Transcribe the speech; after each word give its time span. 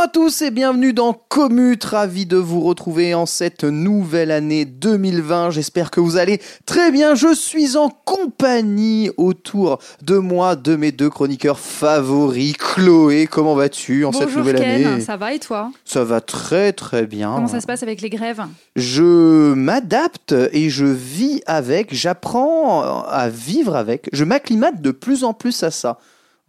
Bonjour 0.00 0.08
à 0.08 0.12
tous 0.12 0.40
et 0.40 0.50
bienvenue 0.50 0.94
dans 0.94 1.12
Commute, 1.12 1.84
ravi 1.84 2.24
de 2.24 2.38
vous 2.38 2.62
retrouver 2.62 3.12
en 3.12 3.26
cette 3.26 3.64
nouvelle 3.64 4.30
année 4.30 4.64
2020. 4.64 5.50
J'espère 5.50 5.90
que 5.90 6.00
vous 6.00 6.16
allez 6.16 6.40
très 6.64 6.90
bien. 6.90 7.14
Je 7.14 7.34
suis 7.34 7.76
en 7.76 7.90
compagnie 7.90 9.10
autour 9.18 9.78
de 10.00 10.16
moi 10.16 10.56
de 10.56 10.74
mes 10.74 10.90
deux 10.90 11.10
chroniqueurs 11.10 11.58
favoris. 11.58 12.54
Chloé, 12.56 13.26
comment 13.26 13.54
vas-tu 13.54 14.06
en 14.06 14.12
cette 14.12 14.34
nouvelle 14.34 14.56
Ken, 14.56 14.86
année? 14.86 15.00
Ça 15.02 15.18
va 15.18 15.34
et 15.34 15.38
toi? 15.38 15.70
Ça 15.84 16.02
va 16.02 16.22
très 16.22 16.72
très 16.72 17.04
bien. 17.04 17.34
Comment 17.34 17.46
ça 17.46 17.60
se 17.60 17.66
passe 17.66 17.82
avec 17.82 18.00
les 18.00 18.08
grèves? 18.08 18.42
Je 18.76 19.52
m'adapte 19.52 20.34
et 20.52 20.70
je 20.70 20.86
vis 20.86 21.42
avec, 21.44 21.94
j'apprends 21.94 23.02
à 23.02 23.28
vivre 23.28 23.76
avec, 23.76 24.08
je 24.14 24.24
m'acclimate 24.24 24.80
de 24.80 24.92
plus 24.92 25.24
en 25.24 25.34
plus 25.34 25.62
à 25.62 25.70
ça. 25.70 25.98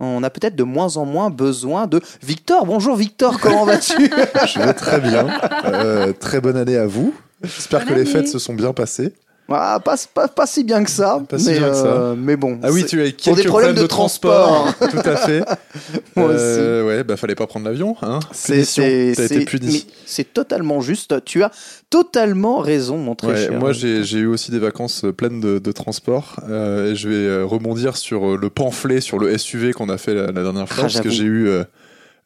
On 0.04 0.24
a 0.24 0.32
peut-être 0.32 0.56
de 0.56 0.64
moins 0.64 0.98
en 0.98 1.06
moins 1.06 1.30
besoin 1.30 1.86
de 1.86 2.02
Victor. 2.24 2.66
Bonjour 2.66 2.96
Victor, 2.96 3.40
comment 3.40 3.66
vas-tu 3.66 3.94
Je 4.48 4.60
vais 4.60 4.74
très 4.74 5.00
bien. 5.00 5.28
Euh, 5.66 6.12
très 6.12 6.42
bonne 6.42 6.58
année 6.58 6.76
à 6.76 6.88
vous. 6.88 7.14
J'espère 7.44 7.86
que 7.86 7.94
les 7.94 8.06
fêtes 8.06 8.28
se 8.28 8.40
sont 8.40 8.56
bien 8.56 8.74
passées. 8.74 9.14
Ah, 9.54 9.80
pas, 9.84 9.96
pas, 10.14 10.28
pas 10.28 10.46
si 10.46 10.64
bien 10.64 10.84
que 10.84 10.90
ça. 10.90 11.22
Pas 11.28 11.40
si 11.40 11.48
mais, 11.50 11.60
bien 11.60 11.70
que 11.70 11.76
ça. 11.76 11.86
euh, 11.86 12.16
mais 12.18 12.36
bon. 12.36 12.60
Ah 12.64 12.72
oui, 12.72 12.86
tu 12.86 13.02
as 13.02 13.06
pour 13.06 13.36
des 13.36 13.42
quelques 13.44 13.48
problèmes 13.48 13.76
de 13.76 13.88
transport. 13.88 14.68
Tout 14.80 14.98
à 15.06 15.16
fait. 15.18 15.44
Moi 16.16 16.30
Euh, 16.32 16.86
ouais, 16.88 17.04
bah 17.04 17.18
fallait 17.18 17.36
pas 17.36 17.48
prendre 17.48 17.66
l'avion, 17.66 17.96
hein. 18.02 18.20
C'est 20.06 20.34
totalement 20.34 20.82
juste. 20.82 21.24
Tu 21.26 21.44
as 21.44 21.52
totalement 21.90 22.60
raison, 22.60 22.98
mon 22.98 23.16
très 23.16 23.28
Ouais, 23.28 23.38
cher. 23.48 23.60
moi 23.60 23.72
j'ai 23.74 24.02
eu 24.18 24.26
aussi 24.28 24.52
des 24.52 24.60
vacances 24.60 25.04
euh, 25.06 25.12
pleines 25.14 25.40
de, 25.40 25.60
de 25.60 25.72
transport 25.72 26.38
euh, 26.50 26.92
et 26.92 26.96
je 26.96 27.10
vais 27.10 27.44
rebondir 27.44 27.98
sur 27.98 28.38
le 28.38 28.50
pamphlet 28.50 29.02
sur 29.02 29.20
le 29.20 29.38
SUV 29.38 29.74
qu'on 29.74 29.90
a 29.90 29.98
fait 29.98 30.14
la, 30.14 30.28
la 30.28 30.44
dernière 30.44 30.68
fois 30.68 30.78
Ah, 30.80 30.82
parce 30.84 31.02
que 31.02 31.10
j'ai 31.10 31.24
eu 31.24 31.48
euh, 31.48 31.64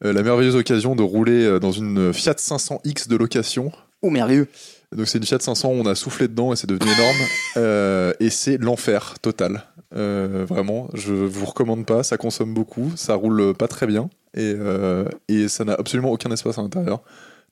la 0.02 0.22
merveilleuse 0.22 0.56
occasion 0.56 0.94
de 0.96 1.02
rouler 1.02 1.58
dans 1.60 1.72
une 1.72 2.12
Fiat 2.12 2.32
500X 2.34 3.08
de 3.08 3.16
location 3.16 3.72
Oh, 4.02 4.10
merveilleux. 4.10 4.46
Donc 4.94 5.08
c'est 5.08 5.18
une 5.18 5.24
Fiat 5.24 5.38
500, 5.40 5.68
on 5.70 5.86
a 5.86 5.94
soufflé 5.94 6.28
dedans 6.28 6.52
et 6.52 6.56
c'est 6.56 6.66
devenu 6.68 6.90
énorme. 6.90 7.16
Euh, 7.58 8.12
et 8.20 8.28
c'est 8.28 8.58
l'enfer 8.58 9.14
total. 9.22 9.62
Euh, 9.94 10.44
vraiment, 10.46 10.88
je 10.92 11.14
vous 11.14 11.46
recommande 11.46 11.86
pas, 11.86 12.02
ça 12.02 12.18
consomme 12.18 12.52
beaucoup, 12.52 12.92
ça 12.96 13.14
roule 13.14 13.54
pas 13.54 13.66
très 13.66 13.86
bien 13.86 14.10
et, 14.34 14.52
euh, 14.54 15.06
et 15.28 15.48
ça 15.48 15.64
n'a 15.64 15.72
absolument 15.72 16.10
aucun 16.12 16.30
espace 16.30 16.58
à 16.58 16.62
l'intérieur. 16.62 17.00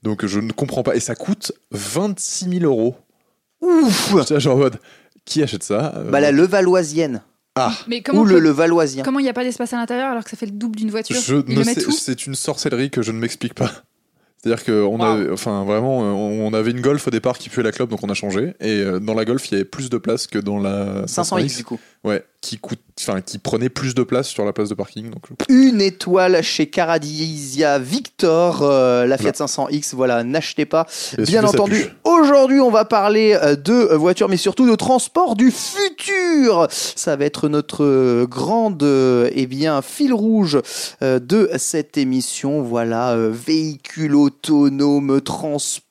Donc 0.02 0.26
je 0.26 0.40
ne 0.40 0.52
comprends 0.52 0.82
pas. 0.82 0.94
Et 0.94 1.00
ça 1.00 1.14
coûte 1.14 1.52
26 1.70 2.58
000 2.60 2.64
euros. 2.70 2.96
Ouf 3.62 4.14
genre 4.38 4.56
en 4.56 4.58
mode, 4.58 4.76
qui 5.24 5.42
achète 5.42 5.62
ça 5.62 5.94
Euh, 5.96 6.10
Bah, 6.10 6.20
la 6.20 6.32
Levalloisienne. 6.32 7.22
Ah, 7.56 7.72
Mais 7.88 8.02
comment 8.02 8.20
Ou 8.20 8.24
le 8.26 8.34
peut- 8.34 8.40
Levalloisien. 8.40 9.04
comment 9.04 9.20
il 9.20 9.22
n'y 9.22 9.28
a 9.30 9.32
pas 9.32 9.44
d'espace 9.44 9.72
à 9.72 9.76
l'intérieur 9.76 10.10
alors 10.10 10.24
que 10.24 10.28
ça 10.30 10.36
fait 10.36 10.46
le 10.46 10.52
double 10.52 10.76
d'une 10.76 10.90
voiture? 10.90 11.16
Je 11.18 11.36
Ils 11.48 11.54
ne 11.54 11.60
le 11.60 11.64
mettent 11.64 11.80
sais, 11.80 11.86
où? 11.86 11.92
c'est 11.92 12.26
une 12.26 12.34
sorcellerie 12.34 12.90
que 12.90 13.00
je 13.00 13.12
ne 13.12 13.18
m'explique 13.18 13.54
pas. 13.54 13.70
C'est-à-dire 14.44 14.64
qu'on 14.64 14.98
Wow. 14.98 15.02
avait, 15.02 15.30
enfin 15.30 15.64
vraiment, 15.64 16.00
on 16.00 16.52
avait 16.52 16.70
une 16.72 16.82
Golf 16.82 17.06
au 17.08 17.10
départ 17.10 17.38
qui 17.38 17.48
puait 17.48 17.62
la 17.62 17.72
clope, 17.72 17.88
donc 17.88 18.00
on 18.02 18.10
a 18.10 18.14
changé. 18.14 18.52
Et 18.60 18.80
euh, 18.82 18.98
dans 19.00 19.14
la 19.14 19.24
Golf, 19.24 19.48
il 19.48 19.52
y 19.52 19.54
avait 19.54 19.64
plus 19.64 19.88
de 19.88 19.96
place 19.96 20.26
que 20.26 20.38
dans 20.38 20.58
la 20.58 21.06
500X 21.06 21.56
du 21.56 21.64
coup. 21.64 21.80
Ouais, 22.04 22.22
qui 22.42 22.58
coûte, 22.58 22.80
enfin, 23.00 23.22
qui 23.22 23.38
prenait 23.38 23.70
plus 23.70 23.94
de 23.94 24.02
place 24.02 24.28
sur 24.28 24.44
la 24.44 24.52
place 24.52 24.68
de 24.68 24.74
parking. 24.74 25.08
Donc, 25.08 25.22
Une 25.48 25.80
étoile 25.80 26.42
chez 26.42 26.66
Caradisia 26.66 27.78
Victor, 27.78 28.60
euh, 28.62 29.06
la 29.06 29.16
Fiat 29.16 29.30
500X. 29.32 29.94
Voilà, 29.94 30.22
n'achetez 30.22 30.66
pas. 30.66 30.86
Et 31.16 31.22
Bien 31.22 31.42
entendu, 31.44 31.86
aujourd'hui, 32.04 32.60
on 32.60 32.70
va 32.70 32.84
parler 32.84 33.38
euh, 33.42 33.56
de 33.56 33.94
voitures, 33.94 34.28
mais 34.28 34.36
surtout 34.36 34.68
de 34.70 34.74
transport 34.74 35.34
du 35.34 35.50
futur. 35.50 36.66
Ça 36.70 37.16
va 37.16 37.24
être 37.24 37.48
notre 37.48 38.26
grande, 38.26 38.82
euh, 38.82 39.30
eh 39.32 39.46
bien, 39.46 39.80
fil 39.80 40.12
rouge 40.12 40.58
de 41.00 41.48
cette 41.56 41.96
émission. 41.96 42.60
Voilà, 42.62 43.12
euh, 43.12 43.30
véhicule 43.32 44.14
autonome, 44.14 45.22
transport 45.22 45.84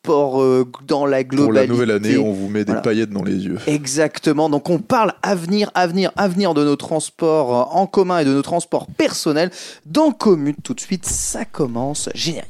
dans 0.85 1.05
la 1.05 1.23
globalité. 1.23 1.45
pour 1.45 1.53
la 1.53 1.67
nouvelle 1.67 1.91
année, 1.91 2.17
on 2.17 2.33
vous 2.33 2.49
met 2.49 2.59
des 2.65 2.73
Voilà. 2.73 2.81
paillettes 2.81 3.09
dans 3.11 3.23
les 3.23 3.45
yeux. 3.45 3.57
Exactement. 3.67 4.49
Donc 4.49 4.69
on 4.69 4.79
parle 4.79 5.13
avenir, 5.23 5.71
avenir, 5.75 6.02
avenir 6.15 6.53
de 6.53 6.63
nos 6.63 6.75
transports 6.75 7.55
euh, 7.55 7.77
en 7.77 7.87
commun 7.87 8.19
et 8.19 8.25
de 8.25 8.33
nos 8.33 8.41
transports 8.41 8.87
personnels 8.87 9.51
dans 9.85 10.11
Commute. 10.11 10.57
Tout 10.63 10.73
de 10.73 10.79
suite, 10.79 11.05
ça 11.05 11.45
commence 11.45 12.09
générique. 12.13 12.49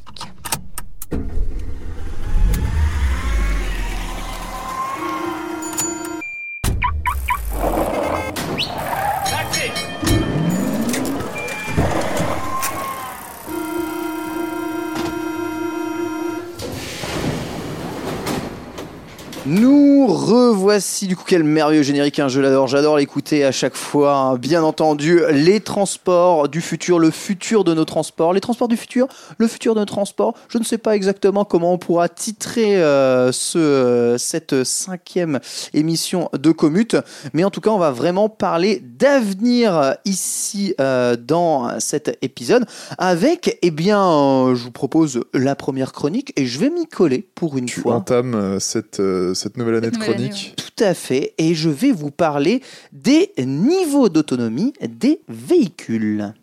Nous 19.46 20.08
revoici 20.08 21.06
du 21.06 21.18
coup 21.18 21.26
quel 21.28 21.44
merveilleux 21.44 21.84
générique, 21.84 22.18
hein, 22.18 22.30
je 22.30 22.40
l'adore, 22.40 22.68
j'adore 22.70 22.96
l'écouter 22.96 23.44
à 23.44 23.52
chaque 23.52 23.76
fois. 23.76 24.16
hein. 24.16 24.36
Bien 24.38 24.64
entendu, 24.64 25.20
les 25.31 25.59
transports 25.59 26.48
du 26.48 26.62
futur, 26.62 26.98
le 26.98 27.12
futur 27.12 27.66
de 27.66 27.74
nos 27.74 27.84
transports, 27.84 28.31
les 28.31 28.40
transports 28.40 28.70
du 28.70 28.78
futur, 28.78 29.06
le 29.38 29.48
futur 29.48 29.76
de 29.76 29.81
nos 29.81 29.86
transports. 29.86 30.34
Je 30.48 30.59
ne 30.59 30.64
sais 30.64 30.78
pas 30.78 30.96
exactement 30.96 31.44
comment 31.44 31.74
on 31.74 31.78
pourra 31.78 32.08
titrer 32.08 32.81
euh, 32.81 33.34
ce, 33.34 33.58
euh, 33.58 34.18
cette 34.18 34.64
cinquième 34.64 35.42
émission 35.74 36.30
de 36.31 36.52
Commute, 36.54 36.96
mais 37.34 37.44
en 37.44 37.50
tout 37.50 37.60
cas, 37.60 37.72
on 37.72 37.80
va 37.80 37.92
vraiment 37.92 38.30
parler 38.30 38.81
d'avenir 38.98 39.78
euh, 39.78 39.92
ici 40.06 40.74
euh, 40.80 41.18
dans 41.18 41.81
cet 41.81 42.18
épisode 42.22 42.66
avec, 42.98 43.60
eh 43.62 43.72
bien, 43.72 44.02
euh, 44.10 44.56
je 44.56 44.64
vous 44.64 44.72
propose 44.72 45.20
la 45.34 45.58
première 45.58 45.92
chronique 45.92 46.31
et 46.38 46.46
je 46.46 46.60
vais 46.60 46.70
m'y 46.70 46.88
coller 46.88 47.28
pour 47.36 47.58
une 47.58 47.66
Tu 47.66 47.81
fois. 47.81 47.96
entames 47.96 48.36
euh, 48.36 48.60
cette, 48.60 49.02
euh, 49.02 49.32
cette 49.33 49.57
nouvelle 49.57 49.75
année 49.75 49.85
Cette 49.88 49.94
de 49.95 49.99
nouvelle 49.99 50.16
année, 50.16 50.29
chronique. 50.29 50.55
Tout 50.55 50.83
à 50.83 50.94
fait, 50.94 51.33
et 51.38 51.53
je 51.55 51.69
vais 51.69 51.91
vous 51.91 52.11
parler 52.11 52.61
des 52.91 53.31
niveaux 53.39 54.09
d'autonomie 54.09 54.73
des 54.81 55.21
véhicules. 55.27 56.33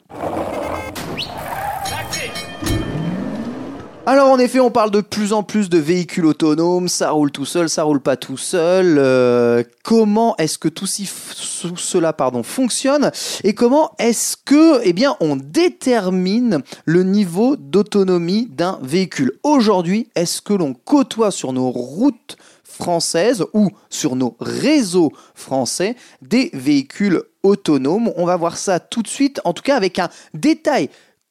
Alors 4.06 4.30
en 4.30 4.38
effet, 4.38 4.58
on 4.58 4.70
parle 4.72 4.90
de 4.90 5.02
plus 5.02 5.32
en 5.32 5.44
plus 5.44 5.68
de 5.68 5.78
véhicules 5.78 6.24
autonomes, 6.24 6.88
ça 6.88 7.10
roule 7.10 7.30
tout 7.30 7.44
seul, 7.44 7.68
ça 7.68 7.84
roule 7.84 8.00
pas 8.00 8.16
tout 8.16 8.38
seul. 8.38 8.96
euh, 8.98 9.62
comment 9.84 10.34
est-ce 10.38 10.58
que 10.58 10.68
tout, 10.68 10.86
cela 10.86 12.12
pardon, 12.12 12.42
fonctionne? 12.42 13.12
Et 13.44 13.54
comment 13.54 13.92
est-ce 13.98 14.36
que 14.36 14.80
eh 14.82 14.94
bien 14.94 15.16
on 15.20 15.36
détermine 15.36 16.62
le 16.86 17.04
niveau 17.04 17.54
d'autonomie 17.56 18.48
d'un 18.50 18.80
véhicule? 18.82 19.32
Aujourd'hui, 19.44 20.08
est-ce 20.16 20.42
que 20.42 20.54
l'on 20.54 20.74
côtoie 20.74 21.30
sur 21.30 21.52
nos 21.52 21.70
routes 21.70 22.36
françaises 22.80 23.44
ou 23.52 23.68
sur 23.88 24.16
nos 24.16 24.36
réseaux 24.41 25.12
français 25.34 25.96
des 26.22 26.50
véhicules 26.54 27.22
autonomes 27.42 28.10
On 28.16 28.24
va 28.24 28.36
voir 28.36 28.56
ça 28.56 28.80
tout 28.80 29.02
de 29.02 29.08
suite, 29.08 29.41
en 29.44 29.52
tout 29.52 29.62
cas 29.62 29.76
avec 29.76 29.98
un 29.98 30.08
détail 30.34 30.88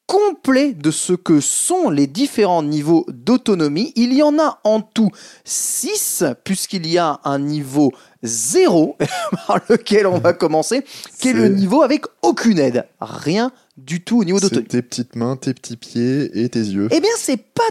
complet 0.09 0.73
de 0.73 0.89
ce 0.89 1.13
que 1.13 1.39
sont 1.39 1.91
les 1.91 2.07
différents 2.07 2.63
niveaux 2.63 3.05
d'autonomie. 3.09 3.93
Il 3.95 4.11
y 4.11 4.23
en 4.23 4.39
a 4.39 4.59
en 4.63 4.81
tout 4.81 5.11
6, 5.43 6.23
puisqu'il 6.43 6.87
y 6.87 6.97
a 6.97 7.19
un 7.23 7.37
niveau 7.37 7.91
0, 8.23 8.97
par 9.47 9.59
lequel 9.69 10.07
on 10.07 10.17
va 10.17 10.33
commencer, 10.33 10.83
qui 11.19 11.29
est 11.29 11.33
le 11.33 11.49
niveau 11.49 11.83
avec 11.83 12.05
aucune 12.23 12.57
aide. 12.57 12.87
Rien 12.99 13.51
du 13.77 14.03
tout 14.03 14.21
au 14.21 14.23
niveau 14.23 14.39
d'autonomie. 14.39 14.67
tes 14.67 14.81
petites 14.81 15.15
mains, 15.15 15.35
tes 15.35 15.53
petits 15.53 15.77
pieds 15.77 16.43
et 16.43 16.49
tes 16.49 16.59
yeux. 16.59 16.87
Eh 16.89 17.01
bien, 17.01 17.11
c'est 17.15 17.37
pas 17.37 17.69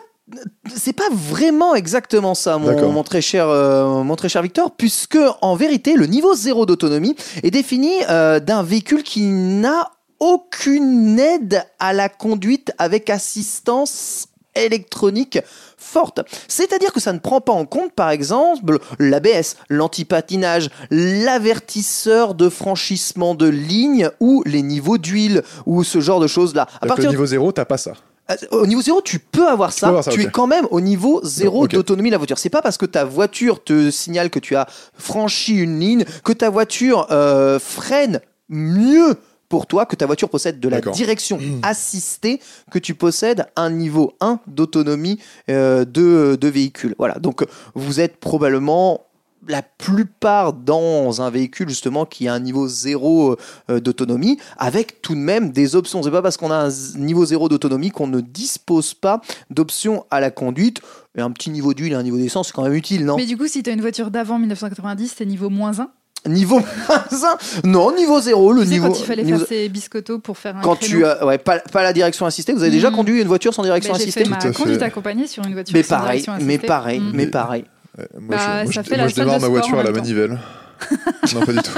c'est 0.75 0.93
pas 0.93 1.09
vraiment 1.13 1.75
exactement 1.75 2.35
ça, 2.35 2.59
mon, 2.59 3.03
très 3.03 3.21
cher, 3.21 3.49
euh, 3.49 4.03
mon 4.03 4.17
très 4.17 4.29
cher 4.29 4.43
Victor, 4.43 4.73
puisque 4.77 5.19
en 5.41 5.57
vérité, 5.57 5.95
le 5.95 6.07
niveau 6.07 6.35
zéro 6.35 6.67
d'autonomie 6.67 7.17
est 7.43 7.51
défini 7.51 7.93
euh, 8.09 8.41
d'un 8.41 8.63
véhicule 8.63 9.03
qui 9.03 9.23
n'a 9.23 9.91
aucune 10.21 11.19
aide 11.19 11.65
à 11.79 11.93
la 11.93 12.09
conduite 12.09 12.73
avec 12.79 13.09
assistance 13.11 14.27
électronique 14.55 15.39
forte. 15.77 16.21
C'est-à-dire 16.49 16.93
que 16.93 17.01
ça 17.01 17.13
ne 17.13 17.19
prend 17.19 17.41
pas 17.41 17.53
en 17.53 17.65
compte, 17.65 17.93
par 17.93 18.11
exemple, 18.11 18.81
l'ABS, 18.99 19.57
l'antipatinage, 19.69 20.71
l'avertisseur 20.91 22.35
de 22.35 22.49
franchissement 22.49 23.35
de 23.35 23.47
ligne 23.47 24.11
ou 24.21 24.43
les 24.45 24.63
niveaux 24.63 24.99
d'huile 24.99 25.43
ou 25.67 25.85
ce 25.85 26.01
genre 26.01 26.21
de 26.21 26.27
choses-là. 26.27 26.63
À 26.63 26.67
Donc, 26.67 26.83
le 26.83 26.89
partir 26.89 27.11
niveau 27.11 27.27
0, 27.27 27.53
t'as 27.53 27.65
pas 27.65 27.79
ça. 27.79 27.93
Euh, 28.31 28.35
Au 28.53 28.67
niveau 28.67 28.83
zéro, 28.83 29.01
tu 29.03 29.19
peux 29.19 29.49
avoir 29.49 29.73
ça. 29.73 29.87
peux 29.87 29.91
avoir 29.91 30.05
ça, 30.05 30.11
tu 30.11 30.23
es 30.23 30.27
quand 30.31 30.47
même 30.47 30.67
au 30.71 30.81
niveau 30.81 31.21
zéro 31.25 31.67
d'autonomie 31.69 32.11
de 32.11 32.15
la 32.15 32.19
voiture. 32.19 32.39
C'est 32.39 32.51
pas 32.51 32.63
parce 32.63 32.77
que 32.79 32.87
ta 32.87 33.05
voiture 33.05 33.63
te 33.63 33.91
signale 33.91 34.31
que 34.31 34.39
tu 34.39 34.57
as 34.57 34.67
franchi 34.95 35.57
une 35.57 35.79
ligne 35.81 36.05
que 36.25 36.33
ta 36.33 36.51
voiture 36.51 37.07
euh, 37.11 37.59
freine 37.59 38.21
mieux 38.49 39.17
pour 39.49 39.67
toi 39.67 39.87
que 39.87 39.97
ta 39.97 40.05
voiture 40.07 40.29
possède 40.29 40.61
de 40.61 40.69
la 40.69 40.81
direction 40.81 41.39
assistée 41.63 42.41
que 42.71 42.79
tu 42.79 42.95
possèdes 42.95 43.47
un 43.57 43.71
niveau 43.71 44.13
1 44.21 44.41
d'autonomie 44.47 45.19
euh, 45.49 45.87
de, 45.87 46.37
de 46.39 46.49
véhicule. 46.49 46.95
Voilà. 46.99 47.15
Donc 47.15 47.45
vous 47.75 48.01
êtes 48.01 48.19
probablement 48.19 49.08
la 49.49 49.63
plupart 49.63 50.53
dans 50.53 51.23
un 51.23 51.31
véhicule 51.31 51.69
justement 51.69 52.05
qui 52.05 52.29
a 52.29 52.35
un 52.35 52.41
niveau 52.41 52.69
zéro 52.69 53.37
euh, 53.71 53.81
d'autonomie, 53.81 54.39
avec 54.59 55.01
tout 55.03 55.15
de 55.15 55.21
même 55.21 55.51
des 55.53 55.75
options. 55.75 56.03
C'est 56.03 56.11
pas 56.11 56.23
parce 56.23 56.37
qu'on 56.37 56.51
a 56.51 56.57
un 56.69 56.71
niveau 56.97 57.25
zéro 57.25 57.49
d'autonomie 57.49 57.91
qu'on 57.91 58.07
ne 58.07 58.21
dispose 58.21 58.95
pas 58.95 59.21
d'options 59.51 60.05
à 60.11 60.21
la 60.21 60.31
conduite. 60.31 60.81
Et 61.17 61.21
un 61.21 61.31
petit 61.31 61.51
niveau 61.51 61.75
d'huile 61.75 61.93
et 61.93 61.97
un 61.97 62.03
niveau 62.03 62.19
d'essence, 62.19 62.49
c'est 62.49 62.53
quand 62.53 62.63
même 62.63 62.75
utile, 62.75 63.05
non? 63.05 63.17
Mais 63.17 63.27
du 63.27 63.37
coup, 63.37 63.49
si 63.49 63.63
tu 63.63 63.71
as 63.71 63.73
une 63.73 63.81
voiture 63.81 64.11
d'avant 64.11 64.39
1990, 64.39 65.15
c'est 65.17 65.25
niveau 65.27 65.49
moins 65.51 65.81
1. 65.81 65.89
Niveau 66.29 66.61
1, 66.89 67.63
non, 67.65 67.95
niveau 67.95 68.21
zéro, 68.21 68.53
le 68.53 68.63
Tu 68.63 68.67
sais, 68.69 68.73
niveau. 68.75 68.89
quand 68.89 68.99
il 69.01 69.05
fallait 69.05 69.23
niveau- 69.23 69.39
faire 69.39 69.49
ses 69.49 69.69
biscottos 69.69 70.19
pour 70.19 70.37
faire 70.37 70.57
un 70.57 70.61
quand 70.61 70.75
créneau. 70.77 70.99
tu 70.99 71.05
as, 71.07 71.25
ouais, 71.25 71.39
pas, 71.39 71.61
pas 71.61 71.83
la 71.83 71.93
direction 71.93 72.27
assistée. 72.27 72.53
Vous 72.53 72.63
avez 72.63 72.71
déjà 72.73 72.91
Mhm. 72.91 72.97
conduit 72.97 73.21
une 73.23 73.29
voiture 73.29 73.55
sans 73.55 73.63
direction 73.63 73.93
Ben, 73.93 73.99
J'ai 73.99 74.03
assistée? 74.05 74.25
fait 74.25 74.29
ma 74.31 74.37
Tout 74.37 74.49
à 74.49 74.53
fait. 74.53 74.63
conduite 74.63 74.83
accompagnée 74.83 75.27
sur 75.29 75.45
une 75.47 75.53
voiture 75.55 75.73
Mais 75.75 75.83
sans 75.85 75.97
pareil, 75.97 76.21
direction 76.23 76.33
mais 76.45 76.55
assistée. 76.55 76.67
pareil, 76.67 77.01
Mm. 77.01 77.11
mais 77.15 77.27
pareil. 77.29 77.65
Euh, 77.99 78.05
Moi, 78.21 78.37
Bah, 78.37 78.61
je, 78.61 78.65
moi, 78.65 78.73
ça 78.73 78.83
je- 78.83 78.89
fait 78.89 78.97
moi, 78.97 79.05
la 79.05 79.09
je 79.09 79.15
salle 79.15 79.25
démarre 79.25 79.41
ma 79.41 79.49
voiture 79.49 79.79
à 79.79 79.83
la 79.83 79.91
manivelle. 79.93 80.39
non, 81.35 81.41
pas 81.45 81.53
du 81.53 81.59
tout. 81.59 81.73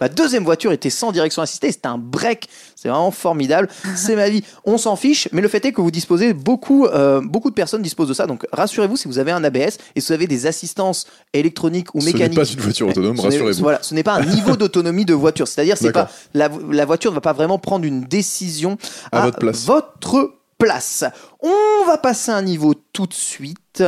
Ma 0.00 0.08
deuxième 0.08 0.42
voiture 0.42 0.72
était 0.72 0.90
sans 0.90 1.12
direction 1.12 1.42
assistée, 1.42 1.70
c'était 1.70 1.86
un 1.86 1.96
break. 1.98 2.48
C'est 2.74 2.88
vraiment 2.88 3.12
formidable. 3.12 3.68
C'est 3.94 4.16
ma 4.16 4.28
vie. 4.28 4.42
On 4.64 4.76
s'en 4.78 4.96
fiche, 4.96 5.28
mais 5.30 5.40
le 5.40 5.46
fait 5.46 5.64
est 5.64 5.70
que 5.72 5.80
vous 5.80 5.92
disposez 5.92 6.32
beaucoup, 6.34 6.86
euh, 6.86 7.20
beaucoup 7.22 7.50
de 7.50 7.54
personnes 7.54 7.82
disposent 7.82 8.08
de 8.08 8.14
ça. 8.14 8.26
Donc 8.26 8.44
rassurez-vous 8.52 8.96
si 8.96 9.06
vous 9.06 9.20
avez 9.20 9.30
un 9.30 9.44
ABS 9.44 9.78
et 9.94 10.00
si 10.00 10.08
vous 10.08 10.12
avez 10.14 10.26
des 10.26 10.46
assistances 10.46 11.06
électroniques 11.32 11.94
ou 11.94 12.00
Ce 12.00 12.06
n'est 12.06 12.12
mécaniques. 12.14 12.36
pas 12.36 12.44
une 12.44 12.58
voiture 12.60 12.88
autonome, 12.88 13.20
rassurez-vous. 13.20 13.62
Voilà, 13.62 13.78
ce 13.82 13.94
n'est 13.94 14.02
pas 14.02 14.14
un 14.14 14.24
niveau 14.24 14.56
d'autonomie 14.56 15.04
de 15.04 15.14
voiture. 15.14 15.46
C'est-à-dire, 15.46 15.76
c'est 15.78 15.92
pas 15.92 16.10
la 16.34 16.84
voiture 16.84 17.12
ne 17.12 17.14
va 17.14 17.20
pas 17.20 17.32
vraiment 17.32 17.60
prendre 17.60 17.84
une 17.84 18.00
décision 18.02 18.76
À 19.12 19.20
votre 19.20 19.38
place. 19.38 19.64
votre 19.66 20.34
place. 20.58 21.04
On 21.40 21.86
va 21.86 21.96
passer 21.98 22.32
à 22.32 22.36
un 22.36 22.42
niveau 22.42 22.74
tout 22.92 23.06
de 23.06 23.14
suite. 23.14 23.84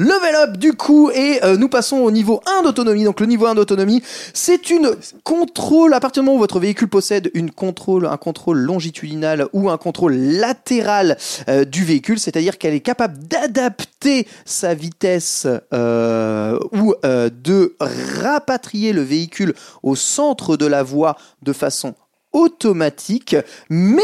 Level 0.00 0.36
up 0.36 0.56
du 0.56 0.74
coup 0.74 1.10
et 1.10 1.42
euh, 1.42 1.56
nous 1.56 1.68
passons 1.68 1.96
au 1.96 2.12
niveau 2.12 2.40
1 2.46 2.62
d'autonomie. 2.62 3.02
Donc 3.02 3.18
le 3.18 3.26
niveau 3.26 3.46
1 3.46 3.56
d'autonomie, 3.56 4.00
c'est 4.32 4.70
une 4.70 4.92
contrôle 5.24 5.92
à 5.92 5.98
partir 5.98 6.22
du 6.22 6.26
moment 6.26 6.36
où 6.36 6.40
votre 6.40 6.60
véhicule 6.60 6.86
possède 6.86 7.32
une 7.34 7.50
contrôle, 7.50 8.06
un 8.06 8.16
contrôle 8.16 8.58
longitudinal 8.58 9.48
ou 9.52 9.70
un 9.70 9.76
contrôle 9.76 10.14
latéral 10.14 11.18
euh, 11.48 11.64
du 11.64 11.84
véhicule, 11.84 12.20
c'est-à-dire 12.20 12.58
qu'elle 12.58 12.74
est 12.74 12.80
capable 12.80 13.18
d'adapter 13.26 14.28
sa 14.44 14.72
vitesse 14.72 15.48
euh, 15.74 16.56
ou 16.70 16.94
de 17.02 17.74
rapatrier 17.80 18.92
le 18.92 19.02
véhicule 19.02 19.54
au 19.82 19.96
centre 19.96 20.56
de 20.56 20.66
la 20.66 20.84
voie 20.84 21.16
de 21.42 21.52
façon 21.52 21.94
automatique, 22.32 23.34
mais 23.68 24.02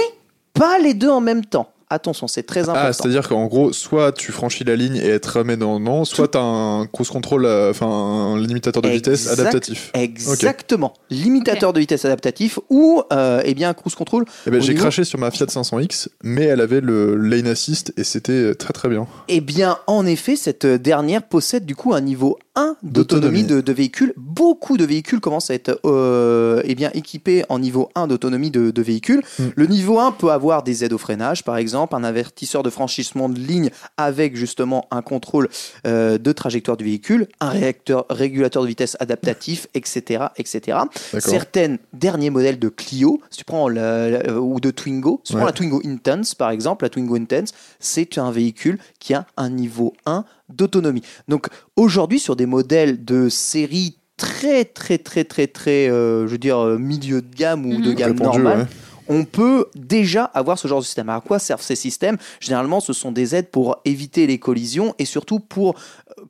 pas 0.55 0.79
les 0.81 0.95
deux 0.95 1.11
en 1.11 1.21
même 1.21 1.45
temps. 1.45 1.69
Attention, 1.91 2.27
c'est 2.29 2.43
très 2.45 2.63
important. 2.63 2.81
Ah, 2.87 2.93
c'est-à-dire 2.93 3.29
qu'en 3.29 3.47
gros, 3.47 3.73
soit 3.73 4.13
tu 4.13 4.33
franchis 4.33 4.65
la 4.65 4.75
ligne 4.77 4.97
et 4.97 5.07
elle 5.07 5.21
te 5.21 5.31
remet 5.31 5.57
dans 5.57 5.79
le 5.79 5.85
non, 5.85 6.05
soit 6.05 6.29
tu 6.29 6.39
as 6.39 6.41
un 6.43 6.87
cruise 6.87 7.09
control, 7.09 7.45
euh, 7.45 7.71
enfin 7.71 7.87
un 7.87 8.39
limitateur 8.41 8.83
de 8.83 8.89
vitesse 8.89 9.29
adaptatif. 9.29 9.91
Exactement. 9.95 10.95
Limitateur 11.11 11.73
de 11.73 11.81
vitesse 11.81 12.05
adaptatif 12.05 12.59
ou 12.71 13.03
euh, 13.13 13.43
eh 13.45 13.55
bien 13.55 13.75
cruise 13.75 13.95
control. 13.95 14.25
Eh 14.47 14.51
ben, 14.51 14.61
j'ai 14.61 14.73
niveau- 14.73 14.83
craché 14.83 15.05
sur 15.05 15.19
ma 15.19 15.31
Fiat 15.31 15.47
500X, 15.47 16.09
mais 16.23 16.45
elle 16.45 16.61
avait 16.61 16.81
le 16.81 17.17
lane 17.17 17.47
assist 17.47 17.93
et 17.97 18.05
c'était 18.05 18.55
très 18.55 18.73
très 18.73 18.89
bien. 18.89 19.07
Eh 19.29 19.41
bien, 19.41 19.79
en 19.87 20.07
effet, 20.07 20.37
cette 20.37 20.67
dernière 20.67 21.23
possède 21.23 21.65
du 21.67 21.77
coup 21.77 21.95
un 21.95 22.01
niveau 22.01 22.39
1 22.57 22.77
d'autonomie 22.83 23.43
de, 23.45 23.61
de 23.61 23.73
véhicule. 23.73 24.13
Beaucoup 24.17 24.77
de 24.77 24.85
véhicules 24.85 25.21
commencent 25.21 25.51
à 25.51 25.55
être 25.55 25.81
euh, 25.85 26.63
eh 26.65 26.75
bien, 26.75 26.91
équipés 26.95 27.45
en 27.49 27.59
niveau 27.59 27.91
1 27.95 28.07
d'autonomie 28.07 28.51
de, 28.51 28.71
de 28.71 28.83
véhicule. 28.83 29.23
Mm. 29.39 29.43
Le 29.57 29.67
niveau 29.67 29.99
1 29.99 30.13
peut 30.13 30.31
avoir 30.31 30.63
des 30.63 30.85
aides 30.85 30.93
au 30.93 30.99
freinage, 30.99 31.43
par 31.45 31.57
exemple, 31.57 31.95
un 31.97 32.05
avertisseur 32.05 32.63
de 32.63 32.71
franchissement 32.71 33.29
de 33.29 33.39
ligne 33.39 33.71
avec 33.97 34.37
justement 34.37 34.87
un 34.91 35.03
contrôle 35.03 35.49
euh, 35.87 36.19
de 36.19 36.33
trajectoire 36.33 36.77
du 36.77 36.85
véhicule, 36.85 37.27
un 37.41 37.49
réacteur, 37.51 38.07
régulateur 38.11 38.63
de 38.63 38.69
vitesse 38.69 38.97
adaptatif, 39.01 39.67
etc. 39.75 40.27
etc. 40.37 40.79
Certains 41.19 41.77
derniers 41.93 42.31
modèles 42.31 42.59
de 42.59 42.69
Clio, 42.69 43.21
si 43.31 43.39
tu 43.39 43.45
prends 43.45 43.69
la- 43.69 44.11
la- 44.11 44.41
ou 44.41 44.61
de 44.61 44.71
Twingo, 44.71 45.21
si 45.25 45.33
tu 45.33 45.37
prends 45.37 45.45
Ouais. 45.47 45.51
la 45.51 45.53
Twingo 45.53 45.83
Intense 45.85 46.35
par 46.35 46.51
exemple, 46.51 46.85
la 46.85 46.89
Twingo 46.89 47.17
Intense, 47.17 47.51
c'est 47.81 48.19
un 48.19 48.31
véhicule 48.31 48.79
qui 49.01 49.15
a 49.15 49.27
un 49.37 49.51
niveau 49.51 49.93
1 50.07 50.25
d'autonomie. 50.57 51.03
Donc 51.29 51.49
aujourd'hui 51.77 52.19
sur 52.19 52.37
des 52.37 52.47
modèles 52.47 53.05
de 53.05 53.29
série 53.29 53.97
très 54.17 54.65
très 54.65 54.99
très 54.99 55.25
très 55.25 55.47
très, 55.47 55.89
euh, 55.91 56.27
je 56.27 56.33
veux 56.33 56.39
dire 56.39 56.59
euh, 56.59 56.79
milieu 56.79 57.21
de 57.23 57.35
gamme 57.35 57.67
ou 57.67 57.81
de 57.81 57.89
Mhm. 57.91 57.95
gamme 57.95 58.19
normale, 58.21 58.59
ouais. 58.61 58.67
on 59.09 59.25
peut 59.25 59.67
déjà 59.75 60.25
avoir 60.25 60.57
ce 60.59 60.69
genre 60.69 60.79
de 60.81 60.85
système. 60.85 61.09
À 61.09 61.21
quoi 61.21 61.39
servent 61.39 61.63
ces 61.63 61.75
systèmes? 61.77 62.17
Généralement, 62.41 62.79
ce 62.81 62.93
sont 62.93 63.11
des 63.13 63.35
aides 63.35 63.51
pour 63.51 63.79
éviter 63.85 64.27
les 64.29 64.39
collisions 64.39 64.95
et 65.01 65.05
surtout 65.05 65.41
pour 65.41 65.75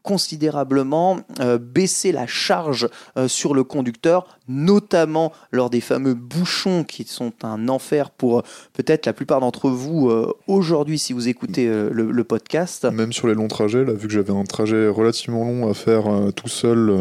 considérablement 0.02 1.20
euh, 1.41 1.58
baisser 1.58 2.12
la 2.12 2.26
charge 2.26 2.88
euh, 3.17 3.29
sur 3.29 3.55
le 3.55 3.64
conducteur, 3.64 4.26
notamment 4.49 5.32
lors 5.52 5.70
des 5.70 5.81
fameux 5.81 6.14
bouchons 6.14 6.85
qui 6.85 7.05
sont 7.05 7.32
un 7.43 7.69
enfer 7.69 8.11
pour 8.11 8.38
euh, 8.38 8.43
peut-être 8.73 9.06
la 9.06 9.12
plupart 9.12 9.41
d'entre 9.41 9.70
vous 9.70 10.11
aujourd'hui 10.46 10.99
si 10.99 11.12
vous 11.12 11.29
écoutez 11.29 11.67
le, 11.67 12.11
le 12.11 12.25
podcast. 12.25 12.85
Même 12.85 13.12
sur 13.12 13.26
les 13.26 13.35
longs 13.35 13.49
trajets, 13.49 13.85
là, 13.85 13.93
vu 13.93 14.08
que 14.08 14.12
j'avais 14.12 14.32
un 14.32 14.44
trajet 14.44 14.88
relativement 14.88 15.44
long 15.44 15.70
à 15.70 15.75
faire 15.75 16.05
tout 16.35 16.49
seul, 16.49 16.93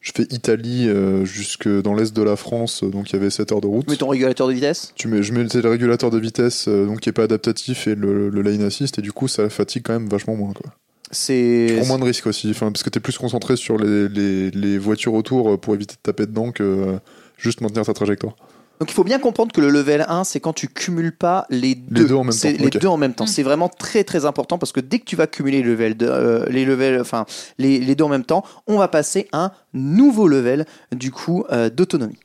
je 0.00 0.12
fais 0.14 0.24
Italie 0.30 0.88
jusque 1.24 1.68
dans 1.68 1.94
l'est 1.94 2.14
de 2.14 2.22
la 2.22 2.36
France, 2.36 2.84
donc 2.84 3.10
il 3.10 3.14
y 3.14 3.16
avait 3.16 3.30
7 3.30 3.52
heures 3.52 3.60
de 3.60 3.66
route. 3.66 3.86
Tu 3.86 3.92
mets 3.92 3.96
ton 3.96 4.08
régulateur 4.08 4.48
de 4.48 4.52
vitesse? 4.52 4.92
Tu 4.96 5.08
mets, 5.08 5.22
je 5.22 5.32
mettais 5.32 5.62
le 5.62 5.70
régulateur 5.70 6.10
de 6.10 6.18
vitesse, 6.18 6.68
donc 6.68 7.00
qui 7.00 7.08
est 7.08 7.12
pas 7.12 7.24
adaptatif, 7.24 7.86
et 7.86 7.94
le, 7.94 8.28
le 8.28 8.42
lane 8.42 8.62
assist, 8.62 8.98
et 8.98 9.02
du 9.02 9.12
coup 9.12 9.28
ça 9.28 9.48
fatigue 9.48 9.82
quand 9.84 9.94
même 9.94 10.08
vachement 10.08 10.36
moins. 10.36 10.52
Quoi. 10.52 10.72
Tu 11.12 11.18
c'est 11.18 11.74
prends 11.78 11.86
moins 11.86 11.98
de 11.98 12.04
risques 12.04 12.26
aussi, 12.26 12.50
enfin, 12.50 12.72
parce 12.72 12.82
que 12.82 12.90
tu 12.90 12.98
es 12.98 13.00
plus 13.00 13.18
concentré 13.18 13.56
sur 13.56 13.76
les, 13.76 14.08
les- 14.08 14.50
les 14.50 14.78
voitures 14.78 15.14
autour 15.14 15.50
euh, 15.52 15.56
pour 15.58 15.74
éviter 15.74 15.94
de 15.94 16.00
taper 16.02 16.26
dedans 16.26 16.50
que 16.52 16.62
euh, 16.62 16.98
juste 17.36 17.60
maintenir 17.60 17.84
ta 17.84 17.92
trajectoire. 17.92 18.34
Donc 18.80 18.90
il 18.90 18.94
faut 18.94 19.04
bien 19.04 19.20
comprendre 19.20 19.52
que 19.52 19.60
le 19.60 19.68
level 19.68 20.04
1, 20.08 20.24
c'est 20.24 20.40
quand 20.40 20.54
tu 20.54 20.66
cumules 20.66 21.16
pas 21.16 21.46
les 21.50 21.76
deux, 21.76 22.06
deux 22.06 22.14
en 22.14 22.24
même 22.24 22.34
temps, 22.34 22.48
Les 22.58 22.70
deux 22.70 22.88
en 22.88 22.96
même 22.96 23.14
temps. 23.14 23.26
C'est 23.26 23.44
vraiment 23.44 23.68
très 23.68 24.02
très 24.02 24.24
important 24.24 24.58
parce 24.58 24.72
que 24.72 24.80
dès 24.80 24.98
que 24.98 25.04
tu 25.04 25.14
vas 25.14 25.28
cumuler 25.28 25.62
le 25.62 25.70
level 25.72 25.96
de, 25.96 26.06
euh, 26.08 26.46
les 26.48 26.64
levels, 26.64 27.00
enfin 27.00 27.24
les, 27.58 27.78
les 27.78 27.94
deux 27.94 28.02
en 28.04 28.08
même 28.08 28.24
temps, 28.24 28.42
on 28.66 28.78
va 28.78 28.88
passer 28.88 29.28
à 29.30 29.44
un 29.44 29.52
nouveau 29.72 30.26
level 30.26 30.66
du 30.96 31.12
coup 31.12 31.44
euh, 31.52 31.70
d'autonomie. 31.70 32.18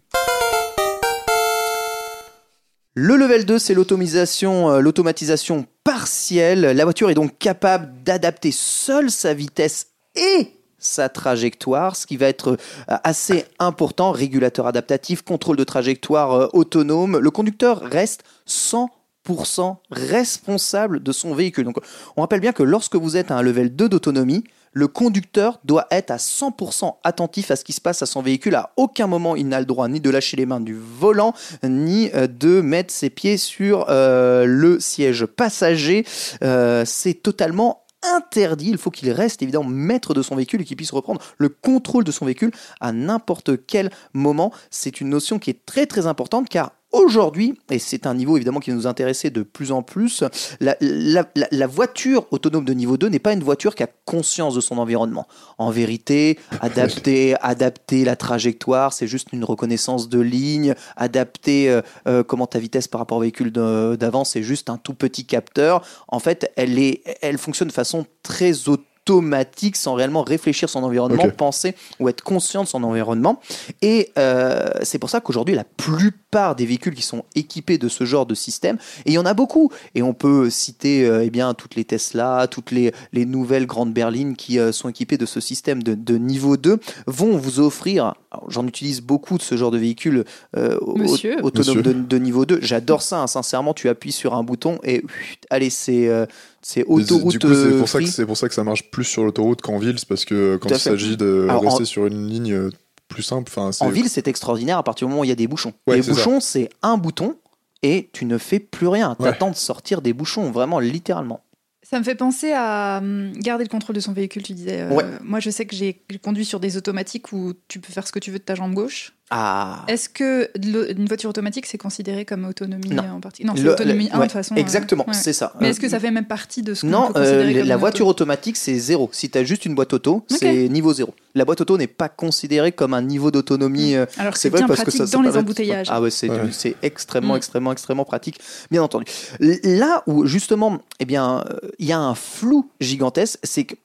Le 3.00 3.16
level 3.16 3.46
2, 3.46 3.60
c'est 3.60 3.76
l'automatisation, 3.76 4.72
euh, 4.72 4.80
l'automatisation 4.80 5.68
partielle. 5.84 6.62
La 6.62 6.84
voiture 6.84 7.12
est 7.12 7.14
donc 7.14 7.38
capable 7.38 7.94
d'adapter 8.04 8.52
seule 8.52 9.12
sa 9.12 9.36
vitesse 9.36 9.90
et 10.16 10.52
sa 10.80 11.08
trajectoire, 11.08 11.96
ce 11.96 12.08
qui 12.08 12.18
va 12.18 12.26
être 12.26 12.58
euh, 12.90 12.96
assez 13.04 13.46
important. 13.60 14.12
Régulateur 14.12 14.66
adaptatif, 14.66 15.22
contrôle 15.22 15.58
de 15.58 15.64
trajectoire 15.64 16.34
euh, 16.34 16.48
autonome. 16.54 17.20
Le 17.20 17.30
conducteur 17.30 17.82
reste 17.82 18.24
100% 18.48 19.76
responsable 19.92 21.04
de 21.04 21.12
son 21.12 21.36
véhicule. 21.36 21.66
Donc, 21.66 21.78
on 22.16 22.22
rappelle 22.22 22.42
bien 22.42 22.52
que 22.52 22.64
lorsque 22.64 22.96
vous 22.96 23.16
êtes 23.16 23.30
à 23.30 23.38
un 23.38 23.44
level 23.44 23.76
2 23.76 23.90
d'autonomie, 23.90 24.44
le 24.74 24.88
conducteur 24.88 25.60
doit 25.64 25.88
être 25.92 26.12
à 26.12 26.18
100% 26.18 26.96
attentif 27.04 27.52
à 27.52 27.56
ce 27.56 27.64
qui 27.64 27.74
se 27.74 27.82
passe 27.82 28.02
à 28.02 28.06
son 28.06 28.22
véhicule. 28.22 28.56
À 28.56 28.72
aucun 28.78 29.08
moment, 29.08 29.36
il 29.36 29.48
n'a 29.48 29.60
le 29.60 29.66
droit 29.66 29.88
ni 29.88 30.00
de 30.00 30.10
lâcher 30.10 30.38
les 30.38 30.46
mains 30.46 30.60
du 30.60 30.76
volant, 30.76 31.34
ni 31.64 32.10
euh, 32.14 32.28
de 32.28 32.62
mettre 32.62 32.94
ses 32.94 33.10
pieds 33.10 33.38
sur 33.38 33.86
euh, 33.90 34.46
le 34.46 34.80
siège 34.80 35.26
passager. 35.26 36.06
Euh, 36.44 36.84
C'est 36.86 37.16
totalement 37.16 37.84
interdit. 38.04 38.70
Il 38.70 38.78
faut 38.78 38.92
qu'il 38.92 39.12
reste 39.12 39.42
évidemment 39.42 39.66
maître 39.66 40.14
de 40.14 40.22
son 40.22 40.36
véhicule 40.36 40.62
et 40.62 40.66
qu'il 40.66 40.78
puisse 40.78 40.92
reprendre 40.92 41.22
le 41.38 41.50
contrôle 41.50 42.04
de 42.04 42.12
son 42.12 42.26
véhicule 42.26 42.52
à 42.80 42.92
n'importe 42.92 43.66
quel 43.66 43.90
moment. 44.14 44.52
C'est 44.70 45.02
une 45.02 45.10
notion 45.10 45.40
qui 45.40 45.50
est 45.50 45.66
très 45.66 45.86
très 45.86 46.08
importante 46.08 46.48
car 46.50 46.72
aujourd'hui, 46.92 47.58
et 47.70 47.80
c'est 47.80 48.06
un 48.08 48.14
niveau 48.14 48.38
évidemment 48.38 48.60
qui 48.60 48.72
nous 48.72 48.88
intéressait 48.88 49.30
de 49.30 49.44
plus 49.44 49.72
en 49.72 49.82
plus, 49.82 50.24
la, 50.60 50.76
la- 50.80 51.26
la- 51.36 51.48
la 51.52 51.68
voiture 51.68 52.26
autonome 52.32 52.66
de 52.66 52.74
niveau 52.74 52.98
2 52.98 53.10
n'est 53.10 53.20
pas 53.20 53.34
une 53.34 53.44
voiture 53.44 53.76
qui 53.76 53.84
a 53.84 53.88
conscience 54.06 54.56
de 54.56 54.62
son 54.62 54.78
environnement. 54.78 55.28
En 55.58 55.70
vérité, 55.70 56.40
adapter, 56.62 57.36
adapter 57.42 58.06
la 58.06 58.16
trajectoire, 58.16 58.94
c'est 58.94 59.08
juste 59.08 59.30
une 59.34 59.44
reconnaissance 59.44 60.10
de 60.10 60.20
ligne, 60.20 60.76
adapter 60.96 61.70
euh, 61.70 61.82
euh, 62.08 62.24
comment 62.24 62.48
ta 62.48 62.60
vitesse 62.60 62.88
par 62.88 63.00
rapport 63.00 63.18
au 63.18 63.22
véhicule 63.22 63.52
d'avant, 63.52 64.24
c'est 64.24 64.44
juste 64.44 64.70
un 64.70 64.78
tout 64.78 64.94
petit 64.94 65.26
capteur. 65.26 65.86
En 66.08 66.20
fait, 66.20 66.52
elle, 66.56 66.80
est, 66.80 67.02
elle 67.22 67.38
fonctionne 67.38 67.68
de 67.68 67.74
façon 67.74 68.06
très 68.24 68.68
automatique 69.08 69.78
sans 69.78 69.94
réellement 69.94 70.24
réfléchir 70.24 70.70
son 70.70 70.84
environnement, 70.84 71.30
penser 71.30 71.76
ou 72.00 72.10
être 72.10 72.22
conscient 72.22 72.64
de 72.64 72.68
son 72.68 72.84
environnement. 72.84 73.40
Et 73.82 74.12
euh, 74.18 74.70
c'est 74.84 75.00
pour 75.00 75.10
ça 75.10 75.22
qu'aujourd'hui, 75.22 75.56
la 75.56 75.64
plupart 75.64 76.56
des 76.56 76.66
véhicules 76.66 76.94
qui 76.94 77.02
sont 77.02 77.24
équipés 77.36 77.78
de 77.78 77.88
ce 77.88 78.04
genre 78.04 78.26
de 78.26 78.36
système, 78.36 78.78
et 79.06 79.12
il 79.12 79.14
y 79.14 79.18
en 79.18 79.26
a 79.26 79.34
beaucoup, 79.34 79.72
et 79.96 80.02
on 80.02 80.14
peut 80.14 80.50
citer 80.50 81.06
euh, 81.06 81.24
eh 81.24 81.30
bien, 81.30 81.54
toutes 81.54 81.76
les 81.76 81.86
Tesla, 81.86 82.48
toutes 82.52 82.72
les, 82.72 82.92
les 83.14 83.26
nouvelles 83.26 83.66
grandes 83.66 83.94
berlines 83.94 84.36
qui 84.36 84.60
euh, 84.60 84.74
sont 84.74 84.90
équipées 84.90 85.18
de 85.18 85.26
ce 85.26 85.40
système 85.40 85.82
de, 85.84 85.94
de 85.94 86.18
niveau 86.18 86.58
2, 86.58 86.80
vont 87.06 87.38
vous 87.38 87.62
offrir, 87.62 88.14
j'en 88.48 88.66
utilise 88.68 89.02
beaucoup 89.02 89.38
de 89.38 89.42
ce 89.44 89.56
genre 89.58 89.72
de 89.72 89.78
véhicules 89.78 90.24
euh, 90.56 90.78
au- 90.82 90.96
Monsieur. 90.98 91.38
autonomes 91.44 91.82
de, 91.82 91.90
Monsieur. 91.90 92.04
de 92.08 92.18
niveau 92.18 92.46
2, 92.46 92.60
j'adore 92.62 93.02
ça, 93.02 93.22
hein, 93.22 93.28
sincèrement, 93.28 93.74
tu 93.74 93.90
appuies 93.90 94.12
sur 94.12 94.34
un 94.36 94.44
bouton 94.44 94.80
et 94.84 95.04
allez, 95.50 95.70
c'est 95.70 96.08
euh, 96.08 96.26
c'est 96.62 96.84
autoroute 96.86 97.34
c'est 97.42 97.46
euh, 97.46 97.80
pour, 97.80 97.88
ça 97.90 98.00
que, 98.00 98.24
pour 98.24 98.38
ça 98.38 98.48
que 98.50 98.54
ça 98.54 98.64
marche 98.64 98.90
plus 98.92 99.04
sur 99.06 99.24
l'autoroute 99.24 99.62
qu'en 99.62 99.78
ville, 99.78 99.98
c'est 100.00 100.08
parce 100.08 100.26
que 100.26 100.58
quand 100.58 100.70
il 100.70 100.78
s'agit 100.80 101.18
de 101.18 101.48
Alors, 101.50 101.64
rester 101.64 101.84
en- 101.84 101.86
sur 101.86 102.06
une 102.08 102.28
ligne 102.28 102.54
euh, 102.54 102.70
plus 103.08 103.24
simple, 103.24 103.52
En 103.80 103.90
ville, 103.90 104.10
c'est 104.10 104.28
extraordinaire 104.28 104.78
à 104.78 104.84
partir 104.84 105.08
du 105.08 105.12
moment 105.12 105.22
où 105.22 105.24
il 105.24 105.30
y 105.30 105.32
a 105.32 105.36
des 105.36 105.48
bouchons. 105.48 105.72
Ouais, 105.88 105.96
les 105.96 106.02
bouchons, 106.02 106.40
c'est 106.42 106.70
un 106.84 106.98
bouton 106.98 107.36
et 107.84 108.10
tu 108.12 108.26
ne 108.26 108.38
fais 108.38 108.60
plus 108.60 108.88
rien. 108.88 109.16
Ouais. 109.20 109.30
T'attends 109.32 109.50
de 109.52 109.56
sortir 109.56 110.02
des 110.02 110.12
bouchons, 110.12 110.52
vraiment 110.52 110.80
littéralement. 110.80 111.42
Ça 111.90 111.98
me 112.00 112.04
fait 112.04 112.16
penser 112.16 112.52
à 112.54 112.98
hum, 113.02 113.32
garder 113.38 113.64
le 113.64 113.70
contrôle 113.70 113.96
de 113.96 114.02
son 114.02 114.12
véhicule, 114.12 114.44
tu 114.44 114.52
disais. 114.52 114.82
Euh, 114.82 114.90
Ouais. 114.90 115.06
Moi, 115.24 115.40
je 115.40 115.50
sais 115.50 115.66
que 115.66 115.74
j'ai 115.74 116.04
conduit 116.22 116.44
sur 116.44 116.60
des 116.60 116.76
automatiques 116.76 117.32
où 117.32 117.54
tu 117.70 117.80
peux 117.80 117.94
faire 117.94 118.06
ce 118.06 118.12
que 118.12 118.20
tu 118.20 118.30
veux 118.30 118.40
de 118.40 118.44
ta 118.44 118.56
jambe 118.56 118.74
gauche. 118.74 119.14
Ah. 119.30 119.84
Est-ce 119.90 120.08
que 120.08 120.50
une 120.56 121.06
voiture 121.08 121.30
automatique, 121.30 121.66
c'est 121.66 121.78
considéré 121.78 122.24
comme 122.24 122.46
autonomie 122.46 122.90
Non. 122.90 123.04
euh, 123.04 123.12
en 123.12 123.20
partie? 123.20 123.44
Non, 123.46 123.54
c'est 123.58 123.68
autonomie 123.68 124.06
le- 124.08 124.16
1 124.16 124.20
ouais, 124.20 124.20
de 124.20 124.24
toute 124.24 124.32
façon. 124.32 124.56
euh, 124.56 124.60
Exactement, 124.60 125.06
ouais. 125.06 125.14
c'est 125.14 125.34
ça. 125.34 125.52
Mais 125.60 125.68
Euh, 125.68 125.70
est-ce 125.72 125.82
que 125.82 125.90
ça 125.90 126.00
fait 126.00 126.12
même 126.12 126.26
partie 126.26 126.62
de 126.62 126.74
ce 126.74 126.82
qu'on 126.82 126.88
Non, 126.88 127.12
peut 127.12 127.20
euh, 127.20 127.24
considérer 127.24 127.54
la 127.54 127.60
comme 127.62 127.72
une 127.72 127.78
voiture 127.80 128.06
auto? 128.08 128.12
automatique, 128.24 128.56
c'est 128.56 128.76
zéro. 128.80 129.10
Si 129.12 129.30
tu 129.30 129.38
as 129.38 129.44
juste 129.44 129.66
une 129.66 129.76
boîte 129.76 129.92
auto, 129.94 130.26
c'est 130.30 130.70
niveau 130.70 130.94
zéro. 130.94 131.14
La 131.36 131.44
boîte 131.46 131.60
auto 131.62 131.78
n'est 131.78 131.88
pas 131.88 132.08
considérée 132.10 132.72
comme 132.72 132.94
un 132.94 133.02
niveau 133.02 133.30
d'autonomie. 133.30 133.96
euh, 133.96 134.06
Alors 134.18 134.34
que 134.34 134.40
c'est 134.40 134.50
vrai 134.50 134.60
bien 134.62 134.68
parce 134.68 134.80
que 134.80 134.84
pratique 134.86 135.02
ça, 135.02 135.08
ça 135.08 135.18
dans 135.18 135.22
les 135.24 135.36
embouteillages. 135.38 135.88
Ah 135.90 136.02
ouais, 136.02 136.10
c'est 136.10 136.30
Ouais. 136.30 136.76
extrêmement, 136.82 137.34
Mm. 137.34 137.38
extrêmement, 137.38 137.72
extrêmement 137.74 138.06
pratique, 138.06 138.40
bien 138.72 138.82
entendu. 138.82 139.06
Là 139.42 140.04
où 140.08 140.26
justement, 140.26 140.80
eh 141.00 141.06
bien, 141.06 141.44
euh, 141.50 141.70
il 141.80 141.86
y 141.88 141.92
a 141.92 142.00
un 142.00 142.16
flou 142.16 142.70
gigantesque, 142.80 143.40
c'est 143.44 143.66
que 143.66 143.76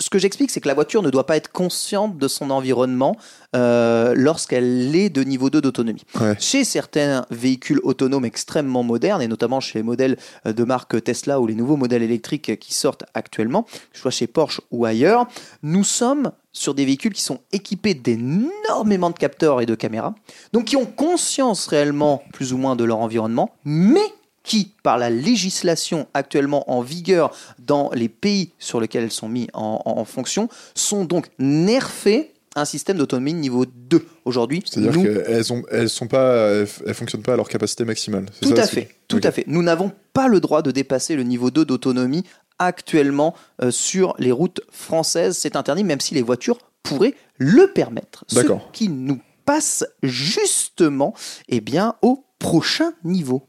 ce 0.00 0.10
que 0.10 0.18
j'explique, 0.18 0.50
c'est 0.50 0.60
que 0.60 0.68
la 0.68 0.74
voiture 0.74 1.02
ne 1.02 1.10
doit 1.10 1.26
pas 1.26 1.36
être 1.36 1.52
consciente 1.52 2.18
de 2.18 2.26
son 2.26 2.50
environnement 2.50 3.16
euh, 3.54 4.14
lorsqu'elle 4.16 4.96
est 4.96 5.10
de 5.10 5.22
niveau 5.22 5.50
2 5.50 5.60
d'autonomie. 5.60 6.04
Ouais. 6.20 6.34
Chez 6.38 6.64
certains 6.64 7.26
véhicules 7.30 7.80
autonomes 7.82 8.24
extrêmement 8.24 8.82
modernes, 8.82 9.22
et 9.22 9.28
notamment 9.28 9.60
chez 9.60 9.78
les 9.78 9.82
modèles 9.82 10.16
de 10.44 10.64
marque 10.64 11.02
Tesla 11.04 11.40
ou 11.40 11.46
les 11.46 11.54
nouveaux 11.54 11.76
modèles 11.76 12.02
électriques 12.02 12.58
qui 12.58 12.74
sortent 12.74 13.04
actuellement, 13.14 13.64
que 13.64 13.70
ce 13.92 14.00
soit 14.00 14.10
chez 14.10 14.26
Porsche 14.26 14.60
ou 14.70 14.86
ailleurs, 14.86 15.26
nous 15.62 15.84
sommes 15.84 16.32
sur 16.52 16.74
des 16.74 16.84
véhicules 16.84 17.12
qui 17.12 17.22
sont 17.22 17.40
équipés 17.52 17.94
d'énormément 17.94 19.10
de 19.10 19.18
capteurs 19.18 19.60
et 19.60 19.66
de 19.66 19.74
caméras, 19.74 20.14
donc 20.52 20.64
qui 20.64 20.76
ont 20.76 20.86
conscience 20.86 21.66
réellement 21.66 22.22
plus 22.32 22.52
ou 22.52 22.58
moins 22.58 22.74
de 22.74 22.84
leur 22.84 22.98
environnement, 22.98 23.54
mais 23.64 24.12
qui, 24.42 24.72
par 24.82 24.96
la 24.98 25.10
législation 25.10 26.06
actuellement 26.14 26.70
en 26.70 26.80
vigueur 26.80 27.30
dans 27.58 27.90
les 27.94 28.08
pays 28.08 28.52
sur 28.58 28.80
lesquels 28.80 29.04
elles 29.04 29.10
sont 29.12 29.28
mises 29.28 29.48
en, 29.54 29.82
en- 29.84 29.98
en 29.98 30.04
fonction, 30.04 30.48
sont 30.74 31.04
donc 31.04 31.28
nerfés 31.38 32.32
un 32.56 32.64
système 32.64 32.96
d'autonomie 32.96 33.34
niveau 33.34 33.64
2 33.64 34.04
aujourd'hui. 34.24 34.62
C'est-à-dire 34.64 34.92
nous- 34.92 35.02
qu'elles 35.04 35.52
ont, 35.52 35.62
elles 35.70 35.88
sont 35.88 36.08
pas, 36.08 36.48
elles, 36.86 36.94
fonctionnent 36.94 37.22
pas 37.22 37.34
à 37.34 37.36
leur 37.36 37.48
capacité 37.48 37.84
maximale. 37.84 38.26
Tout 38.42 38.56
ça, 38.56 38.62
à 38.62 38.66
fait, 38.66 38.88
tout 39.08 39.20
à 39.22 39.30
fait. 39.30 39.44
Nous 39.46 39.62
n'avons 39.62 39.92
pas 40.12 40.26
le 40.26 40.40
droit 40.40 40.60
de 40.62 40.70
dépasser 40.72 41.14
le 41.14 41.22
niveau 41.22 41.50
2 41.52 41.64
d'autonomie 41.64 42.24
actuellement 42.58 43.34
euh, 43.62 43.70
sur 43.70 44.14
les 44.18 44.32
routes 44.32 44.60
françaises. 44.70 45.36
C'est 45.38 45.54
interdit, 45.54 45.84
même 45.84 46.00
si 46.00 46.14
les 46.14 46.22
voitures 46.22 46.58
pourraient 46.82 47.14
le 47.38 47.68
permettre. 47.72 48.24
Ce 48.26 48.40
qui 48.72 48.88
nous 48.88 49.20
passe 49.44 49.84
justement 50.02 51.14
eh 51.48 51.60
bien, 51.60 51.94
au 52.02 52.24
prochain 52.38 52.92
niveau. 53.04 53.46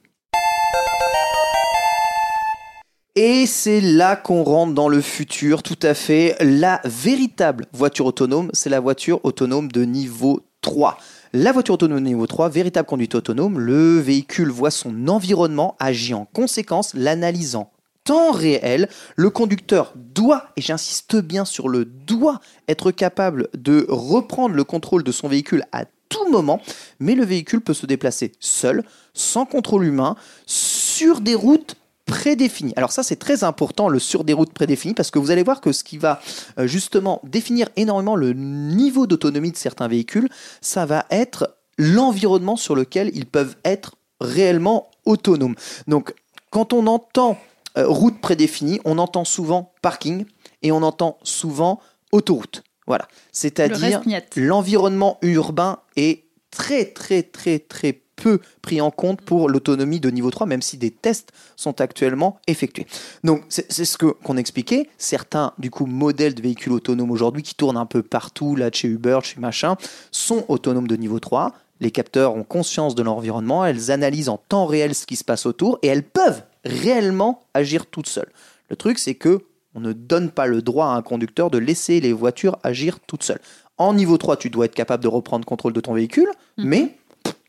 Et 3.17 3.45
c'est 3.45 3.81
là 3.81 4.15
qu'on 4.15 4.41
rentre 4.43 4.73
dans 4.73 4.87
le 4.87 5.01
futur, 5.01 5.63
tout 5.63 5.79
à 5.81 5.93
fait. 5.93 6.37
La 6.39 6.79
véritable 6.85 7.65
voiture 7.73 8.05
autonome, 8.05 8.49
c'est 8.53 8.69
la 8.69 8.79
voiture 8.79 9.19
autonome 9.23 9.69
de 9.69 9.83
niveau 9.83 10.45
3. 10.61 10.97
La 11.33 11.51
voiture 11.51 11.73
autonome 11.73 11.99
de 11.99 12.05
niveau 12.05 12.25
3, 12.25 12.47
véritable 12.47 12.87
conduite 12.87 13.15
autonome, 13.15 13.59
le 13.59 13.99
véhicule 13.99 14.49
voit 14.49 14.71
son 14.71 15.09
environnement, 15.09 15.75
agit 15.77 16.13
en 16.13 16.23
conséquence, 16.23 16.93
l'analyse 16.93 17.57
en 17.57 17.73
temps 18.05 18.31
réel. 18.31 18.87
Le 19.17 19.29
conducteur 19.29 19.91
doit, 19.97 20.45
et 20.55 20.61
j'insiste 20.61 21.17
bien 21.17 21.43
sur 21.43 21.67
le 21.67 21.83
doit, 21.83 22.39
être 22.69 22.91
capable 22.91 23.49
de 23.53 23.85
reprendre 23.89 24.55
le 24.55 24.63
contrôle 24.63 25.03
de 25.03 25.11
son 25.11 25.27
véhicule 25.27 25.65
à 25.73 25.83
tout 26.07 26.29
moment, 26.29 26.61
mais 27.01 27.15
le 27.15 27.25
véhicule 27.25 27.59
peut 27.59 27.73
se 27.73 27.85
déplacer 27.85 28.31
seul, 28.39 28.85
sans 29.13 29.45
contrôle 29.45 29.83
humain, 29.83 30.15
sur 30.45 31.19
des 31.19 31.35
routes 31.35 31.75
prédéfinies. 32.11 32.73
Alors 32.75 32.91
ça 32.91 33.03
c'est 33.03 33.15
très 33.15 33.43
important 33.43 33.87
le 33.87 33.99
sur 33.99 34.23
des 34.23 34.33
routes 34.33 34.53
prédéfinies 34.53 34.93
parce 34.93 35.11
que 35.11 35.19
vous 35.19 35.31
allez 35.31 35.43
voir 35.43 35.61
que 35.61 35.71
ce 35.71 35.83
qui 35.83 35.97
va 35.97 36.21
euh, 36.59 36.67
justement 36.67 37.21
définir 37.23 37.69
énormément 37.77 38.15
le 38.15 38.33
niveau 38.33 39.07
d'autonomie 39.07 39.51
de 39.51 39.57
certains 39.57 39.87
véhicules, 39.87 40.29
ça 40.59 40.85
va 40.85 41.05
être 41.09 41.57
l'environnement 41.77 42.57
sur 42.57 42.75
lequel 42.75 43.11
ils 43.13 43.25
peuvent 43.25 43.55
être 43.63 43.95
réellement 44.19 44.91
autonomes. 45.05 45.55
Donc 45.87 46.13
quand 46.49 46.73
on 46.73 46.85
entend 46.87 47.37
euh, 47.77 47.87
route 47.87 48.19
prédéfinie, 48.19 48.81
on 48.83 48.97
entend 48.97 49.23
souvent 49.23 49.73
parking 49.81 50.25
et 50.61 50.71
on 50.71 50.83
entend 50.83 51.17
souvent 51.23 51.79
autoroute. 52.11 52.63
Voilà. 52.87 53.07
C'est-à-dire 53.31 54.01
l'environnement 54.35 55.17
urbain 55.21 55.79
est 55.95 56.25
très 56.51 56.85
très 56.85 57.23
très 57.23 57.59
très 57.59 58.01
peu 58.21 58.39
pris 58.61 58.81
en 58.81 58.91
compte 58.91 59.21
pour 59.21 59.49
l'autonomie 59.49 59.99
de 59.99 60.09
niveau 60.11 60.29
3, 60.29 60.45
même 60.45 60.61
si 60.61 60.77
des 60.77 60.91
tests 60.91 61.31
sont 61.55 61.81
actuellement 61.81 62.39
effectués. 62.45 62.85
Donc 63.23 63.43
c'est 63.49 63.71
ce 63.71 63.97
que 63.97 64.05
qu'on 64.05 64.37
expliquait. 64.37 64.89
Certains 64.97 65.53
du 65.57 65.71
coup 65.71 65.87
modèles 65.87 66.35
de 66.35 66.41
véhicules 66.41 66.71
autonomes 66.71 67.11
aujourd'hui 67.11 67.41
qui 67.41 67.55
tournent 67.55 67.77
un 67.77 67.87
peu 67.87 68.03
partout, 68.03 68.55
là 68.55 68.69
de 68.69 68.75
chez 68.75 68.87
Uber, 68.87 69.17
de 69.21 69.25
chez 69.25 69.39
machin, 69.39 69.75
sont 70.11 70.45
autonomes 70.49 70.87
de 70.87 70.95
niveau 70.95 71.19
3. 71.19 71.53
Les 71.79 71.89
capteurs 71.89 72.35
ont 72.35 72.43
conscience 72.43 72.93
de 72.93 73.01
l'environnement, 73.01 73.65
elles 73.65 73.89
analysent 73.89 74.29
en 74.29 74.37
temps 74.37 74.67
réel 74.67 74.93
ce 74.93 75.07
qui 75.07 75.15
se 75.15 75.23
passe 75.23 75.47
autour 75.47 75.79
et 75.81 75.87
elles 75.87 76.03
peuvent 76.03 76.43
réellement 76.63 77.41
agir 77.55 77.87
toutes 77.87 78.07
seules. 78.07 78.31
Le 78.69 78.75
truc 78.75 78.99
c'est 78.99 79.15
que 79.15 79.39
on 79.73 79.79
ne 79.79 79.93
donne 79.93 80.29
pas 80.29 80.47
le 80.47 80.61
droit 80.61 80.87
à 80.87 80.89
un 80.89 81.01
conducteur 81.01 81.49
de 81.49 81.57
laisser 81.57 82.01
les 82.01 82.13
voitures 82.13 82.57
agir 82.61 82.99
toutes 82.99 83.23
seules. 83.23 83.39
En 83.77 83.93
niveau 83.95 84.17
3, 84.17 84.37
tu 84.37 84.51
dois 84.51 84.65
être 84.65 84.75
capable 84.75 85.01
de 85.01 85.07
reprendre 85.07 85.43
contrôle 85.43 85.73
de 85.73 85.79
ton 85.79 85.93
véhicule, 85.93 86.29
mais 86.57 86.81
pff, 86.83 87.00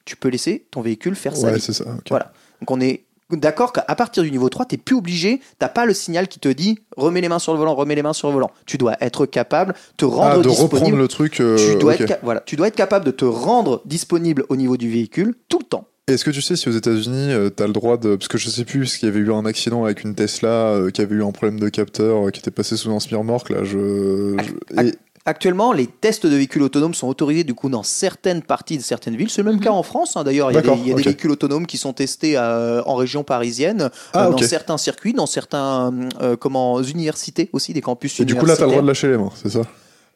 tu 0.05 0.17
peux 0.17 0.29
laisser 0.29 0.67
ton 0.71 0.81
véhicule 0.81 1.15
faire 1.15 1.37
sa 1.37 1.49
Ouais, 1.49 1.55
vie. 1.55 1.61
c'est 1.61 1.73
ça. 1.73 1.85
Voilà. 2.09 2.33
Donc 2.61 2.71
on 2.71 2.81
est 2.81 3.05
d'accord 3.31 3.73
qu'à 3.73 3.83
partir 3.95 4.23
du 4.23 4.31
niveau 4.31 4.49
3, 4.51 4.67
tu 4.67 4.75
n'es 4.75 4.79
plus 4.79 4.95
obligé, 4.95 5.41
tu 5.59 5.67
pas 5.75 5.87
le 5.87 5.95
signal 5.95 6.29
qui 6.29 6.39
te 6.39 6.49
dit 6.49 6.79
remets 6.97 7.21
les 7.23 7.29
mains 7.31 7.39
sur 7.39 7.53
le 7.55 7.59
volant, 7.59 7.75
remets 7.75 7.95
les 7.95 8.03
mains 8.03 8.13
sur 8.13 8.29
le 8.29 8.35
volant. 8.35 8.51
Tu 8.67 8.77
dois 8.79 8.95
être 9.01 9.25
capable, 9.27 9.75
te 9.97 10.05
rendre 10.05 10.23
Ah, 10.35 10.37
de 10.39 10.43
disponible. 10.49 10.75
reprendre 10.75 10.97
le 10.97 11.09
truc. 11.09 11.41
euh, 11.41 11.57
tu, 11.57 11.77
dois 11.79 11.95
être, 11.95 12.19
voilà, 12.23 12.41
tu 12.41 12.57
dois 12.57 12.69
être 12.69 12.77
capable 12.77 13.05
de 13.07 13.11
te 13.11 13.25
rendre 13.25 13.81
disponible 13.87 14.45
au 14.51 14.57
niveau 14.57 14.77
du 14.77 14.91
véhicule 14.91 15.35
tout 15.49 15.59
le 15.59 15.65
temps. 15.65 15.87
Est-ce 16.09 16.25
que 16.25 16.31
tu 16.31 16.43
sais 16.43 16.57
si 16.57 16.69
aux 16.69 16.73
États-Unis, 16.73 17.33
tu 17.57 17.63
as 17.63 17.67
le 17.67 17.73
droit 17.73 17.97
de. 17.97 18.17
Parce 18.17 18.27
que 18.29 18.37
je 18.37 18.51
sais 18.51 18.65
plus, 18.65 18.81
parce 18.81 18.97
qu'il 18.97 19.09
y 19.09 19.13
avait 19.13 19.21
eu 19.21 19.33
un 19.33 19.47
accident 19.47 19.85
avec 19.85 20.03
une 20.03 20.15
Tesla 20.17 20.49
euh, 20.49 20.91
qui 20.91 21.01
avait 21.01 21.15
eu 21.15 21.23
un 21.23 21.31
problème 21.31 21.61
de 21.61 21.69
capteur, 21.69 22.27
euh, 22.27 22.31
qui 22.31 22.41
était 22.41 22.51
passé 22.51 22.77
sous 22.77 22.91
un 22.91 22.99
smearmork, 23.01 23.49
là. 23.51 23.63
Je. 23.63 24.37
je- 24.37 24.75
Ac- 24.77 24.89
et- 24.89 24.95
Actuellement, 25.25 25.73
les 25.73 25.87
tests 25.87 26.27
de 26.27 26.35
véhicules 26.35 26.63
autonomes 26.63 26.95
sont 26.95 27.07
autorisés 27.07 27.45
du 27.45 27.55
coup 27.55 27.69
dans 27.69 27.85
certaines 27.85 28.43
parties 28.43 28.77
de 28.77 28.83
certaines 28.83 29.15
villes. 29.17 29.31
C'est 29.31 29.43
le 29.43 29.47
même 29.51 29.57
Mhm. 29.59 29.65
cas 29.65 29.71
en 29.71 29.83
France. 29.85 30.17
hein. 30.17 30.25
D'ailleurs, 30.25 30.51
il 30.51 30.55
y 30.55 30.59
a, 30.59 30.61
des, 30.63 30.67
D'accord, 30.69 30.83
il 30.85 30.89
y 30.89 30.93
a 30.93 30.95
des 30.95 31.01
ok. 31.03 31.07
véhicules 31.07 31.31
autonomes 31.31 31.67
qui 31.67 31.79
sont 31.79 31.93
testés 31.93 32.37
euh, 32.37 32.83
en 32.87 32.97
région 32.97 33.23
parisienne, 33.23 33.91
Ah, 34.15 34.27
euh, 34.27 34.31
dans 34.31 34.39
certains 34.39 34.79
circuits, 34.79 35.13
dans 35.13 35.27
certains 35.27 35.93
euh, 36.21 36.37
comment 36.37 36.81
universités 36.83 37.51
aussi, 37.53 37.73
des 37.73 37.81
campus 37.83 38.19
Et 38.19 38.25
du 38.25 38.35
coup, 38.35 38.47
là, 38.47 38.57
t'as 38.57 38.65
le 38.65 38.71
droit 38.71 38.83
de 38.83 38.87
lâcher 38.89 39.09
les 39.09 39.17
mains, 39.19 39.31
c'est 39.41 39.51
ça? 39.51 39.63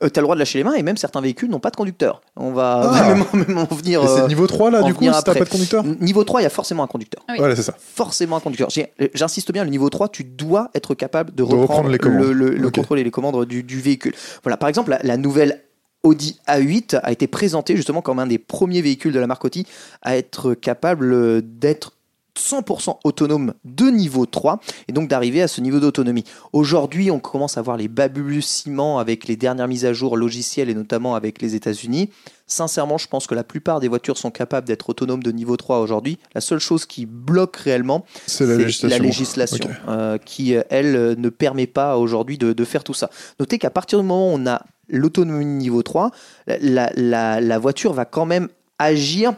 Euh, 0.02 0.10
t'as 0.10 0.20
le 0.20 0.24
droit 0.26 0.34
de 0.34 0.38
lâcher 0.40 0.58
les 0.58 0.64
mains 0.64 0.74
et 0.74 0.82
même 0.82 0.98
certains 0.98 1.20
véhicules 1.22 1.48
n'ont 1.48 1.58
pas 1.58 1.70
de 1.70 1.76
conducteur. 1.76 2.20
On 2.36 2.52
va 2.52 2.90
Ah. 2.92 3.14
même, 3.32 3.46
même 3.46 3.58
en 3.58 3.74
venir. 3.74 4.02
Et 4.04 4.06
c'est 4.08 4.20
euh, 4.20 4.26
niveau 4.28 4.46
3, 4.46 4.70
là, 4.70 4.82
du 4.82 4.92
coup, 4.92 5.04
si 5.04 5.10
t'as 5.10 5.34
pas 5.34 5.44
de 5.44 5.48
conducteur 5.48 5.84
Niveau 5.84 6.22
3, 6.24 6.40
il 6.40 6.44
y 6.44 6.46
a 6.46 6.50
forcément 6.50 6.82
un 6.82 6.86
conducteur. 6.86 7.22
Oui. 7.30 7.36
Voilà, 7.38 7.56
c'est 7.56 7.62
ça. 7.62 7.74
Forcément 7.78 8.36
un 8.36 8.40
conducteur. 8.40 8.68
J'ai- 8.70 8.92
J'insiste 9.14 9.52
bien, 9.52 9.64
le 9.64 9.70
niveau 9.70 9.88
3, 9.88 10.08
tu 10.10 10.24
dois 10.24 10.70
être 10.74 10.94
capable 10.94 11.30
de, 11.30 11.36
De 11.36 11.42
reprendre 11.44 11.88
les 11.88 11.98
commandes. 11.98 12.20
le, 12.24 12.32
le- 12.32 12.50
le 12.56 12.66
Ok. 12.68 12.74
contrôle 12.74 12.98
et 12.98 13.04
les 13.04 13.10
commandes 13.10 13.44
du, 13.46 13.62
du 13.62 13.80
véhicule. 13.80 14.14
Voilà, 14.42 14.56
par 14.58 14.68
exemple, 14.68 14.90
la, 14.90 14.98
la 15.02 15.16
nouvelle 15.16 15.62
Audi 16.02 16.38
A8 16.46 17.00
a 17.02 17.10
été 17.10 17.26
présenté 17.26 17.74
justement 17.74 18.00
comme 18.02 18.18
un 18.20 18.26
des 18.26 18.38
premiers 18.38 18.80
véhicules 18.82 19.12
de 19.12 19.18
la 19.18 19.26
marque 19.26 19.44
Audi 19.44 19.66
à 20.02 20.16
être 20.16 20.54
capable 20.54 21.42
d'être 21.58 21.94
100% 22.37 22.99
autonome 23.05 23.55
de 23.64 23.87
niveau 23.87 24.26
3 24.26 24.61
et 24.88 24.93
donc 24.93 25.09
d'arriver 25.09 25.43
à 25.43 25.49
ce 25.49 25.61
niveau 25.61 25.81
d'autonomie. 25.81 26.25
Aujourd'hui, 26.52 27.11
on 27.11 27.19
commence 27.19 27.57
à 27.59 27.62
voir 27.62 27.76
les 27.76 27.88
balbutiements 27.88 28.99
avec 28.99 29.26
les 29.26 29.37
dernières 29.37 29.69
mises 29.69 29.85
à 29.85 29.93
jour 29.93 30.16
logicielles 30.16 30.69
et 30.69 30.75
notamment 30.75 31.14
avec 31.14 31.40
les 31.40 31.55
États-Unis. 31.55 32.11
Sincèrement, 32.47 32.97
je 32.99 33.09
pense 33.09 33.26
que 33.26 33.35
la 33.35 33.43
plupart 33.43 33.81
des 33.81 33.88
voitures 33.88 34.16
sont 34.19 34.31
capables 34.31 34.66
d'être 34.66 34.88
autonomes 34.90 35.23
de 35.23 35.33
niveau 35.33 35.57
3 35.57 35.81
aujourd'hui. 35.81 36.19
La 36.35 36.40
seule 36.40 36.61
chose 36.61 36.87
qui 36.87 37.05
bloque 37.07 37.57
réellement, 37.57 38.05
C'est 38.26 38.45
la 38.88 38.99
législation. 39.07 39.69
euh, 39.88 40.19
qui, 40.19 40.55
euh, 40.55 40.62
elle, 40.71 40.95
euh, 40.95 41.14
ne 41.16 41.28
permet 41.28 41.66
pas 41.66 41.97
aujourd'hui 41.99 42.38
de, 42.38 42.52
de 42.52 42.64
faire 42.64 42.85
tout 42.85 42.95
ça. 42.95 43.11
Notez 43.40 43.59
qu'à 43.59 43.71
partir 43.71 43.99
du 43.99 44.05
moment 44.05 44.33
où 44.33 44.37
on 44.37 44.47
a 44.47 44.62
l'autonomie 44.88 45.45
niveau 45.45 45.83
3, 45.83 46.12
la, 46.47 46.59
la- 46.61 46.93
la- 46.95 47.40
la 47.40 47.59
voiture 47.59 47.93
va 47.93 48.05
quand 48.05 48.26
même 48.26 48.49
agir 48.78 49.33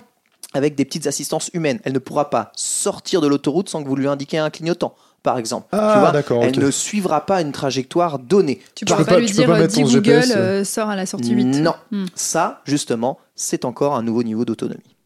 avec 0.55 0.75
des 0.75 0.85
petites 0.85 1.07
assistances 1.07 1.51
humaines. 1.55 1.81
Elle 1.85 1.93
ne 1.93 1.99
pourra 1.99 2.31
pas 2.31 2.53
sortir 2.57 3.21
de 3.21 3.27
l'autoroute 3.27 3.69
sans 3.69 3.83
que 3.83 3.89
vous 3.89 3.97
lui 3.97 4.09
indiquiez 4.09 4.39
un 4.39 4.51
clignotant, 4.51 4.95
par 5.23 5.39
exemple. 5.39 5.67
Ah, 5.73 5.91
Tu 5.95 5.99
vois, 6.01 6.11
d'accord, 6.13 6.43
Elle 6.45 6.59
ne 6.59 6.71
suivra 6.71 7.27
pas 7.27 7.41
une 7.41 7.53
trajectoire 7.53 8.19
donnée. 8.19 8.61
Tu 8.75 8.85
pourras 8.85 8.99
peux 8.99 9.05
pas, 9.05 9.19
lui 9.21 9.27
tu 9.27 9.33
peux 9.35 9.39
dire 9.43 9.47
pas 9.49 9.57
euh, 9.57 9.61
mettre 9.61 9.75
dis 9.75 9.83
ton 9.83 9.87
Google, 9.89 10.01
GPS, 10.23 10.33
euh, 10.37 10.65
sort 10.65 10.89
à 10.89 10.97
la 10.97 11.07
sortie 11.07 11.33
8. 11.35 11.45
Non, 11.45 11.75
Hmm. 11.91 12.07
ça, 12.15 12.63
justement, 12.65 13.19
c'est 13.37 13.65
encore 13.65 13.95
un 13.95 14.03
nouveau 14.03 14.23
niveau 14.23 14.45
d'autonomie. 14.45 14.97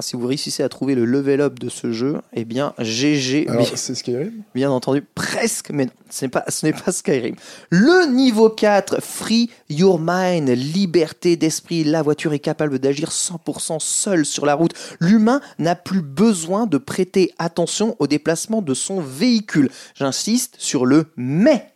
Si 0.00 0.16
vous 0.16 0.26
réussissez 0.26 0.64
à 0.64 0.68
trouver 0.68 0.96
le 0.96 1.04
level 1.04 1.40
up 1.40 1.58
de 1.60 1.68
ce 1.68 1.92
jeu, 1.92 2.16
eh 2.32 2.44
bien, 2.44 2.74
GG, 2.78 3.46
Alors, 3.48 3.62
bien, 3.62 3.76
c'est 3.76 3.94
Skyrim? 3.94 4.32
bien 4.52 4.70
entendu, 4.70 5.02
presque, 5.14 5.70
mais 5.70 5.86
non, 5.86 5.92
ce 6.10 6.24
n'est 6.24 6.28
pas, 6.30 6.44
ce 6.48 6.66
n'est 6.66 6.72
pas 6.72 6.90
Skyrim. 6.90 7.36
Le 7.70 8.12
niveau 8.12 8.50
4, 8.50 9.00
Free 9.00 9.50
Your 9.70 10.00
Mind, 10.02 10.48
liberté 10.48 11.36
d'esprit. 11.36 11.84
La 11.84 12.02
voiture 12.02 12.32
est 12.32 12.40
capable 12.40 12.80
d'agir 12.80 13.10
100% 13.10 13.78
seule 13.78 14.26
sur 14.26 14.46
la 14.46 14.54
route. 14.54 14.72
L'humain 14.98 15.40
n'a 15.60 15.76
plus 15.76 16.02
besoin 16.02 16.66
de 16.66 16.78
prêter 16.78 17.32
attention 17.38 17.94
au 18.00 18.08
déplacement 18.08 18.62
de 18.62 18.74
son 18.74 19.00
véhicule. 19.00 19.70
J'insiste 19.94 20.56
sur 20.58 20.86
le 20.86 21.06
mais. 21.16 21.70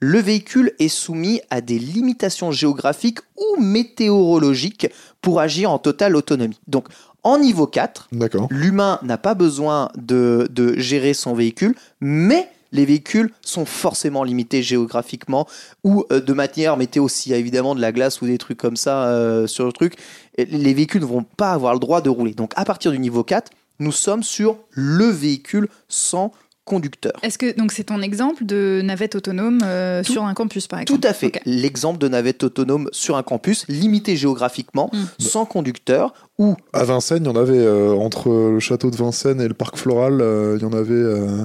Le 0.00 0.20
véhicule 0.20 0.74
est 0.78 0.86
soumis 0.86 1.40
à 1.50 1.60
des 1.60 1.80
limitations 1.80 2.52
géographiques 2.52 3.18
ou 3.36 3.60
météorologiques 3.60 4.86
pour 5.20 5.40
agir 5.40 5.72
en 5.72 5.80
totale 5.80 6.14
autonomie. 6.14 6.60
Donc, 6.68 6.86
en 7.24 7.38
niveau 7.38 7.66
4, 7.66 8.08
D'accord. 8.12 8.46
l'humain 8.50 8.98
n'a 9.02 9.18
pas 9.18 9.34
besoin 9.34 9.90
de, 9.96 10.48
de 10.50 10.78
gérer 10.78 11.14
son 11.14 11.34
véhicule, 11.34 11.74
mais 12.00 12.48
les 12.72 12.84
véhicules 12.84 13.30
sont 13.42 13.64
forcément 13.64 14.24
limités 14.24 14.62
géographiquement 14.62 15.46
ou 15.84 16.04
euh, 16.12 16.20
de 16.20 16.32
manière 16.32 16.76
météo. 16.76 17.08
S'il 17.08 17.32
y 17.32 17.34
a 17.34 17.38
évidemment 17.38 17.74
de 17.74 17.80
la 17.80 17.92
glace 17.92 18.20
ou 18.20 18.26
des 18.26 18.38
trucs 18.38 18.58
comme 18.58 18.76
ça 18.76 19.06
euh, 19.06 19.46
sur 19.46 19.64
le 19.64 19.72
truc, 19.72 19.94
les 20.36 20.74
véhicules 20.74 21.00
ne 21.00 21.06
vont 21.06 21.24
pas 21.24 21.52
avoir 21.52 21.72
le 21.72 21.80
droit 21.80 22.00
de 22.00 22.10
rouler. 22.10 22.34
Donc 22.34 22.52
à 22.56 22.64
partir 22.64 22.92
du 22.92 22.98
niveau 22.98 23.24
4, 23.24 23.50
nous 23.80 23.92
sommes 23.92 24.22
sur 24.22 24.58
le 24.70 25.06
véhicule 25.06 25.68
sans 25.88 26.32
conducteur. 26.68 27.12
Est-ce 27.24 27.38
que 27.38 27.56
donc 27.56 27.72
c'est 27.72 27.84
ton 27.84 28.00
exemple 28.02 28.44
de 28.44 28.80
navette 28.84 29.16
autonome 29.16 29.60
euh, 29.64 30.02
Tout- 30.04 30.12
sur 30.12 30.24
un 30.24 30.34
campus 30.34 30.68
par 30.68 30.78
Tout 30.84 30.94
exemple 30.94 31.06
à 31.08 31.12
fait. 31.14 31.40
L'exemple 31.44 31.98
de 31.98 32.06
navette 32.08 32.44
autonome 32.44 32.88
sur 32.92 33.16
un 33.16 33.22
campus, 33.24 33.66
limité 33.68 34.14
géographiquement, 34.16 34.90
Mm. 34.92 35.04
sans 35.18 35.44
conducteur, 35.46 36.12
ou 36.38 36.54
À 36.72 36.84
Vincennes, 36.84 37.24
il 37.24 37.26
y 37.26 37.30
en 37.30 37.36
avait 37.40 37.58
euh, 37.58 37.92
entre 37.94 38.28
le 38.30 38.60
château 38.60 38.90
de 38.90 38.96
Vincennes 38.96 39.40
et 39.40 39.48
le 39.48 39.54
parc 39.54 39.76
floral, 39.76 40.20
euh, 40.20 40.56
il 40.58 40.62
y 40.62 40.66
en 40.66 40.72
avait 40.72 40.92
euh, 40.94 41.44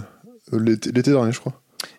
l'été 0.52 0.92
dernier, 1.12 1.32
je 1.32 1.40
crois. 1.40 1.54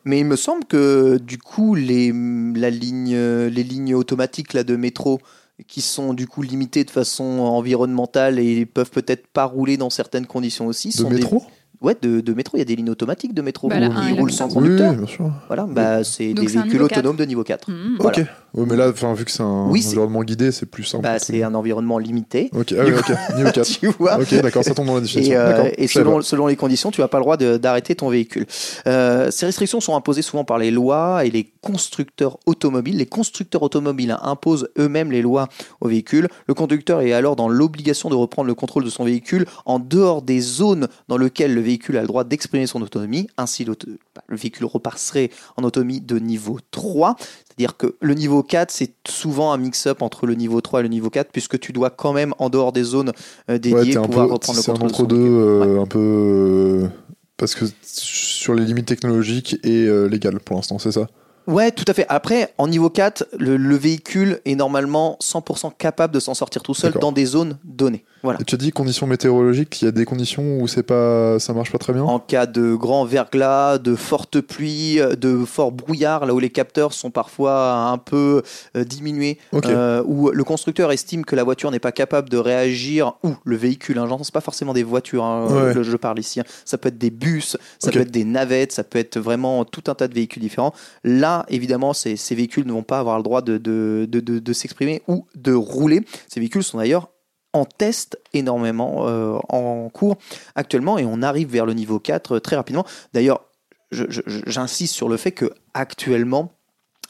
Mais 0.04 0.18
il 0.20 0.24
me 0.26 0.36
semble 0.36 0.64
que 0.64 1.18
du 1.18 1.38
coup 1.38 1.74
les, 1.74 2.12
la 2.54 2.70
ligne, 2.70 3.16
les 3.16 3.62
lignes 3.64 3.94
automatiques 3.94 4.52
là, 4.52 4.62
de 4.64 4.76
métro 4.76 5.20
qui 5.68 5.82
sont 5.82 6.14
du 6.14 6.26
coup 6.26 6.42
limitées 6.42 6.84
de 6.84 6.90
façon 6.90 7.24
environnementale 7.24 8.38
et 8.38 8.66
peuvent 8.66 8.90
peut-être 8.90 9.26
pas 9.28 9.44
rouler 9.44 9.76
dans 9.76 9.90
certaines 9.90 10.26
conditions 10.26 10.66
aussi. 10.66 10.88
De 10.88 10.94
sont 10.94 11.08
des- 11.10 11.16
métro? 11.16 11.42
Ouais, 11.80 11.96
de, 12.00 12.20
de 12.20 12.34
métro. 12.34 12.56
Il 12.56 12.60
y 12.60 12.62
a 12.62 12.64
des 12.64 12.76
lignes 12.76 12.90
automatiques 12.90 13.34
de 13.34 13.42
métro 13.42 13.68
Bah, 13.68 13.78
la 13.80 13.88
roulent 13.88 14.32
sans 14.32 14.48
conducteur. 14.48 14.92
oui, 14.92 14.98
bien 14.98 15.06
sûr. 15.06 15.30
Voilà, 15.48 15.64
bah, 15.64 16.02
c'est 16.04 16.32
des 16.32 16.46
véhicules 16.46 16.82
autonomes 16.82 17.16
de 17.16 17.24
niveau 17.24 17.44
4. 17.44 17.70
Hmm. 17.70 17.96
Voilà. 18.00 18.20
Ok. 18.22 18.26
Ouais, 18.54 18.66
mais 18.68 18.76
là, 18.76 18.90
vu 18.92 19.24
que 19.24 19.30
c'est 19.32 19.42
un 19.42 19.68
Oui, 19.68 19.84
environnement 19.84 20.22
guidé, 20.22 20.52
c'est 20.52 20.66
plus 20.66 20.84
simple. 20.84 21.02
Bah, 21.02 21.18
c'est 21.18 21.42
un 21.42 21.54
environnement 21.54 21.98
limité. 21.98 22.50
Ok, 22.52 22.72
ah, 22.78 22.84
oui, 22.86 22.92
ok. 22.92 23.16
Niveau 23.36 23.50
4. 23.50 23.66
tu 23.80 23.86
vois 23.88 24.20
Ok, 24.20 24.32
d'accord, 24.42 24.62
ça 24.62 24.74
tombe 24.74 24.86
dans 24.86 24.94
la 24.94 25.00
législation. 25.00 25.32
Et, 25.32 25.36
euh, 25.36 25.70
et 25.76 25.88
selon, 25.88 26.46
les 26.46 26.54
conditions, 26.54 26.92
tu 26.92 27.00
n'as 27.00 27.08
pas 27.08 27.18
le 27.18 27.24
droit 27.24 27.36
d'arrêter 27.36 27.96
ton 27.96 28.08
véhicule. 28.08 28.46
Euh, 28.86 29.32
ces 29.32 29.46
restrictions 29.46 29.80
sont 29.80 29.96
imposées 29.96 30.22
souvent 30.22 30.44
par 30.44 30.58
les 30.58 30.70
lois 30.70 31.24
et 31.24 31.30
les 31.30 31.52
constructeurs 31.62 32.38
automobiles. 32.46 32.96
Les 32.98 33.06
constructeurs 33.06 33.64
automobiles 33.64 34.16
imposent 34.22 34.68
eux-mêmes 34.78 35.10
les 35.10 35.22
lois 35.22 35.48
aux 35.80 35.88
véhicules. 35.88 36.28
Le 36.46 36.54
conducteur 36.54 37.00
est 37.00 37.12
alors 37.12 37.34
dans 37.34 37.48
l'obligation 37.48 38.08
de 38.08 38.14
reprendre 38.14 38.46
le 38.46 38.54
contrôle 38.54 38.84
de 38.84 38.90
son 38.90 39.04
véhicule 39.04 39.46
en 39.66 39.80
dehors 39.80 40.22
des 40.22 40.40
zones 40.40 40.86
dans 41.08 41.18
lesquelles 41.18 41.54
le 41.54 41.60
véhicule 41.60 41.96
a 41.96 42.02
le 42.02 42.06
droit 42.06 42.22
d'exprimer 42.22 42.68
son 42.68 42.82
autonomie. 42.82 43.26
Ainsi, 43.36 43.64
bah, 43.64 44.22
le 44.28 44.36
véhicule 44.36 44.66
repasserait 44.66 45.30
en 45.56 45.64
autonomie 45.64 46.00
de 46.00 46.20
niveau 46.20 46.58
3. 46.70 47.16
C'est-à-dire 47.56 47.76
que 47.76 47.94
le 48.00 48.14
niveau 48.14 48.42
4, 48.42 48.70
c'est 48.70 48.92
souvent 49.08 49.52
un 49.52 49.58
mix-up 49.58 50.02
entre 50.02 50.26
le 50.26 50.34
niveau 50.34 50.60
3 50.60 50.80
et 50.80 50.82
le 50.82 50.88
niveau 50.88 51.08
4, 51.10 51.30
puisque 51.30 51.58
tu 51.60 51.72
dois 51.72 51.90
quand 51.90 52.12
même, 52.12 52.34
en 52.38 52.50
dehors 52.50 52.72
des 52.72 52.82
zones 52.82 53.10
euh, 53.48 53.52
Ouais, 53.54 53.58
dédiées, 53.60 53.96
un 53.96 54.02
pouvoir 54.02 54.26
peu, 54.26 54.32
reprendre 54.34 54.58
le 54.58 54.62
c'est 54.62 54.70
un 54.70 54.74
contrôle 54.74 54.88
de 54.90 54.94
son 54.96 55.02
entre-deux, 55.04 55.16
véhicule. 55.22 55.78
euh, 55.78 55.80
un 55.82 55.86
peu. 55.86 55.98
euh, 55.98 56.88
Parce 57.36 57.54
que 57.54 57.64
sur 57.82 58.54
les 58.54 58.64
limites 58.64 58.86
technologiques 58.86 59.56
et 59.62 59.86
euh, 59.86 60.06
légales 60.08 60.40
pour 60.40 60.56
l'instant, 60.56 60.78
c'est 60.78 60.92
ça? 60.92 61.06
Ouais, 61.46 61.70
tout 61.70 61.84
à 61.86 61.92
fait. 61.94 62.06
Après, 62.08 62.54
en 62.58 62.66
niveau 62.68 62.88
4, 62.90 63.26
le, 63.38 63.56
le 63.56 63.76
véhicule 63.76 64.40
est 64.46 64.54
normalement 64.54 65.18
100% 65.22 65.72
capable 65.76 66.12
de 66.14 66.18
s'en 66.20 66.32
sortir 66.34 66.62
tout 66.62 66.74
seul 66.74 66.92
dans 66.94 67.12
des 67.12 67.26
zones 67.26 67.58
données. 67.64 68.04
Voilà. 68.24 68.40
Et 68.40 68.44
tu 68.44 68.56
dit 68.56 68.72
conditions 68.72 69.06
météorologiques, 69.06 69.82
il 69.82 69.84
y 69.84 69.88
a 69.88 69.92
des 69.92 70.06
conditions 70.06 70.58
où 70.58 70.66
c'est 70.66 70.82
pas, 70.82 71.38
ça 71.38 71.52
marche 71.52 71.70
pas 71.70 71.78
très 71.78 71.92
bien? 71.92 72.02
En 72.04 72.18
cas 72.18 72.46
de 72.46 72.74
grand 72.74 73.04
verglas, 73.04 73.78
de 73.78 73.94
fortes 73.94 74.40
pluies, 74.40 74.98
de 75.20 75.44
fort 75.44 75.70
brouillard, 75.72 76.24
là 76.24 76.32
où 76.34 76.38
les 76.38 76.48
capteurs 76.50 76.94
sont 76.94 77.10
parfois 77.10 77.74
un 77.74 77.98
peu 77.98 78.42
euh, 78.76 78.84
diminués, 78.84 79.38
Ok. 79.52 79.66
euh, 79.66 80.02
où 80.06 80.30
le 80.30 80.42
constructeur 80.44 80.90
estime 80.90 81.24
que 81.26 81.36
la 81.36 81.44
voiture 81.44 81.70
n'est 81.70 81.78
pas 81.78 81.92
capable 81.92 82.30
de 82.30 82.38
réagir, 82.38 83.12
ou 83.22 83.34
le 83.44 83.56
véhicule, 83.56 83.98
hein, 83.98 84.06
j'entends 84.08 84.24
pas 84.32 84.40
forcément 84.40 84.72
des 84.72 84.82
voitures, 84.84 85.24
hein, 85.24 85.46
Ouais. 85.74 85.82
je 85.84 85.96
parle 85.98 86.18
ici, 86.18 86.40
hein. 86.40 86.44
ça 86.64 86.78
peut 86.78 86.88
être 86.88 86.96
des 86.98 87.10
bus, 87.10 87.58
ça 87.78 87.90
peut 87.92 88.00
être 88.00 88.10
des 88.10 88.24
navettes, 88.24 88.72
ça 88.72 88.84
peut 88.84 88.98
être 88.98 89.18
vraiment 89.20 89.66
tout 89.66 89.84
un 89.88 89.94
tas 89.94 90.08
de 90.08 90.14
véhicules 90.14 90.42
différents. 90.42 90.72
Là, 91.04 91.44
évidemment, 91.50 91.92
ces, 91.92 92.16
ces 92.16 92.34
véhicules 92.34 92.66
ne 92.66 92.72
vont 92.72 92.82
pas 92.82 92.98
avoir 93.00 93.18
le 93.18 93.22
droit 93.22 93.42
de, 93.42 93.58
de, 93.58 94.06
de, 94.08 94.20
de- 94.20 94.38
de 94.38 94.52
s'exprimer 94.54 95.02
ou 95.08 95.26
de 95.34 95.52
rouler. 95.52 96.00
Ces 96.28 96.40
véhicules 96.40 96.62
sont 96.64 96.78
d'ailleurs 96.78 97.10
en 97.54 97.64
test 97.64 98.20
énormément 98.34 99.08
euh, 99.08 99.38
en 99.48 99.88
cours 99.88 100.18
actuellement 100.54 100.98
et 100.98 101.06
on 101.06 101.22
arrive 101.22 101.48
vers 101.48 101.64
le 101.64 101.72
niveau 101.72 101.98
4 101.98 102.38
très 102.40 102.56
rapidement. 102.56 102.84
D'ailleurs, 103.14 103.46
j'insiste 103.90 104.94
sur 104.94 105.08
le 105.08 105.16
fait 105.16 105.32
que 105.32 105.52
actuellement 105.72 106.52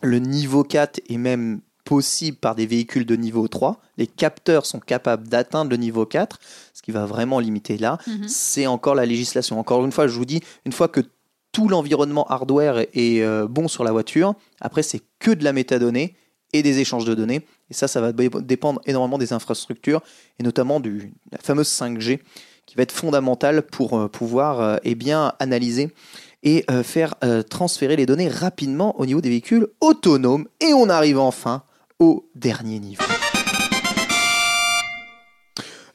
le 0.03 0.19
niveau 0.19 0.63
4 0.63 1.01
est 1.09 1.17
même 1.17 1.61
possible 1.85 2.37
par 2.37 2.55
des 2.55 2.67
véhicules 2.67 3.07
de 3.07 3.17
niveau 3.17 3.49
3. 3.49 3.81
Les 3.97 4.07
capteurs 4.07 4.67
sont 4.67 4.81
capables 4.81 5.29
d'atteindre 5.29 5.71
le 5.71 5.77
niveau 5.77 6.07
4, 6.07 6.39
ce 6.73 6.83
qui 6.83 6.93
va 6.93 7.07
vraiment 7.07 7.41
limiter 7.41 7.79
là. 7.79 7.99
Mhm. 8.07 8.29
C'est 8.29 8.67
encore 8.67 8.95
la 8.95 9.07
législation. 9.07 9.59
Encore 9.59 9.85
une 9.85 9.93
fois, 9.93 10.07
je 10.07 10.17
vous 10.17 10.25
dis, 10.25 10.41
une 10.65 10.73
fois 10.73 10.89
que 10.89 11.01
tout 11.53 11.69
l'environnement 11.69 12.27
hardware 12.27 12.79
est 12.93 13.23
euh, 13.23 13.47
bon 13.49 13.69
sur 13.69 13.85
la 13.85 13.93
voiture, 13.93 14.35
après 14.61 14.83
c'est 14.83 15.01
que 15.19 15.31
de 15.31 15.45
la 15.45 15.53
métadonnée 15.53 16.17
et 16.53 16.63
des 16.63 16.81
échanges 16.81 17.05
de 17.05 17.15
données. 17.15 17.47
Et 17.71 17.75
ça, 17.75 17.89
ça 17.89 18.01
va 18.01 18.13
dé- 18.13 18.29
dépendre 18.43 18.81
énormément 18.87 19.19
des 19.19 19.33
infrastructures 19.33 20.03
et 20.39 20.43
notamment 20.43 20.81
de 20.81 20.99
la 21.33 21.39
fameuse 21.39 21.69
5G 21.69 22.21
qui 22.67 22.77
va 22.77 22.83
être 22.83 22.93
fondamentale 22.93 23.63
pour 23.63 23.99
euh, 23.99 24.09
pouvoir 24.09 24.61
euh, 24.61 24.77
eh 24.85 24.95
bien, 24.95 25.33
analyser 25.39 25.93
et 26.43 26.65
euh, 26.71 26.83
faire 26.83 27.15
transférer 27.49 27.97
les 27.97 28.05
données 28.07 28.29
rapidement 28.29 28.99
au 29.01 29.07
niveau 29.07 29.21
des 29.23 29.31
véhicules 29.31 29.67
autonomes. 29.81 30.47
Et 30.61 30.75
on 30.75 30.89
arrive 30.91 31.19
enfin 31.19 31.63
au 31.99 32.29
dernier 32.35 32.81
niveau. 32.81 33.03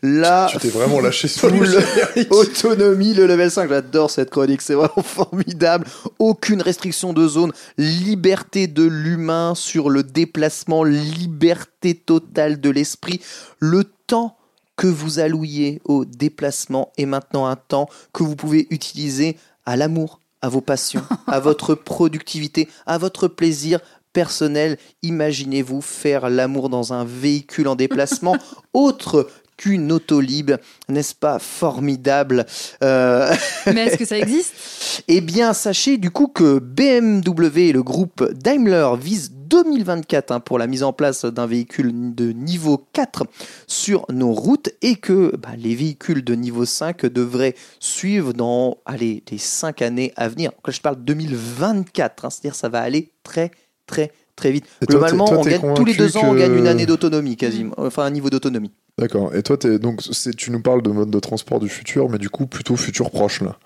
La 0.01 0.47
Tu 0.49 0.57
t'es 0.59 0.69
vraiment 0.69 1.01
lâché 1.01 1.27
sur 1.27 1.49
le 1.49 2.33
autonomie, 2.33 3.13
le 3.13 3.27
level 3.27 3.51
5, 3.51 3.67
j'adore 3.67 4.09
cette 4.09 4.29
chronique, 4.29 4.61
c'est 4.61 4.73
vraiment 4.73 4.93
formidable. 5.03 5.85
Aucune 6.19 6.61
restriction 6.61 7.11
de 7.11 7.27
zone, 7.27 7.51
liberté 7.77 8.67
de 8.67 8.83
l'humain 8.83 9.55
sur 9.55 9.89
le 9.89 10.03
déplacement, 10.03 10.85
liberté 10.85 11.95
totale 11.95 12.61
de 12.61 12.69
l'esprit. 12.69 13.19
Le 13.59 13.83
temps 14.07 14.37
que 14.77 14.87
vous 14.87 15.19
allouiez 15.19 15.81
au 15.83 16.05
déplacement 16.05 16.93
est 16.97 17.05
maintenant 17.05 17.45
un 17.45 17.57
temps 17.57 17.89
que 18.13 18.23
vous 18.23 18.37
pouvez 18.37 18.67
utiliser 18.69 19.35
à 19.65 19.75
l'amour, 19.75 20.21
à 20.41 20.47
vos 20.47 20.61
passions, 20.61 21.03
à 21.27 21.41
votre 21.41 21.75
productivité, 21.75 22.69
à 22.85 22.97
votre 22.97 23.27
plaisir 23.27 23.81
personnel. 24.13 24.77
Imaginez-vous 25.03 25.81
faire 25.81 26.29
l'amour 26.29 26.69
dans 26.69 26.93
un 26.93 27.03
véhicule 27.03 27.67
en 27.67 27.75
déplacement 27.75 28.37
autre 28.73 29.27
qu'une 29.59 29.91
Autolib. 29.91 30.51
N'est-ce 30.87 31.13
pas 31.13 31.37
formidable 31.37 32.45
Euh, 32.81 33.31
Mais 33.67 33.87
est-ce 33.87 33.97
que 33.97 34.05
ça 34.05 34.17
existe? 34.17 35.03
Eh 35.07 35.19
bien, 35.19 35.53
sachez 35.53 35.97
du 35.97 36.11
coup 36.11 36.27
que 36.27 36.59
BMW 36.59 37.57
et 37.57 37.71
le 37.73 37.83
groupe 37.83 38.23
Daimler 38.31 38.89
visent 38.99 39.31
2024 39.33 40.31
hein, 40.31 40.39
pour 40.39 40.59
la 40.59 40.67
mise 40.67 40.83
en 40.83 40.93
place 40.93 41.25
d'un 41.25 41.45
véhicule 41.45 42.15
de 42.15 42.31
niveau 42.31 42.85
4 42.93 43.25
sur 43.67 44.05
nos 44.09 44.31
routes 44.31 44.69
et 44.81 44.95
que 44.95 45.35
bah, 45.35 45.49
les 45.57 45.75
véhicules 45.75 46.23
de 46.23 46.35
niveau 46.35 46.65
5 46.65 47.05
devraient 47.07 47.55
suivre 47.79 48.31
dans 48.31 48.77
allez, 48.85 49.23
les 49.29 49.37
5 49.37 49.81
années 49.81 50.13
à 50.15 50.29
venir. 50.29 50.51
Quand 50.61 50.71
je 50.71 50.81
parle 50.81 51.03
2024, 51.03 52.25
hein, 52.25 52.29
c'est-à-dire 52.29 52.55
ça 52.55 52.69
va 52.69 52.79
aller 52.79 53.11
très 53.23 53.51
très 53.87 54.11
très 54.35 54.51
vite. 54.51 54.65
Toi, 54.65 54.87
Globalement, 54.87 55.25
toi, 55.25 55.39
on 55.39 55.43
gagne, 55.43 55.73
tous 55.75 55.85
les 55.85 55.95
deux 55.95 56.15
ans, 56.15 56.21
on 56.25 56.35
gagne 56.35 56.55
une 56.55 56.67
année 56.67 56.85
d'autonomie 56.85 57.35
quasiment, 57.35 57.73
enfin 57.77 58.03
un 58.03 58.11
niveau 58.11 58.29
d'autonomie. 58.29 58.71
D'accord. 58.99 59.33
Et 59.33 59.41
toi, 59.43 59.57
donc, 59.57 60.01
tu 60.37 60.51
nous 60.51 60.61
parles 60.61 60.81
de 60.81 60.89
mode 60.89 61.09
de 61.09 61.19
transport 61.19 61.59
du 61.59 61.69
futur, 61.69 62.09
mais 62.09 62.17
du 62.17 62.29
coup, 62.29 62.45
plutôt 62.47 62.75
futur 62.75 63.09
proche, 63.11 63.41
là. 63.41 63.57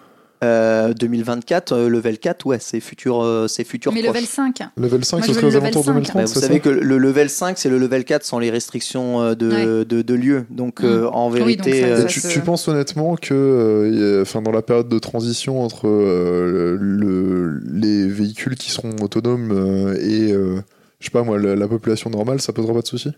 Euh, 0.43 0.93
2024, 0.93 1.71
euh, 1.71 1.87
level 1.87 2.19
4, 2.19 2.45
ouais, 2.45 2.57
c'est 2.59 2.81
futur, 2.81 3.23
euh, 3.23 3.47
c'est 3.47 3.63
futur 3.63 3.93
Mais 3.93 4.01
proche. 4.03 4.15
level 4.15 4.27
5. 4.27 4.59
Level 4.75 5.05
5, 5.05 5.17
Moi, 5.19 5.27
ce 5.27 5.33
serait 5.33 5.43
aux 5.45 5.47
le 5.47 5.53
level 5.55 5.63
alentours 5.63 5.85
5. 5.85 5.93
2030, 5.93 6.15
Bah, 6.21 6.25
vous 6.25 6.33
savez 6.39 6.53
ça 6.55 6.59
que 6.59 6.69
le 6.69 6.97
level 6.97 7.29
5, 7.29 7.57
c'est 7.57 7.69
le 7.69 7.77
level 7.77 8.03
4 8.03 8.25
sans 8.25 8.39
les 8.39 8.49
restrictions 8.49 9.21
euh, 9.21 9.35
de, 9.35 9.49
Ouais. 9.49 9.85
de, 9.85 10.01
de 10.01 10.13
lieu. 10.13 10.45
Donc, 10.49 10.83
euh, 10.83 11.07
en 11.07 11.29
Oui, 11.31 11.39
vérité, 11.39 11.71
donc 11.71 11.79
ça- 11.79 11.85
euh, 11.85 12.01
ça 12.01 12.07
tu, 12.07 12.19
se- 12.19 12.27
tu 12.27 12.41
penses 12.41 12.67
honnêtement 12.67 13.15
que, 13.15 13.33
euh, 13.33 14.21
enfin, 14.23 14.41
dans 14.41 14.51
la 14.51 14.61
période 14.61 14.89
de 14.89 14.99
transition 14.99 15.63
entre 15.63 15.87
euh, 15.87 16.77
le, 16.77 17.61
les 17.71 18.05
véhicules 18.09 18.55
qui 18.55 18.69
seront 18.69 18.91
autonomes 19.01 19.51
euh, 19.53 19.95
et, 20.01 20.33
euh, 20.33 20.57
je 20.99 21.05
sais 21.05 21.11
pas 21.11 21.23
moi, 21.23 21.39
la, 21.39 21.55
la 21.55 21.67
population 21.69 22.09
normale, 22.09 22.41
ça 22.41 22.51
posera 22.51 22.73
pas 22.73 22.81
de 22.81 22.87
soucis? 22.87 23.13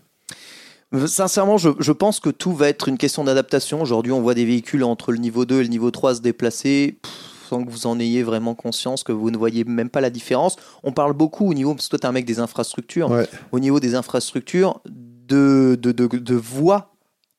Sincèrement, 1.06 1.58
je, 1.58 1.70
je 1.80 1.92
pense 1.92 2.20
que 2.20 2.30
tout 2.30 2.52
va 2.54 2.68
être 2.68 2.88
une 2.88 2.98
question 2.98 3.24
d'adaptation. 3.24 3.82
Aujourd'hui, 3.82 4.12
on 4.12 4.20
voit 4.22 4.34
des 4.34 4.44
véhicules 4.44 4.84
entre 4.84 5.12
le 5.12 5.18
niveau 5.18 5.44
2 5.44 5.60
et 5.60 5.62
le 5.62 5.68
niveau 5.68 5.90
3 5.90 6.16
se 6.16 6.20
déplacer. 6.20 6.98
pff, 7.02 7.12
Sans 7.48 7.64
que 7.64 7.70
vous 7.70 7.86
en 7.86 7.98
ayez 8.00 8.22
vraiment 8.22 8.54
conscience, 8.54 9.02
que 9.04 9.12
vous 9.12 9.30
ne 9.30 9.36
voyez 9.36 9.64
même 9.64 9.88
pas 9.90 10.00
la 10.00 10.10
différence. 10.10 10.56
On 10.82 10.92
parle 10.92 11.12
beaucoup 11.12 11.48
au 11.48 11.54
niveau, 11.54 11.74
parce 11.74 11.86
que 11.86 11.90
toi, 11.90 11.98
tu 11.98 12.06
es 12.06 12.08
un 12.08 12.12
mec 12.12 12.24
des 12.24 12.38
infrastructures, 12.40 13.10
Ouais. 13.10 13.28
au 13.52 13.58
niveau 13.60 13.78
des 13.80 13.94
infrastructures, 13.94 14.80
de, 14.86 15.76
de, 15.80 15.92
de, 15.92 16.06
de 16.06 16.34
voies 16.34 16.94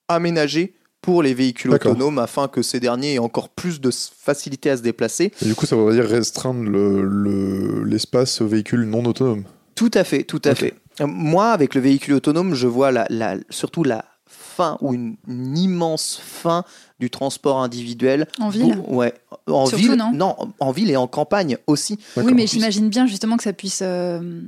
aménagées 0.08 0.76
pour 1.02 1.24
les 1.24 1.34
véhicules 1.34 1.72
autonomes 1.72 2.20
afin 2.20 2.48
que 2.50 2.62
ces 2.62 2.80
derniers 2.82 3.14
aient 3.16 3.20
encore 3.20 3.50
plus 3.50 3.80
de 3.80 3.92
facilité 3.92 4.70
à 4.70 4.78
se 4.78 4.82
déplacer. 4.82 5.32
Et 5.42 5.46
du 5.46 5.56
coup, 5.56 5.66
ça 5.66 5.76
veut 5.78 5.94
dire 5.94 6.06
restreindre 6.06 6.64
le- 6.70 7.02
le- 7.04 7.84
l'espace 7.86 8.42
aux 8.42 8.48
véhicules 8.48 8.84
non 8.84 9.06
autonomes. 9.06 9.44
Tout 9.76 9.92
à 9.94 10.04
fait, 10.04 10.24
tout 10.24 10.42
à 10.44 10.56
fait. 10.56 10.74
Euh, 11.02 11.08
Moi, 11.08 11.52
avec 11.52 11.76
le 11.76 11.82
véhicule 11.82 12.14
autonome, 12.16 12.54
je 12.54 12.68
vois 12.68 12.92
la, 12.92 13.06
la- 13.10 13.38
surtout 13.50 13.84
la 13.84 14.06
fin 14.26 14.78
ou 14.82 14.94
une, 14.94 15.16
une 15.28 15.58
immense 15.58 16.20
fin 16.24 16.64
du 17.00 17.10
transport 17.10 17.62
individuel. 17.62 18.28
En 18.40 18.50
ville 18.50 18.76
Bon, 18.76 18.96
Ouais, 18.98 19.14
en 19.48 19.68
Surtout, 19.68 19.84
ville, 19.84 20.04
non 20.14 20.36
en 20.60 20.72
ville 20.72 20.90
et 20.90 20.98
en 20.98 21.08
campagne 21.08 21.58
aussi. 21.68 22.00
Oui, 22.18 22.34
mais 22.34 22.48
j'imagine 22.48 22.90
bien 22.90 23.06
justement 23.06 23.38
que 23.38 23.44
ça 23.44 23.54
puisse 23.54 23.82
euh, 23.84 24.42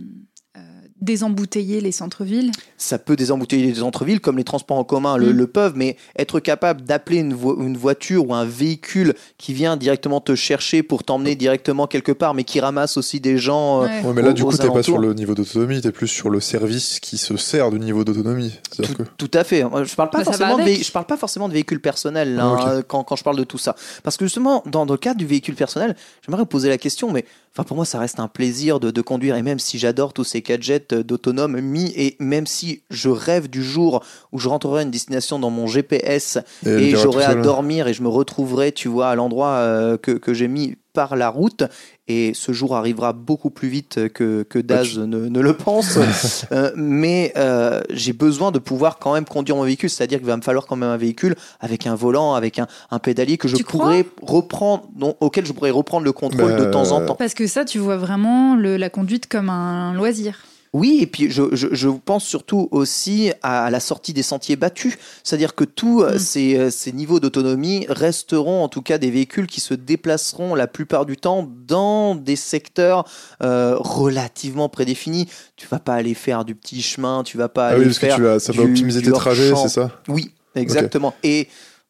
désembouteiller 1.02 1.82
les 1.82 1.92
centres-villes. 1.92 2.52
Ça 2.78 2.98
peut 3.00 3.16
désembouteiller 3.16 3.68
les 3.68 3.76
centres-villes 3.76 4.20
comme 4.20 4.38
les 4.38 4.44
transports 4.44 4.78
en 4.78 4.84
commun 4.84 5.18
le, 5.18 5.28
Mm. 5.34 5.38
le 5.38 5.48
peuvent, 5.48 5.74
mais 5.76 5.98
être 6.18 6.40
capable 6.40 6.82
d'appeler 6.82 7.18
une, 7.18 7.34
vo- 7.34 7.60
une 7.62 7.78
voiture 7.78 8.28
ou 8.30 8.34
un 8.34 8.46
véhicule 8.46 9.14
qui 9.38 9.54
vient 9.54 9.78
directement 9.78 10.22
te 10.22 10.36
chercher 10.36 10.84
pour 10.84 11.04
t'emmener 11.04 11.36
directement 11.36 11.88
quelque 11.88 12.12
part, 12.12 12.34
mais 12.34 12.44
qui 12.44 12.60
ramasse 12.60 12.98
aussi 12.98 13.20
des 13.20 13.38
gens. 13.38 13.82
euh, 13.84 13.86
Ouais. 13.86 14.02
Ouais, 14.04 14.14
mais 14.14 14.22
là, 14.22 14.30
aux- 14.30 14.34
du 14.34 14.44
coup, 14.44 14.56
t'es 14.56 14.68
pas 14.70 14.84
sur 14.84 14.98
le 14.98 15.14
niveau 15.14 15.36
d'autonomie, 15.36 15.82
t'es 15.82 15.92
plus 15.92 16.08
sur 16.08 16.30
le 16.30 16.40
service 16.40 17.00
qui 17.00 17.18
se 17.18 17.36
sert 17.38 17.72
du 17.72 17.80
niveau 17.80 18.04
d'autonomie. 18.04 18.54
Tout, 18.76 18.94
que. 18.94 19.04
tout 19.18 19.32
à 19.34 19.44
fait. 19.44 19.62
Je 19.84 19.96
parle 19.96 20.10
pas 20.10 20.20
Bah, 20.20 20.24
forcément 20.26 20.58
de 20.58 20.64
je 20.70 20.92
parle 20.92 21.06
pas 21.06 21.18
forcément 21.18 21.48
de 21.48 21.54
véhicules 21.54 21.82
personnels 21.82 22.36
là, 22.36 22.56
Ah, 22.60 22.72
hein, 22.78 22.82
quand, 22.88 23.04
quand 23.04 23.16
je 23.16 23.24
parle 23.24 23.38
de 23.38 23.44
tout 23.44 23.58
ça. 23.58 23.76
Parce 24.04 24.18
que 24.18 24.26
justement, 24.26 24.64
dans, 24.66 24.86
dans 24.86 24.94
le 24.94 24.98
cadre 25.00 25.18
du 25.18 25.26
véhicule 25.26 25.56
personnel, 25.56 25.96
j'aimerais 26.26 26.42
vous 26.42 26.46
poser 26.46 26.70
la 26.70 26.78
question, 26.78 27.12
mais 27.12 27.26
enfin 27.54 27.64
pour 27.64 27.76
moi, 27.76 27.86
ça 27.86 28.00
reste 28.00 28.20
un 28.20 28.28
plaisir 28.28 28.80
de, 28.80 28.92
de 28.92 29.02
conduire. 29.02 29.36
Et 29.36 29.42
même 29.42 29.60
si 29.60 29.78
j'adore 29.80 30.14
tous 30.14 30.24
ces 30.24 30.42
gadgets 30.42 30.94
euh, 30.94 31.04
d'autonomes 31.04 31.60
mis, 31.60 31.92
et 31.96 32.16
même 32.20 32.48
si 32.48 32.84
je 32.90 33.10
rêve 33.10 33.50
du 33.50 33.64
jour 33.64 34.04
où 34.32 34.40
je 34.40 34.50
rentrerai 34.50 34.82
à 34.82 34.84
une 34.84 34.92
destination 34.92 35.40
dans 35.40 35.50
mon 35.50 35.68
GPS 35.68 36.38
et 36.66 36.92
j'aurai 36.96 37.26
à 37.26 37.34
seul. 37.34 37.42
dormir 37.42 37.88
et 37.88 37.94
je 37.94 38.04
me 38.04 38.10
retrouverai, 38.10 38.72
tu 38.72 38.88
vois, 38.88 39.10
à 39.10 39.16
l'endroit 39.16 39.50
euh, 39.50 39.98
que, 39.98 40.12
que 40.12 40.34
j'ai 40.34 40.48
mis 40.48 40.76
par 40.94 41.16
la 41.16 41.30
route. 41.30 41.64
Et 42.08 42.34
ce 42.34 42.52
jour 42.52 42.76
arrivera 42.76 43.14
beaucoup 43.14 43.50
plus 43.52 43.68
vite 43.70 44.10
que, 44.14 44.44
que 44.44 44.58
Daz 44.60 44.88
tu- 44.94 45.00
ne, 45.00 45.28
ne 45.30 45.40
le 45.40 45.54
pense. 45.54 45.98
Euh, 46.52 46.72
mais 46.76 47.32
euh, 47.38 47.82
j'ai 47.92 48.14
besoin 48.14 48.52
de 48.52 48.58
pouvoir 48.60 48.98
quand 48.98 49.14
même 49.14 49.26
conduire 49.26 49.56
mon 49.56 49.64
véhicule. 49.64 49.90
C'est-à-dire 49.90 50.18
qu'il 50.18 50.28
va 50.28 50.36
me 50.38 50.42
falloir 50.42 50.66
quand 50.66 50.76
même 50.76 50.90
un 50.90 50.98
véhicule 50.98 51.36
avec 51.60 51.86
un 51.86 51.94
volant, 51.96 52.34
avec 52.34 52.58
un, 52.60 52.68
un 52.92 53.00
pédalier 53.00 53.38
que 53.38 53.48
je 53.48 53.56
Tu 53.56 53.64
pourrais 53.64 54.06
reprendre, 54.22 54.90
non, 54.96 55.16
auquel 55.20 55.46
je 55.46 55.54
pourrais 55.54 55.70
reprendre 55.70 56.06
le 56.06 56.12
contrôle 56.12 56.56
de 56.56 56.66
temps 56.66 56.92
en 56.92 57.06
temps. 57.06 57.16
Parce 57.16 57.34
que 57.36 57.46
ça, 57.48 57.66
tu 57.66 57.78
vois 57.78 57.98
vraiment 57.98 58.56
le- 58.56 58.78
la 58.78 58.90
conduite 58.90 59.28
comme 59.28 59.50
un 59.50 59.94
loisir. 59.94 60.44
Oui, 60.72 61.00
et 61.02 61.08
puis 61.08 61.32
je, 61.32 61.44
je, 61.54 61.68
je 61.72 61.90
pense 61.90 62.24
surtout 62.24 62.68
aussi 62.72 63.32
à 63.42 63.72
la 63.72 63.80
sortie 63.80 64.14
des 64.14 64.22
sentiers 64.22 64.56
battus. 64.56 64.98
C'est-à-dire 65.24 65.56
que 65.56 65.64
tous 65.64 66.04
euh, 66.04 66.16
Mm. 66.16 66.20
ces, 66.20 66.58
euh, 66.58 66.70
ces 66.70 66.92
niveaux 66.92 67.20
d'autonomie 67.20 67.86
resteront 67.90 68.64
en 68.64 68.70
tout 68.70 68.82
cas 68.84 68.98
des 69.00 69.10
véhicules 69.10 69.48
qui 69.48 69.62
se 69.62 69.74
déplaceront 69.74 70.54
la 70.54 70.68
plupart 70.68 71.06
du 71.08 71.18
temps 71.18 71.50
dans 71.68 72.14
des 72.14 72.36
secteurs 72.36 73.06
euh, 73.42 73.76
relativement 73.80 74.70
prédéfinis. 74.70 75.28
Tu 75.56 75.68
vas 75.68 75.80
pas 75.80 75.96
aller 75.96 76.14
faire 76.14 76.46
du 76.46 76.54
petit 76.56 76.82
chemin, 76.82 77.24
tu 77.24 77.38
vas 77.38 77.50
pas 77.50 77.66
Ah 77.68 77.70
aller 77.70 77.80
oui, 77.80 77.86
parce 77.86 78.00
que 78.00 78.06
faire 78.08 78.16
tu 78.18 78.22
vas, 78.22 78.40
ça 78.40 78.52
va 78.54 78.64
du- 78.64 78.70
optimiser 78.70 79.02
tes 79.02 79.12
trajets, 79.12 79.54
c'est 79.56 79.70
ça 79.70 79.92
oui, 80.08 80.32
exactement. 80.56 81.14
Et 81.24 81.48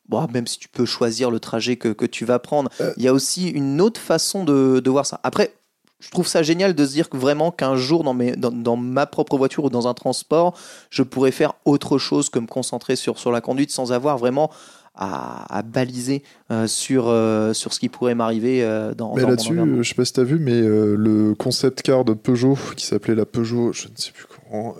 bon, 0.08 0.26
même 0.34 0.48
si 0.48 0.58
tu 0.58 0.70
peux 0.70 0.86
choisir 0.86 1.32
le 1.32 1.39
trajet 1.39 1.76
que, 1.76 1.89
que 1.89 2.06
tu 2.06 2.24
vas 2.26 2.39
prendre, 2.39 2.70
Euh. 2.82 2.94
il 2.98 3.04
y 3.04 3.08
a 3.08 3.13
aussi 3.13 3.50
une 3.50 3.82
autre 3.82 4.00
façon 4.00 4.44
de, 4.46 4.80
de 4.80 4.89
voir 4.89 5.06
ça. 5.06 5.20
Après, 5.24 5.52
je 6.00 6.10
trouve 6.12 6.28
ça 6.28 6.44
génial 6.44 6.74
de 6.74 6.86
se 6.86 6.92
dire 6.94 7.10
que 7.10 7.18
vraiment 7.18 7.52
qu'un 7.52 7.76
jour 7.76 8.04
dans, 8.04 8.14
mes, 8.14 8.32
dans, 8.36 8.52
dans 8.52 8.78
ma 8.78 9.06
propre 9.06 9.38
voiture 9.38 9.66
ou 9.66 9.70
dans 9.70 9.88
un 9.88 9.94
transport, 9.94 10.58
je 10.90 11.04
pourrais 11.04 11.32
faire 11.32 11.54
autre 11.66 11.98
chose 11.98 12.30
que 12.30 12.40
me 12.40 12.48
concentrer 12.48 12.96
sur, 12.96 13.20
sur 13.20 13.32
la 13.32 13.42
conduite 13.42 13.72
sans 13.72 13.92
avoir 13.92 14.18
vraiment 14.18 14.50
à, 14.96 15.58
à 15.58 15.62
baliser 15.62 16.24
euh, 16.52 16.68
sur, 16.68 17.08
euh, 17.08 17.54
sur 17.54 17.74
ce 17.74 17.80
qui 17.80 17.90
pourrait 17.90 18.16
m'arriver 18.16 18.64
euh, 18.64 18.94
dans, 18.94 19.14
Mais 19.16 19.22
dans 19.22 19.30
là-dessus, 19.30 19.54
je 19.82 19.88
sais 19.90 19.96
pas 19.96 20.04
si 20.06 20.14
t'as 20.14 20.24
vu, 20.24 20.40
mais 20.40 20.60
euh, 20.60 20.96
le 20.98 21.36
concept 21.36 21.82
car 21.84 22.04
de 22.06 22.14
Peugeot, 22.14 22.58
qui 22.76 22.86
s'appelait 22.86 23.16
la 23.16 23.26
Peugeot, 23.26 23.72
je 23.72 23.88
ne 23.88 23.94
sais 23.96 24.12
plus 24.12 24.26
comment, 24.52 24.76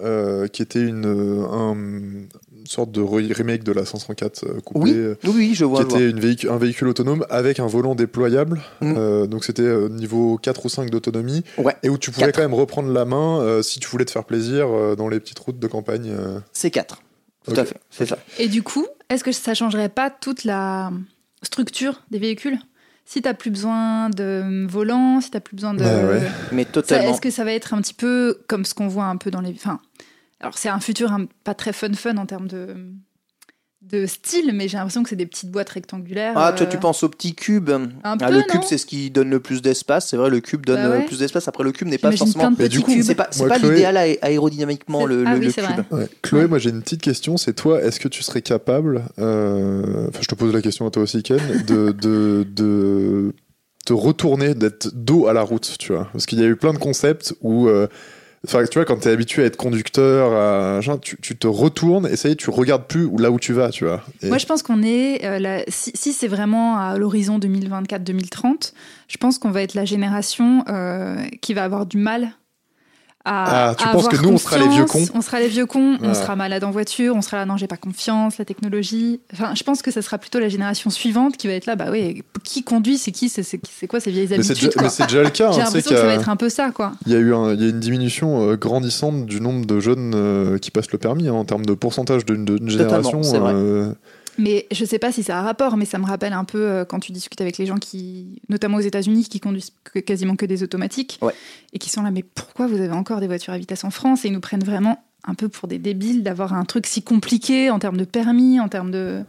qui 0.52 0.62
était 0.62 0.82
une, 0.82 1.06
un- 1.06 2.28
sorte 2.70 2.92
de 2.92 3.02
re- 3.02 3.32
remake 3.34 3.64
de 3.64 3.72
la 3.72 3.86
504 3.86 4.44
euh, 4.46 4.60
coupé, 4.62 4.80
Oui, 4.80 4.94
oui, 5.26 5.32
oui, 5.36 5.56
je 5.56 5.66
vois. 5.66 5.84
qui 5.86 5.92
je 5.92 5.96
vois. 5.98 6.00
était 6.08 6.46
une 6.46 6.52
un 6.54 6.58
véhicule 6.58 6.88
autonome 6.88 7.26
avec 7.30 7.60
un 7.60 7.68
volant 7.68 7.96
déployable. 7.96 8.62
Mm. 8.82 8.94
Euh, 8.98 9.28
donc 9.28 9.44
c'était 9.44 9.62
euh, 9.64 9.90
niveau 9.90 10.38
4 10.38 10.66
ou 10.66 10.70
5 10.70 10.90
d'autonomie. 10.90 11.44
Ouais. 11.58 11.76
Et 11.84 11.90
où 11.90 11.98
tu 11.98 12.12
pouvais 12.12 12.32
quand 12.32 12.42
même 12.42 12.54
reprendre 12.54 12.92
la 12.92 13.06
main 13.06 13.40
euh, 13.42 13.62
si 13.62 13.80
tu 13.80 13.88
voulais 13.90 14.06
te 14.06 14.12
faire 14.12 14.24
plaisir 14.26 14.68
euh, 14.70 14.96
dans 14.96 15.10
les 15.10 15.20
petites 15.20 15.40
routes 15.40 15.60
de 15.60 15.68
campagne. 15.68 16.10
euh. 16.18 16.40
C'est 16.54 16.72
4. 16.72 17.02
Tout 17.46 17.54
à 17.60 17.66
fait, 17.66 17.78
c'est 17.90 18.06
ça. 18.06 18.18
Et 18.38 18.48
du 18.48 18.62
coup, 18.64 18.86
est-ce 19.10 19.24
que 19.24 19.32
ça 19.32 19.54
changerait 19.54 19.90
pas 19.90 20.10
toute 20.10 20.44
la 20.44 20.92
structure 21.42 22.02
des 22.12 22.20
véhicules? 22.20 22.60
Si 23.06 23.24
t'as 23.24 23.34
plus 23.34 23.50
besoin 23.50 24.10
de 24.12 24.68
volant, 24.70 25.20
si 25.20 25.32
t'as 25.32 25.40
plus 25.40 25.56
besoin 25.56 25.74
de. 25.74 25.80
Bah 25.80 26.06
ouais. 26.06 26.22
Mais 26.52 26.66
totalement. 26.66 27.12
Est-ce 27.12 27.22
que 27.22 27.32
ça 27.32 27.44
va 27.44 27.54
être 27.54 27.74
un 27.74 27.82
petit 27.82 27.96
peu 27.96 28.38
comme 28.48 28.66
ce 28.66 28.76
qu'on 28.76 28.88
voit 28.88 29.06
un 29.06 29.18
peu 29.18 29.32
dans 29.32 29.42
les. 29.42 29.52
Enfin, 29.52 29.80
alors 30.40 30.58
c'est 30.58 30.70
un 30.70 30.80
futur 30.80 31.12
un- 31.12 31.26
pas 31.44 31.54
très 31.54 31.74
fun 31.74 31.94
fun 31.94 32.18
en 32.18 32.26
termes 32.26 32.48
de, 32.48 32.68
de 33.82 34.06
style, 34.06 34.52
mais 34.54 34.68
j'ai 34.68 34.78
l'impression 34.78 35.04
que 35.04 35.10
c'est 35.10 35.16
des 35.16 35.26
petites 35.26 35.52
boîtes 35.52 35.70
rectangulaires. 35.70 36.34
Ah, 36.36 36.52
toi, 36.54 36.68
euh, 36.68 36.70
tu 36.70 36.78
penses 36.78 37.02
au 37.04 37.10
petit 37.10 37.34
cube 37.34 37.70
Un 37.70 37.90
Ah, 38.04 38.16
peu, 38.18 38.34
Le 38.34 38.42
cube, 38.44 38.62
c'est 38.68 38.78
ce 38.78 38.86
qui 38.86 39.10
donne 39.10 39.30
le 39.30 39.40
plus 39.40 39.62
d'espace. 39.62 40.10
C'est 40.10 40.18
vrai, 40.18 40.30
le 40.30 40.42
cube 40.42 40.66
donne 40.66 40.82
Bah 40.84 40.90
ouais. 40.90 41.04
euh, 41.04 41.08
plus 41.08 41.20
d'espace. 41.20 41.48
Après, 41.48 41.64
le 41.64 41.72
cube 41.72 41.88
n'est 41.88 41.98
pas 41.98 42.12
forcément. 42.12 42.52
de 42.52 42.58
Mais 42.60 42.68
du 42.70 42.78
petits 42.80 42.86
coup, 42.86 42.92
cubes. 42.94 43.04
C'est 43.04 43.16
pas, 43.16 43.30
Chloé- 43.32 43.58
l'idéal 43.70 43.96
aé- 43.98 44.20
aérodynamiquement, 44.22 45.06
le, 45.06 45.24
Ah 45.26 45.34
le- 45.34 45.40
oui, 45.40 45.46
le 45.46 45.52
c'est 45.52 45.62
cube. 45.62 45.84
Ouais. 45.92 46.08
Chloé, 46.22 46.42
Ouais. 46.42 46.48
moi 46.48 46.60
j'ai 46.60 46.70
une 46.72 46.82
petite 46.82 47.02
question, 47.02 47.38
c'est 47.38 47.54
toi, 47.54 47.82
est-ce 47.82 48.00
que 48.02 48.08
tu 48.10 48.22
serais 48.22 48.42
capable, 48.42 49.04
euh, 49.18 50.08
enfin 50.10 50.20
je 50.22 50.28
te 50.28 50.36
pose 50.36 50.54
la 50.54 50.62
question 50.62 50.86
à 50.86 50.92
toi 50.92 51.04
aussi 51.04 51.24
Ken, 51.24 51.40
de, 51.66 51.92
de, 51.92 52.46
de 52.54 53.34
te 53.86 53.94
retourner, 53.94 54.56
d'être 54.56 54.90
dos 54.94 55.28
à 55.28 55.34
la 55.34 55.42
route, 55.42 55.76
tu 55.80 55.94
vois? 55.94 56.10
Parce 56.12 56.26
qu'il 56.26 56.40
y 56.40 56.44
a 56.44 56.48
eu 56.48 56.56
plein 56.58 56.74
de 56.74 56.78
concepts 56.80 57.34
où, 57.42 57.68
euh, 57.70 57.88
enfin 58.46 58.64
tu 58.66 58.78
vois, 58.78 58.86
quand 58.86 58.98
t'es 58.98 59.10
habitué 59.10 59.44
à 59.44 59.46
être 59.46 59.58
conducteur, 59.58 60.82
tu, 61.02 61.38
te 61.38 61.48
retournes 61.48 62.08
et 62.08 62.16
ça 62.16 62.30
y 62.30 62.32
est, 62.34 62.36
tu 62.36 62.50
regardes 62.50 62.86
plus 62.86 63.10
là 63.18 63.32
où 63.32 63.40
tu 63.40 63.54
vas, 63.54 63.70
tu 63.70 63.86
vois. 63.86 64.04
Moi, 64.24 64.38
je 64.38 64.46
pense 64.46 64.64
qu'on 64.64 64.84
est. 64.84 65.26
euh, 65.26 65.64
si 65.68 66.14
c'est 66.14 66.28
vraiment 66.28 66.78
à 66.78 66.98
l'horizon 66.98 67.40
2024-2030, 67.40 68.74
je 69.08 69.18
pense 69.18 69.40
qu'on 69.40 69.52
va 69.52 69.62
être 69.62 69.74
la 69.74 69.86
génération 69.86 70.64
euh, 70.70 71.16
qui 71.42 71.54
va 71.54 71.64
avoir 71.64 71.86
du 71.86 71.98
mal 71.98 72.34
à. 73.30 73.70
Ah, 73.70 73.76
tu 73.76 73.88
à 73.88 73.92
penses 73.92 74.08
que 74.08 74.18
nous, 74.18 74.30
on 74.30 74.38
sera 74.38 74.58
les 74.58 74.68
vieux 74.68 74.86
cons 74.86 75.06
On 75.14 75.22
sera 75.22 75.40
les 75.40 75.48
vieux 75.48 75.66
cons, 75.66 75.98
on 76.02 76.14
sera 76.14 76.36
malade 76.36 76.64
en 76.64 76.72
voiture, 76.72 77.16
on 77.16 77.22
sera 77.22 77.38
là, 77.38 77.46
non, 77.46 77.58
j'ai 77.58 77.68
pas 77.68 77.78
confiance, 77.78 78.38
la 78.38 78.46
technologie. 78.46 79.20
Enfin, 79.34 79.54
je 79.56 79.64
pense 79.64 79.82
que 79.82 79.92
ça 79.92 80.02
sera 80.02 80.18
plutôt 80.18 80.40
la 80.40 80.50
génération 80.50 80.90
suivante 80.90 81.38
qui 81.38 81.48
va 81.48 81.54
être 81.54 81.66
là, 81.66 81.76
bah 81.76 81.86
oui, 81.92 82.24
qui 82.44 82.64
conduit, 82.64 82.98
c'est 82.98 83.12
qui, 83.12 83.30
c'est 83.30 83.88
quoi 83.88 84.00
ces 84.00 84.12
vieilles 84.12 84.28
Mais 84.30 84.42
c'est 84.44 84.52
habitudes 84.52 84.74
quoi. 84.74 84.84
mais 84.84 84.90
c'est 84.90 85.04
déjà 85.04 85.24
le 85.24 85.30
cas. 85.30 85.52
J'ai 85.52 85.62
hein, 85.62 85.66
l'impression 85.66 85.92
que 85.92 85.98
ça 85.98 86.06
va 86.06 86.14
être 86.14 86.30
un 86.30 86.36
peu 86.36 86.50
ça, 86.50 86.72
quoi. 86.72 86.94
Il 87.06 87.12
y 87.14 87.16
a 87.16 87.20
eu 87.20 87.34
un- 87.34 87.54
il 87.54 87.62
y 87.62 87.66
a 87.66 87.70
une 87.70 87.80
diminution 87.80 88.50
euh, 88.50 88.56
grandissante 88.56 89.26
du 89.26 89.40
nombre 89.42 89.66
de 89.66 89.80
jeunes 89.80 90.14
euh, 90.16 90.58
qui 90.58 90.72
passent 90.72 90.92
le 90.92 90.98
permis 90.98 91.28
hein, 91.28 91.34
en 91.34 91.46
termes 91.46 91.66
de 91.66 91.74
pourcentage 91.74 92.26
d'une 92.26 92.70
génération. 92.70 93.22
Mais 94.40 94.66
je 94.72 94.86
sais 94.86 95.00
pas 95.00 95.12
si 95.12 95.22
ça 95.22 95.38
a 95.40 95.42
rapport, 95.44 95.76
mais 95.78 95.86
ça 95.86 95.98
me 96.00 96.06
rappelle 96.06 96.34
un 96.34 96.46
peu 96.46 96.60
euh, 96.62 96.86
quand 96.86 97.00
tu 97.00 97.12
discutes 97.12 97.42
avec 97.42 97.58
les 97.58 97.66
gens 97.66 97.78
qui, 97.78 98.42
notamment 98.48 98.78
aux 98.78 98.82
États-Unis, 98.82 99.26
qui 99.30 99.40
conduisent 99.40 99.74
que- 99.84 100.00
quasiment 100.00 100.36
que 100.36 100.46
des 100.46 100.64
automatiques 100.64 101.20
Ouais. 101.22 101.34
et 101.74 101.78
qui 101.80 101.90
sont 101.90 102.02
là, 102.02 102.10
mais 102.12 102.24
pourquoi 102.24 102.66
vous 102.68 102.78
avez 102.80 102.92
encore 102.94 103.20
des 103.20 103.28
voitures 103.28 103.54
à 103.54 103.58
vitesse 103.58 103.84
en 103.84 103.92
France? 103.92 104.24
Et 104.24 104.30
ils 104.30 104.34
nous 104.34 104.40
prennent 104.40 104.64
vraiment 104.64 105.04
un 105.26 105.36
peu 105.36 105.50
pour 105.50 105.68
des 105.68 105.78
débiles 105.78 106.24
d'avoir 106.24 106.54
un 106.54 106.64
truc 106.64 106.88
si 106.88 107.02
compliqué 107.04 107.70
en 107.70 107.80
termes 107.80 107.98
de 107.98 108.06
permis, 108.06 108.60
en 108.62 108.70
termes 108.70 108.92
de. 108.92 109.24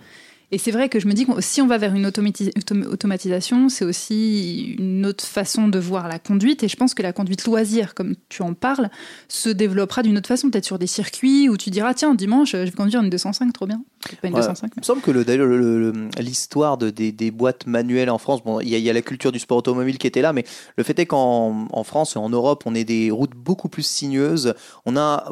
Et 0.53 0.59
c'est 0.59 0.73
vrai 0.73 0.89
que 0.89 0.99
je 0.99 1.07
me 1.07 1.13
dis 1.13 1.27
que 1.27 1.41
si 1.41 1.63
on 1.63 1.69
va 1.69 1.79
vers 1.79 1.95
une 1.95 2.07
automati- 2.07 2.51
autom- 2.59 2.85
automatisation, 2.85 3.69
c'est 3.69 3.85
aussi 3.85 4.75
une 4.81 5.07
autre 5.07 5.25
façon 5.25 5.69
de 5.69 5.79
voir 5.79 6.09
la 6.09 6.19
conduite. 6.19 6.65
Et 6.65 6.69
je 6.69 6.75
pense 6.77 6.93
que 6.93 7.03
la 7.03 7.13
conduite 7.13 7.45
loisir, 7.45 7.95
comme 7.95 8.15
tu 8.29 8.43
en 8.43 8.55
parles, 8.55 8.91
se 9.29 9.49
développera 9.49 10.03
d'une 10.03 10.19
autre 10.19 10.27
façon, 10.27 10.51
peut-être 10.51 10.65
sur 10.65 10.81
des 10.81 10.89
circuits 10.89 11.49
où 11.49 11.57
tu 11.57 11.71
diras 11.71 11.95
tiens, 11.95 12.15
dimanche, 12.17 12.51
je 12.53 12.57
vais 12.57 12.71
conduire 12.73 13.01
une 13.01 13.11
205, 13.11 13.53
trop 13.53 13.67
bien. 13.67 13.81
Pas 14.23 14.29
une 14.29 14.35
Ouais. 14.35 14.41
205. 14.41 14.73
Il 14.77 14.81
me 14.81 14.85
semble 14.85 15.03
que 15.03 15.11
le- 15.11 15.25
d'ailleurs, 15.25 15.47
le- 15.47 15.59
le- 15.59 15.91
le- 15.93 16.09
l'histoire 16.21 16.79
de, 16.79 16.89
des, 16.91 17.13
des 17.13 17.31
boîtes 17.31 17.67
manuelles 17.67 18.09
en 18.09 18.17
France, 18.19 18.43
bon, 18.43 18.59
il 18.61 18.69
y, 18.69 18.75
a- 18.75 18.79
il 18.79 18.85
y 18.85 18.89
a 18.89 18.95
la 18.95 19.03
culture 19.03 19.31
du 19.31 19.39
sport 19.39 19.59
automobile 19.59 19.99
qui 19.99 20.07
était 20.07 20.23
là, 20.23 20.33
mais 20.33 20.45
le 20.77 20.85
fait 20.85 20.99
est 20.99 21.07
qu'en 21.07 21.67
en 21.71 21.85
France 21.85 22.17
et 22.17 22.19
en 22.19 22.31
Europe, 22.31 22.63
on 22.65 22.75
est 22.75 22.85
des 22.85 23.11
routes 23.11 23.35
beaucoup 23.37 23.69
plus 23.69 23.83
sinueuses. 23.83 24.55
On 24.87 24.97
a 24.97 25.31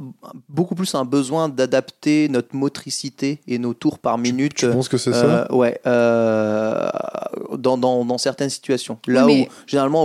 beaucoup 0.50 0.74
plus 0.74 0.94
un 0.94 1.04
besoin 1.06 1.48
d'adapter 1.48 2.28
notre 2.28 2.54
motricité 2.54 3.40
et 3.48 3.58
nos 3.58 3.72
tours 3.72 3.98
par 3.98 4.18
minute. 4.18 4.54
tu 4.54 4.68
penses 4.70 4.88
que 4.88 4.98
c'est 4.98 5.12
ça? 5.12 5.46
Euh, 5.50 5.54
ouais, 5.54 5.80
euh, 5.86 6.88
dans, 7.56 7.78
dans, 7.78 8.04
dans 8.04 8.18
certaines 8.18 8.50
situations. 8.50 8.98
Là 9.06 9.24
Oui, 9.26 9.34
mais- 9.34 9.48
où, 9.48 9.52
généralement, 9.66 10.02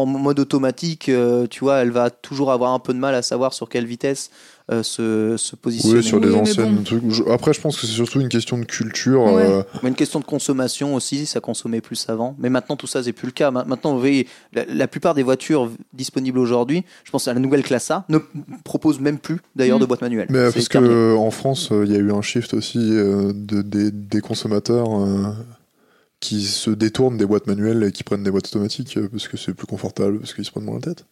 en, 0.00 0.02
en 0.02 0.06
mode 0.06 0.40
automatique, 0.40 1.08
euh, 1.08 1.46
tu 1.46 1.60
vois, 1.60 1.76
elle 1.78 1.90
va 1.90 2.10
toujours 2.10 2.50
avoir 2.50 2.72
un 2.72 2.78
peu 2.78 2.92
de 2.94 2.98
mal 2.98 3.14
à 3.14 3.22
savoir 3.22 3.52
sur 3.52 3.68
quelle 3.68 3.86
vitesse 3.86 4.30
euh, 4.72 4.82
se, 4.82 5.36
se 5.36 5.54
positionner. 5.54 5.98
Oui, 5.98 6.02
sur 6.02 6.18
les 6.18 6.26
Oui, 6.28 6.34
mais 6.34 6.40
anciennes 6.40 6.74
bon. 6.76 6.82
trucs. 6.82 7.10
Je- 7.10 7.22
Après, 7.30 7.52
je 7.52 7.60
pense 7.60 7.76
que 7.80 7.86
c'est 7.86 7.92
surtout 7.92 8.20
une 8.20 8.28
question 8.28 8.58
de 8.58 8.64
culture. 8.64 9.22
Ouais. 9.22 9.44
euh, 9.48 9.62
Mais 9.84 9.90
une 9.90 9.94
question 9.94 10.18
de 10.18 10.24
consommation 10.24 10.94
aussi, 10.96 11.24
ça 11.26 11.38
consommait 11.40 11.80
plus 11.80 12.04
avant. 12.08 12.34
Mais 12.40 12.50
maintenant, 12.50 12.74
tout 12.76 12.88
ça, 12.88 13.02
c'est 13.02 13.12
plus 13.12 13.26
le 13.26 13.32
cas. 13.32 13.50
Ma- 13.52 13.64
Maintenant, 13.64 13.92
vous 13.94 14.00
voyez, 14.00 14.26
la, 14.52 14.64
la 14.64 14.88
plupart 14.88 15.14
des 15.14 15.22
voitures 15.22 15.70
disponibles 15.92 16.38
aujourd'hui, 16.40 16.84
je 17.04 17.10
pense 17.12 17.28
à 17.28 17.34
la 17.34 17.38
nouvelle 17.38 17.62
classe 17.62 17.90
A, 17.92 18.04
ne 18.08 18.18
proposent 18.64 18.98
même 19.00 19.18
plus 19.18 19.38
d'ailleurs 19.54 19.78
Mm. 19.78 19.82
de 19.82 19.86
boîte 19.86 20.00
manuelle. 20.02 20.26
Mais 20.30 20.50
parce 20.50 20.66
que 20.66 20.72
terminé. 20.72 20.92
euh, 20.94 21.14
en 21.16 21.30
France, 21.30 21.68
euh, 21.70 21.84
il 21.86 21.92
y 21.92 21.94
a 21.94 21.98
eu 21.98 22.10
un 22.10 22.22
shift 22.22 22.52
aussi 22.54 22.78
euh, 22.80 23.32
de, 23.34 23.62
des, 23.62 23.92
des 23.92 24.20
consommateurs 24.20 24.88
euh, 25.00 25.32
qui 26.18 26.42
se 26.42 26.70
détournent 26.70 27.18
des 27.18 27.26
boîtes 27.26 27.46
manuelles 27.46 27.84
et 27.84 27.92
qui 27.92 28.02
prennent 28.02 28.24
des 28.24 28.30
boîtes 28.32 28.46
automatiques 28.46 28.98
parce 29.12 29.28
que 29.28 29.36
c'est 29.36 29.54
plus 29.54 29.66
confortable, 29.66 30.18
parce 30.18 30.34
qu'ils 30.34 30.44
se 30.44 30.50
prennent 30.50 30.64
moins 30.64 30.76
la 30.76 30.80
tête. 30.80 31.04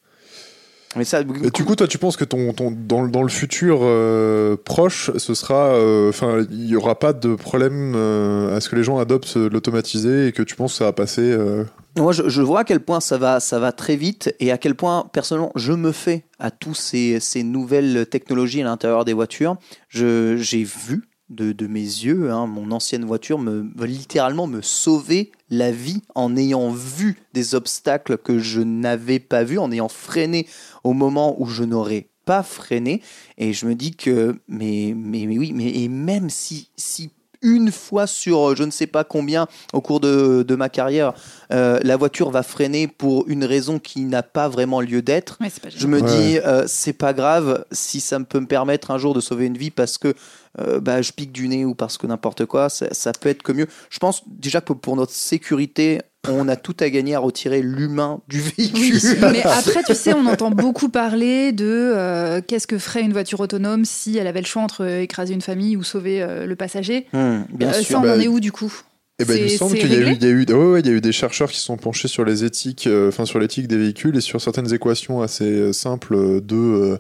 Mais 0.97 1.05
ça, 1.05 1.21
Et 1.23 1.51
du 1.51 1.65
coup, 1.65 1.75
toi, 1.75 1.87
tu 1.89 1.99
penses 1.99 2.17
que 2.17 2.25
ton, 2.25 2.53
ton, 2.53 2.71
dans, 2.71 3.03
le- 3.03 3.11
dans 3.11 3.23
le 3.23 3.29
futur 3.29 3.81
euh, 3.83 4.57
proche, 4.65 5.11
ce 5.17 5.35
sera, 5.35 5.75
euh, 5.75 6.09
enfin, 6.11 6.47
il 6.51 6.67
y 6.67 6.77
aura 6.77 6.99
pas 6.99 7.13
de 7.13 7.35
problème 7.35 7.95
euh, 7.97 8.57
à 8.57 8.61
ce 8.61 8.69
que 8.69 8.77
les 8.77 8.85
gens 8.85 8.99
adoptent 8.99 9.37
euh, 9.37 9.49
l'automatisé 9.51 10.29
et 10.29 10.33
que 10.33 10.43
tu 10.43 10.55
penses 10.55 10.73
que 10.73 10.79
ça 10.79 10.85
va 10.85 10.93
passer 10.93 11.23
euh, 11.23 11.65
Moi, 11.97 12.13
je, 12.13 12.29
je 12.29 12.43
vois 12.43 12.61
à 12.61 12.65
quel 12.65 12.81
point 12.81 13.01
ça 13.01 13.19
va, 13.19 13.41
ça 13.41 13.59
va 13.59 13.73
très 13.73 13.97
vite 13.97 14.35
et 14.39 14.53
à 14.53 14.59
quel 14.59 14.75
point, 14.77 15.09
personnellement, 15.13 15.53
je 15.57 15.73
me 15.73 15.91
fais 15.91 16.27
à 16.39 16.51
tous 16.53 16.75
ces, 16.75 17.19
ces 17.21 17.43
nouvelles 17.43 18.07
technologies 18.07 18.61
à 18.63 18.65
l'intérieur 18.65 19.05
des 19.05 19.13
voitures. 19.15 19.57
J'ai 19.89 20.63
vu 20.65 21.09
de, 21.31 21.53
de 21.53 21.67
mes 21.67 21.81
yeux, 21.81 22.31
hein, 22.31 22.47
mon 22.47 22.71
ancienne 22.71 23.05
voiture 23.05 23.39
me 23.39 23.73
littéralement 23.85 24.47
me 24.47 24.63
sauver 24.63 25.33
la 25.51 25.71
vie 25.71 26.03
en 26.15 26.37
ayant 26.37 26.71
vu 26.71 27.19
des 27.33 27.55
obstacles 27.55 28.19
que 28.19 28.39
je 28.39 28.61
n'avais 28.61 29.19
pas 29.19 29.45
vus, 29.45 29.59
en 29.59 29.73
ayant 29.73 29.89
freiné 29.89 30.47
au 30.83 30.93
moment 30.93 31.41
où 31.41 31.47
je 31.47 31.65
n'aurais 31.65 32.09
pas 32.25 32.43
freiné. 32.43 33.03
Et 33.39 33.53
je 33.53 33.67
me 33.67 33.75
dis 33.75 33.95
que, 33.95 34.39
mais, 34.49 34.95
mais, 34.97 35.27
mais 35.27 35.39
oui, 35.39 35.53
mais 35.55 35.69
et 35.69 35.89
même 35.89 36.31
si, 36.31 36.71
si 36.77 37.11
une 37.45 37.71
fois 37.71 38.09
sur 38.09 38.51
euh, 38.51 38.55
je 38.57 38.65
ne 38.65 38.73
sais 38.73 38.89
pas 38.89 39.05
combien 39.05 39.47
au 39.73 39.81
cours 39.81 40.01
de, 40.01 40.43
de 40.43 40.55
ma 40.57 40.69
carrière, 40.69 41.13
euh, 41.53 41.79
la 41.85 41.97
voiture 41.97 42.31
va 42.31 42.43
freiner 42.43 42.89
pour 42.89 43.29
une 43.29 43.45
raison 43.45 43.79
qui 43.79 44.01
n'a 44.01 44.23
pas 44.25 44.49
vraiment 44.49 44.81
lieu 44.81 45.03
d'être. 45.03 45.39
Ouais, 45.41 45.49
Je 45.77 45.87
me 45.87 46.01
Ouais. 46.01 46.09
dis, 46.09 46.39
euh, 46.39 46.65
c'est 46.67 46.93
pas 46.95 47.13
grave 47.13 47.65
si 47.71 48.01
ça 48.01 48.19
me 48.19 48.25
peut 48.25 48.41
me 48.41 48.47
permettre 48.47 48.91
un 48.91 48.99
jour 48.99 49.15
de 49.15 49.21
sauver 49.21 49.47
une 49.47 49.57
vie 49.59 49.71
parce 49.71 49.99
que 49.99 50.15
euh, 50.59 50.81
bah, 50.81 51.03
je 51.03 51.13
pique 51.13 51.31
du 51.33 51.47
nez 51.49 51.65
ou 51.65 51.75
parce 51.75 51.99
que 51.99 52.07
n'importe 52.07 52.47
quoi, 52.47 52.69
ça, 52.71 52.87
ça 52.93 53.13
peut 53.13 53.29
être 53.29 53.43
que 53.43 53.53
mieux. 53.53 53.67
Je 53.91 53.99
pense 53.99 54.23
déjà 54.27 54.61
que 54.61 54.73
pour 54.73 54.97
notre 54.97 55.13
sécurité, 55.13 56.01
on 56.29 56.49
a 56.49 56.57
tout 56.57 56.77
à 56.81 56.89
gagner 56.91 57.15
à 57.15 57.19
retirer 57.19 57.63
l'humain 57.63 58.21
du 58.29 58.41
véhicule. 58.41 58.99
Oui, 59.01 59.29
mais 59.33 59.43
après, 59.45 59.83
tu 59.83 59.95
sais, 59.95 60.13
on 60.15 60.27
entend 60.27 60.51
beaucoup 60.51 60.89
parler 60.89 61.53
de 61.53 61.65
euh, 61.67 62.41
qu'est-ce 62.47 62.67
que 62.67 62.79
ferait 62.79 63.03
une 63.03 63.13
voiture 63.13 63.41
autonome 63.41 63.85
si 63.85 64.17
elle 64.19 64.27
avait 64.27 64.41
le 64.41 64.47
choix 64.47 64.63
entre 64.63 64.87
écraser 64.87 65.35
une 65.35 65.43
famille 65.43 65.77
ou 65.77 65.83
sauver 65.83 66.23
euh, 66.23 66.47
le 66.47 66.57
passager. 66.57 67.07
Hmm, 67.13 67.43
bien 67.53 67.69
Euh, 67.71 67.73
sûr. 67.75 67.85
ça, 67.85 67.99
on 67.99 68.03
Bah, 68.03 68.17
en 68.17 68.21
est 68.21 68.29
où 68.29 68.41
du 68.41 68.53
coup? 68.53 68.73
Eh 69.21 69.25
ben, 69.25 69.37
il 69.37 69.45
me 69.45 69.49
semble 69.49 69.77
qu'il 69.77 69.93
y 69.93 69.95
a 69.95 69.99
eu, 70.01 70.05
réglé? 70.05 70.19
il 70.21 70.25
y 70.25 70.27
a 70.27 70.31
eu, 70.31 70.45
ouais, 70.59 70.73
ouais, 70.73 70.81
il 70.81 70.87
y 70.87 70.91
a 70.91 70.93
eu 70.93 71.01
des 71.01 71.13
chercheurs 71.13 71.49
qui 71.51 71.59
se 71.59 71.65
sont 71.65 71.77
penchés 71.77 72.09
sur 72.09 72.25
les 72.25 72.43
éthiques, 72.45 72.89
euh, 72.89 73.09
enfin 73.09 73.25
sur 73.27 73.39
l'éthique 73.39 73.69
des 73.69 73.77
véhicules 73.77 74.17
et 74.17 74.21
sur 74.21 74.41
certaines 74.41 74.75
équations 74.75 75.23
assez 75.23 75.45
euh, 75.45 75.73
simples 75.73 76.15
euh, 76.17 76.41
de 76.41 76.57
euh, 76.57 76.97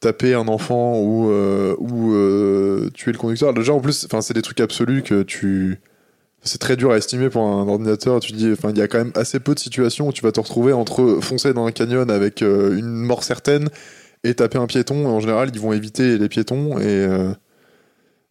taper 0.00 0.32
un 0.32 0.48
enfant 0.48 0.98
ou 0.98 1.30
euh, 1.30 1.76
ou 1.78 2.14
euh, 2.14 2.88
tuer 2.94 3.12
le 3.12 3.18
conducteur. 3.18 3.52
Déjà 3.52 3.74
en 3.74 3.80
plus, 3.80 4.06
enfin 4.06 4.22
c'est 4.22 4.32
des 4.32 4.40
trucs 4.40 4.60
absolus 4.60 5.02
que 5.02 5.22
tu 5.22 5.80
c'est 6.42 6.58
très 6.58 6.76
dur 6.76 6.90
à 6.92 6.96
estimer 6.96 7.28
pour 7.30 7.42
un 7.42 7.68
ordinateur. 7.68 8.20
Tu 8.20 8.32
dis, 8.32 8.50
enfin, 8.52 8.70
il 8.70 8.78
y 8.78 8.82
a 8.82 8.88
quand 8.88 8.98
même 8.98 9.12
assez 9.14 9.40
peu 9.40 9.54
de 9.54 9.58
situations 9.60 10.08
où 10.08 10.12
tu 10.12 10.22
vas 10.22 10.32
te 10.32 10.40
retrouver 10.40 10.72
entre 10.72 11.18
foncer 11.20 11.52
dans 11.52 11.66
un 11.66 11.72
canyon 11.72 12.10
avec 12.10 12.42
euh, 12.42 12.76
une 12.78 12.86
mort 12.86 13.24
certaine 13.24 13.68
et 14.24 14.34
taper 14.34 14.58
un 14.58 14.66
piéton. 14.66 15.06
En 15.06 15.20
général, 15.20 15.50
ils 15.52 15.60
vont 15.60 15.72
éviter 15.72 16.16
les 16.18 16.28
piétons 16.28 16.78
et 16.78 16.84
euh, 16.86 17.32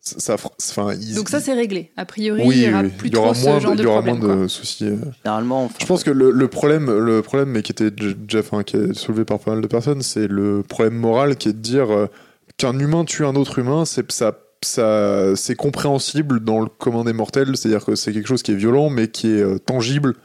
ça, 0.01 0.35
enfin, 0.35 0.93
ils- 0.99 1.15
Donc 1.15 1.29
ça, 1.29 1.39
c'est 1.39 1.53
réglé. 1.53 1.91
A 1.97 2.05
priori, 2.05 2.41
oui, 2.45 2.55
il 2.57 2.63
y 2.63 2.69
aura 2.73 2.81
oui, 2.83 2.89
plus 2.89 3.09
il 3.09 3.13
y 3.13 3.17
aura 3.17 3.33
trop 3.33 3.43
moins, 3.49 3.59
de, 3.59 3.75
de 3.75 3.81
il 3.81 3.83
y 3.83 3.85
aura 3.85 4.01
problème. 4.01 4.17
moins 4.25 4.35
quoi. 4.35 4.43
de 4.43 4.47
soucis. 4.47 4.85
euh. 4.85 4.95
Généralement, 5.23 5.65
enfin, 5.65 5.75
Je 5.81 5.85
pense 5.85 6.03
que 6.03 6.11
le, 6.11 6.31
le 6.31 6.47
problème, 6.47 6.91
le 6.97 7.21
problème, 7.21 7.49
mais 7.49 7.61
qui 7.61 7.71
était 7.73 7.91
déjà, 7.91 8.39
enfin, 8.39 8.63
qui 8.63 8.77
est 8.77 8.93
soulevé 8.93 9.25
par 9.25 9.39
pas 9.39 9.51
mal 9.51 9.61
de 9.61 9.67
personnes, 9.67 10.01
c'est 10.01 10.27
le 10.27 10.63
problème 10.63 10.95
moral 10.95 11.35
qui 11.35 11.49
est 11.49 11.53
de 11.53 11.59
dire 11.59 11.91
euh, 11.91 12.07
qu'un 12.57 12.77
humain 12.79 13.03
tue 13.05 13.25
un 13.25 13.35
autre 13.35 13.59
humain, 13.59 13.83
c'est 13.85 14.09
ça, 14.11 14.39
ça, 14.63 15.35
c'est 15.35 15.55
compréhensible 15.55 16.41
dans 16.41 16.59
le 16.59 16.67
commun 16.67 17.03
des 17.03 17.13
mortels, 17.13 17.55
c'est-à-dire 17.55 17.85
que 17.85 17.95
c'est 17.95 18.11
quelque 18.11 18.27
chose 18.27 18.43
qui 18.43 18.51
est 18.51 18.55
violent, 18.55 18.89
mais 18.89 19.07
qui 19.07 19.27
est 19.27 19.41
euh, 19.41 19.57
tangible 19.57 20.15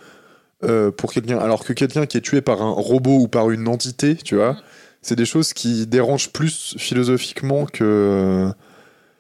euh, 0.65 0.91
pour 0.91 1.13
quelqu'un. 1.13 1.39
Alors 1.39 1.65
que 1.65 1.73
quelqu'un 1.73 2.07
qui 2.07 2.17
est 2.17 2.21
tué 2.21 2.41
par 2.41 2.63
un 2.63 2.71
robot 2.71 3.19
ou 3.19 3.29
par 3.29 3.51
une 3.51 3.69
entité, 3.69 4.17
tu 4.17 4.37
vois, 4.37 4.57
c'est 5.03 5.17
des 5.17 5.27
choses 5.27 5.53
qui 5.53 5.87
dérangent 5.87 6.31
plus 6.31 6.75
philosophiquement 6.79 7.67
que. 7.67 7.85
euh, 7.85 8.53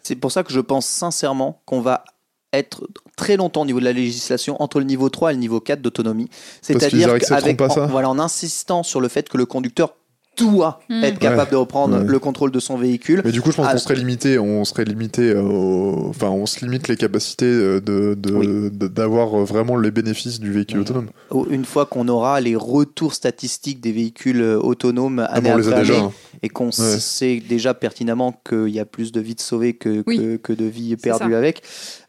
C'est 0.03 0.17
pour 0.17 0.33
ça 0.33 0.43
que 0.43 0.53
je 0.53 0.61
pense 0.61 0.87
sincèrement 0.87 1.63
qu'on 1.67 1.81
va 1.81 2.05
être 2.53 2.89
très 3.17 3.37
longtemps 3.37 3.63
au 3.63 3.67
niveau 3.67 3.81
de 3.81 3.85
la 3.85 3.93
législation 3.93 4.61
entre 4.63 4.79
le 4.79 4.85
niveau 4.85 5.09
3 5.11 5.31
et 5.31 5.35
le 5.35 5.41
niveau 5.41 5.61
4 5.61 5.83
d'autonomie. 5.83 6.29
C'est-à-dire 6.63 7.19
qu'avec 7.19 7.57
pas 7.57 7.69
ça 7.69 7.85
en, 7.85 7.87
voilà, 7.89 8.09
en 8.09 8.19
insistant 8.19 8.83
sur 8.83 9.01
le 9.01 9.09
fait 9.09 9.29
que 9.29 9.37
le 9.37 9.47
conducteur 9.47 9.95
doit 10.37 10.81
Mm. 10.89 11.05
être 11.05 11.19
capable 11.19 11.41
Ouais. 11.43 11.51
de 11.53 11.57
reprendre 11.57 11.99
Ouais. 11.99 12.05
le 12.05 12.19
contrôle 12.19 12.51
de 12.51 12.61
son 12.61 12.77
véhicule. 12.77 13.23
Mais 13.25 13.33
du 13.33 13.41
coup, 13.41 13.51
je 13.51 13.57
pense 13.57 13.67
Ah. 13.69 13.73
qu'on 13.73 13.79
serait 13.79 13.95
limité, 13.95 14.39
on 14.39 14.65
serait 14.65 14.85
limité, 14.85 15.31
euh, 15.31 15.43
au- 15.43 16.07
enfin, 16.09 16.29
on 16.29 16.47
se 16.47 16.65
limite 16.65 16.89
les 16.89 16.97
capacités 16.97 17.45
euh, 17.47 17.81
de 17.81 18.15
de- 18.15 18.33
Oui. 18.35 18.47
de- 18.73 18.89
d'avoir 18.89 19.41
euh, 19.41 19.45
vraiment 19.45 19.77
les 19.77 19.91
bénéfices 19.91 20.41
du 20.41 20.53
véhicule 20.53 20.81
autonome. 20.81 21.09
Une 21.51 21.65
fois 21.65 21.87
qu'on 21.87 22.09
aura 22.09 22.41
les 22.41 22.57
retours 22.57 23.15
statistiques 23.15 23.81
des 23.81 23.93
véhicules 23.93 24.43
autonomes 24.43 25.21
Ah, 25.29 25.35
année 25.37 25.49
bon, 25.51 25.55
on 25.55 25.59
les 25.59 25.69
a 25.69 25.71
après 25.71 25.81
déjà. 25.83 25.95
année, 25.95 26.03
hein. 26.05 26.13
et 26.43 26.49
qu'on 26.49 26.71
sait 26.73 27.43
déjà 27.49 27.75
pertinemment 27.75 28.41
qu'il 28.49 28.69
y 28.69 28.81
a 28.81 28.85
plus 28.85 29.13
de 29.13 29.21
vies 29.21 29.35
sauvées 29.39 29.73
que, 29.75 30.03
Oui. 30.07 30.19
que, 30.19 30.37
que 30.37 30.53
de 30.53 30.65
vies 30.65 30.97
perdues 30.97 31.35
avec. 31.35 31.63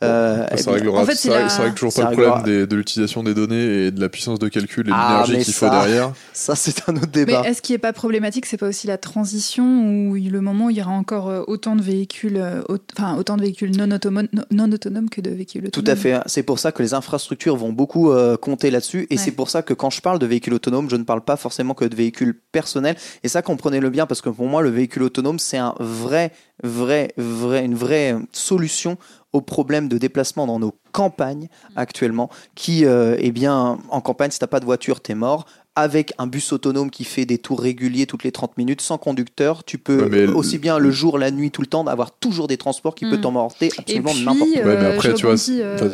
Euh, 0.04 0.46
ça 0.56 0.64
bien, 0.66 0.74
réglera, 0.74 1.02
en 1.02 1.06
fait, 1.06 1.16
c'est 1.16 1.30
ça, 1.30 1.40
la- 1.40 1.50
ça 1.50 1.62
règle 1.64 1.76
toujours 1.76 1.92
ça 1.94 2.04
pas 2.06 2.12
le 2.12 2.18
problème 2.18 2.44
des- 2.44 2.68
de 2.68 2.76
l'utilisation 2.76 3.24
des 3.24 3.34
données 3.34 3.86
et 3.88 3.92
de 3.92 4.00
la 4.02 4.10
puissance 4.10 4.40
de 4.40 4.48
calcul 4.48 4.88
et 4.88 4.90
de 4.90 4.96
Ah, 4.96 5.10
l'énergie 5.12 5.38
mais 5.38 5.44
qu'il 5.44 5.54
faut 5.54 5.70
derrière. 5.70 6.12
ça, 6.34 6.56
c'est 6.56 6.88
un 6.90 6.96
autre 6.96 7.08
Mais 7.16 7.26
débat. 7.26 7.44
est-ce 7.48 7.62
qui 7.62 7.74
est 7.74 7.78
pas 7.78 7.94
problématique, 8.16 8.46
c'est 8.46 8.58
pas 8.58 8.68
aussi 8.70 8.88
la 8.88 8.98
transition 8.98 10.16
il- 10.16 10.32
le 10.32 10.40
moment 10.42 10.68
où 10.68 10.70
il 10.70 10.78
y 10.78 10.82
aura 10.82 10.92
encore 10.94 11.28
euh, 11.30 11.44
autant 11.48 11.76
de 11.76 11.82
véhicules, 11.82 12.38
euh, 12.38 12.62
au- 12.70 12.78
enfin 12.98 13.18
autant 13.18 13.36
de 13.36 13.42
véhicules 13.42 13.76
non 13.76 13.92
autonomes, 13.92 14.28
non 14.52 14.72
autonomes 14.72 15.10
que 15.10 15.20
de 15.22 15.32
véhicules 15.32 15.70
Tout 15.72 15.80
autonomes. 15.80 15.92
à 15.94 15.96
fait. 16.02 16.20
C'est 16.28 16.44
pour 16.44 16.58
ça 16.60 16.72
que 16.72 16.82
les 16.82 16.94
infrastructures 16.94 17.58
vont 17.58 17.74
beaucoup 17.74 18.12
euh, 18.12 18.38
compter 18.38 18.72
là-dessus. 18.72 19.06
Et 19.10 19.16
Ouais. 19.16 19.18
c'est 19.18 19.32
pour 19.32 19.50
ça 19.50 19.62
que 19.64 19.74
quand 19.74 19.90
je 19.90 20.02
parle 20.02 20.20
de 20.20 20.26
véhicules 20.26 20.54
autonomes, 20.54 20.90
je 20.90 20.96
ne 20.96 21.04
parle 21.04 21.22
pas 21.26 21.36
forcément 21.36 21.74
que 21.74 21.84
de 21.86 21.96
véhicules 21.96 22.40
personnels. 22.54 22.96
Et 23.24 23.28
ça, 23.28 23.42
comprenez-le 23.42 23.90
bien, 23.90 24.06
parce 24.06 24.22
que 24.22 24.30
pour 24.30 24.48
moi, 24.48 24.62
le 24.62 24.70
véhicule 24.70 25.04
autonome, 25.04 25.38
c'est 25.40 25.58
un 25.58 25.76
vrai, 25.80 26.32
vrai, 26.64 27.14
vrai, 27.18 27.66
une 27.66 27.76
vraie 27.76 28.16
solution 28.32 28.98
au 29.34 29.42
problème 29.42 29.90
de 29.90 29.98
déplacement 29.98 30.48
dans 30.48 30.60
nos 30.60 30.74
campagnes 30.94 31.50
actuellement. 31.76 32.30
Qui, 32.56 32.86
euh, 32.86 33.18
eh 33.20 33.32
bien, 33.34 33.78
en 33.90 34.00
campagne, 34.02 34.32
si 34.32 34.40
t'as 34.40 34.48
pas 34.48 34.62
de 34.62 34.66
voiture, 34.66 35.02
t'es 35.02 35.16
mort. 35.16 35.46
Avec 35.78 36.14
un 36.18 36.28
bus 36.28 36.54
autonome 36.54 36.90
qui 36.90 37.04
fait 37.04 37.26
des 37.26 37.38
tours 37.38 37.60
réguliers 37.60 38.06
toutes 38.06 38.24
les 38.24 38.32
30 38.32 38.58
minutes, 38.58 38.80
sans 38.82 38.98
conducteur, 38.98 39.64
tu 39.66 39.78
peux 39.78 40.06
Ouais, 40.10 40.26
aussi 40.28 40.58
bien 40.58 40.78
le 40.80 40.90
jour, 40.90 41.18
la 41.18 41.32
nuit, 41.32 41.52
tout 41.52 41.62
le 41.62 41.68
temps, 41.68 41.86
avoir 41.88 42.12
toujours 42.18 42.48
des 42.48 42.56
transports 42.58 42.96
qui 42.96 43.06
Mm. 43.06 43.10
peuvent 43.10 43.22
t'emporter 43.22 43.66
Et 43.68 43.72
absolument 43.80 44.12
puis, 44.14 44.24
n'importe 44.26 44.50
où. 44.52 44.58
euh, 44.58 44.66
Ouais, 44.66 44.78
mais 44.80 44.86
après, 44.86 45.10
je 45.10 45.16
tu 45.16 45.26
vois, 45.26 45.32
rebondis, 45.36 45.62
euh. 45.62 45.90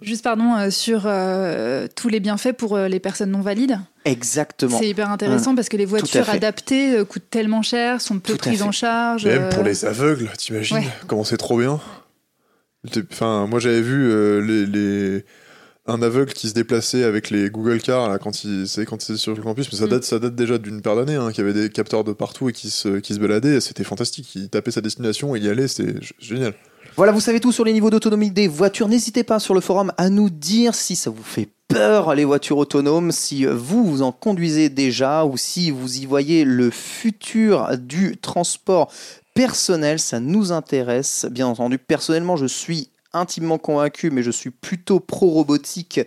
Juste 0.00 0.24
pardon 0.24 0.54
euh, 0.56 0.70
sur 0.70 1.02
euh, 1.04 1.86
tous 1.94 2.08
les 2.08 2.20
bienfaits 2.20 2.52
pour 2.52 2.76
euh, 2.76 2.88
les 2.88 2.98
personnes 3.00 3.30
non 3.30 3.40
valides. 3.42 3.78
Exactement. 4.06 4.78
C'est 4.78 4.88
hyper 4.88 5.10
intéressant 5.10 5.54
parce 5.54 5.68
que 5.68 5.76
les 5.76 5.84
voitures 5.84 6.30
adaptées 6.30 6.94
euh, 6.96 7.04
coûtent 7.04 7.28
tellement 7.28 7.60
cher, 7.62 8.00
sont 8.00 8.18
peu 8.20 8.32
Tout 8.32 8.38
prises 8.38 8.62
en 8.62 8.72
charge. 8.72 9.26
Même 9.26 9.42
euh, 9.42 9.48
pour 9.50 9.64
les 9.64 9.84
aveugles, 9.84 10.30
t'imagines 10.38 10.78
ouais. 10.78 10.88
comment 11.06 11.24
c'est 11.24 11.36
trop 11.36 11.58
bien. 11.58 11.78
Enfin, 13.12 13.46
moi 13.46 13.58
j'avais 13.60 13.82
vu 13.82 14.10
euh, 14.10 14.40
les, 14.40 14.64
les- 14.64 15.24
un 15.90 16.02
aveugle 16.02 16.32
qui 16.32 16.48
se 16.48 16.54
déplaçait 16.54 17.04
avec 17.04 17.30
les 17.30 17.50
Google 17.50 17.80
Cars 17.80 18.08
là, 18.08 18.18
quand 18.18 18.44
il 18.44 18.66
c'est 18.68 18.84
quand 18.84 19.00
sur 19.00 19.34
le 19.34 19.42
campus, 19.42 19.68
mais 19.72 19.78
ça 19.78 19.86
Mm. 19.86 19.90
date 19.90 20.04
ça 20.04 20.18
date 20.18 20.34
déjà 20.34 20.58
d'une 20.58 20.80
paire 20.82 20.96
d'années, 20.96 21.16
hein, 21.16 21.32
qui 21.32 21.40
avait 21.40 21.52
des 21.52 21.68
capteurs 21.70 22.04
de 22.04 22.12
partout 22.12 22.48
et 22.48 22.52
qui 22.52 22.70
se 22.70 22.98
qui 23.00 23.14
se 23.14 23.18
baladaient, 23.18 23.60
c'était 23.60 23.84
fantastique. 23.84 24.34
Il 24.34 24.48
tapait 24.48 24.70
sa 24.70 24.80
destination, 24.80 25.34
il 25.36 25.44
y 25.44 25.48
allait, 25.48 25.68
c'était 25.68 25.94
génial. 26.18 26.54
Voilà, 26.96 27.12
vous 27.12 27.20
savez 27.20 27.40
tout 27.40 27.52
sur 27.52 27.64
les 27.64 27.72
niveaux 27.72 27.90
d'autonomie 27.90 28.30
des 28.30 28.48
voitures. 28.48 28.88
N'hésitez 28.88 29.22
pas 29.24 29.38
sur 29.38 29.54
le 29.54 29.60
forum 29.60 29.92
à 29.96 30.10
nous 30.10 30.28
dire 30.30 30.74
si 30.74 30.96
ça 30.96 31.10
vous 31.10 31.22
fait 31.22 31.48
peur 31.68 32.14
les 32.14 32.24
voitures 32.24 32.58
autonomes, 32.58 33.12
si 33.12 33.44
vous 33.46 33.84
vous 33.84 34.02
en 34.02 34.10
conduisez 34.12 34.68
déjà 34.68 35.24
ou 35.24 35.36
si 35.36 35.70
vous 35.70 35.98
y 35.98 36.04
voyez 36.06 36.44
le 36.44 36.70
futur 36.70 37.68
du 37.78 38.16
transport 38.16 38.92
personnel. 39.34 40.00
Ça 40.00 40.18
nous 40.20 40.50
intéresse, 40.52 41.26
bien 41.30 41.46
entendu. 41.46 41.78
Personnellement, 41.78 42.36
je 42.36 42.46
suis 42.46 42.90
intimement 43.12 43.58
convaincu, 43.58 44.10
mais 44.10 44.22
je 44.22 44.30
suis 44.30 44.50
plutôt 44.50 45.00
pro-robotique 45.00 46.00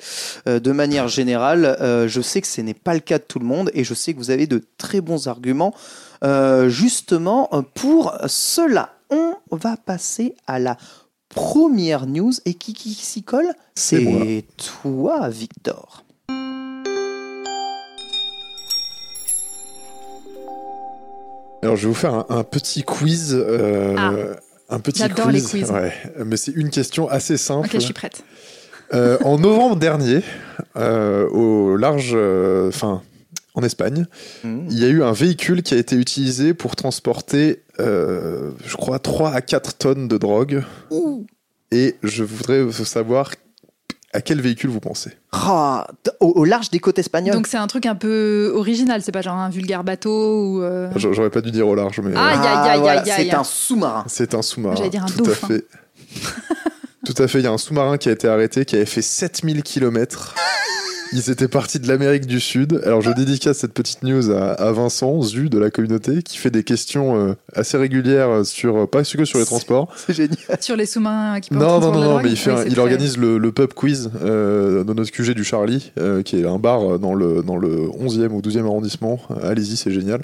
euh, 0.47 0.59
de 0.59 0.71
manière 0.71 1.07
générale. 1.07 1.77
Euh, 1.81 2.07
je 2.07 2.21
sais 2.21 2.41
que 2.41 2.47
ce 2.47 2.61
n'est 2.61 2.73
pas 2.73 2.93
le 2.93 2.99
cas 2.99 3.17
de 3.19 3.23
tout 3.23 3.39
le 3.39 3.45
monde 3.45 3.69
et 3.73 3.83
je 3.83 3.93
sais 3.93 4.13
que 4.13 4.17
vous 4.19 4.31
avez 4.31 4.47
de 4.47 4.63
très 4.77 5.01
bons 5.01 5.27
arguments 5.27 5.73
euh, 6.23 6.69
justement 6.69 7.49
pour 7.73 8.13
cela. 8.27 8.93
On 9.09 9.35
va 9.51 9.77
passer 9.77 10.35
à 10.47 10.57
la 10.59 10.77
première 11.29 12.07
news 12.07 12.31
et 12.45 12.53
qui, 12.55 12.73
qui 12.73 12.93
s'y 12.93 13.21
colle? 13.21 13.53
C'est 13.75 14.45
toi, 14.57 15.29
Victor. 15.29 16.03
Alors 21.61 21.77
je 21.77 21.83
vais 21.83 21.87
vous 21.87 21.93
faire 21.93 22.13
un, 22.13 22.25
un 22.29 22.43
petit 22.43 22.83
quiz. 22.83 23.33
euh, 23.33 23.95
Ah. 23.97 24.11
Un 24.69 24.79
petit 24.79 24.99
J'adore 24.99 25.27
quiz. 25.27 25.43
les 25.53 25.59
quiz. 25.61 25.71
Ouais, 25.71 25.93
mais 26.25 26.37
c'est 26.37 26.51
une 26.51 26.69
question 26.69 27.07
assez 27.09 27.37
simple. 27.37 27.67
Ok, 27.67 27.73
je 27.73 27.79
suis 27.79 27.93
prête. 27.93 28.23
Euh, 28.93 29.17
en 29.23 29.37
novembre 29.37 29.75
dernier, 29.75 30.21
euh, 30.77 31.27
au 31.29 31.75
large, 31.77 32.11
euh, 32.13 32.67
enfin, 32.69 33.01
en 33.55 33.63
Espagne, 33.63 34.05
Mmh. 34.43 34.67
il 34.69 34.79
y 34.79 34.85
a 34.85 34.87
eu 34.87 35.03
un 35.03 35.11
véhicule 35.13 35.63
qui 35.63 35.73
a 35.73 35.77
été 35.77 35.95
utilisé 35.95 36.53
pour 36.53 36.75
transporter, 36.75 37.61
euh, 37.79 38.51
je 38.65 38.75
crois, 38.75 38.99
3 38.99 39.31
à 39.31 39.41
4 39.41 39.75
tonnes 39.77 40.07
de 40.07 40.17
drogue. 40.17 40.63
Et 41.71 41.95
je 42.03 42.23
voudrais 42.23 42.71
savoir 42.71 43.31
à 44.13 44.21
quel 44.21 44.39
véhicule 44.41 44.69
vous 44.69 44.79
pensez. 44.79 45.11
Ah, 45.31 45.87
t- 46.03 46.11
au, 46.19 46.27
au 46.29 46.45
large 46.45 46.69
des 46.69 46.79
côtes 46.79 46.99
espagnoles. 46.99 47.33
Donc 47.35 47.47
c'est 47.47 47.57
un 47.57 47.67
truc 47.67 47.85
un 47.85 47.95
peu 47.95 48.51
original, 48.55 49.01
c'est 49.01 49.11
pas 49.11 49.21
genre 49.21 49.37
un 49.37 49.49
vulgaire 49.49 49.83
bateau 49.83 50.09
ou. 50.57 50.61
euh, 50.63 50.89
J'a- 50.95 51.11
J'aurais 51.11 51.29
pas 51.29 51.41
dû 51.41 51.51
dire 51.51 51.67
au 51.67 51.75
large, 51.75 51.99
mais 52.03 52.13
Ah, 52.15 52.19
euh, 52.19 52.31
Aïe, 52.31 52.37
aïe, 52.47 52.69
aïe, 52.69 52.79
voilà, 52.79 53.01
aïe, 53.01 53.11
aïe. 53.11 53.27
c'est 53.29 53.35
un 53.35 53.43
sous-marin. 53.43 54.05
c'est 54.07 54.33
un 54.35 54.41
sous-marin. 54.41 54.75
J'allais 54.75 54.89
dire 54.89 55.03
un 55.03 55.07
Tout 55.07 55.23
dauphin. 55.23 55.47
à 55.47 55.49
fait. 55.49 55.65
Tout 57.05 57.21
à 57.21 57.27
fait, 57.27 57.39
il 57.39 57.43
y 57.43 57.47
a 57.47 57.51
un 57.51 57.57
sous-marin 57.57 57.97
qui 57.97 58.07
a 58.07 58.13
été 58.13 58.27
arrêté, 58.29 58.63
qui 58.65 58.75
avait 58.77 58.85
fait 58.85 59.01
7000 59.01 59.61
km. 59.63 60.35
Ils 61.13 61.29
étaient 61.29 61.47
partis 61.47 61.79
de 61.79 61.87
l'Amérique 61.87 62.25
du 62.25 62.39
Sud. 62.39 62.81
Alors 62.83 63.01
je 63.01 63.11
dédicace 63.11 63.59
cette 63.59 63.73
petite 63.73 64.01
news 64.03 64.31
à, 64.31 64.53
à 64.53 64.71
Vincent, 64.71 65.21
Zu, 65.21 65.47
de 65.49 65.59
la 65.59 65.69
communauté, 65.69 66.23
qui 66.23 66.37
fait 66.37 66.49
des 66.49 66.63
questions 66.63 67.15
euh, 67.15 67.35
assez 67.55 67.77
régulières 67.77 68.43
sur, 68.45 68.89
pas 68.89 69.03
que 69.03 69.25
sur 69.25 69.37
les 69.37 69.45
transports. 69.45 69.93
C'est 69.95 70.13
génial. 70.13 70.37
Sur 70.59 70.75
les 70.75 70.87
sous-marins 70.87 71.39
qui 71.39 71.51
peuvent 71.51 71.59
Non, 71.59 71.79
non, 71.79 71.91
non, 71.91 72.01
non, 72.01 72.19
mais 72.21 72.29
il, 72.31 72.37
fait 72.37 72.51
un- 72.51 72.77
organise 72.79 73.17
le, 73.17 73.37
le 73.37 73.51
pub 73.51 73.73
quiz 73.73 74.09
euh, 74.23 74.83
dans 74.83 74.95
notre 74.95 75.11
QG 75.11 75.31
du 75.35 75.43
Charlie, 75.43 75.91
euh, 75.99 76.23
qui 76.23 76.39
est 76.39 76.47
un 76.47 76.57
bar 76.57 76.97
dans 76.97 77.13
le, 77.13 77.43
dans 77.43 77.57
le 77.57 77.87
11e 77.87 78.29
ou 78.29 78.41
12e 78.41 78.65
arrondissement. 78.65 79.19
Allez-y, 79.43 79.77
c'est 79.77 79.91
génial. 79.91 80.21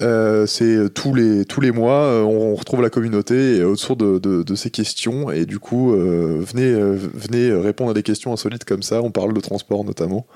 Euh, 0.00 0.46
c'est 0.46 0.92
tous 0.94 1.14
les, 1.14 1.44
tous 1.44 1.60
les 1.60 1.70
mois, 1.70 2.04
euh, 2.04 2.22
on 2.22 2.54
retrouve 2.54 2.80
la 2.80 2.90
communauté 2.90 3.56
et 3.56 3.64
autour 3.64 3.96
de, 3.96 4.18
de, 4.18 4.42
de 4.42 4.54
ces 4.54 4.70
questions. 4.70 5.30
Et 5.30 5.44
du 5.44 5.58
coup, 5.58 5.92
euh, 5.92 6.38
venez, 6.40 6.72
euh, 6.72 6.96
venez 7.14 7.52
répondre 7.52 7.90
à 7.90 7.94
des 7.94 8.02
questions 8.02 8.32
insolites 8.32 8.64
comme 8.64 8.82
ça. 8.82 9.02
On 9.02 9.10
parle 9.10 9.34
de 9.34 9.40
transport 9.40 9.84
notamment. 9.84 10.26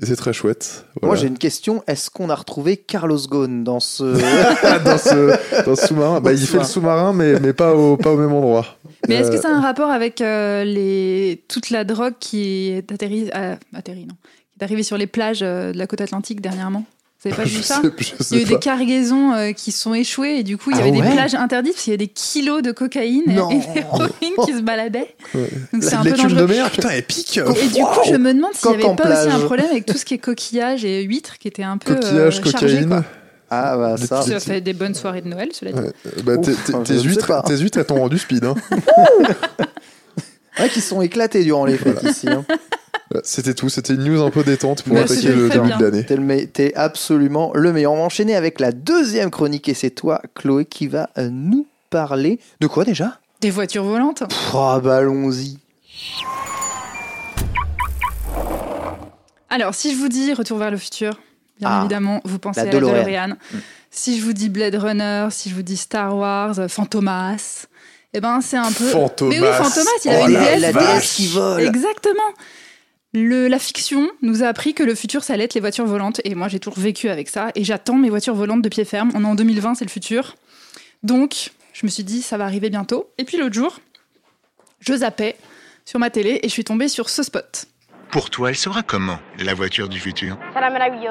Et 0.00 0.06
c'est 0.06 0.14
très 0.14 0.32
chouette. 0.32 0.84
Moi, 1.02 1.16
j'ai 1.16 1.26
une 1.26 1.38
question. 1.38 1.82
Est-ce 1.88 2.08
qu'on 2.08 2.30
a 2.30 2.34
retrouvé 2.36 2.76
Carlos 2.76 3.18
Ghosn 3.18 3.64
dans 3.64 3.80
ce. 3.80 4.04
dans 4.84 4.96
ce, 4.96 5.64
dans 5.64 5.74
ce 5.74 5.86
sous-marin? 5.88 6.20
Bah, 6.20 6.32
il 6.32 6.38
fait 6.38 6.58
le 6.58 6.64
sous-marin, 6.64 7.12
mais, 7.12 7.40
mais 7.40 7.52
pas, 7.52 7.74
au, 7.74 7.96
pas 7.96 8.12
au 8.12 8.16
même 8.16 8.32
endroit. 8.32 8.64
Mais 9.08 9.16
est-ce 9.16 9.30
que 9.32 9.38
ça 9.38 9.48
a 9.48 9.52
un 9.52 9.60
rapport 9.60 9.90
avec 9.90 10.20
euh, 10.20 10.62
les... 10.62 11.42
toute 11.48 11.70
la 11.70 11.82
drogue 11.82 12.14
qui 12.20 12.68
est 12.68 12.92
atterrie, 12.92 13.28
euh, 13.34 13.56
atterrie 13.74 14.06
non, 14.06 14.14
qui 14.22 14.60
est 14.60 14.62
arrivée 14.62 14.84
sur 14.84 14.96
les 14.96 15.08
plages 15.08 15.40
de 15.40 15.76
la 15.76 15.86
côte 15.88 16.00
atlantique 16.00 16.40
dernièrement? 16.40 16.84
Vous 17.24 17.30
pas 17.34 17.42
vu 17.42 17.62
ça 17.64 17.82
sais, 17.82 17.90
Il 18.30 18.36
y 18.36 18.40
a 18.40 18.42
eu 18.42 18.46
pas. 18.46 18.54
des 18.54 18.58
cargaisons 18.60 19.32
euh, 19.32 19.50
qui 19.52 19.72
sont 19.72 19.92
échouées 19.92 20.36
et 20.38 20.42
du 20.44 20.56
coup 20.56 20.70
il 20.70 20.76
y 20.76 20.80
Ah 20.80 20.82
avait 20.84 20.92
ouais 20.92 21.02
des 21.04 21.12
plages 21.12 21.34
interdites 21.34 21.72
parce 21.72 21.82
qu'il 21.84 21.90
y 21.92 21.94
avait 21.94 22.04
des 22.06 22.12
kilos 22.12 22.62
de 22.62 22.70
cocaïne 22.70 23.24
et- 23.28 23.32
Non. 23.34 23.50
et 23.50 23.58
d'héroïne 23.74 24.34
qui 24.44 24.52
se 24.52 24.60
baladaient. 24.60 25.16
Ouais. 25.34 25.50
Donc 25.72 25.82
c'est 25.82 25.94
un 25.96 26.04
Les 26.04 26.12
peu 26.12 26.16
tubes 26.16 26.28
de 26.30 26.34
dangereux. 26.36 26.46
mer, 26.54 26.70
putain, 26.70 26.90
épique. 26.90 27.38
Et 27.38 27.66
du 27.68 27.82
coup, 27.82 28.00
je 28.06 28.14
me 28.14 28.32
demande 28.32 28.52
s'il 28.54 28.70
n'y 28.70 28.76
avait 28.84 28.94
pas 28.96 29.20
aussi 29.22 29.30
un 29.30 29.40
problème 29.40 29.66
avec 29.68 29.84
tout 29.84 29.96
ce 29.98 30.04
qui 30.04 30.14
est 30.14 30.18
coquillage 30.18 30.84
et 30.84 31.02
huîtres 31.02 31.38
qui 31.38 31.48
étaient 31.48 31.64
un 31.64 31.76
peu 31.78 31.94
Coquillage, 31.96 32.38
euh, 32.38 32.50
chargés, 32.50 32.66
cocaïne. 32.66 32.88
quoi. 32.88 33.04
Ah, 33.50 33.76
bah, 33.76 33.96
ça. 33.96 34.22
Ça 34.22 34.38
fait 34.38 34.60
des 34.60 34.74
bonnes 34.74 34.94
soirées 34.94 35.22
de 35.22 35.28
Noël, 35.28 35.48
cela 35.52 35.72
dit. 35.72 35.80
Ouais. 35.80 35.92
Bah, 36.22 36.36
tes, 36.36 36.52
Ouf, 36.52 37.02
huîtres, 37.04 37.42
tes 37.46 37.56
huîtres, 37.56 37.78
elles 37.78 37.86
t'ont 37.86 37.96
rendu 37.98 38.18
speed. 38.18 38.44
Hein. 38.44 38.54
Ouais, 40.60 40.68
qui 40.68 40.80
se 40.80 40.88
sont 40.88 41.00
éclatés 41.02 41.44
durant 41.44 41.64
les 41.64 41.76
fêtes 41.78 42.02
ici. 42.02 42.28
hein. 42.28 42.44
Voilà, 43.10 43.22
C'était 43.24 43.54
tout. 43.54 43.68
C'était 43.68 43.94
une 43.94 44.04
news 44.04 44.22
un 44.22 44.30
peu 44.30 44.44
détente 44.44 44.82
pour 44.82 44.94
Bah, 44.94 45.02
attaquer 45.02 45.28
le 45.32 45.48
début 45.48 45.66
bien. 45.68 45.78
de 45.78 45.84
l'année. 45.86 46.46
T'es 46.46 46.74
absolument 46.74 47.52
le 47.54 47.72
meilleur. 47.72 47.92
On 47.92 47.96
va 47.96 48.02
enchaîner 48.02 48.36
avec 48.36 48.60
la 48.60 48.72
deuxième 48.72 49.30
chronique 49.30 49.68
et 49.68 49.74
c'est 49.74 49.90
toi, 49.90 50.20
Chloé, 50.34 50.64
qui 50.66 50.86
va 50.88 51.08
euh, 51.18 51.28
nous 51.32 51.66
parler 51.90 52.38
de 52.60 52.66
quoi 52.66 52.84
déjà? 52.84 53.18
Des 53.40 53.50
voitures 53.50 53.84
volantes 53.84 54.24
Ah 54.52 54.80
bah 54.82 54.96
allons-y. 54.96 55.58
Alors, 59.50 59.74
si 59.74 59.92
je 59.92 59.96
vous 59.98 60.08
dis 60.08 60.32
Retour 60.34 60.58
vers 60.58 60.70
le 60.70 60.76
futur, 60.76 61.18
bien 61.58 61.68
Ah, 61.70 61.78
évidemment, 61.80 62.20
vous 62.24 62.38
pensez 62.38 62.60
la 62.62 62.68
à 62.68 62.70
DeLorean. 62.70 62.92
la 62.96 63.04
DeLorean. 63.04 63.34
Si 63.90 64.18
je 64.18 64.24
vous 64.24 64.32
dis 64.34 64.48
Blade 64.50 64.74
Runner, 64.74 65.28
si 65.30 65.48
je 65.50 65.54
vous 65.54 65.62
dis 65.62 65.76
Star 65.78 66.14
Wars, 66.14 66.58
euh, 66.58 66.68
Fantomas, 66.68 67.66
eh 68.12 68.20
ben 68.20 68.40
c'est 68.42 68.58
un 68.58 68.70
peu... 68.70 68.84
Fantomas. 68.84 69.30
Mais 69.30 69.40
oui, 69.40 69.46
Fantomas, 69.54 69.90
il 70.04 70.10
Oh 70.10 70.24
avait 70.24 70.54
une 70.56 70.60
la. 70.60 70.72
DS 70.72 71.14
qui 71.16 71.26
vole. 71.28 71.62
Exactement. 71.62 72.22
Le, 73.14 73.48
la 73.48 73.58
fiction 73.58 74.06
nous 74.20 74.42
a 74.42 74.48
appris 74.48 74.74
que 74.74 74.82
le 74.82 74.94
futur, 74.94 75.24
ça 75.24 75.32
allait 75.32 75.44
être 75.44 75.54
les 75.54 75.60
voitures 75.60 75.86
volantes. 75.86 76.20
Et 76.24 76.34
moi, 76.34 76.48
j'ai 76.48 76.60
toujours 76.60 76.78
vécu 76.78 77.08
avec 77.08 77.28
ça. 77.28 77.50
Et 77.54 77.64
j'attends 77.64 77.94
mes 77.94 78.10
voitures 78.10 78.34
volantes 78.34 78.60
de 78.60 78.68
pied 78.68 78.84
ferme. 78.84 79.10
On 79.14 79.24
est 79.24 79.26
en 79.26 79.34
2020, 79.34 79.76
c'est 79.76 79.84
le 79.86 79.90
futur. 79.90 80.34
Donc, 81.02 81.50
je 81.72 81.86
me 81.86 81.90
suis 81.90 82.04
dit, 82.04 82.20
ça 82.20 82.36
va 82.36 82.44
arriver 82.44 82.68
bientôt. 82.68 83.10
Et 83.16 83.24
puis 83.24 83.38
l'autre 83.38 83.54
jour, 83.54 83.78
je 84.80 84.94
zappais 84.94 85.36
sur 85.86 85.98
ma 85.98 86.10
télé 86.10 86.40
et 86.42 86.48
je 86.48 86.52
suis 86.52 86.64
tombée 86.64 86.88
sur 86.88 87.08
ce 87.08 87.22
spot. 87.22 87.66
Pour 88.10 88.30
toi, 88.30 88.50
elle 88.50 88.56
sera 88.56 88.82
comment, 88.82 89.18
la 89.38 89.54
voiture 89.54 89.88
du 89.88 90.00
futur? 90.00 90.38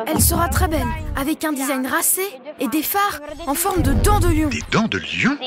Elle 0.07 0.21
sera 0.21 0.49
très 0.49 0.67
belle, 0.67 0.85
avec 1.15 1.43
un 1.43 1.53
design 1.53 1.85
racé 1.85 2.23
et 2.59 2.67
des 2.67 2.81
phares 2.81 3.21
en 3.45 3.53
forme 3.53 3.81
de 3.83 3.93
dents 3.93 4.19
de 4.19 4.27
lion. 4.27 4.49
Des 4.49 4.63
dents 4.71 4.87
de 4.87 4.97
lion? 4.97 5.37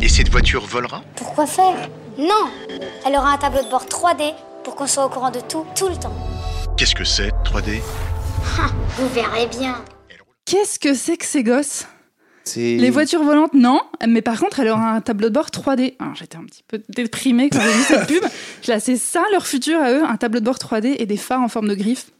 Et 0.00 0.08
cette 0.08 0.30
voiture 0.30 0.64
volera? 0.64 1.02
Pourquoi 1.16 1.46
faire? 1.46 1.88
Non 2.18 2.50
Elle 3.04 3.16
aura 3.16 3.32
un 3.32 3.38
tableau 3.38 3.64
de 3.64 3.68
bord 3.68 3.84
3D 3.86 4.32
pour 4.64 4.74
qu'on 4.74 4.86
soit 4.86 5.04
au 5.04 5.08
courant 5.10 5.30
de 5.30 5.40
tout, 5.40 5.64
tout 5.76 5.88
le 5.88 5.96
temps. 5.96 6.14
Qu'est-ce 6.76 6.94
que 6.94 7.04
c'est, 7.04 7.28
3D 7.44 7.80
Vous 8.96 9.08
verrez 9.10 9.46
bien. 9.46 9.84
Qu'est-ce 10.46 10.78
que 10.78 10.94
c'est 10.94 11.16
que 11.16 11.26
ces 11.26 11.44
gosses? 11.44 11.86
Les 12.56 12.90
voitures 12.90 13.22
volantes, 13.22 13.54
non. 13.54 13.80
Mais 14.06 14.20
par 14.22 14.38
contre, 14.38 14.60
elle 14.60 14.68
aura 14.68 14.90
un 14.90 15.00
tableau 15.00 15.28
de 15.28 15.34
bord 15.34 15.46
3D. 15.46 15.94
Alors, 15.98 16.14
j'étais 16.14 16.36
un 16.36 16.44
petit 16.44 16.62
peu 16.66 16.82
déprimée 16.88 17.48
quand 17.48 17.60
j'ai 17.60 17.72
vu 17.72 17.82
cette 17.82 18.06
pub. 18.08 18.22
Là, 18.66 18.80
c'est 18.80 18.96
ça 18.96 19.22
leur 19.32 19.46
futur 19.46 19.80
à 19.80 19.92
eux, 19.92 20.04
un 20.04 20.16
tableau 20.16 20.40
de 20.40 20.44
bord 20.44 20.56
3D 20.56 20.96
et 20.98 21.06
des 21.06 21.16
phares 21.16 21.40
en 21.40 21.48
forme 21.48 21.68
de 21.68 21.74
griffes. 21.74 22.10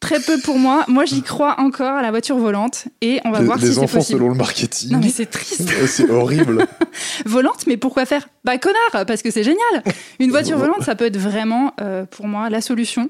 Très 0.00 0.18
peu 0.18 0.38
pour 0.40 0.58
moi. 0.58 0.84
Moi, 0.88 1.04
j'y 1.04 1.22
crois 1.22 1.60
encore 1.60 1.92
à 1.96 2.02
la 2.02 2.10
voiture 2.10 2.38
volante 2.38 2.88
et 3.02 3.20
on 3.26 3.30
va 3.30 3.42
voir 3.42 3.60
si 3.60 3.74
c'est 3.74 3.78
enfants 3.78 3.98
possible. 3.98 4.18
selon 4.18 4.30
le 4.30 4.34
marketing. 4.34 4.92
Non, 4.92 4.98
mais 4.98 5.10
c'est 5.10 5.26
triste. 5.26 5.70
C'est 5.86 6.10
horrible. 6.10 6.66
Volante, 7.26 7.66
mais 7.66 7.76
pourquoi 7.76 8.06
faire? 8.06 8.28
Bah, 8.44 8.56
connard, 8.56 9.06
parce 9.06 9.22
que 9.22 9.30
c'est 9.30 9.42
génial. 9.42 9.84
Une 10.18 10.30
voiture 10.30 10.56
volante, 10.56 10.82
ça 10.82 10.94
peut 10.94 11.04
être 11.04 11.18
vraiment, 11.18 11.74
euh, 11.80 12.06
pour 12.06 12.26
moi, 12.26 12.48
la 12.48 12.60
solution. 12.62 13.08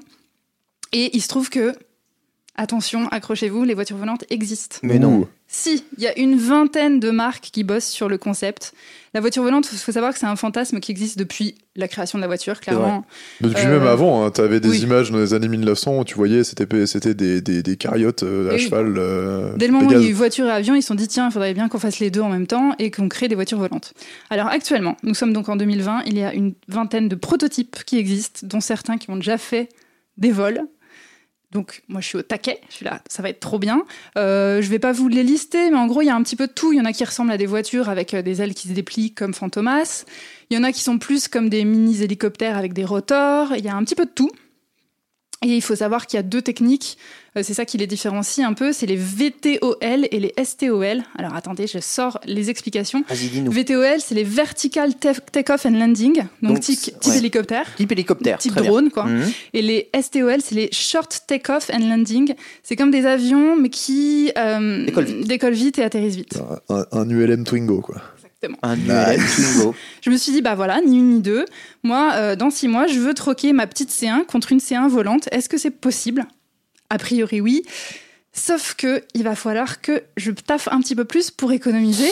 Et 0.91 1.15
il 1.15 1.21
se 1.21 1.27
trouve 1.29 1.49
que, 1.49 1.73
attention, 2.57 3.07
accrochez-vous, 3.09 3.63
les 3.63 3.73
voitures 3.73 3.97
volantes 3.97 4.25
existent. 4.29 4.77
Mais 4.83 4.99
non. 4.99 5.27
Si, 5.53 5.83
il 5.97 6.03
y 6.03 6.07
a 6.07 6.17
une 6.17 6.37
vingtaine 6.37 7.01
de 7.01 7.11
marques 7.11 7.49
qui 7.51 7.65
bossent 7.65 7.89
sur 7.89 8.07
le 8.07 8.17
concept. 8.17 8.73
La 9.13 9.19
voiture 9.19 9.43
volante, 9.43 9.67
il 9.73 9.77
faut 9.77 9.91
savoir 9.91 10.13
que 10.13 10.17
c'est 10.19 10.25
un 10.25 10.37
fantasme 10.37 10.79
qui 10.79 10.91
existe 10.91 11.17
depuis 11.19 11.55
la 11.75 11.89
création 11.89 12.17
de 12.17 12.21
la 12.21 12.27
voiture, 12.27 12.61
clairement. 12.61 13.03
Mais 13.41 13.49
depuis 13.49 13.65
Euh, 13.65 13.79
même 13.79 13.85
avant, 13.85 14.31
tu 14.31 14.39
avais 14.39 14.61
des 14.61 14.69
oui. 14.69 14.79
images 14.79 15.11
dans 15.11 15.17
les 15.17 15.33
années 15.33 15.49
1900 15.49 15.99
où 15.99 16.03
tu 16.05 16.15
voyais, 16.15 16.45
c'était 16.45 16.85
c'était 16.85 17.13
des, 17.13 17.41
des, 17.41 17.61
des 17.63 17.75
carriotes 17.75 18.23
euh, 18.23 18.53
à 18.53 18.57
cheval. 18.57 18.95
euh, 18.97 19.51
Dès 19.57 19.67
le 19.67 19.73
moment 19.73 19.89
où 19.89 19.91
il 19.91 20.01
y 20.01 20.05
a 20.05 20.09
eu 20.09 20.13
voiture 20.13 20.45
et 20.45 20.51
avion, 20.51 20.73
ils 20.73 20.81
se 20.81 20.87
sont 20.87 20.95
dit 20.95 21.09
tiens, 21.09 21.27
il 21.27 21.33
faudrait 21.33 21.53
bien 21.53 21.67
qu'on 21.67 21.79
fasse 21.79 21.99
les 21.99 22.11
deux 22.11 22.21
en 22.21 22.29
même 22.29 22.47
temps 22.47 22.73
et 22.79 22.89
qu'on 22.89 23.09
crée 23.09 23.27
des 23.27 23.35
voitures 23.35 23.59
volantes. 23.59 23.93
Alors 24.29 24.47
actuellement, 24.47 24.95
nous 25.03 25.13
sommes 25.15 25.33
donc 25.33 25.49
en 25.49 25.57
2020, 25.57 26.03
il 26.05 26.17
y 26.17 26.23
a 26.23 26.33
une 26.33 26.53
vingtaine 26.69 27.09
de 27.09 27.15
prototypes 27.15 27.83
qui 27.85 27.97
existent, 27.97 28.47
dont 28.47 28.61
certains 28.61 28.97
qui 28.97 29.09
ont 29.09 29.17
déjà 29.17 29.37
fait 29.37 29.67
des 30.17 30.31
vols. 30.31 30.61
Donc 31.51 31.83
moi 31.89 31.99
je 32.01 32.07
suis 32.07 32.17
au 32.17 32.21
taquet, 32.21 32.61
je 32.69 32.75
suis 32.75 32.85
là, 32.85 33.01
ça 33.09 33.21
va 33.21 33.29
être 33.29 33.39
trop 33.39 33.59
bien. 33.59 33.83
Euh, 34.17 34.61
je 34.61 34.69
vais 34.69 34.79
pas 34.79 34.93
vous 34.93 35.07
les 35.09 35.23
lister, 35.23 35.69
mais 35.69 35.77
en 35.77 35.87
gros 35.87 36.01
il 36.01 36.05
y 36.05 36.09
a 36.09 36.15
un 36.15 36.23
petit 36.23 36.35
peu 36.35 36.47
de 36.47 36.51
tout. 36.51 36.71
Il 36.71 36.77
y 36.77 36.81
en 36.81 36.85
a 36.85 36.93
qui 36.93 37.03
ressemblent 37.03 37.31
à 37.31 37.37
des 37.37 37.45
voitures 37.45 37.89
avec 37.89 38.13
euh, 38.13 38.21
des 38.21 38.41
ailes 38.41 38.53
qui 38.53 38.69
se 38.69 38.73
déplient 38.73 39.11
comme 39.11 39.33
Fantomas. 39.33 40.05
Il 40.49 40.57
y 40.57 40.59
en 40.59 40.63
a 40.63 40.71
qui 40.71 40.81
sont 40.81 40.97
plus 40.97 41.27
comme 41.27 41.49
des 41.49 41.65
mini 41.65 42.01
hélicoptères 42.03 42.57
avec 42.57 42.73
des 42.73 42.85
rotors. 42.85 43.53
Il 43.57 43.65
y 43.65 43.69
a 43.69 43.75
un 43.75 43.83
petit 43.83 43.95
peu 43.95 44.05
de 44.05 44.11
tout. 44.11 44.31
Et 45.43 45.47
il 45.55 45.61
faut 45.63 45.75
savoir 45.75 46.05
qu'il 46.05 46.17
y 46.17 46.19
a 46.19 46.23
deux 46.23 46.43
techniques, 46.43 46.99
euh, 47.35 47.41
c'est 47.43 47.55
ça 47.55 47.65
qui 47.65 47.79
les 47.79 47.87
différencie 47.87 48.45
un 48.45 48.53
peu, 48.53 48.71
c'est 48.73 48.85
les 48.85 48.95
VTOL 48.95 50.07
et 50.11 50.19
les 50.19 50.33
STOL. 50.43 51.01
Alors 51.17 51.33
attendez, 51.33 51.65
je 51.65 51.79
sors 51.79 52.19
les 52.25 52.51
explications. 52.51 53.03
VTOL, 53.09 53.99
c'est 53.99 54.13
les 54.13 54.23
Vertical 54.23 54.91
Take- 54.91 55.31
Takeoff 55.31 55.65
and 55.65 55.71
Landing, 55.79 56.17
donc, 56.43 56.53
Donc, 56.53 56.59
type, 56.59 56.93
ouais. 57.07 57.17
hélicoptère, 57.17 57.65
Type 57.75 57.91
hélicoptère. 57.91 58.37
type 58.37 58.51
très 58.51 58.61
bien. 58.61 58.69
drone, 58.69 58.91
quoi. 58.91 59.05
Mhm. 59.05 59.31
Et 59.53 59.63
les 59.63 59.89
STOL, 59.99 60.41
c'est 60.43 60.53
les 60.53 60.69
Short 60.71 61.23
Takeoff 61.25 61.71
and 61.73 61.89
Landing. 61.89 62.35
C'est 62.61 62.75
comme 62.75 62.91
des 62.91 63.07
avions, 63.07 63.55
mais 63.55 63.69
qui 63.69 64.31
euh, 64.37 64.85
Décollent 65.25 65.53
vite. 65.55 65.79
et 65.79 65.83
atterrissent 65.83 66.17
vite. 66.17 66.39
un, 66.69 66.85
un 66.91 67.09
ULM 67.09 67.45
Twingo, 67.45 67.81
quoi. 67.81 67.95
Exactement. 68.43 68.57
Un 68.63 68.75
ULM 68.77 69.21
Twingo. 69.27 69.75
Je 70.01 70.09
me 70.09 70.17
suis 70.17 70.31
dit, 70.31 70.41
bah 70.41 70.55
voilà, 70.55 70.81
ni 70.81 70.97
une 70.97 71.09
ni 71.15 71.21
deux. 71.21 71.45
Moi, 71.83 72.11
euh, 72.15 72.35
dans 72.35 72.49
six 72.49 72.67
mois, 72.67 72.87
je 72.87 72.99
veux 72.99 73.13
troquer 73.13 73.53
ma 73.53 73.67
petite 73.67 73.91
C1 73.91 74.25
contre 74.25 74.51
une 74.51 74.59
C1 74.59 74.87
volante. 74.89 75.27
Est-ce 75.31 75.47
que 75.49 75.57
c'est 75.57 75.69
possible? 75.71 76.25
A 76.89 76.97
priori, 76.97 77.39
oui. 77.41 77.63
Sauf 78.33 78.75
que 78.75 79.03
il 79.13 79.23
va 79.23 79.35
falloir 79.35 79.81
que 79.81 80.03
je 80.17 80.31
taffe 80.31 80.69
un 80.71 80.79
petit 80.81 80.95
peu 80.95 81.05
plus 81.05 81.31
pour 81.31 81.51
économiser. 81.51 82.09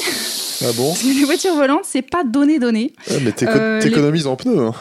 Ah 0.62 0.72
bon? 0.76 0.90
Parce 0.90 1.02
que 1.04 1.08
les 1.08 1.24
voitures 1.26 1.56
volantes, 1.56 1.86
c'est 1.86 2.02
pas 2.02 2.24
donné 2.24 2.60
donné. 2.60 2.94
Ouais, 3.10 3.20
Mais 3.24 3.34
Euh, 3.48 3.80
les- 3.80 3.84
t'économises 3.90 4.28
en 4.28 4.36
pneus. 4.36 4.60
hein. 4.60 4.74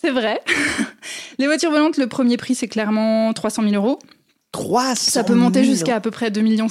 C'est 0.00 0.10
vrai. 0.10 0.40
les 1.38 1.46
voitures 1.46 1.70
volantes, 1.70 1.96
le 1.96 2.06
premier 2.06 2.36
prix, 2.36 2.54
c'est 2.54 2.68
clairement 2.68 3.32
300 3.32 3.62
000 3.62 3.74
euros. 3.74 3.98
300 4.52 4.94
Ça 5.10 5.24
peut 5.24 5.34
monter 5.34 5.62
000. 5.64 5.72
jusqu'à 5.72 5.96
à 5.96 6.00
peu 6.00 6.10
près 6.12 6.30
2,5 6.30 6.42
millions. 6.42 6.68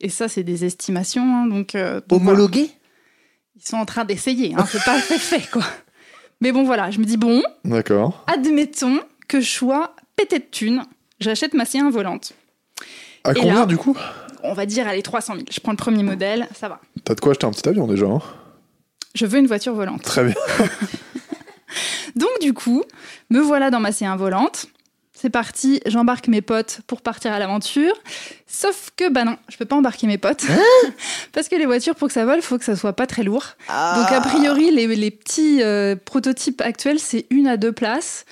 Et 0.00 0.08
ça, 0.10 0.28
c'est 0.28 0.42
des 0.42 0.64
estimations. 0.64 1.22
hein, 1.22 1.46
donc, 1.46 1.74
euh, 1.76 2.00
donc 2.08 2.22
voilà. 2.22 2.38
Ils 3.60 3.68
sont 3.68 3.76
en 3.76 3.84
train 3.84 4.04
d'essayer. 4.04 4.54
Hein, 4.56 4.64
c'est 4.70 4.82
pas 4.84 4.98
fait, 5.00 5.18
fait, 5.18 5.50
quoi. 5.50 5.64
Mais 6.40 6.52
bon, 6.52 6.64
voilà. 6.64 6.90
Je 6.90 6.98
me 6.98 7.04
dis, 7.04 7.16
bon, 7.16 7.42
D'accord. 7.64 8.24
admettons 8.26 9.00
que 9.26 9.40
je 9.40 9.50
sois 9.50 9.94
pété 10.16 10.38
de 10.38 10.44
thunes, 10.44 10.84
j'achète 11.20 11.54
ma 11.54 11.64
C1 11.64 11.90
volante. 11.90 12.32
À 13.24 13.32
Et 13.32 13.34
combien 13.34 13.54
là- 13.60 13.66
du 13.66 13.76
coup? 13.76 13.96
On 14.44 14.52
va 14.54 14.66
dire, 14.66 14.86
allez, 14.86 15.02
300 15.02 15.34
000. 15.34 15.46
Je 15.50 15.58
prends 15.60 15.72
le 15.72 15.76
premier 15.76 16.04
modèle, 16.04 16.46
ça 16.54 16.68
va. 16.68 16.80
T'as 17.04 17.14
de 17.16 17.20
quoi 17.20 17.32
acheter 17.32 17.46
un 17.46 17.50
petit 17.50 17.68
avion 17.68 17.86
déjà 17.88 18.06
hein? 18.06 18.20
Je 19.16 19.26
veux 19.26 19.38
une 19.40 19.48
voiture 19.48 19.74
volante. 19.74 20.02
Très 20.02 20.22
bien. 20.24 20.34
Donc, 22.16 22.30
du 22.40 22.52
coup, 22.54 22.84
me 23.30 23.40
voilà 23.40 23.70
dans 23.70 23.80
ma 23.80 23.90
C1 23.90 24.16
volante. 24.16 24.66
C'est 25.20 25.30
parti, 25.30 25.80
j'embarque 25.84 26.28
mes 26.28 26.42
potes 26.42 26.80
pour 26.86 27.02
partir 27.02 27.32
à 27.32 27.40
l'aventure. 27.40 27.92
Sauf 28.46 28.90
que, 28.96 29.10
bah 29.10 29.24
non, 29.24 29.36
je 29.48 29.56
peux 29.56 29.64
pas 29.64 29.74
embarquer 29.74 30.06
mes 30.06 30.16
potes. 30.16 30.44
Parce 31.32 31.48
que 31.48 31.56
les 31.56 31.66
voitures, 31.66 31.96
pour 31.96 32.06
que 32.06 32.14
ça 32.14 32.24
vole, 32.24 32.40
faut 32.40 32.56
que 32.56 32.64
ça 32.64 32.76
soit 32.76 32.92
pas 32.92 33.08
très 33.08 33.24
lourd. 33.24 33.44
Donc, 33.68 34.12
a 34.12 34.20
priori, 34.20 34.70
les, 34.70 34.86
les 34.86 35.10
petits 35.10 35.60
euh, 35.60 35.96
prototypes 35.96 36.60
actuels, 36.60 37.00
c'est 37.00 37.26
une 37.30 37.48
à 37.48 37.56
deux 37.56 37.72
places. 37.72 38.26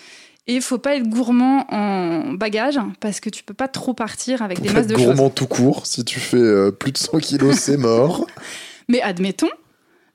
Et 0.47 0.55
il 0.55 0.63
faut 0.63 0.79
pas 0.79 0.95
être 0.95 1.09
gourmand 1.09 1.67
en 1.71 2.35
bagages 2.35 2.79
parce 3.01 3.19
que 3.19 3.31
tu 3.31 3.43
peux 3.43 3.55
pas 3.55 3.67
trop 3.67 3.93
partir 3.93 4.43
avec 4.43 4.61
des 4.61 4.69
masses 4.69 4.87
de 4.87 4.95
choses. 4.95 5.07
gourmand 5.07 5.31
tout 5.31 5.49
court. 5.49 5.87
Si 5.87 6.05
tu 6.05 6.21
fais 6.21 6.37
euh, 6.37 6.71
plus 6.71 6.93
de 6.93 6.99
100 6.99 7.19
kilos, 7.19 7.57
c'est 7.57 7.77
mort. 7.77 8.29
Mais 8.89 9.03
admettons, 9.03 9.51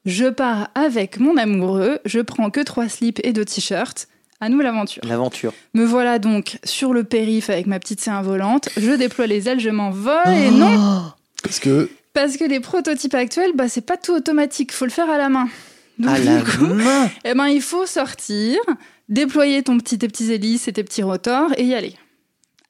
je 0.05 0.27
pars 0.27 0.69
avec 0.73 1.19
mon 1.19 1.35
amoureux, 1.35 1.99
je 2.05 2.21
prends 2.21 2.49
que 2.49 2.61
trois 2.61 2.87
slips 2.87 3.19
et 3.25 3.33
deux 3.33 3.43
t-shirts. 3.43 4.07
À 4.43 4.49
nous 4.49 4.59
l'aventure. 4.59 5.03
L'aventure. 5.05 5.53
Me 5.75 5.85
voilà 5.85 6.17
donc 6.17 6.57
sur 6.63 6.93
le 6.93 7.03
périph 7.03 7.51
avec 7.51 7.67
ma 7.67 7.79
petite 7.79 8.01
C1 8.01 8.23
volante. 8.23 8.69
Je 8.75 8.91
déploie 8.93 9.27
les 9.27 9.47
ailes, 9.47 9.59
je 9.59 9.69
m'envole 9.69 10.27
et 10.27 10.49
non, 10.49 11.03
Parce 11.43 11.59
que 11.59 11.89
parce 12.13 12.35
que 12.37 12.43
les 12.43 12.59
prototypes 12.59 13.13
actuels, 13.13 13.51
bah 13.55 13.69
c'est 13.69 13.85
pas 13.85 13.97
tout 13.97 14.13
automatique, 14.13 14.73
faut 14.73 14.85
le 14.85 14.91
faire 14.91 15.09
à 15.09 15.17
la 15.17 15.29
main. 15.29 15.47
Donc, 15.99 16.11
À 16.15 16.17
la 16.19 16.41
du 16.41 16.43
coup, 16.57 16.65
main 16.65 17.09
eh 17.23 17.35
ben 17.35 17.47
il 17.47 17.61
faut 17.61 17.85
sortir, 17.85 18.57
déployer 19.09 19.61
ton 19.61 19.77
petit 19.77 19.99
tes 19.99 20.07
petits 20.07 20.31
hélices 20.33 20.67
et 20.67 20.73
tes 20.73 20.83
petits 20.83 21.03
rotors 21.03 21.51
et 21.57 21.63
y 21.63 21.75
aller. 21.75 21.95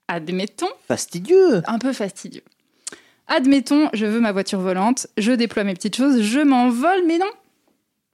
Admettons, 0.10 0.68
Fastidieux 0.90 1.62
un 1.66 1.80
peu 1.80 1.94
fastidieux. 1.94 2.44
Admettons, 3.28 3.90
je 3.94 4.06
veux 4.06 4.20
ma 4.20 4.34
voiture 4.34 4.60
volante, 4.60 5.08
je 5.18 5.32
déploie 5.32 5.64
mes 5.64 5.74
petites 5.74 5.96
choses, 5.96 6.22
je 6.22 6.42
m'envole, 6.42 7.04
mais 7.08 7.18
non, 7.18 7.30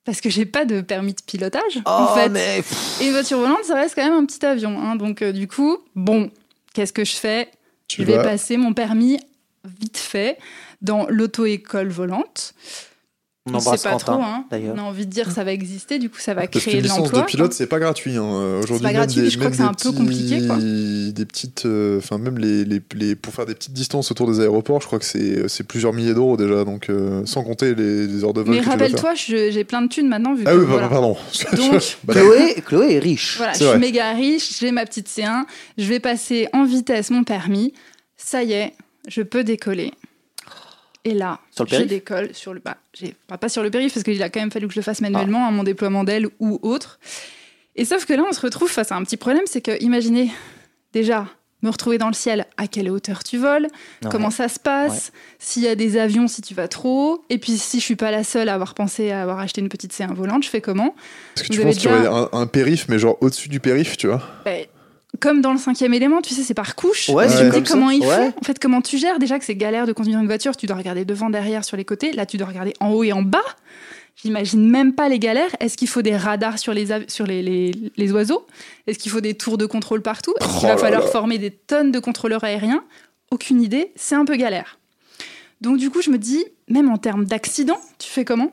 parce 0.08 0.22
que 0.22 0.30
j'ai 0.30 0.45
pas 0.45 0.64
de 0.66 0.80
permis 0.82 1.14
de 1.14 1.22
pilotage. 1.22 1.82
en 1.86 2.05
Oh, 2.12 2.16
fait, 2.16 2.30
mais... 2.30 2.64
et 3.01 3.05
une 3.08 3.12
voiture 3.12 3.38
volante, 3.39 3.64
ça 3.66 3.76
reste 3.76 3.93
quand 3.93 4.03
même 4.05 4.14
un 4.18 4.26
petit 4.26 4.43
avion. 4.45 4.80
hein. 4.82 4.95
Donc, 4.95 5.22
euh, 5.22 5.34
du 5.34 5.47
coup, 5.49 5.78
bon, 5.95 6.32
qu'est-ce 6.74 6.93
que 6.93 7.03
je 7.05 7.16
fais? 7.18 7.49
Tu 7.89 8.01
Je 8.01 8.08
vais 8.08 8.16
vas. 8.16 8.24
passer 8.24 8.55
mon 8.58 8.74
permis 8.74 9.20
vite 9.82 9.97
fait 9.97 10.38
dans 10.82 11.05
l'auto-école 11.10 11.89
volante. 11.89 12.53
On 13.50 13.56
On 13.56 13.60
sait 13.60 13.68
embrasse 13.68 13.84
pas 13.84 13.91
Quentin, 13.91 14.14
trop, 14.14 14.22
hein. 14.22 14.45
d'ailleurs. 14.52 14.74
On 14.76 14.80
a 14.80 14.84
envie 14.84 15.06
de 15.06 15.12
dire 15.12 15.32
ça 15.32 15.43
va 15.43 15.52
exister, 15.54 16.00
du 16.00 16.10
coup, 16.10 16.20
ça 16.20 16.34
va 16.34 16.48
Parce 16.48 16.64
créer 16.64 16.78
de 16.78 16.82
licence 16.84 17.00
l'emploi. 17.00 17.22
de 17.22 17.26
pilote, 17.26 17.54
c'est 17.54 17.68
pas 17.68 17.80
gratuit. 17.80 18.18
Hein. 18.18 18.24
Euh, 18.26 18.62
Aujourd'hui, 18.64 18.84
pas 18.84 18.89
même 18.91 18.98
gratuit, 18.98 19.22
des- 19.22 19.30
je 19.30 19.38
crois 19.38 19.50
que 19.52 19.56
c'est 19.58 19.62
un 19.64 19.74
peu 19.74 19.91
compliqué, 19.91 20.45
quoi. 20.45 20.58
Des 20.58 21.26
petites, 21.26 21.66
euh, 21.66 21.98
enfin 22.00 22.18
même 22.18 22.38
les, 22.38 22.66
les, 22.66 22.82
les- 22.95 23.16
pour 23.16 23.34
faire 23.34 23.45
des 23.45 23.56
petites 23.56 23.74
distances 23.74 24.12
autour 24.12 24.30
des 24.30 24.39
aéroports, 24.41 24.82
je 24.82 24.88
crois 24.88 25.00
que 25.00 25.06
c'est 25.06 25.48
c'est 25.48 25.64
plusieurs 25.66 25.93
milliers 25.93 26.14
d'euros 26.14 26.36
déjà, 26.38 26.64
donc 26.66 26.89
euh, 26.89 27.26
sans 27.26 27.43
compter 27.43 27.74
les, 27.76 28.06
les 28.08 28.24
heures 28.24 28.34
de 28.34 28.41
vol 28.41 28.56
Mais 28.56 28.62
que 28.62 28.66
rappelle-toi, 28.70 29.14
j'ai 29.16 29.64
plein 29.64 29.82
de 29.82 29.88
thunes 29.88 30.08
maintenant, 30.08 30.36
vu 30.36 30.43
Ah 30.45 30.52
que 30.52 30.58
oui, 30.58 30.66
voilà. 30.68 30.88
pardon. 30.89 31.16
Donc, 31.56 31.98
Bah, 32.04 32.14
Chloé, 32.14 32.56
Chloé 32.66 32.93
est 32.95 33.00
riche. 33.00 33.36
Voilà, 33.38 33.54
C'est 33.54 33.60
je 33.60 33.64
suis 33.70 33.78
vrai. 33.78 33.80
méga 33.80 34.12
riche, 34.14 34.60
j'ai 34.60 34.72
ma 34.72 34.86
petite 34.86 35.08
C1, 35.08 35.43
je 35.78 35.84
vais 35.86 36.00
passer 36.00 36.48
en 36.54 36.66
vitesse 36.66 37.10
mon 37.10 37.24
permis. 37.24 37.74
Ça 38.18 38.43
y 38.43 38.54
est, 38.54 38.74
je 39.08 39.22
peux 39.22 39.43
décoller. 39.43 39.91
Et 41.10 41.14
là, 41.14 41.39
Sur 41.51 41.64
le 41.64 41.70
je 41.72 41.84
décolle 41.84 42.30
sur 42.34 42.53
le 42.53 42.60
bah, 42.60 42.76
pas 43.39 43.47
sur 43.49 43.64
le 43.64 43.72
périph 43.72 43.93
parce 43.93 44.03
qu'il 44.03 44.22
a 44.22 44.30
quand 44.30 44.41
même 44.41 44.51
fallu 44.51 44.68
que 44.68 44.74
je 44.74 44.80
le 44.80 44.84
fasse 44.84 44.99
manuellement 45.01 45.47
à 45.47 45.51
mon 45.51 45.64
déploiement 45.64 46.03
d'aile 46.03 46.28
ou 46.39 46.60
autre. 46.62 46.99
Et 47.78 47.86
sauf 47.86 48.05
que 48.05 48.14
là, 48.14 48.24
on 48.30 48.34
se 48.34 48.41
retrouve 48.41 48.70
face 48.70 48.91
à 48.91 48.95
un 48.95 49.03
petit 49.03 49.16
problème, 49.18 49.43
c'est 49.45 49.62
que 49.62 49.82
imaginez 49.82 50.32
déjà 50.93 51.28
me 51.64 51.70
retrouver 51.70 51.97
dans 51.97 52.08
le 52.08 52.14
ciel, 52.14 52.45
à 52.58 52.68
quelle 52.68 52.89
hauteur 52.89 53.24
tu 53.24 53.38
voles, 53.38 53.68
Ouais. 54.03 54.10
comment 54.12 54.30
ça 54.30 54.47
se 54.47 54.60
passe, 54.60 55.12
s'il 55.39 55.64
y 55.64 55.68
a 55.68 55.76
des 55.76 55.97
avions, 55.97 56.28
si 56.28 56.41
tu 56.43 56.53
vas 56.53 56.68
trop 56.68 57.14
haut, 57.14 57.26
et 57.30 57.38
puis 57.39 57.58
si 57.58 57.80
je 57.80 57.84
suis 57.86 57.95
pas 57.95 58.12
la 58.12 58.24
seule 58.24 58.49
à 58.49 58.53
avoir 58.53 58.74
pensé 58.76 59.10
à 59.12 59.22
avoir 59.24 59.39
acheté 59.39 59.62
une 59.62 59.70
petite 59.70 59.91
C1 59.93 60.14
volante, 60.14 60.43
je 60.43 60.49
fais 60.49 60.62
comment? 60.62 60.93
Est-ce 61.36 61.43
que 61.43 61.47
Vous 61.53 61.60
tu 61.62 61.66
penses 61.66 61.76
qu'il 61.78 61.86
y 61.89 61.93
aurait 61.93 61.99
déjà- 62.01 62.30
un, 62.34 62.41
un 62.41 62.47
périph, 62.47 62.86
mais 62.89 62.99
genre 62.99 63.18
au-dessus 63.22 63.49
du 63.49 63.60
périph, 63.60 63.97
tu 63.97 64.05
vois? 64.08 64.22
Ben, 64.45 64.66
comme 65.20 65.41
dans 65.41 65.51
le 65.53 65.58
cinquième 65.58 65.93
élément, 65.93 66.22
tu 66.22 66.34
sais, 66.34 66.43
c'est 66.43 66.53
par 66.53 66.76
couche. 66.76 67.10
Ouais, 67.10 67.28
tu 67.28 67.43
me 67.43 67.49
dis 67.49 67.66
ça. 67.68 67.74
comment 67.74 67.89
ils 67.89 68.01
Ouais. 68.05 68.16
font. 68.16 68.34
En 68.39 68.43
fait, 68.43 68.60
comment 68.60 68.82
tu 68.82 68.97
gères 68.97 69.20
déjà 69.20 69.39
que 69.39 69.45
c'est 69.45 69.55
galère 69.55 69.88
de 69.88 69.93
conduire 69.93 70.20
une 70.20 70.28
voiture. 70.28 70.55
Tu 70.55 70.66
dois 70.68 70.76
regarder 70.76 71.05
devant, 71.05 71.30
derrière, 71.30 71.64
sur 71.66 71.76
les 71.78 71.86
côtés. 71.86 72.12
Là, 72.12 72.26
tu 72.26 72.38
dois 72.38 72.47
regarder 72.47 72.74
en 72.80 72.91
haut 72.91 73.03
et 73.03 73.14
en 73.14 73.22
bas. 73.22 73.43
J'imagine 74.22 74.68
même 74.70 74.93
pas 74.93 75.10
les 75.10 75.20
galères. 75.20 75.55
Est-ce 75.60 75.78
qu'il 75.78 75.88
faut 75.88 76.01
des 76.01 76.16
radars 76.18 76.58
sur 76.60 76.74
les, 76.74 76.88
sur 77.08 77.26
les, 77.28 77.41
les, 77.43 77.72
les 77.95 78.12
oiseaux? 78.12 78.45
Est-ce 78.88 78.97
qu'il 78.99 79.12
faut 79.12 79.22
des 79.22 79.36
tours 79.36 79.58
de 79.58 79.66
contrôle 79.66 80.01
partout? 80.01 80.34
Est-ce 80.39 80.47
qu'il 80.49 80.58
Oh 80.58 80.62
va 80.64 80.70
là 80.70 80.78
falloir 80.78 81.01
là. 81.03 81.08
former 81.08 81.38
des 81.38 81.51
tonnes 81.51 81.91
de 81.91 81.99
contrôleurs 81.99 82.43
aériens? 82.43 82.84
Aucune 83.32 83.62
idée. 83.62 83.91
C'est 83.95 84.16
un 84.16 84.26
peu 84.26 84.36
galère. 84.36 84.80
Donc, 85.62 85.78
du 85.78 85.89
coup, 85.89 86.01
je 86.01 86.10
me 86.10 86.18
dis, 86.18 86.45
même 86.68 86.89
en 86.91 86.97
termes 86.97 87.26
d'accident, 87.26 87.80
tu 87.99 88.10
fais 88.10 88.26
comment? 88.26 88.51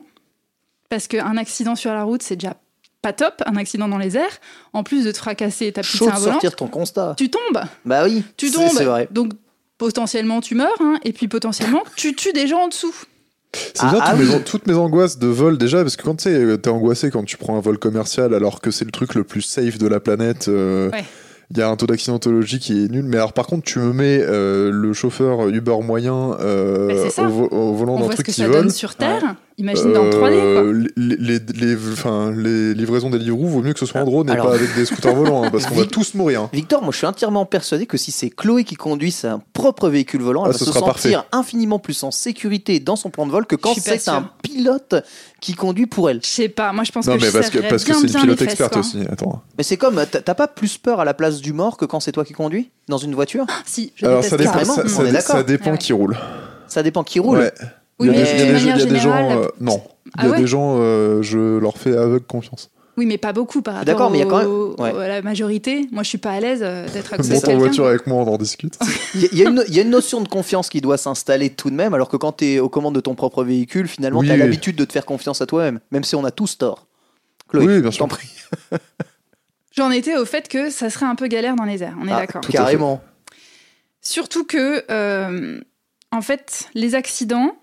Parce 0.89 1.07
qu'un 1.07 1.35
accident 1.37 1.75
sur 1.75 1.91
la 1.91 2.03
route, 2.03 2.21
c'est 2.23 2.35
déjà 2.35 2.57
pas 3.05 3.13
top. 3.13 3.43
Un 3.45 3.55
accident 3.55 3.87
dans 3.87 3.97
les 3.99 4.17
airs. 4.17 4.39
En 4.73 4.83
plus 4.83 5.05
de 5.05 5.11
te 5.11 5.17
fracasser 5.17 5.71
ta 5.71 5.81
petite 5.81 5.95
Chaud 5.97 6.09
de 6.09 6.15
sortir 6.17 6.55
ton 6.55 6.67
constat. 6.67 7.13
tu 7.17 7.29
tombes. 7.29 7.61
Bah 7.85 8.03
oui, 8.05 8.23
Tu 8.37 8.49
tombes. 8.51 8.69
C'est 8.75 8.85
vrai. 8.85 9.07
Donc, 9.11 9.33
potentiellement, 9.77 10.41
tu 10.41 10.55
meurs. 10.55 10.69
hein, 10.79 10.95
et 11.03 11.13
puis, 11.13 11.27
potentiellement, 11.27 11.83
tu 11.95 12.15
tues 12.15 12.33
des 12.33 12.47
gens 12.47 12.61
en 12.63 12.67
dessous. 12.67 12.95
C'est 13.53 13.73
Ah, 13.79 13.89
bien 13.91 13.99
ah 14.01 14.11
toutes, 14.11 14.19
oui. 14.19 14.27
mes, 14.27 14.35
an- 14.35 14.41
toutes 14.45 14.67
mes 14.67 14.73
angoisses 14.73 15.17
de 15.19 15.27
vol 15.27 15.57
déjà, 15.57 15.81
parce 15.81 15.95
que 15.95 16.03
quand 16.03 16.15
tu 16.15 16.23
sais, 16.23 16.57
t'es 16.57 16.69
angoissé 16.69 17.09
quand 17.11 17.23
tu 17.23 17.37
prends 17.37 17.55
un 17.57 17.61
vol 17.61 17.77
commercial 17.77 18.33
alors 18.33 18.59
que 18.59 18.69
c'est 18.71 18.83
le 18.85 18.91
truc 18.91 19.15
le 19.15 19.23
plus 19.23 19.41
safe 19.41 19.77
de 19.77 19.87
la 19.87 19.99
planète. 19.99 20.47
euh, 20.49 20.89
Ouais. 20.91 21.05
Il 21.51 21.59
y 21.59 21.61
a 21.61 21.69
un 21.69 21.75
taux 21.75 21.85
d'accidentologie 21.85 22.57
qui 22.57 22.83
est 22.83 22.87
nul, 22.89 23.03
mais 23.05 23.17
alors 23.17 23.31
par 23.33 23.45
contre, 23.45 23.63
tu 23.65 23.77
me 23.77 23.93
mets 23.93 24.17
euh, 24.19 24.71
le 24.71 24.93
chauffeur 24.93 25.47
Uber 25.47 25.77
moyen 25.83 26.35
euh, 26.41 27.07
Bah, 27.15 27.23
au, 27.23 27.29
vo- 27.29 27.47
au 27.51 27.73
volant 27.75 27.93
On 27.93 27.99
d'un 27.99 28.05
voit 28.05 28.11
ce 28.13 28.15
truc 28.15 28.25
que 28.25 28.31
qui 28.31 28.41
ça 28.41 28.47
vole. 28.47 28.63
donne 28.63 28.71
sur 28.71 28.95
Terre. 28.95 29.35
Imagine 29.57 29.93
dans 29.93 30.03
3D, 30.09 30.11
quoi. 30.11 30.29
Euh, 30.29 30.85
les, 30.97 31.15
les, 31.17 31.39
les- 31.53 31.75
enfin, 31.93 32.31
les 32.35 32.73
livraisons 32.73 33.09
des 33.09 33.17
Deliveroo, 33.19 33.47
vaut 33.47 33.61
mieux 33.61 33.71
que 33.71 33.79
ce 33.79 33.85
soit 33.85 34.01
en 34.01 34.03
drone 34.03 34.29
et 34.29 34.35
pas 34.35 34.53
avec 34.53 34.75
des 34.75 34.83
scooters 34.83 35.15
volants, 35.15 35.45
hein, 35.45 35.49
parce 35.49 35.65
qu'on 35.65 35.75
va 35.75 35.85
tous 35.85 36.13
mourir. 36.13 36.41
hein. 36.41 36.49
Victor, 36.51 36.81
moi 36.81 36.91
je 36.91 36.97
suis 36.97 37.07
entièrement 37.07 37.45
persuadé 37.45 37.85
que 37.85 37.95
si 37.95 38.11
c'est 38.11 38.29
Chloé 38.29 38.65
qui 38.65 38.75
conduit 38.75 39.11
sa 39.11 39.39
propre 39.53 39.87
véhicule 39.87 40.21
volant, 40.21 40.43
elle 40.43 40.49
Ah, 40.49 40.51
va 40.51 40.57
ce 40.57 40.65
se 40.65 40.71
sera 40.71 40.79
sentir 40.81 41.21
parfait. 41.23 41.27
infiniment 41.31 41.79
plus 41.79 42.03
en 42.03 42.11
sécurité 42.11 42.81
dans 42.81 42.97
son 42.97 43.09
plan 43.09 43.25
de 43.25 43.31
vol 43.31 43.45
que 43.45 43.55
quand 43.55 43.73
c'est 43.79 44.09
un 44.09 44.29
pilote 44.43 44.95
qui 45.39 45.53
conduit 45.53 45.85
pour 45.85 46.09
elle. 46.09 46.19
Je 46.21 46.27
sais 46.27 46.49
pas, 46.49 46.73
moi 46.73 46.83
je 46.83 46.91
pense 46.91 47.07
Non, 47.07 47.17
que 47.17 47.21
mais 47.25 47.31
parce 47.31 47.49
que, 47.49 47.59
parce 47.59 47.83
c'est 47.85 47.93
une 47.93 48.13
pilote 48.21 48.41
experte 48.41 48.73
quoi. 48.73 48.81
aussi. 48.81 48.99
Attends. 49.09 49.41
Mais 49.57 49.63
c'est 49.63 49.77
comme, 49.77 50.03
t'as 50.11 50.33
pas 50.35 50.47
plus 50.49 50.77
peur 50.77 50.99
à 50.99 51.05
la 51.05 51.13
place 51.13 51.39
du 51.39 51.53
mort 51.53 51.77
que 51.77 51.85
quand 51.85 52.01
c'est 52.01 52.11
toi 52.11 52.25
qui 52.25 52.33
conduis 52.33 52.71
dans 52.89 52.97
une 52.97 53.15
voiture? 53.15 53.45
Si, 53.65 53.93
je 53.95 54.05
Alors 54.05 54.21
ça 54.21 54.35
dépend, 54.35 54.65
ça, 54.65 54.87
ça 54.87 55.21
ça 55.21 55.43
dépend 55.43 55.69
Ah 55.69 55.71
ouais. 55.71 55.77
qui 55.77 55.93
roule. 55.93 56.17
Ça 56.67 56.83
dépend 56.83 57.03
qui 57.05 57.19
roule. 57.21 57.37
Ouais. 57.37 57.53
Oui, 57.99 58.07
il 58.09 58.13
y 58.13 58.17
a 58.17 58.23
mais 58.23 58.23
des, 58.23 58.59
il 58.61 58.67
y 58.67 58.71
a 58.71 58.77
de 58.77 58.85
des- 58.85 58.97
gens. 58.99 59.31
euh, 59.41 59.47
non. 59.61 59.81
Il 60.17 60.23
y 60.23 60.27
a 60.27 60.29
ouais 60.31 60.37
des 60.37 60.47
gens, 60.47 60.77
euh, 60.79 61.21
je 61.21 61.57
leur 61.57 61.77
fais 61.77 61.95
aveugle 61.95 62.25
confiance. 62.25 62.69
Oui, 62.97 63.05
mais 63.05 63.17
pas 63.17 63.33
beaucoup 63.33 63.61
par 63.61 63.73
rapport 63.73 63.85
D'accord, 63.85 64.09
mais 64.11 64.19
il 64.19 64.21
y 64.21 64.23
a 64.23 64.29
quand 64.29 64.37
même- 64.39 64.47
au- 64.47 64.75
ouais. 64.81 64.89
à 65.03 65.07
la 65.09 65.21
majorité. 65.21 65.85
Moi, 65.91 66.03
je 66.03 66.07
suis 66.09 66.17
pas 66.17 66.31
à 66.31 66.39
l'aise 66.39 66.61
euh, 66.63 66.87
d'être 66.87 67.13
à 67.13 67.17
côté 67.17 67.27
de 67.29 67.33
Monte 67.33 67.47
en 67.49 67.57
voiture 67.57 67.85
avec 67.87 68.07
moi, 68.07 68.23
on 68.23 68.27
en 68.33 68.37
discute. 68.37 68.77
Il 69.15 69.21
y, 69.21 69.25
a- 69.25 69.29
il 69.33 69.37
y 69.39 69.45
a 69.45 69.49
une- 69.49 69.63
il 69.67 69.73
y 69.75 69.79
a 69.79 69.81
une 69.81 69.89
notion 69.89 70.21
de 70.21 70.27
confiance 70.29 70.69
qui 70.69 70.79
doit 70.79 70.97
s'installer 70.97 71.49
tout 71.49 71.69
de 71.69 71.75
même, 71.75 71.93
alors 71.93 72.07
que 72.07 72.15
quand 72.17 72.33
tu 72.37 72.45
es 72.45 72.59
aux 72.59 72.69
commandes 72.69 72.95
de 72.95 73.01
ton 73.01 73.15
propre 73.15 73.43
véhicule, 73.43 73.87
finalement, 73.89 74.19
Oui, 74.19 74.27
tu 74.27 74.31
as 74.31 74.37
l'habitude 74.37 74.75
de 74.77 74.85
te 74.85 74.93
faire 74.93 75.05
confiance 75.05 75.41
à 75.41 75.45
toi-même, 75.45 75.79
même 75.91 76.03
si 76.05 76.15
on 76.15 76.23
a 76.23 76.31
tous 76.31 76.57
tort. 76.57 76.87
Chloé, 77.49 77.65
Oui, 77.65 77.81
bien 77.81 77.91
je 77.91 77.97
t'en 77.97 78.07
sûr. 78.07 78.17
prie. 78.17 78.29
J'en 79.71 79.91
étais 79.91 80.15
au 80.17 80.23
fait 80.25 80.47
que 80.47 80.69
ça 80.69 80.89
serait 80.89 81.05
un 81.05 81.15
peu 81.15 81.27
galère 81.27 81.55
dans 81.57 81.65
les 81.65 81.83
airs. 81.83 81.95
On 82.01 82.07
est 82.07 82.11
Ah, 82.13 82.19
d'accord. 82.21 82.41
Carrément. 82.41 83.01
Surtout 84.01 84.45
que, 84.45 84.83
euh, 84.89 85.59
en 86.13 86.21
fait, 86.21 86.69
les 86.75 86.95
accidents, 86.95 87.57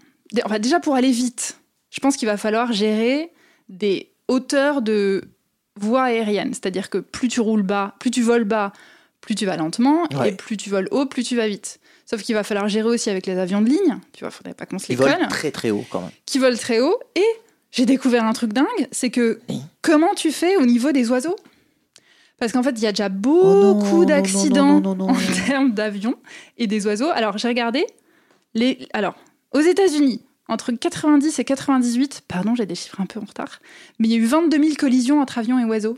enfin, 0.44 0.58
déjà 0.58 0.80
pour 0.80 0.94
aller 0.94 1.10
vite, 1.10 1.58
je 1.90 2.00
pense 2.00 2.16
qu'il 2.16 2.26
va 2.26 2.36
falloir 2.36 2.72
gérer 2.72 3.32
des 3.68 4.10
hauteurs 4.28 4.82
de 4.82 5.24
voie 5.76 6.04
aérienne. 6.04 6.52
C'est-à-dire 6.54 6.90
que 6.90 6.98
plus 6.98 7.28
tu 7.28 7.40
roules 7.40 7.62
bas, 7.62 7.94
plus 7.98 8.10
tu 8.10 8.22
voles 8.22 8.44
bas, 8.44 8.72
plus 9.20 9.34
tu 9.34 9.46
vas 9.46 9.56
lentement, 9.56 10.04
Ouais. 10.14 10.30
et 10.30 10.32
plus 10.32 10.56
tu 10.56 10.70
voles 10.70 10.88
haut, 10.90 11.06
plus 11.06 11.22
tu 11.24 11.36
vas 11.36 11.48
vite. 11.48 11.80
Sauf 12.06 12.22
qu'il 12.22 12.34
va 12.34 12.44
falloir 12.44 12.68
gérer 12.68 12.88
aussi 12.88 13.08
avec 13.10 13.26
les 13.26 13.38
avions 13.38 13.62
de 13.62 13.68
ligne. 13.68 13.98
Tu 14.12 14.24
vois, 14.24 14.30
faudrait 14.30 14.54
pas 14.54 14.66
qu'on 14.66 14.78
se 14.78 14.88
les 14.88 14.94
Ils 14.94 14.98
volent 14.98 15.28
très 15.28 15.50
très 15.50 15.70
haut 15.70 15.84
quand 15.90 16.00
même. 16.00 16.10
qui 16.26 16.38
volent 16.38 16.56
très 16.56 16.80
haut. 16.80 16.98
Et 17.14 17.24
j'ai 17.70 17.86
découvert 17.86 18.24
un 18.24 18.32
truc 18.32 18.52
dingue, 18.52 18.66
c'est 18.90 19.08
que 19.10 19.40
comment 19.80 20.12
tu 20.14 20.30
fais 20.32 20.56
au 20.56 20.66
niveau 20.66 20.92
des 20.92 21.10
oiseaux? 21.10 21.36
Parce 22.38 22.52
qu'en 22.52 22.62
fait, 22.62 22.72
il 22.72 22.80
y 22.82 22.86
a 22.86 22.92
déjà 22.92 23.08
beaucoup 23.08 24.00
Oh 24.00 24.04
d'accidents 24.04 24.82
en 25.00 25.14
termes 25.46 25.72
d'avions 25.72 26.16
et 26.58 26.66
des 26.66 26.86
oiseaux. 26.86 27.08
Alors, 27.14 27.38
j'ai 27.38 27.48
regardé 27.48 27.86
les. 28.54 28.86
Alors, 28.92 29.14
aux 29.52 29.60
États-Unis, 29.60 30.22
entre 30.48 30.72
90 30.72 31.38
et 31.38 31.44
98, 31.44 32.22
pardon, 32.26 32.54
j'ai 32.54 32.66
des 32.66 32.74
chiffres 32.74 33.00
un 33.00 33.06
peu 33.06 33.20
en 33.20 33.24
retard, 33.24 33.60
mais 33.98 34.08
il 34.08 34.10
y 34.12 34.14
a 34.14 34.18
eu 34.18 34.26
22 34.26 34.62
000 34.62 34.74
collisions 34.78 35.20
entre 35.20 35.38
avions 35.38 35.58
et 35.58 35.64
oiseaux. 35.64 35.96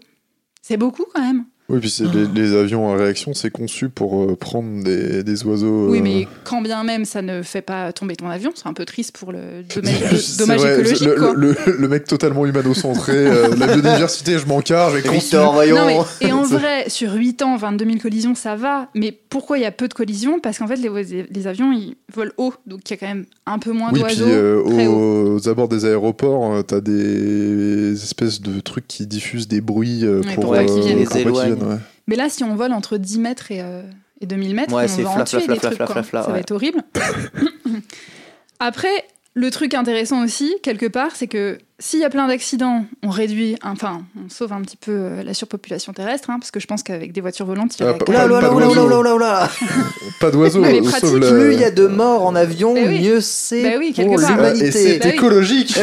C'est 0.63 0.77
beaucoup 0.77 1.05
quand 1.13 1.21
même. 1.21 1.45
Oui, 1.71 1.81
puis 1.81 1.89
c'est 1.89 2.05
les, 2.13 2.27
les 2.27 2.55
avions 2.55 2.93
à 2.93 2.97
réaction, 2.99 3.33
c'est 3.33 3.51
conçu 3.51 3.89
pour 3.89 4.23
euh, 4.25 4.37
prendre 4.37 4.85
des, 4.85 5.23
des 5.23 5.45
oiseaux. 5.47 5.89
Oui, 5.89 5.99
euh, 5.99 6.03
mais 6.03 6.29
quand 6.45 6.61
bien 6.61 6.85
même 6.85 7.07
ça 7.07 7.23
ne 7.23 7.41
fait 7.43 7.63
pas 7.63 7.91
tomber 7.95 8.17
ton 8.17 8.29
avion, 8.29 8.51
c'est 8.55 8.67
un 8.69 8.75
peu 8.75 8.85
triste 8.85 9.17
pour 9.17 9.33
le 9.33 9.63
dommage, 9.75 10.37
dommage 10.37 10.61
vrai, 10.61 10.75
écologique. 10.81 11.09
le, 11.09 11.15
quoi. 11.55 11.73
le- 11.79 11.89
mec 11.89 12.05
totalement 12.05 12.45
humano-centré, 12.45 13.15
euh, 13.17 13.49
la 13.57 13.67
biodiversité, 13.69 14.39
je 14.39 14.47
m'en 14.47 14.61
carre, 14.61 14.91
j'ai 14.95 15.01
conçu. 15.01 15.21
Victor, 15.21 15.55
voyons. 15.55 15.77
Non, 15.77 15.87
mais, 15.87 16.27
et 16.29 16.33
en 16.33 16.43
vrai, 16.43 16.85
sur 16.89 17.15
8 17.15 17.41
ans, 17.41 17.57
22 17.57 17.85
000 17.87 17.97
collisions, 17.99 18.35
ça 18.35 18.57
va. 18.57 18.91
Mais 18.95 19.19
pourquoi 19.31 19.57
il 19.57 19.63
y 19.63 19.67
a 19.67 19.73
peu 19.73 19.89
de 19.89 19.95
collisions? 19.95 20.41
Parce 20.41 20.59
qu'en 20.59 20.67
fait, 20.67 20.77
les, 20.77 21.27
les 21.31 21.47
avions, 21.47 21.73
ils 21.73 21.97
volent 22.15 22.33
haut. 22.37 22.53
Donc, 22.67 22.81
il 22.91 22.93
y 22.93 22.95
a 22.95 22.97
quand 22.99 23.07
même 23.09 23.25
un 23.47 23.59
peu 23.59 23.73
moins 23.73 23.91
Oui, 23.91 24.03
puis 24.05 24.17
d'oiseaux. 24.17 24.65
haut. 24.67 24.71
aux, 24.71 25.35
aux 25.37 25.49
abords 25.49 25.69
des 25.69 25.87
aéroports, 25.87 26.53
euh, 26.57 26.63
t'as 26.63 26.81
des 26.81 27.93
espèces 27.95 28.43
de 28.43 28.61
trucs 28.61 28.87
qui 28.87 29.07
diffusent 29.07 29.49
des 29.49 29.63
bruits 29.63 30.05
euh, 30.05 30.21
Ouais, 30.21 30.35
pour, 30.35 30.55
qu'ils 30.55 30.81
viennent. 30.83 30.99
Les 30.99 31.54
ouais. 31.63 31.77
Mais 32.07 32.17
là, 32.17 32.29
si 32.29 32.45
on 32.45 32.55
vole 32.55 32.73
entre 32.73 32.97
10 32.97 33.19
mètres 33.19 33.51
et, 33.53 33.61
euh, 33.63 33.83
et 34.21 34.27
2000 34.27 34.55
mètres, 34.55 34.73
Ouais, 34.75 34.87
on 34.99 35.03
va 35.03 35.11
en 35.23 35.25
tuer 35.25 35.47
des 35.47 35.57
trucs. 35.57 35.77
ça 35.79 36.23
va 36.29 36.39
être 36.41 36.53
horrible. 36.53 36.83
Après, 38.61 39.05
le 39.37 39.51
truc 39.51 39.75
intéressant 39.75 40.23
aussi, 40.25 40.55
quelque 40.63 40.87
part, 40.87 41.17
c'est 41.17 41.27
que 41.27 41.59
s'il 41.81 41.99
y 41.99 42.05
a 42.05 42.09
plein 42.11 42.29
d'accidents, 42.29 42.85
on 43.03 43.11
réduit, 43.11 43.57
enfin, 43.65 44.03
on 44.17 44.29
sauve 44.31 44.53
un 44.53 44.63
petit 44.63 44.77
peu 44.77 44.93
euh, 44.93 45.23
la 45.25 45.35
surpopulation 45.35 45.93
terrestre, 45.93 46.31
hein, 46.31 46.39
parce 46.39 46.53
que 46.53 46.61
je 46.61 46.67
pense 46.69 46.85
qu'avec 46.85 47.13
des 47.13 47.21
voitures 47.21 47.45
volantes, 47.45 47.77
il 47.77 47.83
y 47.83 47.85
Ah, 47.85 47.91
aurait 47.91 47.99
pas- 47.99 48.13
Oula, 48.13 48.27
oula, 48.27 48.53
oula, 48.55 48.67
d'oiseaux. 48.67 49.15
oula. 49.17 49.51
Pas 50.21 50.31
Mais 50.31 50.81
on 50.81 50.89
sauve 50.91 51.19
la- 51.19 51.31
Plus 51.33 51.53
il 51.55 51.61
y 51.61 51.65
a 51.65 51.73
de 51.73 51.87
morts 51.89 52.25
en 52.25 52.37
avion, 52.37 52.75
oui. 52.75 53.01
mieux 53.03 53.21
c'est 53.21 53.65
Bah 53.65 53.77
oui, 53.79 53.93
pour. 53.93 54.05
Ah, 54.25 54.53
et 54.53 54.71
c'est 54.71 54.85
l'humanité. 54.85 54.99
Bah 55.03 55.09
écologique. 55.09 55.79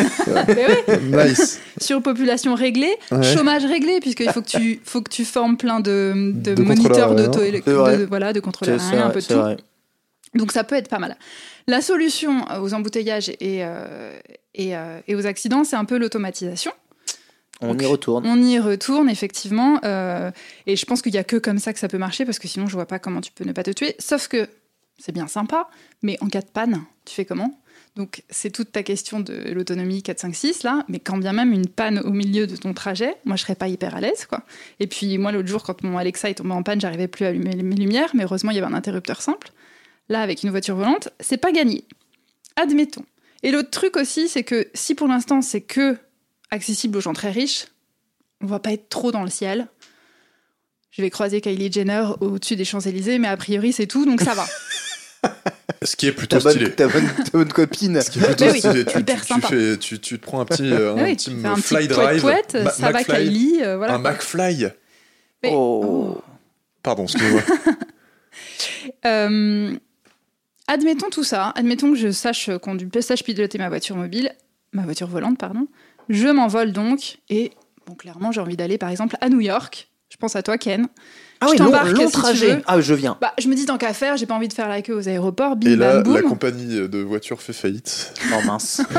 Mais 0.48 0.68
oui, 0.88 1.30
nice. 1.30 1.60
surpopulation 1.78 2.56
réglée, 2.56 2.96
Ouais. 3.12 3.22
chômage 3.22 3.66
réglé, 3.66 4.00
puisqu'il 4.00 4.30
faut 4.32 4.42
que 4.42 4.48
tu 4.48 4.80
faut 4.86 5.02
que 5.02 5.12
tu 5.12 5.26
formes 5.26 5.58
plein 5.58 5.82
de, 5.82 6.32
de, 6.34 6.54
De 6.56 6.64
moniteurs 6.64 7.10
contrôleurs 7.10 7.16
d'auto 7.16 7.40
aériens. 7.42 7.62
C'est 7.66 7.74
vrai. 7.74 7.98
de, 7.98 8.04
voilà 8.06 8.32
de 8.32 8.40
contrôleurs 8.40 8.82
aériens, 8.82 9.08
un 9.08 9.10
peu 9.10 9.20
de 9.20 9.26
tout. 9.26 9.34
vrai. 9.34 9.58
Donc 10.36 10.54
ça 10.54 10.64
peut 10.64 10.76
être 10.76 10.88
pas 10.88 11.00
mal. 11.00 11.18
La 11.68 11.82
solution 11.82 12.46
aux 12.62 12.74
embouteillages 12.74 13.30
et, 13.30 13.64
euh, 13.64 14.20
et, 14.54 14.76
euh, 14.76 15.00
et 15.08 15.16
aux 15.16 15.26
accidents, 15.26 15.64
c'est 15.64 15.76
un 15.76 15.86
peu 15.86 15.98
l'automatisation. 15.98 16.72
On 17.62 17.78
y 17.78 17.86
retourne. 17.86 18.26
On 18.26 18.42
y 18.42 18.58
retourne 18.60 19.08
effectivement, 19.10 19.80
euh, 19.86 20.32
et 20.66 20.76
je 20.76 20.86
pense 20.86 21.04
qu'il 21.04 21.14
y 21.14 21.20
a 21.20 21.24
que 21.24 21.36
comme 21.36 21.60
ça 21.60 21.74
que 21.74 21.80
ça 21.80 21.88
peut 21.88 22.00
marcher, 22.00 22.26
parce 22.26 22.40
que 22.40 22.48
sinon 22.48 22.66
je 22.66 22.74
vois 22.74 22.88
pas 22.88 22.98
comment 22.98 23.22
tu 23.22 23.32
peux 23.32 23.44
ne 23.44 23.52
pas 23.52 23.62
te 23.62 23.70
tuer. 23.70 23.96
Sauf 24.00 24.28
que 24.28 24.50
c'est 24.98 25.12
bien 25.12 25.28
sympa, 25.28 25.70
mais 26.02 26.18
en 26.22 26.28
cas 26.28 26.42
de 26.42 26.48
panne, 26.48 26.82
tu 27.06 27.14
fais 27.14 27.26
comment? 27.26 27.62
Donc 27.96 28.24
c'est 28.30 28.52
toute 28.52 28.72
ta 28.72 28.84
question 28.84 29.20
de 29.20 29.52
l'autonomie 29.52 30.02
4, 30.02 30.20
5, 30.20 30.36
6 30.36 30.64
là, 30.64 30.86
mais 30.88 31.00
quand 31.00 31.18
bien 31.18 31.34
même 31.34 31.52
une 31.52 31.68
panne 31.68 32.00
au 32.00 32.12
milieu 32.12 32.48
de 32.48 32.56
ton 32.56 32.74
trajet, 32.74 33.16
moi 33.26 33.36
je 33.36 33.44
serais 33.44 33.56
pas 33.56 33.68
hyper 33.68 33.96
à 33.96 34.02
l'aise 34.02 34.26
quoi. 34.26 34.44
Et 34.80 34.88
puis 34.88 35.18
moi 35.18 35.32
l'autre 35.32 35.50
jour 35.50 35.62
quand 35.62 35.84
mon 35.84 35.98
Alexa 35.98 36.30
est 36.30 36.36
tombé 36.36 36.54
en 36.54 36.64
panne, 36.64 36.82
j'arrivais 36.82 37.08
plus 37.08 37.26
à 37.26 37.30
allumer 37.30 37.54
mes 37.56 37.76
lumières, 37.76 38.12
mais 38.16 38.24
heureusement 38.24 38.52
il 38.52 38.56
y 38.56 38.60
avait 38.60 38.72
un 38.72 38.76
interrupteur 38.76 39.22
simple. 39.22 39.52
Là 40.12 40.22
avec 40.22 40.44
une 40.44 40.50
voiture 40.50 40.76
volante, 40.76 41.08
c'est 41.22 41.38
pas 41.38 41.52
gagné. 41.52 41.86
Admettons. 42.58 43.06
Et 43.44 43.52
l'autre 43.52 43.70
truc 43.70 43.96
aussi, 43.96 44.28
c'est 44.28 44.44
que 44.44 44.68
si 44.74 44.94
pour 44.94 45.08
l'instant 45.08 45.42
c'est 45.42 45.62
que 45.62 45.98
accessible 46.52 46.98
aux 46.98 47.02
gens 47.02 47.14
très 47.14 47.32
riches, 47.32 47.68
on 48.42 48.46
va 48.46 48.60
pas 48.60 48.74
être 48.74 48.90
trop 48.90 49.12
dans 49.12 49.24
le 49.24 49.30
ciel. 49.30 49.68
Je 50.92 51.02
vais 51.02 51.10
croiser 51.10 51.40
Kylie 51.40 51.72
Jenner 51.72 52.04
au-dessus 52.20 52.58
des 52.58 52.66
Champs-Élysées, 52.66 53.18
mais 53.20 53.30
a 53.30 53.38
priori 53.38 53.72
c'est 53.72 53.88
tout, 53.88 54.06
donc 54.06 54.20
ça 54.22 54.34
va. 54.34 54.46
Ce 55.84 55.96
qui 55.96 56.08
est 56.08 56.12
plutôt 56.12 56.38
Ta 56.38 56.44
bonne, 56.44 56.52
stylé. 56.54 56.72
ta 56.76 56.88
bonne, 56.90 57.08
ta 57.08 57.32
bonne 57.32 57.54
copine. 57.54 58.02
Ce 58.02 58.12
qui 58.12 58.20
est 58.20 58.24
plutôt 58.26 58.46
Mais 58.46 58.52
oui, 58.52 58.60
stylé. 58.60 58.84
Tu, 58.86 59.00
hyper 59.00 59.16
tu- 59.16 59.22
tu 59.22 59.28
sympa. 59.34 59.48
fais- 59.48 59.78
tu- 59.78 60.00
tu 60.00 60.20
te 60.20 60.24
prends 60.24 60.42
un 60.42 60.46
petit, 60.46 60.64
euh, 60.72 60.92
un 60.96 61.04
oui, 61.06 61.16
petit 61.16 61.32
tu 61.34 61.40
fais 61.40 61.48
un 61.48 61.56
fly 61.56 61.88
petit 61.88 61.96
drive. 61.96 62.22
pouet-pouet, 62.22 62.64
Ma- 62.66 62.70
ça 62.70 62.92
va 62.92 63.00
McFly. 63.00 63.16
Kylie, 63.26 63.62
euh, 63.64 63.78
voilà. 63.78 63.94
Un 63.96 63.98
McFly. 64.00 64.68
Mais- 65.42 65.50
Oh. 65.54 66.22
Pardon, 66.84 67.04
excusez-moi. 67.04 67.42
Euh, 69.06 69.76
admettons 70.68 71.10
tout 71.10 71.24
ça, 71.24 71.52
admettons 71.56 71.92
que 71.92 71.98
je 71.98 72.12
sache 72.12 72.50
conduire, 72.62 73.04
sache 73.04 73.24
piloter 73.24 73.58
ma 73.58 73.70
voiture 73.70 73.96
mobile, 73.96 74.32
ma 74.74 74.84
voiture 74.84 75.08
volante, 75.08 75.38
pardon. 75.38 75.68
Je 76.10 76.28
m'envole 76.28 76.72
donc 76.72 77.20
et 77.30 77.52
bon, 77.86 77.96
clairement, 77.96 78.32
j'ai 78.32 78.42
envie 78.42 78.58
d'aller 78.58 78.78
par 78.78 78.90
exemple 78.90 79.18
à 79.22 79.30
New 79.30 79.42
York. 79.42 79.90
Je 80.10 80.18
pense 80.18 80.36
à 80.36 80.44
toi, 80.44 80.58
Ken. 80.58 80.88
Ah 81.40 81.46
Je 81.48 81.52
oui, 81.52 81.58
long, 81.58 81.66
t'embarque, 81.66 81.92
long 81.92 82.08
si 82.08 82.12
trajet. 82.12 82.62
Ah, 82.68 82.82
je 82.82 82.94
viens. 82.94 83.18
Bah, 83.22 83.34
je 83.40 83.48
me 83.48 83.56
dis 83.56 83.66
tant 83.66 83.78
qu'à 83.78 83.94
faire, 83.94 84.18
j'ai 84.18 84.26
pas 84.26 84.36
envie 84.36 84.50
de 84.50 84.54
faire 84.54 84.68
la 84.68 84.82
queue 84.82 84.94
aux 84.94 85.08
aéroports. 85.08 85.56
Bim 85.56 85.72
Et 85.72 85.76
là, 85.78 85.94
bam 85.96 86.04
boum. 86.04 86.14
la 86.16 86.22
compagnie 86.22 86.88
de 86.88 86.98
voitures 87.00 87.42
fait 87.42 87.54
faillite. 87.54 88.14
Oh 88.34 88.46
mince. 88.46 88.82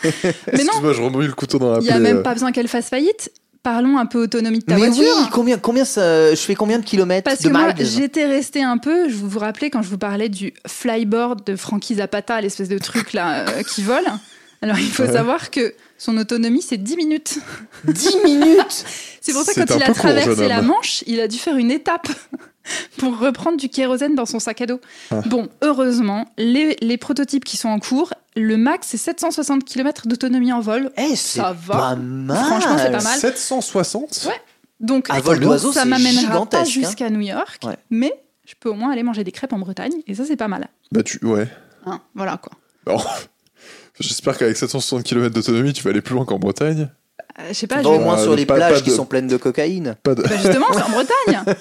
Mais 0.04 0.10
non, 0.10 0.38
Excuse-moi, 0.52 0.92
je 0.92 1.02
remouille 1.02 1.26
le 1.26 1.32
couteau 1.32 1.58
dans 1.58 1.72
la 1.72 1.78
il 1.80 1.86
y 1.86 1.90
a 1.90 1.94
plaie, 1.94 2.02
même 2.02 2.16
euh. 2.18 2.22
pas 2.22 2.32
besoin 2.34 2.52
qu'elle 2.52 2.68
fasse 2.68 2.88
faillite. 2.88 3.32
Parlons 3.70 3.98
un 3.98 4.06
peu 4.06 4.22
autonomie 4.22 4.60
de 4.60 4.64
ta 4.64 4.76
Mais 4.76 4.86
voiture. 4.86 5.04
oui, 5.04 5.28
combien, 5.30 5.58
combien 5.58 5.84
ça, 5.84 6.30
je 6.30 6.40
fais 6.40 6.54
combien 6.54 6.78
de 6.78 6.84
kilomètres 6.84 7.24
Parce 7.24 7.42
de 7.42 7.48
que 7.48 7.52
moi, 7.52 7.74
j'étais 7.78 8.24
restée 8.24 8.62
un 8.62 8.78
peu, 8.78 9.10
je 9.10 9.14
vous 9.14 9.28
vous 9.28 9.40
rappelez 9.40 9.68
quand 9.68 9.82
je 9.82 9.90
vous 9.90 9.98
parlais 9.98 10.30
du 10.30 10.54
flyboard 10.66 11.44
de 11.44 11.54
Frankie 11.54 11.96
Zapata, 11.96 12.40
l'espèce 12.40 12.70
de 12.70 12.78
truc 12.78 13.12
là 13.12 13.40
euh, 13.46 13.62
qui 13.62 13.82
vole. 13.82 14.06
Alors 14.62 14.78
il 14.78 14.88
faut 14.90 15.04
savoir 15.04 15.50
que 15.50 15.74
son 15.98 16.16
autonomie 16.16 16.62
c'est 16.62 16.78
10 16.78 16.96
minutes. 16.96 17.38
10 17.84 18.16
minutes 18.24 18.84
C'est 19.20 19.32
pour 19.32 19.42
ça 19.42 19.52
que 19.52 19.60
C'est 19.60 19.66
quand 19.66 19.76
il 19.76 19.82
a 19.82 19.86
court, 19.86 19.96
traversé 19.96 20.48
la. 20.48 20.62
Manche, 20.62 21.04
il 21.06 21.20
a 21.20 21.28
dû 21.28 21.36
faire 21.36 21.56
une 21.56 21.70
étape 21.70 22.08
pour 22.98 23.18
reprendre 23.18 23.58
du 23.58 23.68
kérosène 23.68 24.14
dans 24.14 24.24
son 24.26 24.38
sac 24.38 24.60
à 24.62 24.66
dos. 24.66 24.80
Ah. 25.10 25.20
Bon, 25.26 25.48
heureusement, 25.62 26.26
les, 26.38 26.76
les 26.80 26.96
prototypes 26.96 27.44
qui 27.44 27.56
sont 27.58 27.68
en 27.68 27.78
cours, 27.80 28.14
le 28.36 28.56
max 28.56 28.88
c'est 28.88 28.96
760 28.96 29.64
km 29.64 30.06
d'autonomie 30.08 30.52
en 30.52 30.60
vol. 30.60 30.90
Eh, 30.96 31.16
c'est 31.16 31.40
Ça 31.40 31.52
va. 31.66 31.74
pas 31.74 31.96
mal. 31.96 32.36
Franchement, 32.46 32.76
c'est 32.78 32.90
pas 32.92 33.02
mal. 33.02 33.18
760 33.18 34.26
Ouais. 34.28 34.40
Donc 34.80 35.10
Un 35.10 35.18
vol 35.20 35.40
d'oiseau, 35.40 35.72
ça 35.72 35.82
c'est 35.82 35.88
m'amènera 35.88 36.12
pas 36.12 36.20
gigantesque, 36.32 36.62
hein. 36.62 36.64
jusqu'à 36.86 37.10
New 37.10 37.20
York, 37.20 37.58
Ouais. 37.64 37.76
mais 37.90 38.12
je 38.46 38.54
peux 38.58 38.68
au 38.70 38.74
moins 38.74 38.92
aller 38.92 39.02
manger 39.02 39.24
des 39.24 39.32
crêpes 39.32 39.52
en 39.52 39.58
Bretagne 39.58 39.92
et 40.06 40.14
ça 40.14 40.24
c'est 40.24 40.36
pas 40.36 40.46
mal. 40.48 40.68
Bah, 40.92 41.02
tu. 41.02 41.18
Ouais. 41.24 41.48
Hein, 41.84 42.00
voilà 42.14 42.36
quoi. 42.38 42.52
Bon. 42.86 43.02
J'espère 44.00 44.38
qu'avec 44.38 44.56
760 44.56 45.02
km 45.04 45.34
d'autonomie, 45.34 45.72
tu 45.72 45.82
vas 45.82 45.90
aller 45.90 46.00
plus 46.00 46.14
loin 46.14 46.24
qu'en 46.24 46.38
Bretagne. 46.38 46.88
Euh, 47.38 47.42
je 47.48 47.52
sais 47.54 47.66
pas, 47.66 47.82
au 47.82 47.98
moins 48.00 48.18
Euh, 48.18 48.22
sur 48.22 48.34
les 48.36 48.46
pas- 48.46 48.56
plages 48.56 48.74
pas 48.74 48.80
qui 48.80 48.90
de- 48.90 48.94
sont 48.94 49.06
pleines 49.06 49.28
de 49.28 49.36
cocaïne. 49.36 49.96
Pas 50.02 50.14
de, 50.14 50.22
Bah, 50.22 50.30
justement, 50.36 50.66
c'est 50.72 50.82
en 50.82 50.90
Bretagne. 50.90 51.54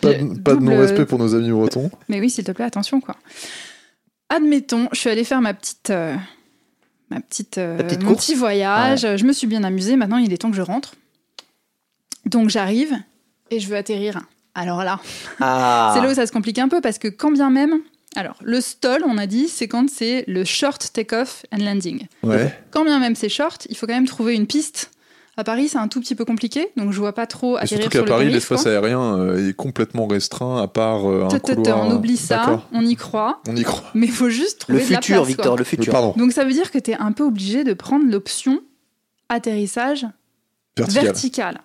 pas 0.00 0.12
de, 0.14 0.58
de 0.58 0.64
non-respect 0.64 1.06
pour 1.06 1.18
nos 1.18 1.34
amis 1.34 1.50
bretons. 1.50 1.90
Mais 2.08 2.20
oui, 2.20 2.30
s'il 2.30 2.44
te 2.44 2.52
plaît, 2.52 2.64
attention 2.64 3.00
quoi. 3.00 3.16
Admettons, 4.28 4.88
je 4.92 4.98
suis 4.98 5.10
allée 5.10 5.24
faire 5.24 5.40
ma 5.40 5.54
petite, 5.54 5.90
euh, 5.90 6.14
ma 7.10 7.20
petite, 7.20 7.58
euh, 7.58 7.76
petite 7.78 8.02
mon 8.02 8.12
course 8.12 8.26
petit 8.26 8.34
voyage. 8.34 9.00
Je 9.16 9.24
me 9.24 9.32
suis 9.32 9.46
bien 9.46 9.62
amusée. 9.64 9.96
Maintenant, 9.96 10.18
il 10.18 10.32
est 10.32 10.38
temps 10.38 10.50
que 10.50 10.56
je 10.56 10.62
rentre. 10.62 10.94
Donc 12.26 12.48
j'arrive 12.48 12.94
et 13.50 13.60
je 13.60 13.68
veux 13.68 13.76
atterrir. 13.76 14.20
Alors 14.54 14.82
là, 14.84 15.00
Ah. 15.40 15.92
c'est 15.94 16.00
là 16.02 16.10
où 16.10 16.14
ça 16.14 16.26
se 16.26 16.32
complique 16.32 16.58
un 16.58 16.68
peu 16.68 16.80
parce 16.80 16.98
que 16.98 17.08
quand 17.08 17.30
bien 17.32 17.50
même. 17.50 17.74
Alors, 18.16 18.36
le 18.42 18.60
stall, 18.60 19.02
on 19.06 19.18
a 19.18 19.26
dit, 19.26 19.48
c'est 19.48 19.68
quand 19.68 19.88
c'est 19.90 20.24
le 20.28 20.44
short 20.44 20.90
take-off 20.92 21.44
and 21.52 21.58
landing. 21.64 22.06
Ouais. 22.22 22.56
Quand 22.70 22.84
bien 22.84 22.98
même 22.98 23.14
c'est 23.16 23.28
short, 23.28 23.66
il 23.70 23.76
faut 23.76 23.86
quand 23.86 23.94
même 23.94 24.06
trouver 24.06 24.34
une 24.34 24.46
piste. 24.46 24.90
À 25.36 25.42
Paris, 25.42 25.68
c'est 25.68 25.78
un 25.78 25.88
tout 25.88 25.98
petit 25.98 26.14
peu 26.14 26.24
compliqué, 26.24 26.68
donc 26.76 26.92
je 26.92 26.98
vois 27.00 27.12
pas 27.12 27.26
trop 27.26 27.56
Et 27.58 27.62
atterrir 27.62 27.82
surtout 27.82 27.88
qu'à 27.90 27.98
sur 27.98 28.04
le 28.04 28.08
Paris, 28.08 28.20
périph', 28.26 28.34
l'espace 28.34 28.66
aérien 28.66 29.16
euh, 29.18 29.48
est 29.48 29.52
complètement 29.52 30.06
restreint 30.06 30.62
à 30.62 30.68
part 30.68 31.10
euh, 31.10 31.26
un 31.28 31.38
couloir. 31.40 31.88
On 31.88 31.96
oublie 31.96 32.16
ça, 32.16 32.36
D'accord. 32.36 32.68
on 32.72 32.86
y 32.86 32.94
croit, 32.94 33.40
On 33.48 33.56
y 33.56 33.64
croit. 33.64 33.90
mais 33.94 34.06
il 34.06 34.12
faut 34.12 34.28
juste 34.30 34.66
Le 34.68 34.78
trouver 34.78 34.94
la 34.94 35.00
futur, 35.00 35.16
place, 35.16 35.26
Victor, 35.26 35.46
quoi. 35.46 35.56
le 35.56 35.64
futur. 35.64 35.92
pardon, 35.92 36.14
Donc 36.16 36.30
ça 36.30 36.44
veut 36.44 36.52
dire 36.52 36.70
que 36.70 36.78
tu 36.78 36.92
es 36.92 36.96
un 36.96 37.10
peu 37.10 37.24
obligé 37.24 37.64
de 37.64 37.72
prendre 37.74 38.08
l'option 38.08 38.60
atterrissage 39.28 40.06
vertical. 40.76 41.60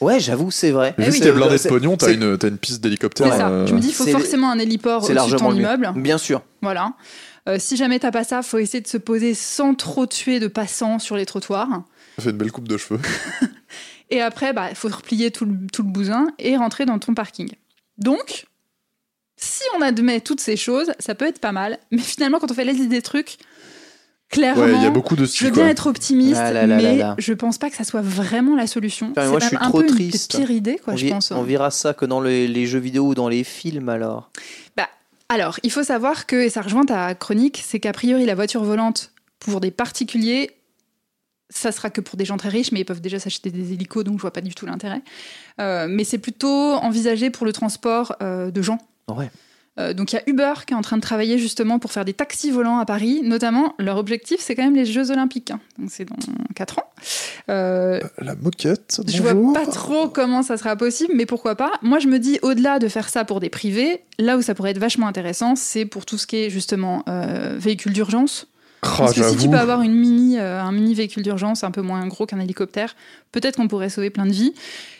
Ouais, 0.00 0.20
j'avoue, 0.20 0.50
c'est 0.50 0.70
vrai. 0.70 0.94
Mais 0.98 1.08
vu 1.10 1.18
que 1.18 1.24
t'es 1.24 1.32
blindé 1.32 1.56
de 1.56 1.68
pognon, 1.68 1.96
t'as 1.96 2.12
une, 2.12 2.36
t'as 2.36 2.48
une 2.48 2.58
piste 2.58 2.80
d'hélicoptère. 2.82 3.32
C'est 3.32 3.38
ça. 3.38 3.48
euh, 3.48 3.66
Je 3.66 3.74
me 3.74 3.80
dis, 3.80 3.88
il 3.88 3.94
faut 3.94 4.06
forcément 4.06 4.50
un 4.50 4.58
héliport 4.58 5.04
au-dessus 5.04 5.32
de 5.32 5.36
ton 5.36 5.54
immeuble. 5.54 5.92
Bien 5.96 6.18
sûr. 6.18 6.42
Voilà. 6.62 6.92
Euh, 7.48 7.56
si 7.58 7.76
jamais 7.76 7.98
t'as 7.98 8.10
pas 8.10 8.24
ça, 8.24 8.42
faut 8.42 8.58
essayer 8.58 8.80
de 8.80 8.86
se 8.88 8.96
poser 8.96 9.34
sans 9.34 9.74
trop 9.74 10.06
tuer 10.06 10.40
de 10.40 10.48
passants 10.48 10.98
sur 10.98 11.16
les 11.16 11.26
trottoirs. 11.26 11.68
Ça 12.16 12.24
fait 12.24 12.30
une 12.30 12.36
belle 12.38 12.52
coupe 12.52 12.68
de 12.68 12.76
cheveux. 12.76 13.00
Et 14.10 14.20
après, 14.20 14.52
bah, 14.52 14.66
il 14.70 14.76
faut 14.76 14.88
replier 14.88 15.30
tout 15.30 15.44
le, 15.44 15.54
tout 15.72 15.82
le 15.82 15.88
bousin 15.88 16.28
et 16.38 16.56
rentrer 16.56 16.84
dans 16.86 16.98
ton 16.98 17.14
parking. 17.14 17.50
Donc, 17.98 18.46
si 19.36 19.62
on 19.76 19.80
admet 19.82 20.20
toutes 20.20 20.40
ces 20.40 20.56
choses, 20.56 20.92
ça 20.98 21.14
peut 21.14 21.26
être 21.26 21.38
pas 21.40 21.52
mal. 21.52 21.78
Mais 21.90 21.98
finalement, 21.98 22.38
quand 22.38 22.50
on 22.50 22.54
fait 22.54 22.64
la 22.64 22.72
liste 22.72 22.88
des 22.88 23.02
trucs, 23.02 23.38
clairement, 24.34 24.62
Ouais, 24.64 24.72
il 24.74 24.82
y 24.82 24.86
a 24.86 24.90
beaucoup 24.90 25.16
de 25.16 25.24
je 25.24 25.30
styles. 25.30 25.46
veux 25.46 25.52
bien 25.52 25.62
quoi. 25.64 25.70
être 25.70 25.86
optimiste, 25.86 26.34
là 26.40 26.52
là 26.52 26.66
mais 26.76 26.82
là 26.82 26.94
là. 26.94 27.14
je 27.18 27.32
pense 27.32 27.58
pas 27.58 27.70
que 27.70 27.76
ça 27.76 27.84
soit 27.84 28.02
vraiment 28.02 28.54
la 28.56 28.66
solution. 28.66 29.12
Mais 29.16 29.22
C'est 29.22 29.28
moi, 29.30 29.38
je 29.38 29.44
même 29.44 29.48
suis 29.48 29.56
un 29.56 29.68
trop 29.68 29.80
peu 29.80 29.86
triste. 29.86 30.34
une 30.34 30.40
des 30.40 30.46
pires 30.46 30.56
idées, 30.56 30.80
quoi, 30.84 30.94
on, 30.94 30.96
je 30.96 31.08
pense. 31.08 31.30
on 31.30 31.42
verra 31.42 31.70
ça 31.70 31.94
que 31.94 32.04
dans 32.04 32.20
les, 32.20 32.46
les 32.48 32.66
jeux 32.66 32.78
vidéo 32.78 33.06
ou 33.08 33.14
dans 33.14 33.28
les 33.28 33.44
films 33.44 33.88
alors. 33.88 34.30
Bah, 34.76 34.88
alors, 35.28 35.58
il 35.62 35.70
faut 35.70 35.82
savoir 35.82 36.26
que, 36.26 36.36
et 36.36 36.50
ça 36.50 36.60
rejoint 36.62 36.84
ta 36.84 37.14
chronique, 37.14 37.62
c'est 37.64 37.80
qu'a 37.80 37.92
priori, 37.92 38.26
la 38.26 38.34
voiture 38.34 38.62
volante, 38.62 39.10
pour 39.40 39.60
des 39.60 39.70
particuliers, 39.70 40.50
ça 41.50 41.72
sera 41.72 41.90
que 41.90 42.00
pour 42.00 42.16
des 42.16 42.24
gens 42.24 42.36
très 42.36 42.48
riches, 42.48 42.72
mais 42.72 42.80
ils 42.80 42.84
peuvent 42.84 43.00
déjà 43.00 43.18
s'acheter 43.18 43.50
des 43.50 43.72
hélicos, 43.72 44.02
donc 44.04 44.16
je 44.16 44.22
vois 44.22 44.32
pas 44.32 44.40
du 44.40 44.54
tout 44.54 44.66
l'intérêt. 44.66 45.02
Euh, 45.60 45.86
mais 45.88 46.04
c'est 46.04 46.18
plutôt 46.18 46.48
envisagé 46.74 47.30
pour 47.30 47.46
le 47.46 47.52
transport 47.52 48.16
euh, 48.22 48.50
de 48.50 48.62
gens. 48.62 48.78
Ouais. 49.08 49.30
Euh, 49.78 49.92
donc 49.92 50.12
il 50.12 50.16
y 50.16 50.18
a 50.18 50.22
Uber 50.28 50.52
qui 50.66 50.72
est 50.72 50.76
en 50.76 50.82
train 50.82 50.96
de 50.96 51.02
travailler 51.02 51.36
justement 51.38 51.78
pour 51.80 51.90
faire 51.90 52.04
des 52.04 52.12
taxis 52.14 52.50
volants 52.52 52.78
à 52.78 52.86
Paris, 52.86 53.22
notamment 53.24 53.74
leur 53.78 53.96
objectif 53.98 54.38
c'est 54.40 54.54
quand 54.54 54.62
même 54.62 54.76
les 54.76 54.84
Jeux 54.84 55.10
Olympiques, 55.10 55.50
hein. 55.50 55.58
donc 55.78 55.90
c'est 55.90 56.04
dans 56.04 56.16
4 56.54 56.78
ans. 56.78 56.84
Euh, 57.50 58.00
La 58.18 58.34
moquette. 58.36 59.00
je 59.06 59.20
bonjour. 59.22 59.50
vois 59.50 59.64
pas 59.64 59.70
trop 59.70 60.08
comment 60.08 60.42
ça 60.42 60.56
sera 60.56 60.76
possible, 60.76 61.12
mais 61.16 61.26
pourquoi 61.26 61.56
pas. 61.56 61.72
Moi, 61.82 61.98
je 61.98 62.06
me 62.08 62.18
dis, 62.18 62.38
au-delà 62.42 62.78
de 62.78 62.88
faire 62.88 63.08
ça 63.08 63.24
pour 63.24 63.40
des 63.40 63.50
privés, 63.50 64.02
là 64.18 64.36
où 64.36 64.42
ça 64.42 64.54
pourrait 64.54 64.70
être 64.70 64.78
vachement 64.78 65.06
intéressant, 65.08 65.56
c'est 65.56 65.84
pour 65.84 66.06
tout 66.06 66.16
ce 66.18 66.26
qui 66.26 66.36
est 66.36 66.50
justement 66.50 67.02
euh, 67.08 67.56
véhicule 67.58 67.92
d'urgence. 67.92 68.46
Parce 68.98 69.14
que 69.14 69.28
si 69.28 69.36
tu 69.36 69.48
peux 69.48 69.58
avoir 69.58 69.82
une 69.82 69.94
mini, 69.94 70.38
euh, 70.38 70.62
un 70.62 70.72
mini 70.72 70.94
véhicule 70.94 71.22
d'urgence 71.22 71.64
un 71.64 71.70
peu 71.70 71.82
moins 71.82 72.06
gros 72.06 72.26
qu'un 72.26 72.40
hélicoptère, 72.40 72.94
peut-être 73.32 73.56
qu'on 73.56 73.68
pourrait 73.68 73.90
sauver 73.90 74.10
plein 74.10 74.26
de 74.26 74.32
vies. 74.32 74.54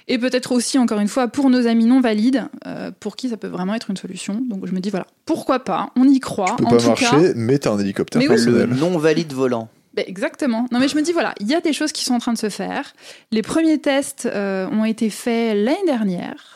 Et 0.06 0.18
peut-être 0.18 0.52
aussi, 0.52 0.78
encore 0.78 1.00
une 1.00 1.08
fois, 1.08 1.28
pour 1.28 1.48
nos 1.48 1.66
amis 1.66 1.86
non 1.86 2.00
valides, 2.00 2.44
euh, 2.66 2.90
pour 3.00 3.16
qui 3.16 3.30
ça 3.30 3.36
peut 3.36 3.48
vraiment 3.48 3.74
être 3.74 3.90
une 3.90 3.96
solution. 3.96 4.42
Donc 4.48 4.66
je 4.66 4.72
me 4.72 4.80
dis, 4.80 4.90
voilà, 4.90 5.06
pourquoi 5.24 5.60
pas, 5.60 5.90
on 5.96 6.04
y 6.04 6.20
croit. 6.20 6.56
Tu 6.58 6.62
peux 6.62 6.66
en 6.66 6.70
pas 6.70 6.76
tout 6.76 6.88
marcher, 6.88 7.06
cas, 7.06 7.32
mais 7.36 7.58
t'as 7.58 7.72
un 7.72 7.78
hélicoptère 7.78 8.20
Mais 8.20 8.28
oui. 8.28 8.36
Le 8.36 8.52
personnel. 8.52 8.78
non 8.78 8.98
valide 8.98 9.32
volant. 9.32 9.68
Ben, 9.94 10.04
exactement. 10.08 10.66
Non, 10.72 10.80
mais 10.80 10.88
je 10.88 10.96
me 10.96 11.02
dis, 11.02 11.12
voilà, 11.12 11.34
il 11.40 11.46
y 11.46 11.54
a 11.54 11.60
des 11.60 11.72
choses 11.72 11.92
qui 11.92 12.04
sont 12.04 12.14
en 12.14 12.18
train 12.18 12.32
de 12.32 12.38
se 12.38 12.48
faire. 12.48 12.92
Les 13.30 13.42
premiers 13.42 13.78
tests 13.78 14.26
euh, 14.26 14.68
ont 14.68 14.84
été 14.84 15.08
faits 15.08 15.56
l'année 15.56 15.78
dernière, 15.86 16.53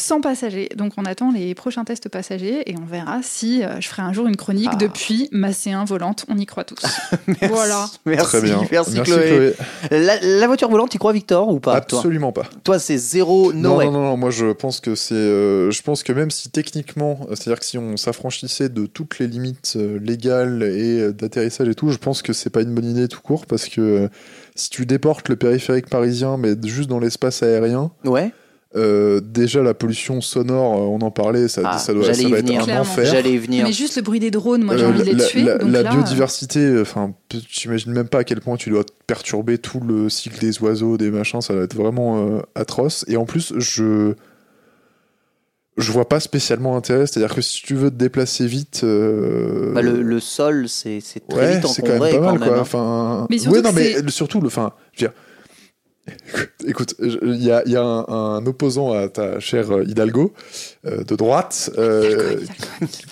sans 0.00 0.20
passagers. 0.20 0.68
Donc, 0.76 0.92
on 0.96 1.04
attend 1.04 1.32
les 1.32 1.54
prochains 1.54 1.84
tests 1.84 2.08
passagers 2.08 2.62
et 2.70 2.74
on 2.80 2.84
verra 2.86 3.18
si 3.22 3.62
euh, 3.64 3.80
je 3.80 3.88
ferai 3.88 4.02
un 4.02 4.12
jour 4.12 4.26
une 4.28 4.36
chronique 4.36 4.68
Ah. 4.72 4.76
depuis 4.76 5.28
ma 5.32 5.50
C1 5.50 5.84
volante. 5.86 6.24
On 6.28 6.38
y 6.38 6.46
croit 6.46 6.64
tous. 6.64 6.80
Merci. 7.26 7.46
Voilà. 7.50 7.86
Merci, 8.06 8.26
Très 8.26 8.40
bien. 8.42 8.62
merci, 8.70 9.00
Chloé. 9.02 9.54
La, 9.90 10.20
la 10.20 10.46
voiture 10.46 10.70
volante, 10.70 10.90
tu 10.90 10.98
crois 10.98 11.12
Victor 11.12 11.48
ou 11.48 11.60
pas 11.60 11.80
toi? 11.80 11.98
Absolument 11.98 12.32
pas. 12.32 12.44
Toi, 12.64 12.78
c'est 12.78 12.96
zéro 12.96 13.52
no 13.52 13.60
Non, 13.70 13.76
way. 13.76 13.84
non, 13.86 13.92
non, 13.92 14.02
non, 14.02 14.16
moi 14.16 14.30
je 14.30 14.52
pense 14.52 14.80
que 14.80 14.94
c'est. 14.94 15.14
euh, 15.14 15.70
je 15.70 15.82
pense 15.82 16.02
que 16.02 16.12
même 16.12 16.30
si 16.30 16.48
techniquement, 16.50 17.26
c'est-à-dire 17.30 17.58
que 17.58 17.66
si 17.66 17.76
on 17.78 17.96
s'affranchissait 17.96 18.68
de 18.68 18.86
toutes 18.86 19.18
les 19.18 19.26
limites 19.26 19.74
euh, 19.76 19.98
légales 19.98 20.62
et 20.62 21.00
euh, 21.00 21.12
d'atterrissage 21.12 21.68
et 21.68 21.74
tout, 21.74 21.90
je 21.90 21.98
pense 21.98 22.22
que 22.22 22.32
c'est 22.32 22.50
pas 22.50 22.62
une 22.62 22.74
bonne 22.74 22.86
idée 22.88 23.08
tout 23.08 23.20
court 23.20 23.46
parce 23.46 23.66
que 23.68 23.80
euh, 23.80 24.08
si 24.54 24.70
tu 24.70 24.86
déportes 24.86 25.28
le 25.28 25.36
périphérique 25.36 25.88
parisien, 25.90 26.36
mais 26.36 26.54
juste 26.64 26.88
dans 26.88 26.98
l'espace 27.00 27.42
aérien, 27.42 27.90
Ouais. 28.04 28.32
Euh, 28.76 29.20
déjà 29.20 29.62
la 29.62 29.72
pollution 29.72 30.20
sonore, 30.20 30.74
euh, 30.74 30.80
on 30.86 31.00
en 31.00 31.10
parlait, 31.10 31.48
ça, 31.48 31.62
Ah, 31.64 31.78
ça 31.78 31.94
doit, 31.94 32.04
ça 32.12 32.20
être 32.22 32.68
un 32.68 32.80
enfer. 32.80 33.06
J'allais 33.06 33.32
y 33.32 33.38
venir. 33.38 33.64
Mais 33.66 33.72
juste 33.72 33.96
le 33.96 34.02
bruit 34.02 34.20
des 34.20 34.30
drones, 34.30 34.62
moi 34.62 34.76
j'ai 34.76 34.84
Euh, 34.84 34.88
envie 34.88 34.98
de 35.00 35.04
les 35.04 35.14
la, 35.14 35.24
tuer. 35.24 35.42
la- 35.42 35.56
donc 35.58 35.72
la 35.72 35.82
là, 35.82 35.90
euh, 35.90 35.94
biodiversité, 35.94 36.78
enfin, 36.80 37.14
p- 37.30 37.38
j'imagine 37.48 37.92
même 37.92 38.08
pas 38.08 38.18
à 38.18 38.24
quel 38.24 38.40
point 38.42 38.56
tu 38.56 38.68
dois 38.70 38.84
perturber 39.06 39.56
tout 39.58 39.80
le 39.80 40.08
cycle 40.10 40.38
des 40.38 40.60
oiseaux, 40.60 40.98
des 40.98 41.10
machins, 41.10 41.40
ça 41.40 41.54
va 41.54 41.62
être 41.62 41.74
vraiment 41.74 42.18
euh, 42.36 42.40
atroce. 42.54 43.04
Et 43.08 43.16
en 43.16 43.24
plus, 43.24 43.54
je 43.56 44.12
je 45.76 45.92
vois 45.92 46.08
pas 46.08 46.18
spécialement 46.20 46.76
intérêt. 46.76 47.06
C'est-à-dire 47.06 47.34
que 47.34 47.40
si 47.40 47.62
tu 47.62 47.74
veux 47.74 47.90
te 47.90 47.94
déplacer 47.96 48.46
vite, 48.46 48.80
euh, 48.84 49.72
Bah, 49.72 49.80
le, 49.82 50.02
le 50.02 50.20
sol, 50.20 50.68
c'est 50.68 51.00
très 51.28 51.38
ouais, 51.38 51.54
vite 51.60 51.66
c'est 51.68 51.82
quand 51.82 51.88
même 51.88 52.02
encombré 52.02 52.10
pas 52.18 52.20
mal, 52.20 52.38
quand 52.38 52.40
même. 52.40 52.48
quoi. 52.48 52.58
hein. 52.58 52.60
Enfin, 52.62 53.26
Mais 53.30 53.38
surtout 53.38 53.56
ouais, 53.56 53.62
non, 53.62 53.70
que 53.70 54.02
mais 54.02 54.10
surtout 54.10 54.40
le, 54.40 54.48
enfin, 54.48 54.72
je 54.92 55.04
veux 55.04 55.08
dire. 55.10 55.16
Écoute, 56.66 56.94
je- 57.00 57.18
il 57.24 57.42
y 57.42 57.50
a, 57.50 57.62
il 57.66 57.72
y 57.72 57.76
a 57.76 57.82
un, 57.82 58.04
un 58.08 58.46
opposant 58.46 58.92
à 58.92 59.08
ta 59.08 59.40
chère 59.40 59.70
euh, 59.70 59.84
Hidalgo 59.84 60.32
euh, 60.86 61.02
de 61.04 61.16
droite 61.16 61.70
euh, 61.78 62.36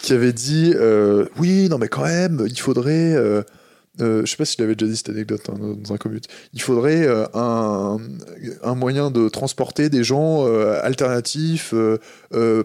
qui 0.03 0.13
avait 0.13 0.33
dit 0.33 0.73
euh, 0.75 1.27
oui 1.39 1.69
non 1.71 1.79
mais 1.79 1.89
quand 1.89 2.05
même 2.05 2.47
il 2.49 2.59
faudrait 2.61 3.15
je 3.99 4.25
sais 4.27 4.37
pas 4.37 4.45
s'il 4.45 4.63
avait 4.63 4.75
déjà 4.75 4.91
dit 4.91 4.97
cette 4.99 5.09
anecdote 5.09 5.41
hein, 5.49 5.55
dans 5.83 5.95
un 5.95 5.97
commute. 5.97 6.27
Il 6.53 6.61
faudrait 6.61 7.07
un, 7.33 7.97
un 8.63 8.75
moyen 8.75 9.11
de 9.11 9.31
transporter 9.31 9.89
des 9.89 10.05
gens 10.05 10.45
alternatifs 10.83 11.73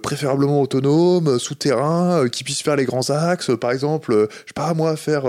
préférablement 0.04 0.62
autonomes 0.62 1.40
souterrains 1.40 2.28
qui 2.28 2.44
puissent 2.44 2.62
faire 2.64 2.76
les 2.76 2.86
grands 2.86 3.10
axes 3.12 3.52
par 3.60 3.72
exemple 3.72 4.28
je 4.30 4.36
sais 4.48 4.54
pas 4.54 4.74
moi 4.74 4.98
faire 4.98 5.24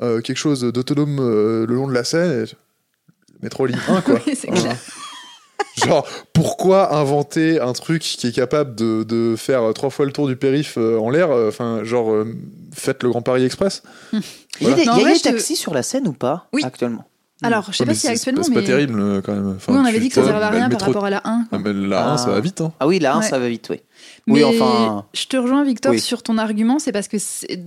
quelque 0.00 0.36
chose 0.38 0.62
d'autonome 0.62 1.16
le 1.18 1.66
long 1.74 1.88
de 1.88 1.92
la 1.94 2.04
Seine 2.04 2.44
et- 2.44 2.56
métro 3.42 3.66
ligne 3.66 3.78
1 3.88 4.00
quoi 4.02 4.14
Oui, 4.26 4.34
c'est 4.36 4.48
Voilà. 4.48 4.62
clair. 4.62 4.76
Genre, 5.86 6.06
pourquoi 6.32 6.94
inventer 6.96 7.60
un 7.60 7.72
truc 7.72 8.00
qui 8.02 8.28
est 8.28 8.32
capable 8.34 8.76
de, 8.76 9.02
de 9.02 9.34
faire 9.36 9.72
trois 9.74 9.90
fois 9.90 10.06
le 10.06 10.12
tour 10.12 10.28
du 10.28 10.36
périph' 10.36 10.78
euh, 10.78 10.98
en 11.00 11.10
l'air 11.10 11.30
euh, 11.32 11.48
Enfin, 11.48 11.82
genre, 11.82 12.12
euh, 12.12 12.32
faites 12.72 13.02
le 13.02 13.10
Grand 13.10 13.22
Paris 13.22 13.44
Express. 13.44 13.82
Il 14.12 14.68
y 14.68 14.72
a 14.72 14.74
des, 14.74 14.84
y 14.84 14.88
a 14.88 14.94
des 15.12 15.18
te- 15.18 15.22
taxis 15.24 15.56
sur 15.56 15.74
la 15.74 15.82
scène 15.82 16.06
ou 16.06 16.12
pas 16.12 16.46
Oui. 16.52 16.62
actuellement? 16.64 17.04
Alors, 17.42 17.66
je 17.72 17.76
sais 17.76 17.82
Ouais, 17.82 17.88
pas 17.88 17.94
si 17.94 18.02
c'est- 18.02 18.08
actuellement, 18.08 18.44
C'est 18.44 18.50
mais. 18.50 18.60
pas 18.60 18.66
terrible 18.66 19.20
quand 19.22 19.32
même. 19.32 19.54
Enfin, 19.56 19.72
oui, 19.72 19.78
on 19.82 19.84
avait 19.84 19.98
dit 19.98 20.08
que 20.08 20.14
ça 20.14 20.24
servait 20.24 20.44
à 20.44 20.50
rien 20.50 20.68
par 20.68 20.80
rapport 20.80 21.04
à 21.06 21.10
la 21.10 21.20
1. 21.24 21.46
Ah, 21.50 21.58
mais 21.58 21.72
la 21.72 22.12
1, 22.12 22.18
ça 22.18 22.30
va 22.30 22.38
vite. 22.40 22.60
Hein. 22.60 22.72
Ah 22.78 22.86
oui, 22.86 23.00
là, 23.00 23.18
Ouais. 23.18 23.24
ça 23.28 23.38
va 23.40 23.48
vite, 23.48 23.66
oui. 23.70 23.80
Oui, 24.26 24.42
enfin. 24.42 25.04
je 25.12 25.26
te 25.26 25.36
rejoins, 25.36 25.64
Victor, 25.64 25.92
Oui. 25.92 26.00
sur 26.00 26.22
ton 26.22 26.38
argument. 26.38 26.78
C'est 26.78 26.92
parce 26.92 27.08
que 27.08 27.18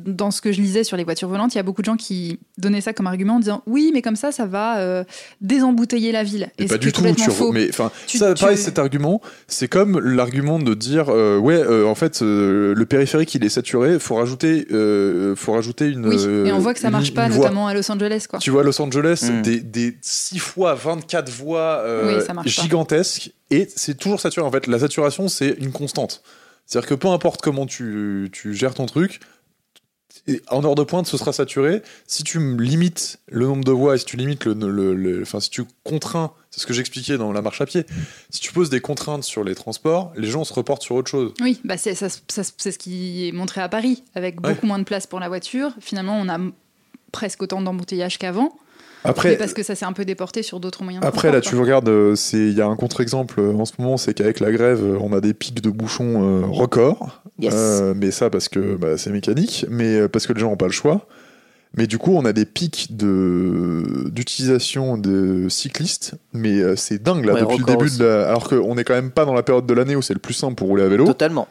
dans 0.08 0.32
ce 0.32 0.42
que 0.42 0.52
je 0.52 0.60
lisais 0.60 0.84
sur 0.84 0.98
les 0.98 1.04
voitures 1.04 1.30
volantes, 1.30 1.54
il 1.54 1.58
y 1.58 1.60
a 1.60 1.64
beaucoup 1.64 1.82
de 1.82 1.86
gens 1.86 1.98
qui 1.98 2.40
donnaient 2.58 2.82
ça 2.82 2.94
comme 2.94 3.06
argument 3.06 3.36
en 3.36 3.40
disant 3.40 3.62
oui, 3.68 3.92
mais 3.94 4.02
comme 4.02 4.16
ça, 4.16 4.32
ça 4.32 4.46
va 4.48 4.80
euh, 4.80 5.04
désembouteiller 5.42 6.12
la 6.12 6.24
ville. 6.24 6.50
Et 6.58 6.66
pas 6.66 6.78
du 6.78 6.92
tout. 6.92 7.04
Tu... 7.16 7.30
faux. 7.32 7.52
Mais 7.52 7.68
enfin, 7.70 7.92
Tu- 8.08 8.18
ça, 8.18 8.34
tu- 8.34 8.42
pareil, 8.42 8.58
cet 8.58 8.80
argument, 8.80 9.22
c'est 9.48 9.68
comme 9.68 10.00
l'argument 10.00 10.58
de 10.60 10.74
dire 10.74 11.10
euh, 11.10 11.38
ouais, 11.38 11.56
euh, 11.56 11.86
en 11.86 11.96
fait, 11.96 12.22
euh, 12.22 12.74
le 12.76 12.86
périphérique 12.86 13.36
il 13.36 13.44
est 13.46 13.50
saturé, 13.50 14.00
faut 14.00 14.16
rajouter, 14.16 14.66
euh, 14.72 15.36
faut 15.36 15.54
rajouter 15.54 15.88
une. 15.90 16.08
Oui, 16.08 16.18
et 16.48 16.52
on 16.52 16.60
voit 16.60 16.74
que 16.74 16.80
ça 16.80 16.88
une- 16.88 16.94
marche 16.94 17.14
pas, 17.14 17.28
voie. 17.30 17.38
notamment 17.46 17.68
à 17.68 17.74
Los 17.74 17.90
Angeles, 17.92 18.26
quoi. 18.30 18.40
Tu 18.40 18.50
vois, 18.50 18.64
Los 18.64 18.82
Angeles, 18.82 19.30
Mm. 19.32 19.42
des, 19.44 19.60
des 19.60 19.98
6 20.02 20.40
fois 20.40 20.74
24 20.74 21.30
voies 21.32 21.82
euh, 21.86 22.18
Oui, 22.20 22.26
pas. 22.26 22.42
gigantesques, 22.46 23.32
et 23.52 23.68
c'est 23.76 23.96
toujours 23.98 24.20
saturé. 24.20 24.46
En 24.46 24.52
fait, 24.52 24.68
la 24.68 24.80
saturation, 24.80 25.28
c'est 25.28 25.56
une 25.60 25.72
constante. 25.72 26.22
C'est-à-dire 26.68 26.90
que 26.90 26.94
peu 26.96 27.08
importe 27.08 27.42
comment 27.42 27.66
tu, 27.66 28.30
tu 28.32 28.54
gères 28.54 28.76
ton 28.76 28.86
truc, 28.86 29.20
et 30.28 30.42
en 30.50 30.64
heure 30.66 30.76
de 30.76 30.84
pointe, 30.84 31.08
ce 31.08 31.16
sera 31.18 31.32
saturé. 31.32 31.82
Si 32.06 32.24
tu 32.24 32.40
limites 32.58 33.20
le 33.28 33.46
nombre 33.46 33.64
de 33.64 33.72
voies 33.72 33.96
et 33.96 33.98
si 33.98 34.04
tu 34.06 34.18
limites 34.18 34.44
le, 34.46 34.54
le- 34.54 34.94
le- 34.96 35.22
enfin, 35.22 35.40
si 35.40 35.50
tu 35.50 35.64
contrains, 35.84 36.34
c'est 36.52 36.60
ce 36.60 36.66
que 36.68 36.74
j'expliquais 36.74 37.18
dans 37.18 37.32
la 37.32 37.42
marche 37.42 37.62
à 37.62 37.66
pied, 37.66 37.86
si 38.30 38.42
tu 38.42 38.52
poses 38.52 38.70
des 38.70 38.82
contraintes 38.82 39.24
sur 39.24 39.44
les 39.46 39.56
transports, 39.56 40.12
les 40.18 40.28
gens 40.28 40.44
se 40.44 40.54
reportent 40.54 40.84
sur 40.84 40.96
autre 40.96 41.10
chose. 41.10 41.34
Oui, 41.40 41.62
bah 41.64 41.78
c'est 41.78 41.96
ça- 41.96 42.10
ça- 42.10 42.44
c'est 42.58 42.72
ce 42.72 42.78
qui 42.78 43.28
est 43.28 43.32
montré 43.32 43.62
à 43.62 43.70
Paris, 43.70 44.04
avec 44.16 44.42
Ouais. 44.42 44.54
beaucoup 44.54 44.66
moins 44.66 44.80
de 44.80 44.84
place 44.84 45.08
pour 45.08 45.20
la 45.22 45.30
voiture. 45.30 45.72
Finalement, 45.80 46.20
on 46.20 46.28
a 46.28 46.40
presque 47.14 47.42
autant 47.44 47.62
d'embouteillages 47.62 48.18
qu'avant, 48.18 48.58
Après, 49.10 49.30
mais 49.30 49.38
parce 49.38 49.54
que 49.54 49.64
ça 49.64 49.76
s'est 49.76 49.86
un 49.86 49.94
peu 49.94 50.06
déporté 50.06 50.44
sur 50.44 50.60
d'autres 50.60 50.84
moyens 50.84 51.02
de 51.02 51.08
Après, 51.08 51.32
là, 51.32 51.42
tu 51.42 51.56
regardes, 51.56 51.90
euh, 51.90 52.16
il 52.34 52.54
y 52.54 52.62
a 52.62 52.68
un 52.68 52.76
contre-exemple 52.76 53.40
euh, 53.40 53.54
en 53.54 53.66
ce 53.66 53.74
moment, 53.80 53.98
c'est 53.98 54.14
qu'avec 54.14 54.40
la 54.40 54.52
grève, 54.52 54.84
euh, 54.84 54.98
on 55.02 55.14
a 55.14 55.22
des 55.22 55.34
pics 55.34 55.62
de 55.62 55.70
bouchons 55.70 56.42
euh, 56.44 56.46
records. 56.46 57.22
Yes. 57.40 57.54
Euh, 57.56 57.94
mais 57.96 58.12
ça, 58.12 58.30
parce 58.30 58.50
que 58.50 58.76
bah, 58.76 58.98
c'est 58.98 59.12
mécanique, 59.12 59.66
mais 59.70 60.08
parce 60.10 60.28
que 60.28 60.34
les 60.34 60.40
gens 60.40 60.50
n'ont 60.50 60.58
pas 60.58 60.66
le 60.68 60.72
choix. 60.72 61.08
Mais 61.76 61.86
du 61.86 61.98
coup, 61.98 62.14
on 62.16 62.24
a 62.26 62.34
des 62.34 62.46
pics 62.46 62.96
de 62.96 63.84
d'utilisation 64.10 64.98
de 64.98 65.48
cyclistes, 65.50 66.16
mais 66.34 66.60
euh, 66.60 66.76
c'est 66.76 67.04
dingue 67.04 67.26
là 67.26 67.34
Ouais, 67.34 67.42
depuis 67.42 67.58
le 67.60 67.66
début 67.66 67.86
aussi. 67.86 68.00
de 68.00 68.06
la... 68.06 68.30
alors 68.30 68.48
qu'on 68.50 68.78
est 68.78 68.84
quand 68.84 68.96
même 68.96 69.12
pas 69.12 69.26
dans 69.26 69.34
la 69.34 69.44
période 69.44 69.66
de 69.66 69.74
l'année 69.74 69.96
où 69.96 70.02
c'est 70.02 70.14
le 70.14 70.20
plus 70.20 70.34
simple 70.34 70.56
pour 70.56 70.70
rouler 70.70 70.84
à 70.84 70.88
vélo. 70.88 71.06
Totalement. 71.06 71.48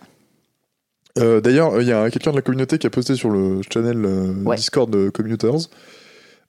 Euh, 1.18 1.40
D'ailleurs, 1.40 1.80
il 1.80 1.86
y 1.88 1.92
a 1.92 2.11
quelqu'un 2.11 2.30
de 2.30 2.36
la 2.36 2.42
communauté 2.42 2.78
qui 2.78 2.86
a 2.86 2.90
posté 2.90 3.14
sur 3.14 3.30
le 3.30 3.61
channel 3.72 4.04
euh, 4.04 4.32
Ouais. 4.44 4.57
Discord 4.57 4.90
de 4.90 5.11
Commuters 5.11 5.68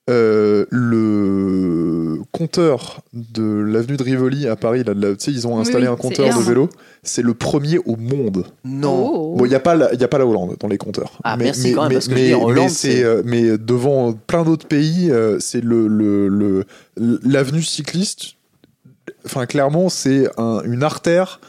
euh, 0.09 0.65
le 0.71 2.19
compteur 2.31 3.01
de 3.13 3.43
l'avenue 3.43 3.97
de 3.97 4.03
Rivoli 4.03 4.47
à 4.47 4.55
Paris. 4.55 4.83
Là, 4.85 4.93
sais, 5.17 5.31
ils 5.31 5.47
ont 5.47 5.59
installé 5.59 5.87
oui, 5.87 5.93
un 5.93 5.95
compteur 5.95 6.37
de 6.37 6.43
vélo. 6.43 6.69
C'est 7.03 7.21
le 7.21 7.33
premier 7.33 7.77
au 7.79 7.95
monde. 7.95 8.45
Non. 8.65 9.11
Oh. 9.13 9.35
Bon, 9.37 9.45
il 9.45 9.49
n'y 9.49 9.55
a, 9.55 9.59
pas 9.59 9.75
la- 9.75 9.93
il 9.93 9.99
y 9.99 10.03
a 10.03 10.07
pas 10.07 10.17
la 10.17 10.25
Hollande 10.25 10.55
dans 10.59 10.67
les 10.67 10.77
compteurs. 10.77 11.19
Ah, 11.23 11.37
merci 11.37 11.73
quand 11.73 11.83
même, 11.83 11.93
parce 11.93 12.07
que 12.07 12.15
je 12.15 12.21
mais 12.21 12.33
Hollande, 12.33 12.69
c'est, 12.69 13.03
euh, 13.03 13.21
mais 13.25 13.57
devant 13.57 14.13
plein 14.13 14.43
d'autres 14.43 14.67
pays, 14.67 15.11
euh, 15.11 15.37
c'est 15.39 15.61
le, 15.63 15.87
le, 15.87 16.27
le- 16.27 16.65
l'avenue 17.23 17.63
cycliste. 17.63 18.33
Enfin, 19.25 19.45
clairement, 19.45 19.89
c'est 19.89 20.27
un- 20.37 20.61
une 20.63 20.83
artère 20.83 21.39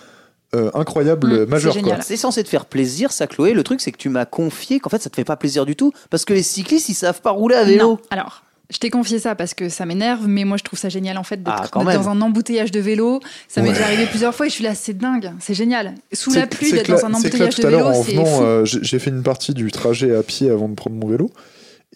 euh, 0.54 0.70
incroyable, 0.72 1.42
Mm, 1.44 1.48
majeure. 1.50 1.74
c'est 1.74 1.82
quoi. 1.82 2.00
C'est 2.00 2.16
censé 2.16 2.42
te 2.42 2.48
faire 2.48 2.64
plaisir, 2.64 3.12
ça, 3.12 3.26
Chloé. 3.26 3.52
Le 3.52 3.62
truc, 3.62 3.80
c'est 3.82 3.92
que 3.92 3.98
tu 3.98 4.08
m'as 4.08 4.24
confié 4.24 4.80
qu'en 4.80 4.88
fait, 4.88 5.02
ça 5.02 5.10
te 5.10 5.16
fait 5.16 5.24
pas 5.24 5.36
plaisir 5.36 5.66
du 5.66 5.76
tout. 5.76 5.92
Parce 6.08 6.24
que 6.24 6.32
les 6.32 6.42
cyclistes, 6.42 6.88
ils 6.88 6.94
savent 6.94 7.20
pas 7.20 7.30
rouler 7.32 7.54
à 7.54 7.64
vélo. 7.64 7.84
Non. 7.84 7.98
Alors, 8.10 8.44
je 8.70 8.78
t'ai 8.78 8.90
confié 8.90 9.18
ça 9.18 9.34
parce 9.34 9.54
que 9.54 9.68
ça 9.68 9.86
m'énerve, 9.86 10.26
mais 10.28 10.44
moi 10.44 10.56
je 10.58 10.64
trouve 10.64 10.78
ça 10.78 10.88
génial 10.88 11.16
en 11.18 11.22
fait 11.24 11.42
d'être 11.42 11.70
Ah, 11.74 11.84
dans 11.94 12.08
un 12.10 12.20
embouteillage 12.20 12.70
de 12.70 12.80
vélo. 12.80 13.20
Ça 13.48 13.62
m'est 13.62 13.68
Ouais. 13.68 13.74
déjà 13.74 13.86
arrivé 13.86 14.06
plusieurs 14.06 14.34
fois 14.34 14.46
et 14.46 14.48
je 14.50 14.54
suis 14.54 14.64
là, 14.64 14.74
c'est 14.74 14.96
dingue, 14.96 15.32
c'est 15.40 15.54
génial. 15.54 15.94
Sous 16.12 16.32
la 16.34 16.46
pluie, 16.46 16.68
c'est 16.70 16.76
d'être 16.76 16.90
dans 16.90 17.06
un 17.06 17.14
embouteillage 17.14 17.54
tout 17.54 17.62
de 17.62 17.68
vélo, 17.68 17.86
c'est 18.04 18.16
euh, 18.18 18.64
j'ai 18.64 18.98
fait 18.98 19.10
une 19.10 19.22
partie 19.22 19.54
du 19.54 19.70
trajet 19.72 20.14
à 20.14 20.22
pied 20.22 20.50
avant 20.50 20.68
de 20.68 20.74
prendre 20.74 20.96
mon 20.96 21.08
vélo. 21.08 21.30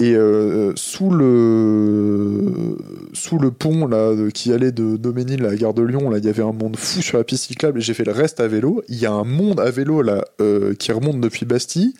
Et 0.01 0.15
euh, 0.15 0.73
sous 0.75 1.11
le 1.11 2.79
sous 3.13 3.39
le 3.39 3.51
pont 3.51 3.87
là 3.87 4.15
qui 4.33 4.53
allait 4.53 4.73
de 4.73 4.97
Doménil 4.97 5.45
à 5.45 5.51
la 5.51 5.57
gare 5.57 5.75
de 5.75 5.83
Lyon, 5.83 6.09
là 6.11 6.19
il 6.19 6.25
y 6.25 6.29
avait 6.29 6.43
un 6.43 6.53
monde 6.53 6.77
fou 6.77 7.03
sur 7.03 7.19
la 7.19 7.25
piste 7.25 7.45
cyclable 7.45 7.79
et 7.79 7.83
j'ai 7.83 7.93
fait 7.95 8.05
le 8.05 8.13
reste 8.13 8.41
à 8.41 8.49
vélo. 8.49 8.83
Il 8.89 8.97
y 8.99 9.07
a 9.07 9.13
un 9.13 9.25
monde 9.25 9.61
à 9.61 9.71
vélo 9.71 10.01
là 10.03 10.25
euh, 10.41 10.75
qui 10.75 10.93
remonte 10.93 11.21
depuis 11.21 11.45
Bastille. 11.45 11.93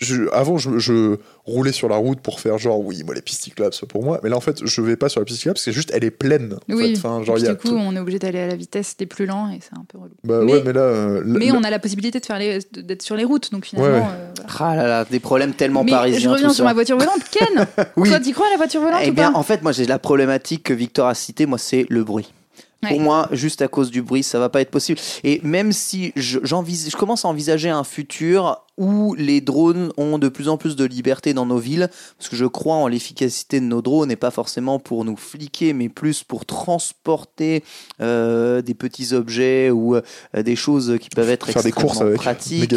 Je- 0.00 0.28
avant, 0.32 0.58
je, 0.58 0.78
je 0.78 1.16
roulais 1.44 1.72
sur 1.72 1.88
la 1.88 1.96
route 1.96 2.20
pour 2.20 2.40
faire 2.40 2.58
genre 2.58 2.80
oui, 2.80 3.02
moi 3.04 3.14
les 3.14 3.22
pistes 3.22 3.42
cyclables 3.42 3.74
c'est 3.74 3.86
pour 3.88 4.02
moi. 4.04 4.20
Mais 4.22 4.28
là 4.30 4.36
en 4.36 4.40
fait, 4.40 4.64
je 4.64 4.80
vais 4.80 4.96
pas 4.96 5.08
sur 5.08 5.20
la 5.20 5.24
piste 5.24 5.38
cyclable 5.38 5.54
parce 5.56 5.64
que 5.64 5.72
juste 5.72 5.90
elle 5.94 6.04
est 6.04 6.10
pleine. 6.10 6.54
en 6.68 6.74
Oui, 6.74 6.92
fait. 6.94 6.98
Enfin, 6.98 7.22
genre 7.24 7.38
y 7.38 7.46
a 7.46 7.52
du 7.52 7.56
coup, 7.58 7.68
tout- 7.68 7.76
on 7.76 7.94
est 7.94 7.98
obligé 7.98 8.18
d'aller 8.18 8.40
à 8.40 8.46
la 8.48 8.56
vitesse 8.56 8.96
des 8.96 9.06
plus 9.06 9.26
lents 9.26 9.50
et 9.50 9.60
c'est 9.60 9.76
un 9.78 9.84
peu 9.88 9.98
relou. 9.98 10.14
Bah 10.24 10.40
mais- 10.44 10.52
ouais, 10.52 10.62
mais 10.64 10.72
là, 10.72 10.80
euh, 10.80 11.22
Mais 11.24 11.46
là- 11.46 11.54
on 11.56 11.64
a 11.64 11.70
la 11.70 11.78
possibilité 11.78 12.20
de 12.20 12.26
faire 12.26 12.38
les- 12.38 12.58
d'être 12.72 13.02
sur 13.02 13.16
les 13.16 13.24
routes, 13.24 13.52
donc 13.52 13.66
finalement. 13.66 13.90
Ouais, 13.90 14.00
ouais. 14.00 14.06
euh, 14.08 14.32
voilà. 14.36 14.50
Ah 14.60 14.76
là 14.76 14.86
là, 14.88 15.04
des 15.04 15.20
problèmes 15.20 15.52
tellement 15.54 15.84
Mais 15.84 15.90
parisiens. 15.92 16.18
je 16.20 16.28
reviens 16.28 16.48
tout 16.48 16.54
sur 16.54 16.64
ça. 16.64 16.68
ma 16.68 16.74
voiture 16.74 16.96
volante, 16.98 17.22
Ken. 17.30 17.66
Oui. 17.96 18.08
Toi, 18.08 18.20
t'y 18.20 18.32
crois 18.32 18.46
à 18.48 18.50
la 18.50 18.56
voiture 18.56 18.80
volante 18.80 19.00
Eh 19.04 19.10
ou 19.10 19.14
bien, 19.14 19.32
pas 19.32 19.38
en 19.38 19.42
fait, 19.42 19.62
moi, 19.62 19.72
j'ai 19.72 19.86
la 19.86 19.98
problématique 19.98 20.62
que 20.64 20.72
Victor 20.74 21.06
a 21.08 21.14
citée, 21.14 21.46
moi, 21.46 21.58
c'est 21.58 21.86
le 21.88 22.02
bruit. 22.04 22.32
Pour 22.88 23.00
moi, 23.00 23.28
juste 23.32 23.62
à 23.62 23.68
cause 23.68 23.90
du 23.90 24.02
bruit, 24.02 24.22
ça 24.22 24.38
va 24.38 24.50
pas 24.50 24.60
être 24.60 24.70
possible. 24.70 25.00
Et 25.22 25.40
même 25.42 25.72
si 25.72 26.12
je, 26.16 26.38
j'envis- 26.42 26.90
je 26.90 26.96
commence 26.98 27.24
à 27.24 27.28
envisager 27.28 27.70
un 27.70 27.82
futur 27.82 28.62
où 28.76 29.14
les 29.14 29.40
drones 29.40 29.92
ont 29.96 30.18
de 30.18 30.28
plus 30.28 30.48
en 30.48 30.56
plus 30.56 30.76
de 30.76 30.84
liberté 30.84 31.34
dans 31.34 31.46
nos 31.46 31.58
villes, 31.58 31.88
parce 32.18 32.28
que 32.28 32.36
je 32.36 32.44
crois 32.46 32.76
en 32.76 32.88
l'efficacité 32.88 33.60
de 33.60 33.64
nos 33.66 33.82
drones, 33.82 34.10
et 34.10 34.16
pas 34.16 34.30
forcément 34.30 34.78
pour 34.78 35.04
nous 35.04 35.16
fliquer, 35.16 35.72
mais 35.72 35.88
plus 35.88 36.22
pour 36.24 36.44
transporter 36.44 37.62
euh, 38.00 38.62
des 38.62 38.74
petits 38.74 39.14
objets 39.14 39.70
ou 39.70 39.96
euh, 39.96 40.02
des 40.42 40.56
choses 40.56 40.98
qui 41.00 41.08
peuvent 41.10 41.30
être 41.30 41.46
faire 41.46 41.62
des 41.62 41.68
extrêmement 41.68 41.88
courses 41.92 42.02
avec, 42.02 42.16
pratiques. 42.16 42.74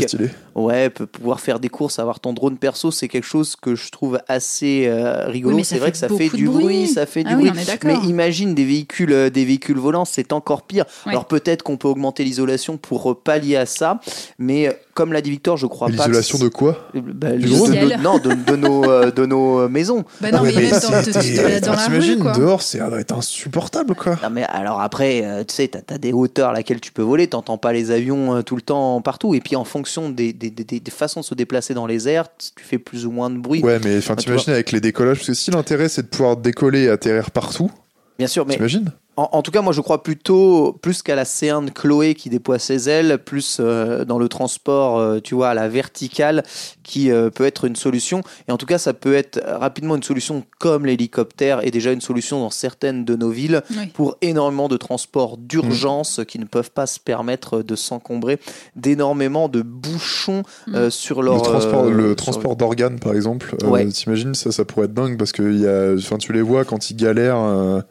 Ouais, 0.56 0.90
pouvoir 0.90 1.40
faire 1.40 1.60
des 1.60 1.70
courses, 1.70 2.00
avoir 2.00 2.20
ton 2.20 2.34
drone 2.34 2.58
perso, 2.58 2.92
c'est 2.92 3.08
quelque 3.08 3.26
chose 3.26 3.56
que 3.56 3.76
je 3.76 3.92
trouve 3.92 4.20
assez 4.28 4.86
euh, 4.88 5.28
rigolo. 5.28 5.58
Oui, 5.58 5.66
c'est 5.66 5.78
vrai 5.78 5.92
que 5.92 5.98
ça 5.98 6.10
fait 6.10 6.30
du 6.30 6.46
bruit. 6.48 6.64
bruit. 6.64 6.88
ça 6.88 7.06
fait 7.06 7.24
du 7.24 7.32
Ah 7.34 7.38
oui, 7.38 7.50
bruit. 7.50 7.64
mais 7.84 7.96
imagine 8.08 8.56
des 8.56 8.66
véhicules, 8.66 9.12
euh, 9.12 9.30
des 9.30 9.46
véhicules 9.46 9.78
volants, 9.78 10.06
c'est 10.06 10.34
encore 10.34 10.64
pire. 10.64 10.86
Ouais. 11.06 11.12
Alors 11.12 11.26
peut-être 11.26 11.64
qu'on 11.64 11.78
peut 11.78 11.88
augmenter 11.88 12.24
l'isolation 12.24 12.78
pour 12.78 13.22
pallier 13.22 13.56
à 13.56 13.66
ça, 13.66 14.00
mais 14.40 14.78
comme 14.98 15.14
l'a 15.14 15.22
dit 15.22 15.30
Victor, 15.30 15.58
je 15.58 15.68
crois 15.68 15.90
pas. 15.90 15.94
L'isolation 15.94 16.40
de 16.40 16.48
quoi 16.48 16.90
Euh, 16.96 17.02
bah, 17.04 17.32
Du 17.34 17.46
de- 17.46 18.02
Non, 18.02 18.18
de, 18.18 18.32
de 18.34 18.56
nos, 18.56 18.84
euh, 18.90 19.12
de 19.12 19.28
nos 19.28 19.60
euh, 19.60 19.70
maisons. 19.70 20.04
Bah 20.20 20.32
non, 20.32 20.42
mais, 20.42 20.56
Ouais, 20.56 20.62
même 20.64 20.72
dans, 20.72 20.78
te 20.80 21.42
balades 21.44 21.64
dans 21.64 21.72
la 21.74 21.78
rue, 21.78 21.84
T'imagines, 21.86 22.20
quoi. 22.20 22.32
dehors, 22.32 22.62
c'est- 22.64 22.80
doit 22.80 23.00
être 23.00 23.16
insupportable, 23.16 23.94
quoi. 23.94 24.18
Non 24.24 24.32
mais 24.32 24.44
alors 24.46 24.82
après, 24.82 25.22
euh, 25.24 25.44
tu 25.48 25.54
sais, 25.54 25.68
t'as 25.68 25.94
as 25.94 26.00
des 26.00 26.14
hauteurs 26.14 26.50
à 26.50 26.54
laquelle 26.54 26.82
tu 26.82 26.92
peux 26.92 27.04
voler, 27.04 27.28
t'entends 27.28 27.60
pas 27.60 27.74
les 27.74 27.92
avions 27.92 28.36
euh, 28.38 28.42
tout 28.42 28.56
le 28.56 28.64
temps 28.64 29.00
partout, 29.02 29.36
et 29.36 29.40
puis 29.40 29.56
en 29.56 29.64
fonction 29.66 30.10
des, 30.10 30.34
des, 30.34 30.50
des- 30.50 30.64
des- 30.64 30.80
des 30.80 30.92
façons 30.92 31.20
de 31.20 31.26
se 31.26 31.36
déplacer 31.36 31.76
dans 31.76 31.86
les 31.86 32.10
airs, 32.10 32.26
tu 32.36 32.64
fais 32.64 32.80
plus 32.80 33.06
ou 33.06 33.12
moins 33.12 33.30
de 33.30 33.38
bruit. 33.38 33.62
Ouais, 33.62 33.80
mais 33.84 33.98
enfin, 34.00 34.16
tu 34.16 34.26
t'imagines 34.26 34.52
avec 34.54 34.72
les 34.72 34.82
décollages, 34.82 35.18
parce 35.18 35.28
que 35.28 35.34
si 35.36 35.52
l'intérêt 35.52 35.90
c'est 35.90 36.02
de 36.02 36.08
pouvoir 36.08 36.38
décoller 36.38 36.86
et 36.86 36.90
atterrir 36.90 37.30
partout, 37.30 37.70
Bien 38.18 38.28
sûr, 38.28 38.48
mais 38.48 38.56
t'imagines? 38.56 38.92
En, 39.18 39.30
en 39.32 39.42
tout 39.42 39.50
cas, 39.50 39.62
moi, 39.64 39.74
je 39.74 39.82
crois 39.82 40.04
plutôt 40.04 40.74
plus 40.82 41.02
qu'à 41.02 41.16
la 41.16 41.24
C1 41.24 41.66
de 41.66 41.72
Chloé 41.72 42.14
qui 42.14 42.30
déploie 42.30 42.60
ses 42.60 42.88
ailes, 42.88 43.18
plus 43.18 43.58
euh, 43.60 44.06
dans 44.06 44.20
le 44.20 44.30
transport, 44.30 45.00
euh, 45.00 45.20
tu 45.20 45.34
vois, 45.34 45.50
à 45.50 45.54
la 45.56 45.68
verticale, 45.68 46.44
qui 46.84 47.10
euh, 47.10 47.32
peut 47.32 47.46
être 47.46 47.66
une 47.66 47.76
solution. 47.76 48.22
Et 48.48 48.52
en 48.52 48.58
tout 48.58 48.68
cas, 48.68 48.78
ça 48.78 48.94
peut 48.94 49.16
être 49.16 49.42
rapidement 49.44 49.96
une 49.96 50.04
solution 50.04 50.44
comme 50.60 50.86
l'hélicoptère, 50.86 51.66
et 51.66 51.72
déjà 51.72 51.92
une 51.94 52.02
solution 52.02 52.40
dans 52.40 52.52
certaines 52.52 53.06
de 53.06 53.16
nos 53.16 53.32
villes 53.32 53.64
Oui. 53.72 53.88
pour 53.88 54.18
énormément 54.22 54.68
de 54.68 54.78
transports 54.78 55.38
d'urgence 55.38 56.22
qui 56.28 56.38
ne 56.38 56.46
peuvent 56.46 56.72
pas 56.72 56.86
se 56.86 57.00
permettre 57.00 57.64
de 57.64 57.76
s'encombrer 57.76 58.40
d'énormément 58.76 59.50
de 59.50 59.64
bouchons 59.64 60.44
euh, 60.76 60.92
sur 60.92 61.24
leur 61.24 61.36
Le 61.38 61.42
transport, 61.42 61.86
euh, 61.86 61.92
le 61.92 62.08
sur- 62.10 62.16
transport 62.18 62.56
d'organes, 62.56 63.00
par 63.00 63.16
exemple, 63.16 63.56
euh, 63.64 63.68
Ouais. 63.68 63.88
t'imagines, 63.88 64.36
ça, 64.36 64.52
ça 64.52 64.64
pourrait 64.64 64.86
être 64.86 64.94
dingue, 64.94 65.18
parce 65.18 65.32
que 65.32 65.42
il 65.42 65.62
y 65.62 65.68
a, 65.68 65.96
enfin, 65.98 66.18
tu 66.18 66.34
les 66.34 66.44
vois 66.44 66.66
quand 66.66 66.92
ils 66.92 66.96
galèrent 66.96 67.84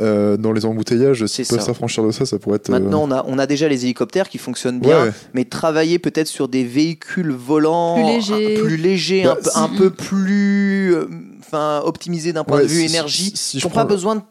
euh, 0.00 0.36
dans 0.38 0.52
les 0.52 0.64
embouteillages, 0.64 1.26
s'ils 1.26 1.44
C'est 1.44 1.54
peuvent 1.56 1.64
s'affranchir 1.64 2.02
de 2.04 2.10
ça, 2.12 2.24
ça 2.24 2.38
pourrait 2.38 2.56
être. 2.56 2.70
euh, 2.70 2.72
Maintenant, 2.72 3.02
on 3.04 3.10
a, 3.10 3.24
on 3.26 3.38
a 3.38 3.46
déjà 3.46 3.68
les 3.68 3.84
hélicoptères 3.84 4.28
qui 4.28 4.38
fonctionnent 4.38 4.80
bien, 4.80 5.04
ouais. 5.06 5.12
mais 5.34 5.44
travailler 5.44 5.98
peut-être 5.98 6.28
sur 6.28 6.48
des 6.48 6.64
véhicules 6.64 7.30
volants 7.32 7.94
Plus 7.96 8.04
légers. 8.04 8.56
un- 8.58 8.64
plus 8.64 8.76
légers, 8.78 9.22
Bah, 9.24 9.32
un, 9.32 9.36
peu, 9.36 9.50
si- 9.50 9.58
un 9.58 9.68
peu 9.68 9.90
plus 9.90 10.94
euh, 10.94 11.06
enfin 11.40 11.82
optimisés 11.84 12.32
d'un 12.32 12.44
point 12.44 12.56
Ouais, 12.58 12.62
de 12.62 12.68
vue 12.68 12.80
si- 12.80 12.86
énergie, 12.86 13.30
si- 13.30 13.36
si 13.36 13.50
qui 13.56 13.60
je 13.60 13.66
n'ont 13.66 13.74
pas 13.74 13.82
le- 13.82 13.88
besoin 13.88 14.16
de, 14.16 14.22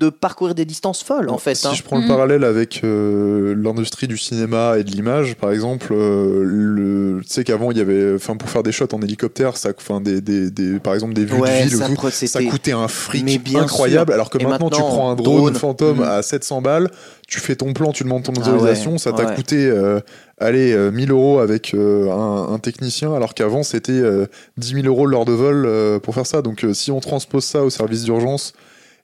de 0.00 0.08
parcourir 0.10 0.54
des 0.54 0.64
distances 0.64 1.02
folles, 1.04 1.28
en 1.30 1.38
fait. 1.38 1.54
Si 1.54 1.66
hein. 1.66 1.72
je 1.74 1.82
prends 1.82 1.96
le 1.96 2.02
Mhm. 2.02 2.08
parallèle 2.08 2.42
avec 2.44 2.80
euh, 2.82 3.54
l'industrie 3.56 4.08
du 4.08 4.16
cinéma 4.18 4.78
et 4.78 4.82
de 4.84 4.90
l'image, 4.90 5.36
par 5.36 5.52
exemple, 5.52 5.92
euh, 5.92 7.20
tu 7.20 7.28
sais 7.28 7.44
qu'avant 7.44 7.70
il 7.70 7.78
y 7.78 7.80
avait, 7.80 8.14
enfin 8.14 8.36
pour 8.36 8.48
faire 8.48 8.62
des 8.62 8.72
shots 8.72 8.92
en 8.94 9.02
hélicoptère, 9.02 9.56
ça, 9.56 9.70
enfin 9.76 10.00
des, 10.00 10.20
des, 10.20 10.50
des- 10.50 10.78
par 10.80 10.94
exemple 10.94 11.12
des 11.14 11.24
vues 11.24 11.38
Ouais, 11.38 11.64
de 11.64 11.68
ville, 11.68 12.28
ça, 12.28 12.42
coûtait 12.44 12.72
un 12.72 12.88
fric 12.88 13.42
bien 13.44 13.62
incroyable, 13.62 14.10
sûr. 14.10 14.14
alors 14.14 14.30
que 14.30 14.38
maintenant, 14.42 14.70
tu 14.70 14.80
prends 14.80 15.10
un 15.10 15.14
drone, 15.14 15.36
drone, 15.36 15.54
fantôme 15.54 15.98
mhm. 15.98 16.02
à 16.04 16.22
700 16.22 16.62
balles, 16.62 16.90
tu 17.28 17.38
fais 17.40 17.54
ton 17.56 17.72
plan, 17.72 17.92
tu 17.92 18.02
demandes 18.04 18.22
ton 18.24 18.32
Ah 18.36 18.40
autorisation, 18.40 18.92
ouais, 18.92 18.98
ça 18.98 19.12
t'a 19.12 19.26
ouais. 19.26 19.34
coûté, 19.34 19.66
euh, 19.66 20.00
allez, 20.38 20.72
euh, 20.72 20.90
1000 20.90 21.10
euros 21.10 21.38
avec 21.40 21.74
euh, 21.74 22.10
un, 22.10 22.52
un 22.54 22.58
technicien, 22.58 23.12
alors 23.14 23.34
qu'avant 23.34 23.62
c'était 23.62 23.92
euh, 23.92 24.26
10 24.56 24.74
000 24.82 24.86
euros 24.86 25.06
l'heure 25.06 25.24
de 25.26 25.32
vol 25.32 25.64
euh, 25.66 25.98
pour 25.98 26.14
faire 26.14 26.26
ça. 26.26 26.42
Donc 26.42 26.64
euh, 26.64 26.72
si 26.74 26.90
on 26.90 27.00
transpose 27.00 27.44
ça 27.44 27.62
au 27.62 27.70
service 27.70 28.04
d'urgence 28.04 28.54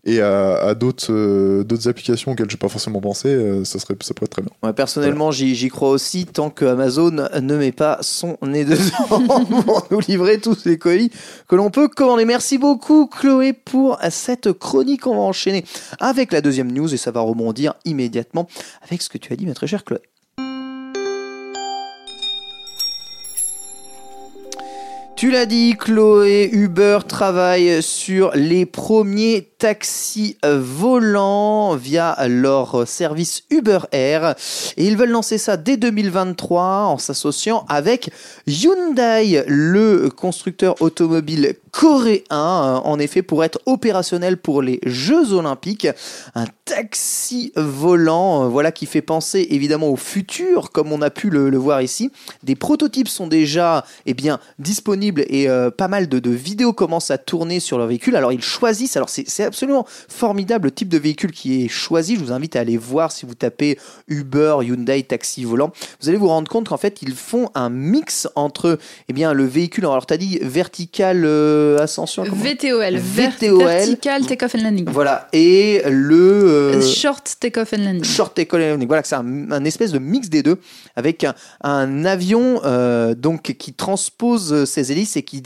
et 0.06 0.20
à, 0.20 0.54
à 0.58 0.74
d'autres 0.74 1.12
euh, 1.12 1.64
d'autres 1.64 1.88
applications 1.88 2.32
auxquelles 2.32 2.48
j'ai 2.48 2.56
pas 2.56 2.68
forcément 2.68 3.00
pensé, 3.00 3.28
euh, 3.28 3.64
ça 3.64 3.80
serait 3.80 3.96
ça 4.00 4.14
pourrait 4.14 4.26
être 4.26 4.30
très 4.30 4.42
bien. 4.42 4.52
Ouais, 4.62 4.72
personnellement, 4.72 5.32
j'y 5.32 5.54
j'y 5.56 5.68
crois 5.68 5.90
aussi 5.90 6.26
tant 6.26 6.48
que 6.48 6.64
Amazon 6.64 7.10
ne 7.10 7.56
met 7.56 7.72
pas 7.72 7.98
son 8.00 8.38
nez 8.42 8.64
dedans 8.64 9.26
pour 9.64 9.86
nous 9.90 10.00
livrer 10.08 10.38
tous 10.38 10.64
les 10.64 10.78
colis 10.78 11.10
que 11.48 11.56
l'on 11.56 11.70
peut 11.70 11.88
commander. 11.88 12.24
Merci 12.24 12.56
beaucoup, 12.56 13.06
Chloé, 13.08 13.52
pour 13.52 13.98
cette 14.10 14.52
chronique. 14.52 15.06
On 15.08 15.16
va 15.16 15.22
enchaîner 15.22 15.64
avec 15.98 16.32
la 16.32 16.40
deuxième 16.40 16.70
news 16.70 16.94
et 16.94 16.96
ça 16.96 17.10
va 17.10 17.20
rebondir 17.20 17.74
immédiatement 17.84 18.46
avec 18.82 19.02
ce 19.02 19.08
que 19.08 19.18
tu 19.18 19.32
as 19.32 19.36
dit, 19.36 19.44
ma 19.44 19.54
très 19.54 19.66
chère 19.66 19.84
Chloé. 19.84 20.00
Tu 25.16 25.30
l'as 25.30 25.46
dit, 25.46 25.76
Chloé, 25.78 26.50
Uber 26.52 26.98
travaille 27.08 27.82
sur 27.82 28.32
les 28.34 28.66
premiers 28.66 29.48
taxis 29.58 30.36
euh, 30.44 30.60
volants 30.60 31.76
via 31.76 32.16
leur 32.28 32.86
service 32.86 33.44
Uber 33.50 33.80
Air. 33.92 34.34
Et 34.76 34.86
ils 34.86 34.96
veulent 34.96 35.10
lancer 35.10 35.38
ça 35.38 35.56
dès 35.56 35.76
2023 35.76 36.62
en 36.62 36.98
s'associant 36.98 37.64
avec 37.68 38.10
Hyundai, 38.46 39.44
le 39.46 40.10
constructeur 40.10 40.80
automobile 40.80 41.54
coréen, 41.70 42.22
euh, 42.30 42.80
en 42.84 42.98
effet, 42.98 43.22
pour 43.22 43.44
être 43.44 43.60
opérationnel 43.66 44.36
pour 44.36 44.62
les 44.62 44.80
Jeux 44.84 45.32
Olympiques. 45.32 45.88
Un 46.34 46.46
taxi 46.64 47.52
volant, 47.56 48.44
euh, 48.44 48.48
voilà, 48.48 48.72
qui 48.72 48.86
fait 48.86 49.02
penser 49.02 49.46
évidemment 49.50 49.88
au 49.88 49.96
futur, 49.96 50.70
comme 50.70 50.92
on 50.92 51.00
a 51.00 51.10
pu 51.10 51.30
le, 51.30 51.56
voir 51.56 51.80
ici. 51.80 52.10
Des 52.42 52.54
prototypes 52.54 53.08
sont 53.08 53.26
déjà 53.26 53.84
eh 54.04 54.12
bien, 54.12 54.38
disponibles 54.58 55.24
et 55.28 55.48
pas 55.76 55.88
mal 55.88 56.08
de, 56.08 56.18
de 56.18 56.30
vidéos 56.30 56.74
commencent 56.74 57.10
à 57.10 57.16
tourner 57.18 57.60
sur 57.60 57.78
leur 57.78 57.86
véhicule. 57.86 58.14
Alors 58.16 58.32
ils 58.32 58.42
choisissent, 58.42 58.96
alors 58.96 59.08
c'est 59.08 59.45
absolument 59.46 59.86
formidable 60.08 60.66
le 60.66 60.70
type 60.72 60.88
de 60.88 60.98
véhicule 60.98 61.32
qui 61.32 61.64
est 61.64 61.68
choisi. 61.68 62.16
Je 62.16 62.20
vous 62.20 62.32
invite 62.32 62.56
à 62.56 62.60
aller 62.60 62.76
voir 62.76 63.12
si 63.12 63.26
vous 63.26 63.34
tapez 63.34 63.78
Uber, 64.08 64.56
Hyundai, 64.62 65.02
taxi 65.02 65.44
volant. 65.44 65.72
Vous 66.00 66.08
allez 66.08 66.18
vous 66.18 66.28
rendre 66.28 66.48
compte 66.50 66.68
qu'en 66.68 66.76
fait, 66.76 67.02
ils 67.02 67.14
font 67.14 67.50
un 67.54 67.70
mix 67.70 68.28
entre 68.34 68.78
eh 69.08 69.12
bien, 69.12 69.32
le 69.32 69.44
véhicule, 69.44 69.84
alors 69.84 70.06
tu 70.06 70.14
as 70.14 70.16
dit 70.16 70.38
vertical 70.42 71.24
euh, 71.24 71.78
ascension 71.78 72.24
VTOL, 72.24 72.96
ver- 72.96 73.30
VTOL. 73.40 73.58
Vertical 73.64 74.26
Take-Off 74.26 74.54
and 74.54 74.62
Landing. 74.62 74.88
Voilà, 74.88 75.28
et 75.32 75.82
le 75.88 76.16
euh, 76.16 76.80
Short 76.82 77.36
Take-Off 77.40 77.72
and 77.72 77.78
Landing. 77.84 78.04
short 78.04 78.34
take 78.34 78.56
landing. 78.56 78.86
Voilà, 78.88 79.02
c'est 79.04 79.14
un, 79.14 79.50
un 79.52 79.64
espèce 79.64 79.92
de 79.92 79.98
mix 79.98 80.28
des 80.28 80.42
deux 80.42 80.58
avec 80.96 81.24
un, 81.24 81.34
un 81.62 82.04
avion 82.04 82.60
euh, 82.64 83.14
donc 83.14 83.54
qui 83.58 83.72
transpose 83.72 84.64
ses 84.64 84.92
hélices 84.92 85.16
et 85.16 85.22
qui 85.22 85.42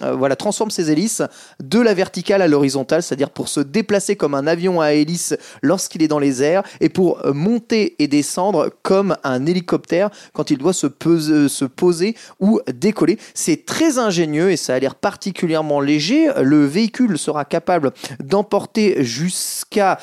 voilà 0.00 0.36
transforme 0.36 0.70
ses 0.70 0.90
hélices 0.90 1.22
de 1.62 1.80
la 1.80 1.94
verticale 1.94 2.42
à 2.42 2.48
l'horizontale, 2.48 3.02
c'est-à-dire 3.02 3.30
pour 3.30 3.43
se 3.48 3.60
déplacer 3.60 4.16
comme 4.16 4.34
un 4.34 4.46
avion 4.46 4.80
à 4.80 4.92
hélice 4.92 5.34
lorsqu'il 5.62 6.02
est 6.02 6.08
dans 6.08 6.18
les 6.18 6.42
airs 6.42 6.62
et 6.80 6.88
pour 6.88 7.24
euh, 7.24 7.32
monter 7.32 7.94
et 7.98 8.08
descendre 8.08 8.70
comme 8.82 9.16
un 9.24 9.46
hélicoptère 9.46 10.10
quand 10.32 10.50
il 10.50 10.58
doit 10.58 10.72
pose- 10.98 11.48
se 11.48 11.64
poser 11.64 12.16
ou 12.40 12.60
décoller. 12.72 13.18
C'est 13.34 13.66
très 13.66 13.98
ingénieux 13.98 14.50
et 14.50 14.56
ça 14.56 14.74
a 14.74 14.78
l'air 14.78 14.94
particulièrement 14.94 15.80
léger. 15.80 16.30
Le 16.42 16.64
véhicule 16.64 17.18
sera 17.18 17.44
capable 17.44 17.92
d'emporter 18.22 19.04
jusqu'à 19.04 19.98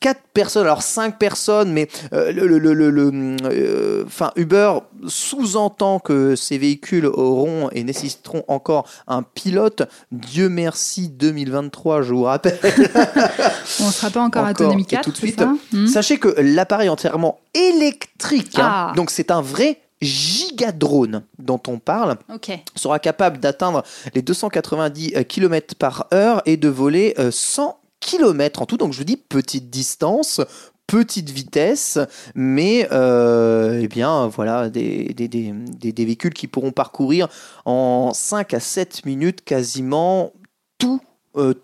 4 0.00 0.20
personnes, 0.34 0.62
alors 0.64 0.82
5 0.82 1.18
personnes, 1.18 1.72
mais 1.72 1.88
euh, 2.12 2.32
le, 2.32 2.46
le- 2.46 2.74
le- 2.74 2.90
le- 2.90 3.36
euh, 3.44 4.04
enfin, 4.06 4.30
Uber 4.36 4.74
sous-entend 5.06 5.98
que 5.98 6.36
ces 6.36 6.58
véhicules 6.58 7.06
auront 7.06 7.70
et 7.72 7.82
nécessiteront 7.84 8.44
encore 8.48 8.86
un 9.06 9.22
pilote. 9.22 9.82
Dieu 10.12 10.48
merci 10.48 11.08
2023, 11.08 12.02
je 12.02 12.14
vous 12.14 12.22
rappelle. 12.24 12.58
On 13.80 13.86
ne 13.86 13.90
sera 13.92 14.10
pas 14.10 14.20
encore, 14.22 14.44
à 14.44 14.50
Encore, 14.50 14.66
autonomie 14.66 14.82
et 14.82 14.86
4, 14.86 15.04
tout 15.04 15.10
de 15.12 15.16
suite. 15.16 15.38
ça? 15.38 15.52
Hmm? 15.72 15.86
Sachez 15.86 16.18
que 16.18 16.34
l'appareil 16.38 16.88
entièrement 16.88 17.38
électrique, 17.54 18.58
hein. 18.58 18.88
Ah. 18.90 18.92
donc 18.96 19.10
c'est 19.10 19.30
un 19.30 19.40
vrai 19.40 19.80
gigadrone 20.02 21.22
dont 21.38 21.60
on 21.68 21.78
parle 21.78 22.16
sera 22.74 22.98
capable 22.98 23.38
d'atteindre 23.38 23.82
les 24.14 24.20
290 24.22 25.14
km 25.26 25.74
par 25.74 26.06
heure 26.12 26.42
et 26.46 26.56
de 26.56 26.68
voler 26.68 27.14
euh, 27.18 27.30
100 27.30 27.78
km 28.00 28.62
en 28.62 28.66
tout. 28.66 28.76
Donc 28.76 28.92
je 28.92 28.98
vous 28.98 29.04
dis 29.04 29.16
petite 29.16 29.70
distance, 29.70 30.40
petite 30.86 31.30
vitesse, 31.30 31.98
mais 32.34 32.88
euh, 32.92 33.80
eh 33.82 33.88
bien 33.88 34.28
voilà 34.28 34.70
des, 34.70 35.14
des, 35.14 35.28
des, 35.28 36.04
véhicules 36.04 36.34
qui 36.34 36.46
pourront 36.46 36.72
parcourir 36.72 37.28
en 37.64 38.12
5 38.14 38.54
à 38.54 38.60
7 38.60 39.04
minutes 39.04 39.44
quasiment 39.44 40.32
tout 40.78 41.00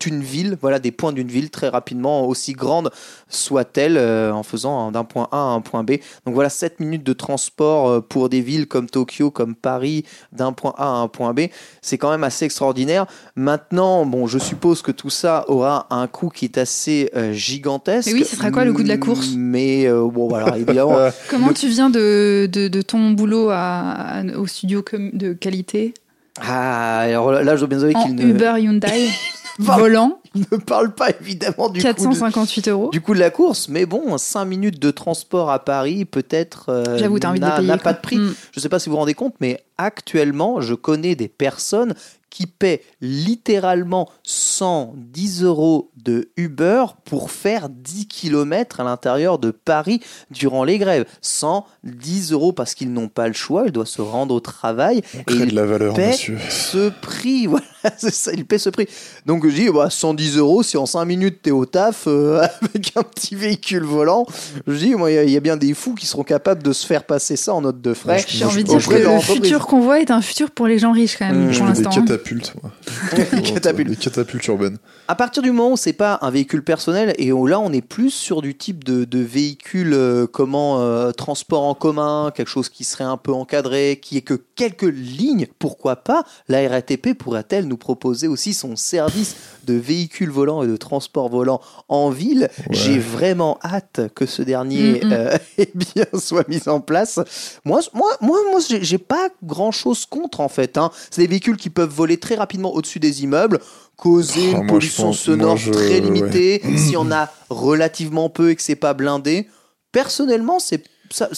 une 0.05 0.21
ville, 0.21 0.57
voilà 0.61 0.79
des 0.79 0.91
points 0.91 1.11
d'une 1.13 1.27
ville 1.27 1.49
très 1.49 1.69
rapidement, 1.69 2.27
aussi 2.27 2.53
grande 2.53 2.91
soit-elle, 3.29 3.97
euh, 3.97 4.31
en 4.31 4.43
faisant 4.43 4.91
d'un 4.91 5.03
point 5.03 5.27
A 5.31 5.37
à 5.37 5.39
un 5.41 5.61
point 5.61 5.83
B. 5.83 5.91
Donc 6.25 6.33
voilà 6.35 6.49
7 6.49 6.79
minutes 6.79 7.03
de 7.03 7.13
transport 7.13 7.87
euh, 7.89 8.01
pour 8.01 8.29
des 8.29 8.41
villes 8.41 8.67
comme 8.67 8.89
Tokyo, 8.89 9.31
comme 9.31 9.55
Paris, 9.55 10.05
d'un 10.31 10.51
point 10.53 10.73
A 10.77 10.85
à 10.85 10.89
un 10.97 11.07
point 11.07 11.33
B. 11.33 11.41
C'est 11.81 11.97
quand 11.97 12.11
même 12.11 12.23
assez 12.23 12.45
extraordinaire. 12.45 13.05
Maintenant, 13.35 14.05
bon, 14.05 14.27
je 14.27 14.37
suppose 14.39 14.81
que 14.81 14.91
tout 14.91 15.09
ça 15.09 15.45
aura 15.47 15.87
un 15.89 16.07
coût 16.07 16.29
qui 16.29 16.45
est 16.45 16.57
assez 16.57 17.09
euh, 17.15 17.33
gigantesque. 17.33 18.07
Mais 18.07 18.13
oui, 18.13 18.25
ce 18.25 18.35
sera 18.35 18.51
quoi 18.51 18.65
le 18.65 18.73
coût 18.73 18.83
de 18.83 18.87
la 18.87 18.97
course? 18.97 19.31
Mais 19.35 19.87
euh, 19.87 20.07
bon, 20.07 20.27
voilà, 20.27 20.57
évidemment. 20.57 20.97
Comment 21.29 21.53
tu 21.53 21.67
viens 21.69 21.89
de, 21.89 22.47
de, 22.51 22.67
de 22.67 22.81
ton 22.81 23.11
boulot 23.11 23.49
à, 23.49 23.91
à- 24.19 24.23
au 24.37 24.45
studio 24.47 24.83
de 25.13 25.33
qualité? 25.33 25.93
Ah, 26.41 26.99
alors 26.99 27.31
là, 27.31 27.55
je 27.55 27.59
dois 27.65 27.67
bien 27.67 27.77
avouer 27.79 27.93
qu'il 27.93 28.15
ne, 28.15 28.23
Uber 28.31 28.53
Hyundai 28.57 29.09
Volant 29.59 30.19
ne 30.35 30.57
parle 30.57 30.93
pas 30.93 31.09
évidemment 31.21 31.69
du 31.69 31.81
coût 31.81 31.87
de, 31.87 31.93
458 31.93 32.67
euros 32.69 32.89
du 32.91 33.01
coup 33.01 33.13
de 33.13 33.19
la 33.19 33.29
course, 33.29 33.69
mais 33.69 33.85
bon, 33.85 34.17
5 34.17 34.45
minutes 34.45 34.79
de 34.79 34.91
transport 34.91 35.51
à 35.51 35.63
Paris, 35.63 36.05
peut-être, 36.05 36.69
euh, 36.69 36.97
J'avoue, 36.97 37.19
t'as 37.19 37.29
envie 37.29 37.39
de 37.39 37.45
n'a 37.45 37.55
payer, 37.55 37.67
n'a 37.67 37.77
quoi. 37.77 37.83
pas 37.83 37.93
de 37.93 38.01
prix. 38.01 38.17
Mm. 38.17 38.35
Je 38.51 38.59
ne 38.59 38.61
sais 38.61 38.69
pas 38.69 38.79
si 38.79 38.89
vous 38.89 38.93
vous 38.93 38.99
rendez 38.99 39.13
compte, 39.13 39.35
mais 39.39 39.63
actuellement, 39.77 40.61
je 40.61 40.73
connais 40.73 41.15
des 41.15 41.27
personnes 41.27 41.93
qui 42.33 42.47
paient 42.47 42.81
littéralement 42.99 44.09
110 44.23 45.43
euros 45.43 45.91
de 45.95 46.31
Uber 46.35 46.85
pour 47.05 47.29
faire 47.29 47.69
10 47.69 48.07
km 48.07 48.79
à 48.79 48.83
l'intérieur 48.83 49.37
de 49.37 49.51
Paris 49.51 50.01
durant 50.31 50.63
les 50.63 50.79
grèves. 50.79 51.05
110 51.21 52.31
euros 52.31 52.51
parce 52.51 52.73
qu'ils 52.73 52.91
n'ont 52.91 53.07
pas 53.07 53.27
le 53.27 53.35
choix, 53.35 53.65
ils 53.67 53.71
doivent 53.71 53.85
se 53.85 54.01
rendre 54.01 54.33
au 54.33 54.39
travail. 54.39 55.03
On 55.15 55.23
crée 55.23 55.43
et 55.43 55.45
de 55.45 55.55
la 55.55 55.65
valeur, 55.67 55.95
monsieur. 55.95 56.39
ce 56.49 56.89
prix. 56.89 57.47
Voilà, 57.53 57.65
ça, 57.97 58.31
il 58.33 58.45
paie 58.45 58.57
ce 58.57 58.69
prix. 58.69 58.87
Donc 59.25 59.47
je 59.47 59.53
dis, 59.53 59.69
bah, 59.69 59.89
110 59.89 60.37
euros, 60.37 60.63
si 60.63 60.77
en 60.77 60.85
5 60.85 61.05
minutes 61.05 61.39
t'es 61.41 61.51
au 61.51 61.65
taf 61.65 62.05
euh, 62.07 62.41
avec 62.61 62.91
un 62.95 63.03
petit 63.03 63.35
véhicule 63.35 63.83
volant, 63.83 64.25
je 64.67 64.75
dis, 64.77 64.95
moi, 64.95 65.11
il 65.11 65.15
y 65.15 65.17
a- 65.17 65.23
il 65.23 65.29
y, 65.31 65.37
a 65.37 65.39
bien 65.39 65.57
des 65.57 65.73
fous 65.73 65.93
qui 65.95 66.05
seront 66.05 66.23
capables 66.23 66.61
de 66.63 66.73
se 66.73 66.85
faire 66.85 67.03
passer 67.05 67.35
ça 67.35 67.53
en 67.53 67.61
note 67.61 67.81
de 67.81 67.93
frais. 67.93 68.23
J'ai 68.27 68.45
envie 68.45 68.63
de 68.63 68.69
dire 68.69 68.87
que 68.87 68.93
le 68.95 69.19
futur 69.19 69.65
qu'on 69.67 69.79
voit 69.81 69.99
est 69.99 70.11
un 70.11 70.21
futur 70.21 70.51
pour 70.51 70.67
les 70.67 70.77
gens 70.79 70.91
riches 70.91 71.17
quand 71.17 71.25
même 71.27 71.33
Mmh. 71.49 71.57
Pour 71.57 71.67
des 71.73 71.83
l'instant. 71.83 71.89
hein. 71.91 72.01
catapultes, 72.05 72.53
moi. 72.61 72.71
Des 73.33 73.41
catapultes. 73.41 73.89
Des 73.89 73.95
catapultes 73.95 74.45
urbaines. 74.47 74.77
À 75.07 75.15
partir 75.15 75.41
du 75.43 75.51
moment 75.51 75.71
où 75.73 75.77
c'est 75.77 75.93
pas 75.93 76.19
un 76.21 76.29
véhicule 76.29 76.63
personnel 76.63 77.13
et 77.17 77.31
où 77.31 77.47
là 77.47 77.59
on 77.59 77.71
est 77.73 77.81
plus 77.81 78.11
sur 78.11 78.41
du 78.41 78.55
type 78.55 78.83
de, 78.83 79.03
de 79.05 79.19
véhicule 79.19 79.93
euh, 79.93 80.27
comment 80.27 80.81
euh, 80.81 81.11
transport 81.11 81.63
en 81.63 81.73
commun, 81.73 82.31
quelque 82.35 82.47
chose 82.49 82.69
qui 82.69 82.83
serait 82.83 83.03
un 83.03 83.17
peu 83.17 83.33
encadré, 83.33 83.99
qui 84.01 84.17
est 84.17 84.21
que 84.21 84.33
quelques 84.55 84.83
lignes, 84.83 85.47
pourquoi 85.59 85.95
pas 85.97 86.23
la 86.47 86.67
RATP 86.69 87.13
pourrait-elle 87.17 87.67
nous 87.67 87.72
proposer 87.75 88.27
aussi 88.27 88.53
son 88.53 88.75
service 88.75 89.35
de 89.65 89.73
véhicule 89.73 90.29
volant 90.29 90.63
et 90.63 90.67
de 90.67 90.77
transport 90.77 91.29
volant 91.29 91.61
en 91.87 92.09
ville 92.09 92.49
J'ai 92.71 92.99
vraiment 92.99 93.59
hâte 93.63 94.01
que 94.15 94.25
ce 94.25 94.41
dernier 94.41 95.01
Mm, 95.03 95.07
mm. 95.07 95.11
euh, 95.13 95.37
eh 95.57 95.69
bien 95.73 96.05
soit 96.19 96.47
mis 96.49 96.67
en 96.67 96.79
place. 96.81 97.19
Moi, 97.65 97.81
moi, 97.93 98.09
moi, 98.21 98.37
moi 98.51 98.59
j'ai 98.67 98.97
pas 98.97 99.29
grand 99.43 99.71
chose 99.71 100.05
contre 100.05 100.39
en 100.41 100.49
fait. 100.49 100.77
hein. 100.77 100.91
C'est 101.11 101.21
des 101.21 101.27
véhicules 101.27 101.57
qui 101.57 101.69
peuvent 101.69 101.89
voler 101.93 102.17
très 102.17 102.35
rapidement 102.35 102.73
au-dessus 102.73 102.99
des 102.99 103.23
immeubles, 103.23 103.59
causer 103.97 104.53
Ah, 104.55 104.59
une 104.59 104.67
pollution 104.67 105.03
pense- 105.05 105.19
sonore 105.19 105.57
je- 105.57 105.71
très 105.71 105.99
limitée. 105.99 106.61
ouais. 106.63 106.77
S'il 106.77 106.91
y 106.93 106.97
en 106.97 107.11
a 107.11 107.29
relativement 107.49 108.29
peu 108.29 108.51
et 108.51 108.55
que 108.55 108.61
c'est 108.61 108.75
pas 108.75 108.93
blindé, 108.93 109.47
personnellement, 109.91 110.59
c'est 110.59 110.83
ça, 111.11 111.29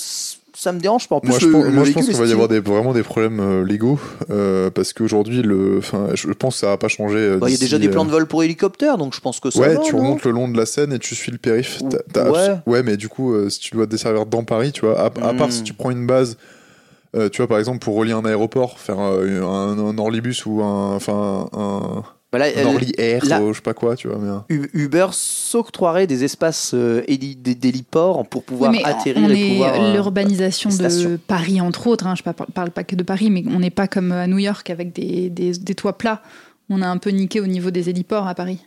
ça 0.66 0.72
me 0.74 0.80
dérange 0.80 1.08
pas. 1.08 1.16
En 1.16 1.20
plus, 1.22 1.30
Moi, 1.30 1.40
je 1.40 1.46
le- 1.48 1.52
pense, 1.54 1.64
le 1.66 1.72
moi, 1.72 1.84
je 1.86 1.92
pense 1.94 2.06
qu'il 2.08 2.16
va 2.18 2.26
y 2.26 2.32
avoir 2.34 2.48
des, 2.50 2.60
vraiment 2.60 2.94
des 2.94 3.04
problèmes 3.04 3.40
euh, 3.40 3.64
légaux 3.64 4.00
euh, 4.30 4.70
parce 4.70 4.92
qu'aujourd'hui, 4.94 5.42
le, 5.42 5.78
enfin, 5.78 6.08
je 6.14 6.28
pense 6.34 6.56
que 6.56 6.60
ça 6.62 6.68
va 6.68 6.78
pas 6.78 6.88
changer. 6.90 7.18
euh, 7.20 7.38
Bah, 7.38 7.48
Il 7.50 7.54
y 7.54 7.56
a 7.56 7.60
déjà 7.60 7.80
des 7.80 7.90
plans 7.90 8.04
de 8.06 8.12
vol 8.12 8.26
pour 8.28 8.44
hélicoptères, 8.44 8.98
donc 8.98 9.16
je 9.16 9.22
pense 9.22 9.40
que 9.40 9.50
ça 9.52 9.60
Ouais, 9.60 9.76
va, 9.76 9.80
tu 9.80 9.96
remontes 9.96 10.24
le 10.26 10.32
long 10.32 10.48
de 10.50 10.58
la 10.58 10.66
Seine 10.66 10.92
et 10.94 11.00
tu 11.00 11.16
suis 11.16 11.32
le 11.32 11.38
périph. 11.38 11.80
Ouais. 12.16 12.56
ouais, 12.68 12.84
mais 12.84 12.98
du 12.98 13.08
coup, 13.08 13.34
euh, 13.34 13.50
si 13.50 13.60
tu 13.60 13.76
dois 13.76 13.86
te 13.86 13.92
desservir 13.92 14.26
dans 14.26 14.44
Paris, 14.44 14.72
tu 14.72 14.82
vois, 14.82 15.00
à, 15.00 15.06
à 15.06 15.34
part 15.34 15.52
si 15.52 15.64
tu 15.64 15.74
prends 15.74 15.92
une 15.92 16.06
base, 16.06 16.38
tu 17.32 17.38
vois, 17.38 17.48
par 17.48 17.60
exemple, 17.60 17.80
pour 17.80 17.96
relier 17.96 18.12
un 18.12 18.26
aéroport, 18.26 18.78
faire 18.80 19.00
euh, 19.00 19.42
un, 19.44 19.78
un 19.80 19.98
Orlibus 19.98 20.46
ou 20.46 20.62
un, 20.64 20.96
enfin, 20.96 21.48
un, 21.54 22.04
Bah 22.36 22.40
là, 22.40 22.48
un 22.48 22.66
euh, 22.76 22.80
Air, 22.98 23.24
euh, 23.32 23.48
je 23.54 23.56
sais 23.56 23.62
pas 23.62 23.74
quoi, 23.74 23.96
tu 23.96 24.10
vois, 24.10 24.18
mais. 24.20 24.58
Uber 24.74 25.08
s'octroierait 25.12 26.06
des 26.06 26.26
espaces 26.26 26.72
euh, 26.74 27.02
d'héliports 27.08 28.28
pour 28.28 28.44
pouvoir 28.44 28.72
Oui, 28.72 28.82
atterrir 28.84 29.24
on 29.26 29.30
et 29.30 29.40
est 29.40 29.52
pouvoir. 29.54 29.74
euh, 29.82 29.94
l'urbanisation 29.94 30.70
de. 30.70 31.16
Paris 31.16 31.62
entre 31.62 31.88
autres. 31.88 32.08
hein, 32.08 32.14
je 32.18 32.28
ne 32.30 32.34
parle 32.34 32.72
pas 32.72 32.84
que 32.84 32.98
de 32.98 33.04
Paris, 33.04 33.30
mais 33.30 33.42
on 33.48 33.60
n'est 33.60 33.70
pas 33.70 33.88
comme 33.88 34.12
à 34.12 34.28
New 34.28 34.38
York 34.40 34.70
avec 34.70 34.92
des, 34.92 35.30
des, 35.30 35.54
des 35.54 35.76
toits 35.76 35.98
plats. 35.98 36.22
On 36.70 36.82
a 36.82 36.88
un 36.90 36.98
peu 36.98 37.12
niqué 37.12 37.40
au 37.40 37.48
niveau 37.48 37.72
des 37.72 37.90
héliports 37.90 38.28
à 38.28 38.36
Paris. 38.36 38.60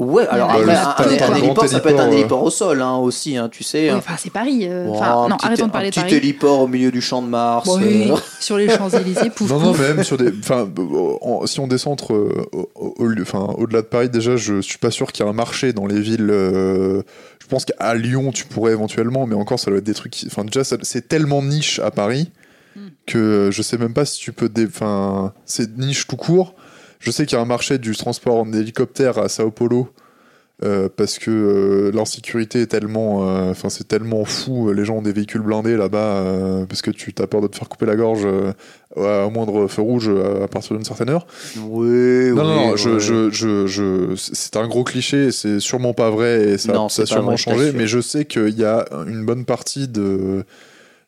Ouais, 0.00 0.26
alors 0.26 0.48
Bah, 0.48 0.54
après, 0.98 1.22
un, 1.22 1.32
un- 1.32 1.36
héliport, 1.36 1.68
ça 1.68 1.78
peut 1.78 1.90
être 1.90 2.00
un 2.00 2.06
héliport, 2.06 2.18
héliport 2.18 2.42
au 2.42 2.50
sol 2.50 2.82
hein, 2.82 2.96
aussi, 2.96 3.36
hein, 3.36 3.48
tu 3.48 3.62
sais. 3.62 3.90
Oui, 3.92 3.96
Enfin, 3.96 4.14
c'est 4.18 4.32
Paris. 4.32 4.66
euh, 4.68 4.92
un 4.92 5.28
non, 5.28 5.36
petit- 5.36 5.46
arrêtons 5.46 5.66
de 5.68 5.70
parler 5.70 5.90
de 5.90 5.98
Un 5.98 6.02
Paris. 6.02 6.14
petit 6.14 6.16
héliport 6.26 6.60
au 6.62 6.66
milieu 6.66 6.90
du 6.90 7.00
champ 7.00 7.22
de 7.22 7.28
Mars. 7.28 7.64
Bon, 7.66 7.78
oui, 7.78 8.10
euh, 8.10 8.16
sur 8.40 8.56
les 8.56 8.68
Champs-Élysées, 8.68 9.30
pouf, 9.36 9.48
Non, 9.48 9.60
non, 9.60 9.72
même 9.72 10.02
sur 10.02 10.16
des. 10.16 10.30
Enfin, 10.36 10.68
euh, 10.78 11.16
en- 11.22 11.46
si 11.46 11.60
on 11.60 11.68
descend 11.68 12.00
euh, 12.10 12.28
au-delà 12.74 13.82
de 13.82 13.86
Paris, 13.86 14.08
déjà, 14.08 14.36
je 14.36 14.60
suis 14.60 14.78
pas 14.78 14.90
sûr 14.90 15.12
qu'il 15.12 15.24
y 15.24 15.28
ait 15.28 15.30
un 15.30 15.34
marché 15.34 15.72
dans 15.72 15.86
les 15.86 16.00
villes. 16.00 16.28
euh, 16.30 17.02
je 17.40 17.46
pense 17.46 17.64
qu'à 17.64 17.94
Lyon, 17.94 18.32
tu 18.32 18.46
pourrais 18.46 18.72
éventuellement, 18.72 19.26
mais 19.26 19.34
encore, 19.36 19.60
ça 19.60 19.70
doit 19.70 19.78
être 19.78 19.84
des 19.84 19.94
trucs. 19.94 20.12
qui- 20.12 20.26
Enfin, 20.26 20.44
déjà, 20.44 20.64
ça- 20.64 20.76
c'est 20.82 21.06
tellement 21.08 21.42
niche 21.42 21.78
à 21.78 21.90
Paris 21.90 22.30
Hmm. 22.76 22.88
que 23.06 23.50
je 23.52 23.62
sais 23.62 23.78
même 23.78 23.94
pas 23.94 24.04
si 24.04 24.18
tu 24.18 24.32
peux. 24.32 24.50
Enfin, 24.66 25.32
c'est 25.44 25.78
niche 25.78 26.08
tout 26.08 26.16
court. 26.16 26.54
Je 27.00 27.10
sais 27.10 27.26
qu'il 27.26 27.36
y 27.36 27.38
a 27.38 27.42
un 27.42 27.46
marché 27.46 27.78
du 27.78 27.94
transport 27.96 28.36
en 28.40 28.52
hélicoptère 28.52 29.18
à 29.18 29.28
Sao 29.28 29.50
Paulo. 29.50 29.88
euh, 30.62 30.88
parce 30.96 31.18
que 31.18 31.30
euh, 31.32 31.90
l'insécurité 31.92 32.62
est 32.62 32.66
tellement, 32.68 33.28
euh, 33.28 33.50
enfin 33.50 33.68
c'est 33.68 33.88
tellement 33.88 34.24
fou. 34.24 34.72
Les 34.72 34.84
gens 34.84 34.98
ont 34.98 35.02
des 35.02 35.12
véhicules 35.12 35.40
blindés 35.42 35.76
là-bas 35.76 36.22
parce 36.68 36.80
que 36.80 36.92
tu 36.92 37.12
as 37.18 37.26
peur 37.26 37.40
de 37.40 37.48
te 37.48 37.56
faire 37.56 37.68
couper 37.68 37.86
la 37.86 37.96
gorge 37.96 38.24
au 38.96 39.30
moindre 39.30 39.66
feu 39.66 39.82
rouge 39.82 40.08
à 40.42 40.46
partir 40.46 40.76
d'une 40.76 40.84
certaine 40.84 41.10
heure. 41.10 41.26
Oui, 41.58 42.30
Non, 42.30 42.44
non, 42.44 42.56
oui, 42.66 42.66
non, 42.70 42.76
je, 42.76 42.90
oui. 42.90 43.00
je, 43.00 43.30
je, 43.30 43.66
je- 43.66 44.14
c'est 44.16 44.56
un 44.56 44.68
gros 44.68 44.84
cliché, 44.84 45.32
c'est 45.32 45.58
sûrement 45.58 45.92
pas 45.92 46.10
vrai 46.10 46.50
et 46.50 46.58
ça, 46.58 46.72
Non, 46.72 46.88
ça 46.88 47.02
a 47.02 47.06
sûrement 47.06 47.26
vrai, 47.30 47.36
changé, 47.36 47.72
mais 47.72 47.88
je 47.88 48.00
sais 48.00 48.24
qu'il 48.24 48.56
y 48.56 48.64
a 48.64 48.86
une 49.08 49.24
bonne 49.26 49.44
partie 49.44 49.88
de, 49.88 50.44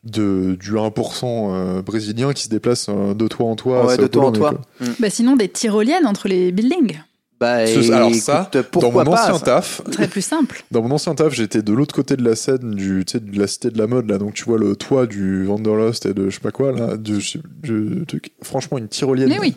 de, 0.06 0.56
du 0.60 0.72
1% 0.72 1.24
euh, 1.24 1.82
brésilien 1.82 2.32
qui 2.32 2.44
se 2.44 2.48
déplace 2.48 2.86
euh, 2.88 3.12
de 3.14 3.28
toit 3.28 3.46
en 3.46 3.56
toit. 3.56 3.86
Ouais, 3.86 3.96
de 3.96 4.06
toi 4.06 4.26
en 4.26 4.32
Paulo, 4.32 4.38
toi. 4.50 4.60
mec. 4.80 4.88
Mm. 4.88 4.92
Bah, 5.00 5.10
sinon, 5.10 5.36
des 5.36 5.48
tyroliennes 5.48 6.06
entre 6.06 6.28
les 6.28 6.52
buildings. 6.52 6.98
Bah, 7.38 7.66
Ce- 7.66 7.92
alors 7.92 8.08
écoute, 8.08 8.22
ça, 8.22 8.48
dans 8.50 8.62
pourquoi 8.70 9.04
mon 9.04 9.10
pas 9.12 9.22
ancien 9.24 9.34
ça 9.38 9.44
taf, 9.44 9.82
serait 9.92 10.08
plus 10.08 10.22
simple. 10.22 10.64
dans 10.70 10.80
mon 10.80 10.90
ancien 10.90 11.14
taf, 11.14 11.34
j'étais 11.34 11.60
de 11.60 11.72
l'autre 11.74 11.94
côté 11.94 12.16
de 12.16 12.24
la 12.24 12.34
scène 12.34 12.70
du, 12.74 13.04
de 13.04 13.38
la 13.38 13.46
cité 13.46 13.68
de 13.70 13.76
la 13.76 13.86
mode 13.86 14.08
là, 14.08 14.16
donc 14.16 14.32
tu 14.32 14.44
vois 14.44 14.56
le 14.58 14.74
toit 14.74 15.06
du 15.06 15.46
Wanderlust 15.46 16.06
et 16.06 16.14
de 16.14 16.30
je 16.30 16.34
sais 16.36 16.40
pas 16.40 16.50
quoi 16.50 16.72
là, 16.72 16.96
du, 16.96 17.18
du 17.62 18.04
truc. 18.08 18.32
Franchement, 18.42 18.78
une 18.78 18.88
tyrolienne 18.88 19.28
Mais 19.28 19.38
oui, 19.38 19.54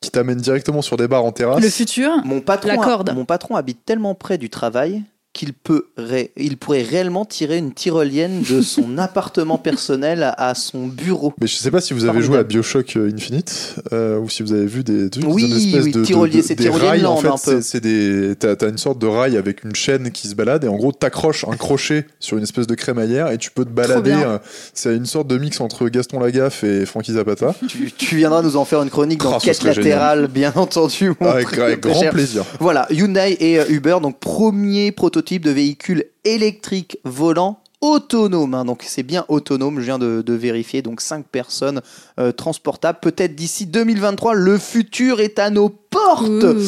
qui 0.00 0.12
t'amène 0.12 0.38
directement 0.38 0.80
sur 0.80 0.96
des 0.96 1.08
bars 1.08 1.24
en 1.24 1.32
terrasse. 1.32 1.60
le 1.60 1.68
futur. 1.70 2.08
Mon 2.24 2.40
patron, 2.40 2.68
La 2.68 2.76
corde. 2.76 3.08
a- 3.08 3.14
mon 3.14 3.24
patron 3.24 3.56
habite 3.56 3.84
tellement 3.84 4.14
près 4.14 4.38
du 4.38 4.48
travail 4.48 5.02
qu'il 5.34 5.52
peut, 5.52 5.84
ré- 5.96 6.32
il 6.36 6.56
pourrait 6.56 6.82
réellement 6.82 7.24
tirer 7.24 7.58
une 7.58 7.72
tyrolienne 7.72 8.42
de 8.50 8.60
son 8.60 8.98
appartement 8.98 9.56
personnel 9.58 10.34
à, 10.36 10.54
son 10.56 10.86
bureau. 10.88 11.32
Mais 11.40 11.46
je 11.46 11.54
sais 11.54 11.70
pas 11.70 11.80
si 11.80 11.92
vous 11.94 12.00
avez 12.04 12.20
Formidable. 12.20 12.32
joué 12.32 12.38
à 12.40 12.42
Bioshock 12.42 12.96
euh, 12.96 13.12
Infinite 13.14 13.76
euh, 13.92 14.18
ou 14.18 14.28
si 14.28 14.42
vous 14.42 14.52
avez 14.52 14.66
vu 14.66 14.82
des, 14.82 15.08
des 15.10 15.24
Oui, 15.24 15.48
des 15.48 15.56
espèces 15.66 15.84
oui, 15.84 15.92
de, 15.92 16.00
de- 16.00 16.04
tyrolier, 16.04 16.38
de- 16.38 16.42
c'est 16.46 16.54
des 16.56 16.68
rails. 16.70 17.04
En 17.06 17.16
fait, 17.18 17.28
un 17.28 17.36
peu. 17.36 17.60
c'est- 17.60 17.80
des 17.80 18.34
t'as 18.36 18.68
une 18.68 18.78
sorte 18.78 18.98
de 18.98 19.06
rail 19.06 19.36
avec 19.36 19.62
une 19.62 19.74
chaîne 19.76 20.10
qui 20.10 20.26
se 20.28 20.34
balade 20.34 20.64
et 20.64 20.68
en 20.68 20.76
gros 20.76 20.90
t'accroches 20.92 21.44
un 21.46 21.56
crochet 21.56 22.06
sur 22.18 22.36
une 22.36 22.42
espèce 22.42 22.66
de 22.66 22.74
crémaillère 22.74 23.30
et 23.30 23.38
tu 23.38 23.50
peux 23.52 23.64
te 23.64 23.70
balader. 23.70 24.12
euh, 24.12 24.38
C'est 24.74 24.96
une 24.96 25.06
sorte 25.06 25.28
de 25.28 25.38
mix 25.38 25.60
entre 25.60 25.88
Gaston 25.88 26.18
Lagaffe 26.18 26.64
et 26.64 26.84
Frankie 26.86 27.12
Zapata. 27.12 27.54
Tu, 27.68 27.92
tu 27.92 28.16
viendras 28.16 28.42
nous 28.42 28.56
en 28.56 28.64
faire 28.64 28.82
une 28.82 28.90
chronique 28.90 29.20
dans 29.22 29.34
Ah, 29.36 29.38
Quête 29.40 29.62
latérale, 29.62 30.26
bien 30.26 30.52
entendu. 30.56 31.12
mon 31.20 31.28
avec, 31.28 31.56
avec 31.58 31.80
grand 31.80 32.00
cher. 32.00 32.12
plaisir. 32.12 32.44
Voilà, 32.58 32.86
Hyundai 32.90 33.36
et 33.38 33.60
euh, 33.60 33.64
Uber, 33.68 33.98
donc 34.02 34.18
premier 34.18 34.90
prototype 34.90 35.17
de 35.20 35.50
véhicule 35.50 36.04
électrique 36.24 36.98
volant 37.04 37.60
autonome. 37.80 38.54
hein. 38.54 38.64
donc 38.64 38.82
c'est 38.86 39.02
bien 39.02 39.24
autonome, 39.28 39.78
je 39.78 39.84
viens 39.84 39.98
de, 39.98 40.22
de 40.22 40.32
vérifier. 40.32 40.82
Donc 40.82 41.00
5 41.00 41.26
personnes 41.26 41.80
euh, 42.18 42.32
transportables. 42.32 42.98
Peut-être 43.00 43.34
d'ici 43.34 43.66
2023, 43.66 44.34
le 44.34 44.58
futur 44.58 45.20
est 45.20 45.38
à 45.38 45.50
nos 45.50 45.68
portes. 45.68 46.28
Ouh. 46.28 46.62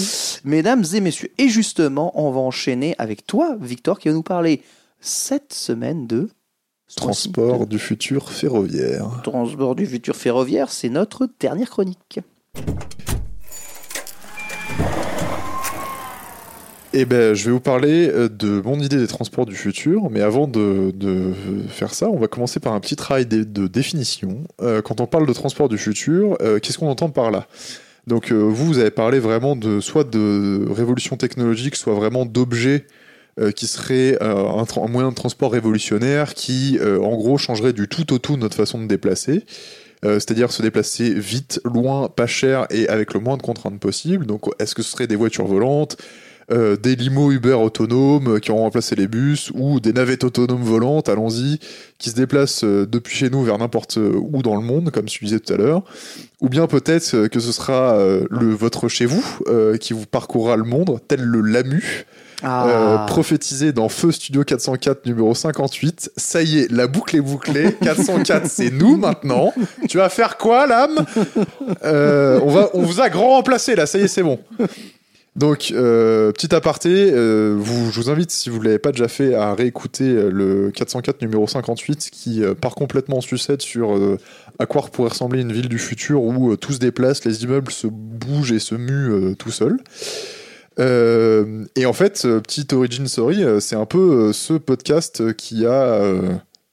Mesdames 0.45 0.85
et 0.95 1.01
messieurs, 1.01 1.31
et 1.39 1.49
justement, 1.49 2.13
on 2.15 2.31
va 2.31 2.41
enchaîner 2.41 2.95
avec 2.99 3.27
toi, 3.27 3.57
Victor, 3.61 3.99
qui 3.99 4.09
va 4.09 4.15
nous 4.15 4.23
parler 4.23 4.63
cette 5.01 5.53
semaine 5.53 6.07
de 6.07 6.29
Transport 6.97 7.69
du 7.69 7.79
futur 7.79 8.31
ferroviaire. 8.31 9.21
Transport 9.23 9.77
du 9.77 9.87
futur 9.87 10.17
ferroviaire, 10.17 10.71
c'est 10.73 10.89
notre 10.89 11.29
dernière 11.39 11.71
chronique. 11.71 12.19
Eh 16.93 17.05
ben, 17.05 17.35
je 17.35 17.45
vais 17.45 17.53
vous 17.53 17.61
parler 17.61 18.09
euh, 18.09 18.29
de 18.29 18.61
mon 18.63 18.81
idée 18.81 18.97
des 18.97 19.07
transports 19.07 19.47
du 19.47 19.55
futur, 19.55 20.11
mais 20.11 20.23
avant 20.23 20.49
de, 20.49 20.93
faire 21.69 21.95
ça, 21.95 22.09
on 22.09 22.19
va 22.19 22.27
commencer 22.27 22.59
par 22.59 22.73
un 22.73 22.81
petit 22.81 22.97
travail 22.97 23.27
de, 23.27 23.67
définition. 23.69 24.43
Euh, 24.61 24.83
quand 24.83 25.01
on 25.01 25.07
parle 25.07 25.27
de 25.27 25.33
transport 25.33 25.69
du 25.69 25.79
futur, 25.79 26.37
euh, 26.43 26.59
qu'est-ce 26.59 26.79
qu'on 26.79 26.89
entend 26.89 27.09
par 27.09 27.31
là? 27.31 27.47
Donc, 28.09 28.33
vous, 28.33 28.67
vous 28.67 28.79
avez 28.79 28.91
parlé 28.91 29.21
vraiment 29.21 29.55
de 29.55 29.79
soit 29.79 30.03
de 30.03 30.67
révolution 30.69 31.17
technologique, 31.17 31.77
soit 31.77 31.95
vraiment 31.95 32.27
d'objets 32.27 32.87
qui 33.55 33.67
seraient 33.67 34.19
euh, 34.21 34.65
un, 34.77 34.89
moyen 34.89 35.11
de 35.11 35.15
transport 35.15 35.53
révolutionnaire 35.53 36.35
qui, 36.35 36.79
en 36.83 37.17
gros, 37.17 37.39
changerait 37.39 37.73
du 37.73 37.87
tout 37.87 38.13
au 38.13 38.19
tout 38.19 38.37
notre 38.37 38.57
façon 38.57 38.81
de 38.81 38.87
déplacer. 38.87 39.45
C'est-à-dire 40.03 40.51
se 40.51 40.63
déplacer 40.63 41.13
vite, 41.13 41.61
loin, 41.63 42.09
pas 42.09 42.27
cher 42.27 42.67
et 42.71 42.89
avec 42.89 43.13
le 43.13 43.21
moins 43.21 43.37
de 43.37 43.43
contraintes 43.43 43.79
possible. 43.79 44.27
Donc, 44.27 44.47
est-ce 44.59 44.75
que 44.75 44.83
ce 44.83 44.91
serait 44.91 45.07
des 45.07 45.17
voitures 45.17 45.47
volantes? 45.47 45.99
Euh, 46.53 46.77
des 46.77 46.97
limos 46.97 47.33
Uber 47.33 47.55
autonomes 47.55 48.37
euh, 48.37 48.39
qui 48.39 48.51
ont 48.51 48.59
remplacé 48.59 48.97
les 48.97 49.07
bus 49.07 49.51
ou 49.55 49.81
des 49.81 49.93
navettes 49.93 50.25
autonomes 50.25 50.63
volantes, 50.63 51.09
allons-y, 51.09 51.59
qui 51.99 52.11
se 52.11 52.15
déplacent 52.15 52.65
euh, 52.65 52.87
depuis 52.87 53.17
chez 53.17 53.31
nous 53.31 53.43
vers 53.43 53.59
n'importe 53.59 53.99
où 53.99 54.43
dans 54.43 54.57
le 54.57 54.63
monde, 54.63 54.91
comme 54.91 55.09
je 55.09 55.19
disais 55.19 55.41
tout 55.41 55.53
à 55.53 55.57
l'heure. 55.57 55.83
Ou 56.41 56.49
bien 56.49 56.67
peut-être 56.67 57.29
que 57.29 57.41
ce 57.41 57.53
sera 57.53 57.99
le 58.31 58.55
votre 58.55 58.89
chez 58.89 59.05
vous 59.05 59.23
qui 59.79 59.93
vous 59.93 60.07
parcourra 60.07 60.57
le 60.57 60.65
monde, 60.65 60.99
tel 61.07 61.21
le 61.21 61.43
Lamu, 61.43 62.07
euh, 62.45 62.97
prophétisé 63.07 63.73
dans 63.73 63.89
Feu 63.89 64.13
Studio 64.13 64.45
404 64.45 65.07
numéro 65.07 65.35
58. 65.35 66.13
Ça 66.17 66.43
y 66.43 66.61
est, 66.61 66.73
la 66.73 66.87
boucle 66.87 67.17
est 67.17 67.21
bouclée. 67.21 67.75
404, 67.83 68.47
c'est 68.47 68.71
nous 68.71 68.97
maintenant. 68.97 69.53
Tu 69.89 69.99
vas 69.99 70.09
faire 70.09 70.39
quoi, 70.39 70.67
l'âme? 70.67 71.05
Euh, 71.85 72.41
on, 72.43 72.51
va, 72.51 72.71
on 72.75 72.83
vous 72.83 73.01
a 73.01 73.09
grand 73.09 73.31
remplacé 73.31 73.75
là, 73.75 73.87
ça 73.87 73.99
y 73.99 74.03
est, 74.03 74.09
c'est 74.09 74.23
bon. 74.23 74.39
Donc, 75.41 75.73
euh, 75.73 76.33
petit 76.33 76.55
aparté, 76.55 77.13
euh, 77.15 77.57
vous, 77.59 77.91
je 77.91 77.99
vous 77.99 78.11
invite, 78.11 78.31
si 78.31 78.51
vous 78.51 78.59
ne 78.59 78.65
l'avez 78.65 78.79
pas 78.79 78.93
déjà 78.93 79.09
fait, 79.09 79.35
à 79.35 79.55
réécouter 79.55 80.05
euh, 80.05 80.29
le 80.31 80.71
404 80.71 81.23
numéro 81.23 81.47
58 81.47 82.11
qui 82.13 82.45
euh, 82.45 82.53
part 82.53 82.75
complètement 82.75 83.17
en 83.17 83.21
sucette 83.23 83.63
sur 83.63 83.99
à 84.59 84.67
quoi 84.67 84.83
pourrait 84.93 85.09
ressembler 85.09 85.41
une 85.41 85.55
ville 85.55 85.71
du 85.71 85.79
futur 85.79 86.23
où 86.23 86.55
tout 86.57 86.75
se 86.75 86.79
déplace, 86.79 87.25
les 87.25 87.43
immeubles 87.43 87.73
se 87.73 87.87
bougent 87.87 88.53
et 88.53 88.59
se 88.59 88.75
muent 88.75 89.35
tout 89.37 89.51
seuls. 89.51 89.79
Et 90.79 91.87
en 91.87 91.93
fait, 91.95 92.21
petite 92.43 92.75
origin 92.75 93.07
story, 93.07 93.43
c'est 93.61 93.77
un 93.77 93.87
peu 93.87 94.35
ce 94.35 94.53
podcast 94.53 95.35
qui 95.37 95.65
a 95.65 96.03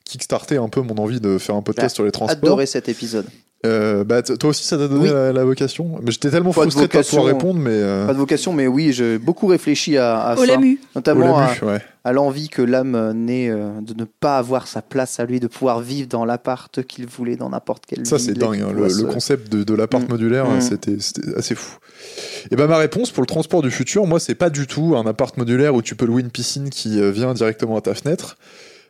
kickstarté 0.03 0.57
un 0.57 0.67
peu 0.67 0.81
mon 0.81 0.97
envie 0.97 1.21
de 1.21 1.37
faire 1.37 1.55
un 1.55 1.61
podcast 1.61 1.91
J'ai 1.91 1.95
sur 1.95 2.03
les 2.03 2.11
transports. 2.11 2.49
Adoré 2.49 2.65
cet 2.65 2.89
épisode. 2.89 3.27
Euh, 3.65 4.03
bah, 4.03 4.21
toi 4.21 4.51
aussi, 4.51 4.63
ça 4.63 4.77
t'a 4.77 4.87
donné 4.87 5.05
Oui. 5.05 5.09
la, 5.09 5.33
la 5.33 5.43
vocation? 5.43 5.99
Mais 6.03 6.11
j'étais 6.11 6.29
tellement 6.29 6.53
Pas 6.53 6.65
de 6.65 6.69
frustré 6.71 6.83
de 6.87 6.91
pas 6.91 7.03
pouvoir 7.03 7.25
répondre, 7.25 7.59
mais. 7.59 7.71
euh, 7.73 8.05
Pas 8.05 8.13
de 8.13 8.17
vocation, 8.19 8.53
mais 8.53 8.67
oui, 8.67 8.93
j'ai 8.93 9.17
beaucoup 9.17 9.47
réfléchi 9.47 9.97
à, 9.97 10.19
à 10.19 10.35
Au 10.35 10.41
ça. 10.45 10.45
Lamu. 10.45 10.79
Notamment 10.95 11.33
au 11.33 11.37
à, 11.39 11.47
Lamu, 11.47 11.57
ouais. 11.73 11.81
à 12.03 12.13
l'envie 12.13 12.49
que 12.49 12.61
l'âme 12.61 13.13
naît 13.13 13.49
euh, 13.49 13.69
de 13.81 13.95
ne 13.95 14.05
pas 14.05 14.37
avoir 14.37 14.67
sa 14.67 14.83
place 14.83 15.19
à 15.19 15.25
lui, 15.25 15.39
de 15.39 15.47
pouvoir 15.47 15.79
vivre 15.79 16.07
dans 16.07 16.23
l'appart 16.23 16.83
qu'il 16.83 17.07
voulait 17.07 17.35
dans 17.35 17.49
n'importe 17.49 17.85
quelle 17.87 18.05
Ça, 18.05 18.19
c'est 18.19 18.33
dingue. 18.35 18.61
hein, 18.61 18.71
Le, 18.75 18.89
se- 18.89 19.01
le 19.01 19.07
concept 19.11 19.51
de, 19.51 19.63
de 19.63 19.73
l'appart 19.73 20.03
Mm. 20.07 20.11
modulaire, 20.11 20.47
Mm. 20.49 20.61
c'était 20.61 20.97
assez 21.35 21.55
fou. 21.55 21.77
Et 22.51 22.55
ben 22.55 22.67
ma 22.67 22.77
réponse 22.77 23.09
pour 23.09 23.21
le 23.23 23.27
transport 23.27 23.63
du 23.63 23.71
futur, 23.71 24.05
moi, 24.05 24.19
c'est 24.19 24.35
pas 24.35 24.51
du 24.51 24.67
tout 24.67 24.95
un 24.95 25.05
appart 25.07 25.35
modulaire 25.35 25.73
où 25.73 25.81
tu 25.81 25.95
peux 25.95 26.05
louer 26.05 26.21
une 26.21 26.29
piscine 26.29 26.69
qui 26.69 27.01
vient 27.11 27.33
directement 27.33 27.75
à 27.77 27.81
ta 27.81 27.95
fenêtre. 27.95 28.37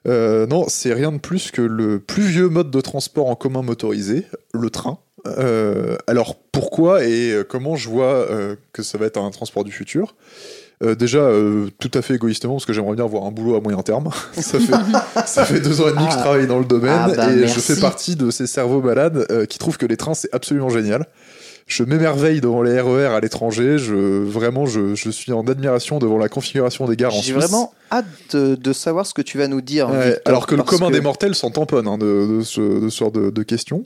Euh, 0.08 0.48
non, 0.48 0.66
c'est 0.68 0.94
rien 0.94 1.12
de 1.12 1.18
plus 1.18 1.52
que 1.52 1.62
le 1.62 2.00
plus 2.00 2.24
vieux 2.24 2.50
mode 2.50 2.72
de 2.72 2.82
transport 2.82 3.28
en 3.28 3.36
commun 3.36 3.62
motorisé, 3.62 4.26
le 4.54 4.70
train. 4.70 5.00
Euh, 5.26 5.98
alors 6.08 6.36
pourquoi 6.36 7.04
et 7.04 7.42
comment 7.50 7.76
je 7.76 7.90
vois 7.90 8.06
euh, 8.14 8.56
que 8.72 8.84
ça 8.84 8.98
va 8.98 9.06
être 9.08 9.18
un 9.18 9.30
transport 9.32 9.64
du 9.64 9.72
futur? 9.72 10.16
Euh, 10.84 10.94
déjà, 10.94 11.18
euh, 11.18 11.70
tout 11.80 11.90
à 11.96 12.04
fait 12.04 12.14
égoïstement, 12.16 12.54
parce 12.54 12.66
que 12.68 12.72
j'aimerais 12.72 12.96
bien 12.96 13.04
avoir 13.06 13.24
un 13.26 13.32
boulot 13.32 13.56
à 13.56 13.60
moyen 13.62 13.82
terme. 13.82 14.10
ça, 14.34 14.60
fait, 14.60 14.74
ça 15.26 15.44
fait 15.44 15.60
deux 15.60 15.82
ans 15.82 15.88
et 15.88 15.92
demi 15.92 16.06
que 16.06 16.12
je 16.12 16.18
Ah. 16.18 16.22
travaille 16.22 16.48
dans 16.48 16.60
le 16.60 16.66
domaine 16.66 16.94
Ah 16.96 17.12
bah, 17.16 17.34
et 17.34 17.48
je 17.48 17.60
fais 17.60 17.80
partie 17.80 18.16
de 18.16 18.30
ces 18.30 18.46
cerveaux 18.48 18.82
malades 18.82 19.26
euh, 19.32 19.46
qui 19.46 19.58
trouvent 19.58 19.78
que 19.78 19.88
les 19.88 19.98
trains 19.98 20.14
c'est 20.14 20.30
absolument 20.34 20.70
génial. 20.70 21.06
Je 21.68 21.84
m'émerveille 21.84 22.40
devant 22.40 22.62
les 22.64 22.80
RER 22.80 23.08
à 23.08 23.20
l'étranger. 23.20 23.78
Je 23.78 23.94
vraiment, 24.24 24.66
je, 24.66 24.96
je 24.96 25.10
suis 25.10 25.34
en 25.34 25.46
admiration 25.48 26.00
devant 26.00 26.18
la 26.18 26.30
configuration 26.30 26.88
des 26.88 26.96
gares 26.96 27.14
en 27.14 27.18
J'ai 27.18 27.34
Suisse. 27.34 27.36
vraiment 27.36 27.74
hâte 27.92 28.06
de, 28.34 28.56
de 28.56 28.74
savoir 28.74 29.06
ce 29.06 29.14
que 29.14 29.22
tu 29.22 29.38
vas 29.38 29.50
nous 29.50 29.60
dire. 29.60 29.90
Ouais, 29.90 30.06
Victor, 30.12 30.22
alors 30.26 30.48
que 30.48 30.56
le 30.56 30.64
commun 30.64 30.88
que- 30.88 30.94
des 30.94 31.02
mortels 31.02 31.36
s'en 31.36 31.52
tamponne 31.52 31.88
hein, 31.88 31.98
de, 31.98 32.38
de 32.38 32.42
ce, 32.42 32.62
de 32.86 32.90
ce 32.90 32.98
genre 32.98 33.12
de, 33.12 33.30
de 33.32 33.44
questions. 33.44 33.86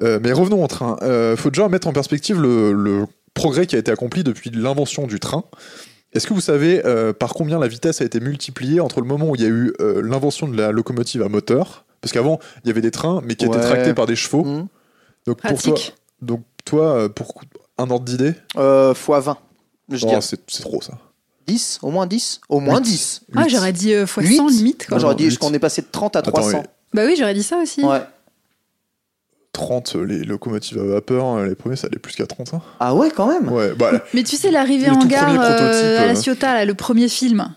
Euh, 0.00 0.20
mais 0.22 0.30
revenons 0.32 0.62
au 0.62 0.68
train. 0.68 0.96
Euh, 1.02 1.36
faut 1.36 1.50
déjà 1.50 1.68
mettre 1.68 1.88
en 1.88 1.92
perspective 1.92 2.40
le, 2.40 2.72
le 2.72 3.04
progrès 3.34 3.66
qui 3.66 3.74
a 3.74 3.80
été 3.80 3.90
accompli 3.90 4.22
depuis 4.22 4.50
l'invention 4.50 5.08
du 5.08 5.18
train. 5.18 5.42
Est-ce 6.12 6.26
que 6.28 6.34
vous 6.34 6.40
savez 6.40 6.86
euh, 6.86 7.12
par 7.12 7.34
combien 7.34 7.58
la 7.58 7.66
vitesse 7.68 8.00
a 8.00 8.04
été 8.04 8.20
multipliée 8.20 8.78
entre 8.78 9.00
le 9.00 9.08
moment 9.08 9.28
où 9.30 9.34
il 9.34 9.42
y 9.42 9.44
a 9.44 9.48
eu 9.48 9.72
euh, 9.80 10.00
l'invention 10.02 10.46
de 10.46 10.56
la 10.56 10.70
locomotive 10.70 11.22
à 11.22 11.28
moteur? 11.28 11.84
Parce 12.00 12.12
qu'avant, 12.12 12.38
il 12.64 12.68
y 12.68 12.70
avait 12.70 12.80
des 12.80 12.92
trains, 12.92 13.20
mais 13.24 13.34
qui 13.34 13.44
étaient 13.44 13.58
tractés 13.58 13.92
par 13.92 14.06
des 14.06 14.14
chevaux. 14.14 14.44
Hmm. 14.44 14.68
Donc 15.26 15.40
pour 15.42 15.60
toi, 15.60 15.74
donc 16.22 16.42
toi, 16.68 16.84
euh, 16.96 17.08
pour 17.08 17.40
un 17.78 17.90
ordre 17.90 18.04
d'idée, 18.04 18.34
Euh, 18.56 18.94
fois 18.94 19.20
20. 19.20 19.38
Je 19.90 20.04
Oh, 20.04 20.08
dirais 20.08 20.20
c'est 20.20 20.46
trop 20.62 20.82
ça. 20.82 20.94
10, 21.46 21.78
au 21.82 21.90
moins 21.90 22.06
10 22.06 22.40
Au 22.50 22.60
moins 22.60 22.76
Huit. 22.76 22.82
10. 22.84 23.22
Ah, 23.34 23.44
j'aurais 23.48 23.72
dit 23.72 23.94
euh, 23.94 24.06
fois 24.06 24.22
Huit 24.22 24.36
100 24.36 24.48
limite. 24.48 24.86
Quoi. 24.86 24.98
J'aurais 24.98 25.14
dit 25.14 25.34
qu'on 25.38 25.52
est 25.54 25.58
passé 25.58 25.80
de 25.82 25.86
30 25.90 26.14
à 26.16 26.18
Attends, 26.18 26.32
300. 26.32 26.62
Bah 26.92 27.02
oui, 27.06 27.16
j'aurais 27.18 27.32
dit 27.34 27.42
ça 27.42 27.56
aussi. 27.58 27.82
Ouais. 27.82 28.02
30, 29.52 29.94
les 29.96 30.24
locomotives 30.24 30.78
à 30.78 30.84
vapeur, 30.84 31.42
les 31.44 31.54
premiers, 31.54 31.76
ça 31.76 31.86
allait 31.88 31.98
plus 31.98 32.14
qu'à 32.14 32.26
30. 32.26 32.52
hein. 32.54 32.60
Ah 32.80 32.94
ouais, 32.94 33.10
quand 33.10 33.26
même. 33.26 33.50
Ouais, 33.50 33.72
bah, 33.74 33.92
Mais 34.14 34.22
tu 34.22 34.36
sais, 34.36 34.50
l'arrivée 34.50 34.90
en 34.90 35.04
gare 35.06 35.30
euh, 35.40 35.98
à 36.02 36.06
la 36.06 36.12
euh. 36.12 36.14
Ciotat, 36.14 36.54
là, 36.54 36.64
le 36.64 36.74
premier 36.74 37.08
film. 37.08 37.48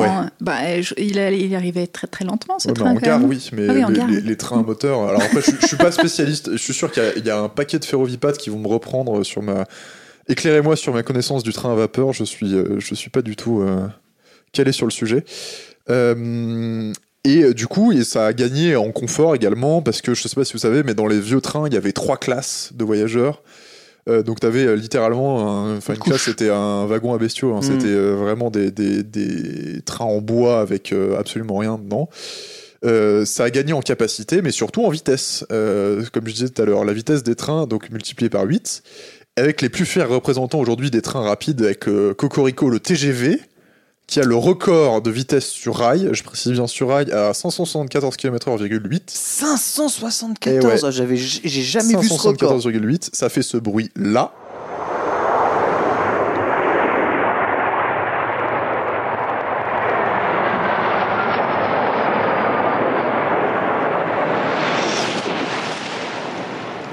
Ouais. 0.00 0.08
Bah, 0.40 0.80
je- 0.80 0.94
il, 0.98 1.18
allait- 1.18 1.40
il 1.40 1.54
arrivait 1.54 1.86
très 1.86 2.06
très 2.06 2.24
lentement 2.24 2.58
ce 2.58 2.68
Ouais, 2.68 2.74
bah, 2.74 2.80
train. 2.80 2.90
en 2.90 2.94
quand 2.94 3.00
gare, 3.00 3.18
même. 3.20 3.28
oui, 3.28 3.50
mais 3.52 3.66
Ah 3.68 3.72
oui, 3.74 3.84
en 3.84 3.88
les, 3.88 3.96
gare, 3.96 4.08
les- 4.08 4.16
oui. 4.16 4.22
les 4.24 4.36
trains 4.36 4.60
à 4.60 4.62
moteur. 4.62 5.02
Alors 5.08 5.22
après, 5.22 5.40
je, 5.42 5.50
je 5.60 5.66
suis 5.66 5.76
pas 5.76 5.92
spécialiste. 5.92 6.50
Je 6.52 6.56
suis 6.58 6.74
sûr 6.74 6.90
qu'il 6.92 7.02
y 7.02 7.06
a- 7.06 7.12
il 7.16 7.24
y, 7.26 7.30
a 7.30 7.38
un 7.38 7.48
paquet 7.48 7.78
de 7.78 7.84
ferrovipates 7.84 8.38
qui 8.38 8.50
vont 8.50 8.58
me 8.58 8.68
reprendre 8.68 9.22
sur 9.24 9.42
ma. 9.42 9.64
Éclairez-moi 10.28 10.76
sur 10.76 10.94
ma 10.94 11.02
connaissance 11.02 11.42
du 11.42 11.52
train 11.52 11.72
à 11.72 11.74
vapeur. 11.74 12.12
Je 12.12 12.24
suis, 12.24 12.54
euh, 12.54 12.80
je 12.80 12.94
suis 12.94 13.10
pas 13.10 13.20
du 13.22 13.36
tout 13.36 13.60
euh, 13.60 13.86
calé 14.52 14.72
sur 14.72 14.86
le 14.86 14.90
sujet. 14.92 15.24
Euh, 15.90 16.92
et 17.24 17.42
euh, 17.42 17.54
du 17.54 17.66
coup, 17.66 17.92
et 17.92 18.04
ça 18.04 18.26
a 18.26 18.32
gagné 18.32 18.76
en 18.76 18.90
confort 18.90 19.34
également 19.34 19.82
parce 19.82 20.00
que 20.02 20.14
je 20.14 20.26
sais 20.28 20.34
pas 20.34 20.44
si 20.44 20.52
vous 20.54 20.58
savez, 20.58 20.82
mais 20.82 20.94
dans 20.94 21.06
les 21.06 21.20
vieux 21.20 21.40
trains, 21.40 21.66
il 21.68 21.74
y 21.74 21.76
avait 21.76 21.92
trois 21.92 22.16
classes 22.16 22.70
de 22.74 22.84
voyageurs. 22.84 23.42
Euh, 24.08 24.22
donc 24.22 24.40
tu 24.40 24.46
avais 24.46 24.76
littéralement, 24.76 25.48
un- 25.64 25.76
enfin 25.78 25.94
une 25.94 26.00
classe 26.00 26.22
c'était 26.22 26.50
un 26.50 26.84
wagon 26.86 27.14
à 27.14 27.18
bestiaux, 27.18 27.54
hein. 27.54 27.60
Mm. 27.60 27.62
c'était 27.62 27.86
euh, 27.88 28.14
vraiment 28.14 28.50
des, 28.50 28.70
des, 28.70 29.02
des 29.02 29.80
trains 29.82 30.04
en 30.04 30.20
bois 30.20 30.60
avec 30.60 30.92
euh, 30.92 31.18
absolument 31.18 31.56
rien 31.56 31.78
dedans. 31.78 32.08
Euh, 32.84 33.24
ça 33.24 33.44
a 33.44 33.50
gagné 33.50 33.72
en 33.72 33.80
capacité, 33.80 34.42
mais 34.42 34.50
surtout 34.50 34.84
en 34.84 34.90
vitesse. 34.90 35.46
Euh, 35.50 36.04
comme 36.12 36.26
je 36.26 36.32
disais 36.34 36.48
tout 36.50 36.60
à 36.60 36.66
l'heure, 36.66 36.84
la 36.84 36.92
vitesse 36.92 37.22
des 37.22 37.34
trains, 37.34 37.66
donc 37.66 37.90
multipliée 37.90 38.28
par 38.28 38.44
8. 38.44 38.82
avec 39.36 39.62
les 39.62 39.70
plus 39.70 39.86
fiers 39.86 40.02
représentants 40.04 40.60
aujourd'hui 40.60 40.90
des 40.90 41.00
trains 41.00 41.22
rapides, 41.22 41.62
avec 41.62 41.88
euh, 41.88 42.12
Cocorico, 42.12 42.68
le 42.68 42.80
TGV, 42.80 43.40
qui 44.06 44.20
a 44.20 44.24
le 44.24 44.36
record 44.36 45.00
de 45.02 45.10
vitesse 45.10 45.46
sur 45.48 45.76
rail, 45.76 46.10
je 46.12 46.22
précise 46.22 46.52
bien 46.52 46.66
sur 46.66 46.88
rail, 46.88 47.10
à 47.10 47.32
574 47.32 48.16
km/h,8. 48.16 49.00
574, 49.06 50.54
Eh 50.62 50.66
ouais. 50.66 50.76
ah, 50.84 50.90
j'avais, 50.90 51.16
j'ai 51.16 51.62
jamais 51.62 51.96
vu 51.96 52.08
ce 52.08 52.14
record. 52.28 52.58
574,8, 52.58 53.10
ça 53.12 53.28
fait 53.28 53.42
ce 53.42 53.56
bruit 53.56 53.90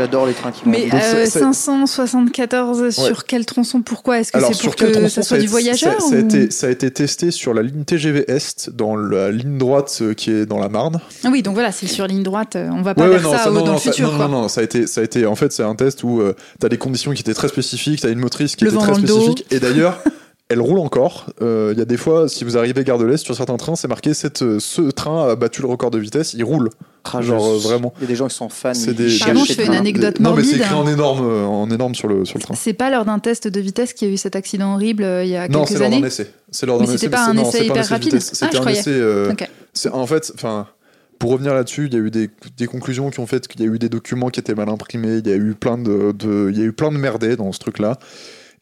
J'adore 0.01 0.25
les 0.25 0.33
trains 0.33 0.51
qui 0.51 0.65
vont 0.65 0.71
Mais. 0.71 0.83
Donc, 0.89 0.93
euh, 0.95 1.25
c'est- 1.25 1.39
574 1.39 2.89
sur 2.89 3.25
quel 3.25 3.45
tronçon 3.45 3.81
Pourquoi? 3.81 4.19
Est-ce 4.19 4.31
que 4.31 4.39
c'est 4.39 4.63
pour 4.63 4.75
que 4.75 4.85
tronçon 4.85 5.09
ça 5.09 5.21
soit 5.23 5.37
du 5.37 5.47
voyageur 5.47 6.01
ça, 6.01 6.09
ça 6.09 6.15
a 6.15 6.19
été, 6.19 6.49
ça 6.51 6.67
a 6.67 6.69
été 6.71 6.89
testé 6.91 7.31
sur 7.31 7.53
la 7.53 7.61
ligne 7.61 7.83
TGV 7.83 8.25
Est, 8.29 8.69
dans 8.71 8.95
la 8.95 9.31
ligne 9.31 9.57
droite 9.57 9.99
euh, 10.01 10.13
qui 10.13 10.31
est 10.31 10.45
dans 10.45 10.59
la 10.59 10.69
Marne. 10.69 10.99
Ah 11.23 11.29
oui, 11.31 11.41
donc 11.43 11.53
voilà, 11.53 11.71
c'est 11.71 11.87
sur 11.87 12.07
ligne 12.07 12.23
droite. 12.23 12.55
euh, 12.55 12.69
On 12.71 12.81
va 12.81 12.95
pas 12.95 13.03
Ouais, 13.03 13.09
vers 13.09 13.21
non, 13.21 13.31
ça, 13.31 13.37
ça- 13.37 13.49
au- 13.51 13.53
non, 13.53 13.59
dans 13.61 13.65
non, 13.67 13.73
le 13.73 13.79
ça- 13.79 13.91
futur. 13.91 14.11
non, 14.11 14.17
quoi. 14.17 14.27
non, 14.27 14.41
non, 14.43 14.47
ça 14.47 14.61
a 14.61 14.63
été, 14.63 14.87
ça 14.87 15.01
a 15.01 15.03
été, 15.03 15.25
en 15.25 15.35
fait, 15.35 15.51
c'est 15.51 15.63
un 15.63 15.75
test 15.75 16.03
où 16.03 16.21
tu 16.59 16.65
as 16.65 16.69
des 16.69 16.77
conditions 16.77 17.11
qui 17.13 17.21
étaient 17.21 17.33
très 17.33 17.47
spécifiques, 17.47 18.01
tu 18.01 18.07
as 18.07 18.09
une 18.09 18.19
motrice 18.19 18.55
qui 18.55 18.63
Le 18.65 18.71
était 18.73 18.79
très 18.81 18.95
spécifique, 18.95 19.45
et 19.51 19.59
d'ailleurs, 19.59 19.99
elle 20.51 20.61
roule 20.61 20.79
encore. 20.79 21.27
Euh, 21.41 21.71
Il 21.73 21.79
y 21.79 21.81
a 21.81 21.85
des 21.85 21.97
fois, 21.97 22.27
si 22.29 22.43
vous 22.43 22.57
arrivez 22.57 22.83
gare 22.83 22.97
de 22.97 23.05
l'Est, 23.05 23.23
sur 23.23 23.35
certains 23.35 23.57
trains, 23.57 23.75
c'est 23.75 23.87
marqué 23.87 24.13
cette, 24.13 24.41
euh, 24.41 24.59
ce 24.59 24.81
train 24.91 25.29
a 25.29 25.35
battu 25.35 25.61
le 25.61 25.67
record 25.67 25.91
de 25.91 25.97
vitesse, 25.99 26.33
il 26.33 26.43
roule. 26.43 26.69
Ah, 27.03 27.21
genre, 27.21 27.43
je- 27.43 27.49
euh, 27.51 27.57
vraiment. 27.57 27.93
Il 27.97 28.01
y 28.03 28.05
a 28.05 28.07
des 28.09 28.15
gens 28.15 28.27
qui 28.27 28.35
sont 28.35 28.49
fans. 28.49 28.73
C'est 28.73 28.93
des- 28.93 29.17
Pardon, 29.19 29.43
je 29.43 29.53
fais 29.53 29.65
une 29.65 29.73
anecdote 29.73 30.19
Non, 30.19 30.35
mais 30.35 30.43
c'est 30.43 30.57
morbide. 30.57 30.61
écrit 30.61 30.73
en 30.75 30.87
énorme, 30.87 31.45
en 31.45 31.69
énorme 31.71 31.95
sur 31.95 32.07
le, 32.07 32.25
sur 32.25 32.37
le 32.37 32.43
train. 32.43 32.53
C'est 32.55 32.73
pas 32.73 32.89
lors 32.91 33.05
d'un 33.05 33.19
test 33.19 33.47
de 33.47 33.59
vitesse 33.59 33.93
qu'il 33.93 34.07
y 34.07 34.11
a 34.11 34.13
eu 34.13 34.17
cet 34.17 34.35
accident 34.35 34.75
horrible 34.75 35.03
euh, 35.03 35.23
il 35.23 35.29
y 35.31 35.35
a 35.35 35.47
Non, 35.47 35.65
c'est 35.65 35.69
quelques 35.73 35.79
lors 35.81 35.89
d'un 35.89 35.97
années 35.97 36.07
essai. 36.07 36.31
C'est 36.51 36.65
lors 36.67 36.77
d'un 36.79 36.85
c'était 36.85 36.95
essai, 36.97 37.09
pas 37.09 37.33
mais 37.33 37.39
un 37.39 37.43
essai 37.43 37.65
hyper 37.65 37.87
rapide 37.87 38.05
vitesse. 38.13 38.29
Ah, 38.33 38.35
C'était 38.35 38.51
je 38.51 38.57
un 38.57 38.59
croyais. 38.61 38.79
essai. 38.79 38.91
euh, 38.91 39.33
En 39.93 40.05
fait, 40.05 40.31
enfin. 40.35 40.67
Pour 41.19 41.29
revenir 41.33 41.53
là-dessus, 41.53 41.85
il 41.85 41.93
y 41.93 41.97
a 41.97 41.99
eu 41.99 42.09
des, 42.09 42.31
des 42.57 42.65
conclusions 42.65 43.11
qui 43.11 43.19
ont 43.19 43.27
fait 43.27 43.47
qu'il 43.47 43.61
y 43.61 43.63
a 43.63 43.67
eu 43.71 43.77
des 43.77 43.89
documents 43.89 44.29
qui 44.29 44.39
étaient 44.39 44.55
mal 44.55 44.69
imprimés, 44.69 45.17
il 45.17 45.27
y 45.27 45.31
a 45.31 45.35
eu 45.35 45.53
plein 45.53 45.77
de, 45.77 46.13
de- 46.13 46.49
il 46.51 46.57
y 46.57 46.63
a 46.63 46.65
eu 46.65 46.71
plein 46.73 46.91
de 46.91 46.97
merdés 46.97 47.35
dans 47.35 47.51
ce 47.51 47.59
truc-là. 47.59 47.99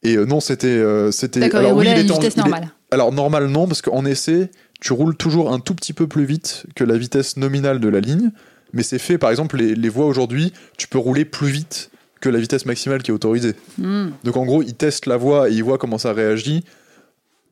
Et 0.03 0.15
euh, 0.15 0.25
non, 0.25 0.39
c'était, 0.39 0.67
euh, 0.67 1.11
c'était. 1.11 1.39
Il 1.41 1.55
alors 1.55 1.75
oui, 1.75 1.85
une 1.87 1.97
était 1.97 2.11
en- 2.11 2.15
vitesse 2.19 2.33
il 2.37 2.41
est- 2.47 2.67
alors 2.91 3.11
normal 3.11 3.47
non, 3.47 3.67
parce 3.67 3.81
qu'en 3.81 4.05
essai, 4.05 4.49
tu 4.79 4.93
roules 4.93 5.15
toujours 5.15 5.51
un 5.53 5.59
tout 5.59 5.75
petit 5.75 5.93
peu 5.93 6.07
plus 6.07 6.25
vite 6.25 6.65
que 6.75 6.83
la 6.83 6.97
vitesse 6.97 7.37
nominale 7.37 7.79
de 7.79 7.89
la 7.89 7.99
ligne, 7.99 8.31
mais 8.73 8.81
c'est 8.83 8.97
fait, 8.99 9.17
par 9.17 9.29
exemple, 9.29 9.57
les, 9.57 9.75
les 9.75 9.89
voies 9.89 10.05
aujourd'hui, 10.05 10.53
tu 10.77 10.87
peux 10.87 10.97
rouler 10.97 11.25
plus 11.25 11.49
vite 11.49 11.91
que 12.21 12.29
la 12.29 12.39
vitesse 12.39 12.65
maximale 12.65 13.03
qui 13.03 13.11
est 13.11 13.13
autorisée. 13.13 13.55
Hmm. 13.77 14.09
Donc 14.23 14.37
en 14.37 14.45
gros, 14.45 14.61
ils 14.63 14.73
testent 14.73 15.05
la 15.05 15.17
voie 15.17 15.49
et 15.49 15.53
ils 15.53 15.63
voient 15.63 15.77
comment 15.77 15.97
ça 15.97 16.13
réagit 16.13 16.63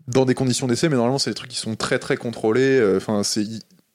dans 0.08 0.26
des 0.26 0.34
conditions 0.34 0.68
d'essai, 0.68 0.88
mais 0.90 0.96
normalement, 0.96 1.20
c'est 1.20 1.32
des 1.32 1.36
trucs 1.36 1.50
qui 1.52 1.58
sont 1.58 1.76
très 1.76 2.00
très 2.00 2.16
contrôlés. 2.18 2.78
euh, 2.80 2.98
Enfin, 2.98 3.24
c'est 3.24 3.44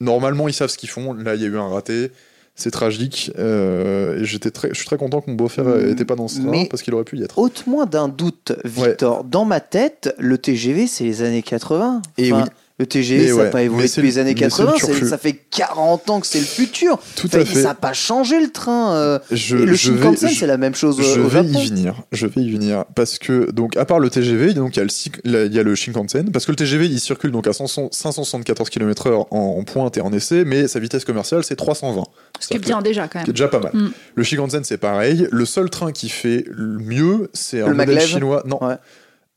normalement 0.01 0.49
ils 0.49 0.53
savent 0.55 0.69
ce 0.71 0.77
qu'ils 0.79 0.91
font. 0.91 1.15
Là, 1.15 1.35
il 1.35 1.41
y 1.43 1.45
a 1.45 1.49
eu 1.49 1.57
un 1.57 1.69
raté. 1.69 2.11
C'est 2.55 2.71
tragique. 2.71 3.33
euh, 3.39 4.21
et 4.21 4.25
j'étais 4.25 4.51
très, 4.51 4.69
je 4.69 4.75
suis 4.75 4.85
très 4.85 4.99
content 4.99 5.21
que 5.21 5.31
mon 5.31 5.37
beau-frère 5.37 5.65
n'était 5.65 6.05
pas 6.05 6.17
dans 6.17 6.29
ce 6.29 6.41
train 6.41 6.65
parce 6.67 6.83
qu'il 6.83 6.93
aurait 6.95 7.05
pu 7.05 7.19
y 7.19 7.23
être. 7.23 7.39
Ôte-moi 7.39 7.87
d'un 7.87 8.09
doute, 8.09 8.53
Victor. 8.65 9.25
Dans 9.25 9.45
ma 9.45 9.61
tête, 9.61 10.15
le 10.19 10.37
TGV, 10.39 10.87
c'est 10.87 11.05
les 11.05 11.23
années 11.23 11.43
80. 11.43 12.03
Et 12.19 12.33
oui. 12.33 12.43
Le 12.83 12.87
TGV, 12.87 13.29
ça 13.29 13.35
n'a 13.37 13.43
ouais. 13.45 13.51
pas 13.51 13.63
évolué 13.63 13.87
depuis 13.87 14.01
le- 14.01 14.07
les 14.09 14.19
années 14.19 14.35
mais 14.35 14.51
c'est 14.51 14.63
le 14.63 14.67
80. 14.69 14.73
c'est- 14.81 14.87
turfu. 14.87 15.07
Ça 15.09 15.19
fait 15.19 15.33
40 15.51 16.11
ans 16.11 16.21
que 16.21 16.27
c'est 16.27 16.41
le 16.41 16.45
futur. 16.45 16.99
Tout 17.15 17.29
Enfin, 17.29 17.39
à 17.41 17.45
fait. 17.45 17.55
Ça 17.63 17.69
n'a 17.69 17.75
pas 17.75 17.93
changé 17.93 18.41
le 18.41 18.51
train. 18.51 18.95
euh, 18.95 19.19
Je, 19.31 19.57
et 19.57 19.65
le 19.67 19.77
Shinkansen, 19.77 20.29
c'est 20.31 20.47
la 20.49 20.57
même 20.57 20.75
chose 20.75 21.01
Je 21.01 21.21
au 21.21 21.29
vais 21.29 21.45
Japon. 21.45 21.61
y 21.61 21.69
venir. 21.69 22.03
Je 22.11 22.27
vais 22.27 22.41
y 22.43 22.51
venir 22.51 22.85
parce 22.97 23.19
que 23.21 23.51
donc 23.53 23.77
à 23.77 23.85
part 23.85 24.01
le 24.01 24.11
TGV, 24.11 24.55
donc 24.55 24.75
il 24.77 24.79
y 24.79 24.81
a 24.81 24.85
le, 24.85 24.89
cyc- 24.91 25.21
là, 25.25 25.45
il 25.45 25.55
y 25.55 25.59
a 25.59 25.63
le 25.63 25.75
Shinkansen 25.77 26.33
parce 26.33 26.45
que 26.45 26.51
le 26.53 26.57
TGV 26.57 26.87
il 26.87 26.99
circule 26.99 27.31
donc 27.31 27.47
à 27.47 27.53
500 27.53 27.89
574 27.93 28.69
km/h 28.69 29.27
en, 29.31 29.37
en 29.37 29.63
pointe 29.65 29.97
et 29.97 30.01
en 30.01 30.13
essai, 30.13 30.45
mais 30.45 30.67
sa 30.67 30.81
vitesse 30.81 31.05
commerciale 31.05 31.45
c'est 31.45 31.57
320. 31.57 32.03
Ce 32.41 32.49
qui 32.49 32.55
est 32.55 32.59
bien 32.59 32.83
déjà 32.83 33.03
quand 33.07 33.11
qui 33.11 33.17
est 33.19 33.27
même. 33.29 33.33
déjà 33.33 33.49
pas 33.49 33.61
mal. 33.61 33.71
Mm. 33.75 33.91
Le 34.17 34.23
Shinkansen 34.25 34.65
c'est 34.65 34.79
pareil. 34.79 35.29
Le 35.31 35.45
seul 35.45 35.71
train 35.71 35.93
qui 35.93 36.09
fait 36.09 36.45
le 36.51 36.79
mieux 36.79 37.31
c'est 37.33 37.61
un 37.61 37.69
Le 37.69 37.75
modèle 37.75 37.95
maglev 37.95 38.07
chinois. 38.09 38.43
Non, 38.47 38.59
Ouais. 38.63 38.75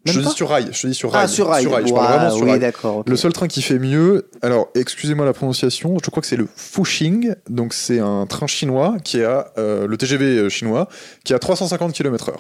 Je 0.06 0.20
te 0.20 0.26
dis 0.26 0.32
sur 0.32 0.50
rail. 0.50 0.68
Je 0.72 0.82
te 0.82 0.88
dis 0.88 0.94
sur 0.94 1.12
rail. 1.12 1.24
Ah, 1.26 1.28
sur 1.28 1.48
rail. 1.48 1.64
je 1.64 1.70
parle 1.70 2.20
vraiment 2.20 2.36
sur 2.36 2.46
oui, 2.46 2.60
d'accord. 2.60 3.04
Le 3.06 3.16
seul 3.16 3.34
train 3.34 3.48
qui 3.48 3.62
fait 3.62 3.80
mieux, 3.80 4.30
alors 4.42 4.70
excusez-moi 4.76 5.26
la 5.26 5.34
prononciation, 5.34 5.98
je 6.04 6.10
crois 6.10 6.22
que 6.22 6.28
c'est 6.28 6.36
le 6.36 6.48
Fuxing, 6.56 7.34
donc 7.50 7.74
c'est 7.74 8.00
un 8.00 8.26
train 8.28 8.48
chinois 8.48 8.98
qui 9.04 9.24
a 9.24 9.52
euh, 9.58 9.88
le 9.88 9.98
TGV 9.98 10.50
chinois 10.50 10.88
qui 11.24 11.34
a 11.34 11.40
350 11.40 11.94
km/h. 11.94 12.34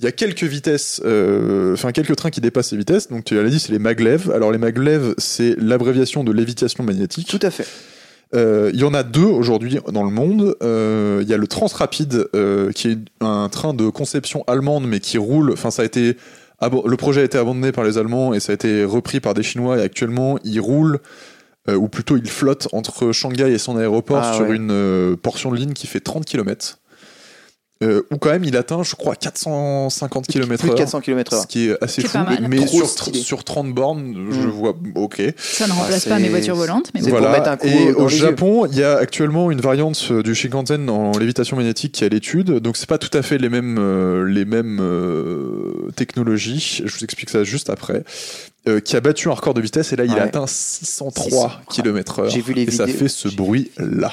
Il 0.00 0.04
y 0.04 0.08
a 0.08 0.12
quelques 0.12 0.44
vitesses, 0.44 1.00
euh, 1.04 1.74
enfin 1.74 1.92
quelques 1.92 2.16
trains 2.16 2.30
qui 2.30 2.40
dépassent 2.40 2.70
ces 2.70 2.76
vitesses. 2.76 3.08
Donc 3.08 3.24
tu 3.24 3.34
l'as 3.34 3.48
dit, 3.48 3.60
c'est 3.60 3.72
les 3.72 3.78
maglev. 3.78 4.30
Alors 4.32 4.50
les 4.50 4.58
maglev, 4.58 5.14
c'est 5.18 5.54
l'abréviation 5.58 6.24
de 6.24 6.32
lévitation 6.32 6.82
magnétique. 6.84 7.28
Tout 7.28 7.40
à 7.42 7.50
fait. 7.50 7.66
Euh, 8.34 8.70
Il 8.72 8.80
y 8.80 8.84
en 8.84 8.94
a 8.94 9.02
deux 9.02 9.20
aujourd'hui 9.24 9.78
dans 9.92 10.04
le 10.04 10.10
monde. 10.10 10.56
Euh, 10.62 11.20
Il 11.22 11.28
y 11.28 11.34
a 11.34 11.36
le 11.36 11.46
Transrapide, 11.46 12.28
euh, 12.34 12.72
qui 12.72 12.88
est 12.88 12.98
un 13.20 13.48
train 13.48 13.74
de 13.74 13.88
conception 13.90 14.44
allemande, 14.46 14.86
mais 14.86 15.00
qui 15.00 15.18
roule. 15.18 15.52
Enfin, 15.52 15.70
ça 15.70 15.82
a 15.82 15.84
été 15.84 16.16
abo- 16.62 16.88
le 16.88 16.96
projet 16.96 17.20
a 17.20 17.24
été 17.24 17.36
abandonné 17.38 17.72
par 17.72 17.84
les 17.84 17.98
Allemands 17.98 18.32
et 18.34 18.40
ça 18.40 18.52
a 18.52 18.54
été 18.54 18.84
repris 18.84 19.20
par 19.20 19.34
des 19.34 19.42
Chinois. 19.42 19.78
Et 19.78 19.82
actuellement, 19.82 20.38
il 20.44 20.60
roule, 20.60 20.98
euh, 21.68 21.74
ou 21.74 21.88
plutôt 21.88 22.16
il 22.16 22.28
flotte 22.30 22.68
entre 22.72 23.12
Shanghai 23.12 23.52
et 23.52 23.58
son 23.58 23.76
aéroport 23.76 24.22
Ah 24.24 24.34
sur 24.34 24.48
ouais. 24.48 24.56
une 24.56 24.70
euh, 24.70 25.16
portion 25.16 25.50
de 25.50 25.56
ligne 25.56 25.72
qui 25.74 25.86
fait 25.86 26.00
30 26.00 26.24
km. 26.24 26.78
Euh, 27.82 28.02
où 28.12 28.16
quand 28.18 28.30
même 28.30 28.44
il 28.44 28.56
atteint, 28.56 28.82
je 28.84 28.94
crois, 28.94 29.16
450 29.16 30.26
km/h. 30.28 30.58
Plus 30.58 30.70
de 30.70 30.74
400 30.74 31.00
km/h. 31.00 31.42
Ce 31.42 31.46
qui 31.48 31.68
est 31.68 31.82
assez 31.82 32.02
fou, 32.02 32.18
mais 32.48 32.66
sur, 32.66 32.86
stylé. 32.88 33.18
sur 33.20 33.42
30 33.44 33.74
bornes, 33.74 34.14
je 34.30 34.46
Mm. 34.46 34.50
vois, 34.50 34.74
ok. 34.94 35.20
Ça 35.36 35.66
ne 35.66 35.72
Ah, 35.72 35.74
remplace 35.74 36.04
pas 36.06 36.18
mes 36.18 36.28
voitures 36.28 36.54
volantes, 36.54 36.90
mais 36.94 37.00
c'est 37.02 37.10
bon. 37.10 37.18
pour 37.18 37.30
mettre 37.30 37.48
un 37.48 37.56
coup 37.56 37.66
et 37.66 37.92
au. 37.92 38.08
Japon, 38.08 38.66
il 38.70 38.78
y 38.78 38.84
a 38.84 38.96
actuellement 38.96 39.50
une 39.50 39.60
variante 39.60 40.08
euh, 40.10 40.22
du 40.22 40.34
Shinkansen 40.34 40.88
en 40.88 41.10
lévitation 41.18 41.56
magnétique 41.56 41.92
qui 41.92 42.04
est 42.04 42.06
à 42.06 42.10
l'étude. 42.10 42.50
Donc 42.60 42.76
c'est 42.76 42.88
pas 42.88 42.98
tout 42.98 43.16
à 43.16 43.22
fait 43.22 43.38
les 43.38 43.48
mêmes 43.48 43.76
euh, 43.80 44.24
les 44.28 44.44
mêmes 44.44 44.78
euh, 44.80 45.90
technologies. 45.96 46.82
Je 46.84 46.94
vous 46.96 47.02
explique 47.04 47.30
ça 47.30 47.42
juste 47.44 47.68
après. 47.70 48.04
Euh, 48.68 48.78
qui 48.78 48.94
a 48.94 49.00
battu 49.00 49.28
un 49.28 49.32
record 49.32 49.54
de 49.54 49.60
vitesse 49.60 49.92
et 49.92 49.96
là 49.96 50.04
il 50.04 50.12
Ouais. 50.12 50.20
a 50.20 50.22
atteint 50.22 50.46
603 50.46 51.62
km/h. 51.68 52.28
J'ai 52.30 52.40
vu 52.40 52.52
les 52.54 52.62
et 52.62 52.70
ça 52.70 52.86
fait 52.86 53.08
ce 53.08 53.28
bruit 53.28 53.72
là. 53.76 54.12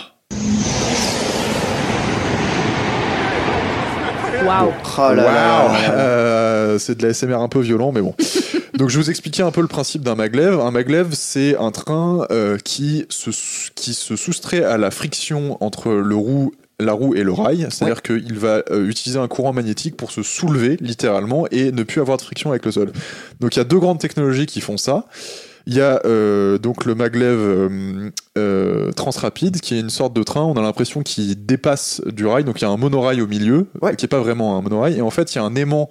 Waouh. 4.49 4.73
Oh 4.97 5.13
là. 5.13 5.93
Euh, 5.99 6.79
c'est 6.79 6.97
de 6.97 7.05
la 7.05 7.13
SMR 7.13 7.39
un 7.39 7.47
peu 7.47 7.59
violent, 7.59 7.91
mais 7.91 8.01
bon. 8.01 8.15
Donc 8.73 8.89
je 8.89 8.97
vais 8.97 9.03
vous 9.03 9.09
expliquer 9.09 9.43
un 9.43 9.51
peu 9.51 9.61
le 9.61 9.67
principe 9.67 10.01
d'un 10.01 10.15
maglev. 10.15 10.59
Un 10.59 10.71
maglev, 10.71 11.09
c'est 11.13 11.55
un 11.57 11.71
train 11.71 12.25
euh, 12.31 12.57
qui, 12.57 13.05
se, 13.09 13.29
qui 13.75 13.93
se 13.93 14.15
soustrait 14.15 14.63
à 14.63 14.77
la 14.77 14.89
friction 14.89 15.57
entre 15.63 15.91
le 15.91 16.15
roue, 16.15 16.51
la 16.79 16.93
roue 16.93 17.13
et 17.13 17.23
le 17.23 17.31
rail. 17.31 17.67
C'est-à-dire 17.69 18.01
qu'il 18.01 18.39
va 18.39 18.63
euh, 18.71 18.87
utiliser 18.87 19.19
un 19.19 19.27
courant 19.27 19.53
magnétique 19.53 19.95
pour 19.95 20.11
se 20.11 20.23
soulever, 20.23 20.77
littéralement, 20.79 21.45
et 21.51 21.71
ne 21.71 21.83
plus 21.83 22.01
avoir 22.01 22.17
de 22.17 22.23
friction 22.23 22.49
avec 22.49 22.65
le 22.65 22.71
sol. 22.71 22.91
Donc 23.39 23.55
il 23.55 23.59
y 23.59 23.61
a 23.61 23.65
deux 23.65 23.79
grandes 23.79 23.99
technologies 23.99 24.47
qui 24.47 24.61
font 24.61 24.77
ça. 24.77 25.05
Il 25.71 25.75
y 25.75 25.81
a 25.81 26.01
euh, 26.05 26.57
donc 26.57 26.85
le 26.85 26.95
maglev 26.95 27.37
euh, 27.39 28.09
euh, 28.39 28.91
Transrapide, 28.91 29.61
qui 29.61 29.75
est 29.75 29.79
une 29.79 29.91
sorte 29.91 30.13
de 30.15 30.23
train, 30.23 30.41
on 30.41 30.55
a 30.55 30.63
l'impression 30.63 31.03
qu'il 31.03 31.45
dépasse 31.45 32.01
du 32.07 32.25
rail, 32.25 32.43
donc 32.43 32.59
il 32.59 32.63
y 32.63 32.67
a 32.67 32.71
un 32.71 32.77
monorail 32.77 33.21
au 33.21 33.27
milieu, 33.27 33.67
Ouais. 33.79 33.95
qui 33.95 34.05
est 34.05 34.07
pas 34.09 34.19
vraiment 34.19 34.57
un 34.57 34.63
monorail, 34.63 34.97
et 34.97 35.01
en 35.01 35.11
fait 35.11 35.31
il 35.31 35.35
y 35.35 35.39
a 35.39 35.43
un 35.43 35.53
aimant 35.53 35.87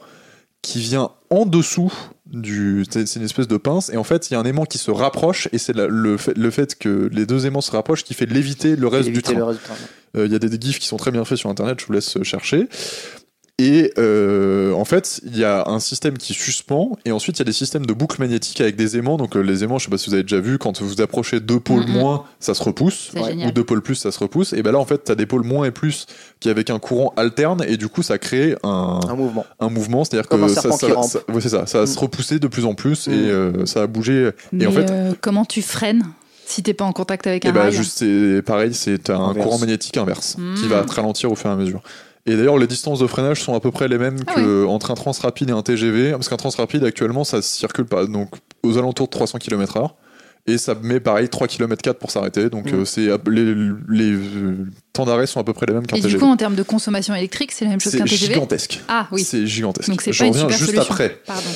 qui 0.63 0.81
vient 0.81 1.13
en 1.31 1.47
dessous 1.47 1.93
du... 2.27 2.85
C'est 2.91 3.15
une 3.15 3.23
espèce 3.23 3.47
de 3.47 3.57
pince, 3.57 3.89
et 3.91 3.97
en 3.97 4.03
fait 4.03 4.29
il 4.31 4.35
y 4.35 4.37
a 4.37 4.41
un 4.41 4.45
aimant 4.45 4.65
qui 4.65 4.79
se 4.79 4.91
rapproche, 4.91 5.49
et 5.53 5.59
c'est 5.59 5.77
le, 5.77 6.17
fait, 6.17 6.37
le 6.37 6.51
fait 6.51 6.77
que 6.77 7.09
les 7.13 7.25
deux 7.25 7.47
aimants 7.47 7.61
se 7.61 7.71
rapprochent 7.71 8.03
qui 8.03 8.15
fait 8.15 8.27
léviter 8.27 8.75
le 8.75 8.89
reste 8.89 9.11
du 9.11 9.23
train. 9.23 9.55
Euh, 10.17 10.27
Il 10.27 10.33
y 10.33 10.35
a 10.35 10.41
des, 10.41 10.49
des 10.49 10.61
gifs 10.61 10.81
qui 10.81 10.89
sont 10.89 10.97
très 10.97 11.13
bien 11.13 11.25
faits 11.25 11.39
sur 11.39 11.51
internet, 11.51 11.79
je 11.81 11.87
vous 11.87 11.93
laisse 11.93 12.21
chercher. 12.25 12.67
Et 13.61 13.93
euh, 13.99 14.73
en 14.75 14.85
fait, 14.85 15.21
il 15.27 15.37
y 15.37 15.43
a 15.45 15.65
un 15.69 15.81
système 15.81 16.17
qui 16.17 16.33
suspend, 16.33 16.97
et 17.05 17.11
ensuite 17.11 17.39
il 17.39 17.41
y 17.41 17.43
a 17.43 17.45
des 17.45 17.53
systèmes 17.53 17.87
de 17.87 17.93
boucles 17.93 18.21
magnétiques 18.21 18.61
avec 18.61 18.77
des 18.77 18.97
aimants. 18.97 19.17
Donc 19.17 19.37
euh, 19.37 19.41
les 19.41 19.65
aimants, 19.65 19.79
je 19.79 19.87
sais 19.87 19.91
pas 19.91 19.99
si 19.99 20.09
vous 20.09 20.15
avez 20.15 20.23
déjà 20.23 20.39
vu, 20.39 20.59
quand 20.59 20.81
vous 20.81 21.01
approchez 21.01 21.41
deux 21.41 21.59
pôles 21.59 21.85
Mhm. 21.87 21.93
moins, 21.93 22.25
ça 22.39 22.55
se 22.55 22.63
repousse, 22.63 23.11
ou 23.17 23.51
deux 23.51 23.65
pôles 23.65 23.83
plus, 23.83 23.97
ça 23.97 24.13
se 24.13 24.19
repousse. 24.21 24.53
Et 24.53 24.63
ben 24.63 24.71
là, 24.71 24.79
en 24.79 24.85
fait, 24.85 25.03
tu 25.05 25.11
as 25.11 25.17
des 25.17 25.27
pôles 25.27 25.43
moins 25.43 25.65
et 25.65 25.73
plus 25.73 26.07
qui 26.39 26.51
avec 26.51 26.71
un 26.71 26.79
courant 26.79 27.13
alterne, 27.17 27.65
et 27.67 27.77
du 27.77 27.89
coup, 27.89 28.05
ça 28.05 28.17
crée 28.19 28.55
un, 28.63 29.01
Un 29.09 29.15
mouvement. 29.17 29.45
un 29.59 29.71
mouvement, 29.71 30.05
c'est-à-dire 30.05 30.29
que 30.29 30.37
un 30.37 30.49
ça, 30.49 30.63
ça, 30.71 31.03
ça- 31.03 31.19
ouais, 31.29 31.41
c'est 31.41 31.49
ça, 31.49 31.67
ça 31.67 31.79
va 31.79 31.85
Mm. 31.85 31.89
se 31.89 31.99
repousser 31.99 32.39
de 32.39 32.47
plus 32.47 32.65
en 32.65 32.75
plus, 32.75 33.09
Mm. 33.09 33.13
et 33.13 33.15
euh, 33.17 33.67
ça 33.67 33.83
a 33.83 33.87
bougé. 33.89 34.31
Mais 34.53 34.67
en 34.67 34.71
fait- 34.73 34.89
euh, 34.89 35.13
comment 35.21 35.45
tu 35.45 35.63
freines 35.63 36.05
si 36.47 36.63
t'es 36.63 36.75
pas 36.75 36.85
en 36.85 36.93
contact 36.93 37.27
avec 37.27 37.45
un 37.45 37.51
Et 37.51 37.53
bah 37.53 37.63
rail 37.65 37.73
juste 37.73 37.99
c'est 37.99 38.41
pareil, 38.41 38.73
c'est 38.73 39.11
un 39.11 39.19
Inverse. 39.21 39.45
courant 39.45 39.59
magnétique 39.59 39.97
inverse 39.97 40.37
Mm. 40.39 40.55
qui 40.55 40.69
va 40.69 40.83
te 40.85 40.93
ralentir 40.95 41.31
au 41.33 41.35
fur 41.35 41.51
et 41.51 41.53
à 41.53 41.57
mesure. 41.57 41.83
Et 42.29 42.37
d'ailleurs 42.37 42.59
les 42.59 42.67
distances 42.67 42.99
de 42.99 43.07
freinage 43.07 43.41
sont 43.41 43.55
à 43.55 43.61
peu 43.61 43.71
près 43.71 43.89
les 43.89 43.97
mêmes 43.97 44.19
Ah 44.27 44.35
que 44.35 44.67
entre 44.67 44.91
un 44.91 44.95
transrapide 44.95 45.49
et 45.49 45.53
un 45.53 45.63
TGV 45.63 46.13
parce 46.13 46.29
qu'un 46.29 46.37
transrapide 46.37 46.85
actuellement 46.85 47.25
ça 47.25 47.41
circule 47.41 47.87
pas. 47.87 48.05
Donc 48.05 48.29
aux 48.63 48.77
alentours 48.77 49.07
de 49.07 49.13
300 49.13 49.39
km/h 49.39 49.91
Et 50.49 50.59
ça 50.59 50.75
met 50.83 50.99
pareil 50.99 51.29
3 51.29 51.47
km 51.47 51.81
4 51.83 51.99
pour 51.99 52.11
s'arrêter. 52.11 52.49
Donc 52.51 52.73
Mm. 52.73 52.75
euh, 52.81 52.85
c'est 52.85 53.07
les, 53.31 53.55
les, 53.89 54.13
euh, 54.13 54.57
temps 54.93 55.05
d'arrêt 55.05 55.27
sont 55.27 55.39
à 55.41 55.45
peu 55.45 55.53
près 55.53 55.67
les 55.67 55.75
mêmes 55.75 55.87
qu'un 55.87 55.97
Et 55.97 56.01
TGV. 56.01 56.15
du 56.15 56.21
coup, 56.21 56.27
en 56.27 56.37
termes 56.37 56.55
de 56.57 56.63
consommation 56.63 57.15
électrique, 57.15 57.53
c'est 57.53 57.65
la 57.67 57.71
même 57.73 57.81
chose 57.81 57.93
c'est 57.93 57.99
qu'un 57.99 58.05
TGV 58.05 58.35
gigantesque. 58.35 58.81
Ah 58.89 59.07
oui. 59.13 59.23
C'est 59.23 59.47
gigantesque. 59.47 59.89
Donc 59.91 60.01
c'est 60.03 60.17
pas 60.17 60.25
une 60.25 60.33
reviens 60.33 60.43
super 60.49 60.59
juste 60.59 60.71
solution. 60.73 60.93
après. 60.93 61.21
Pardon. 61.27 61.51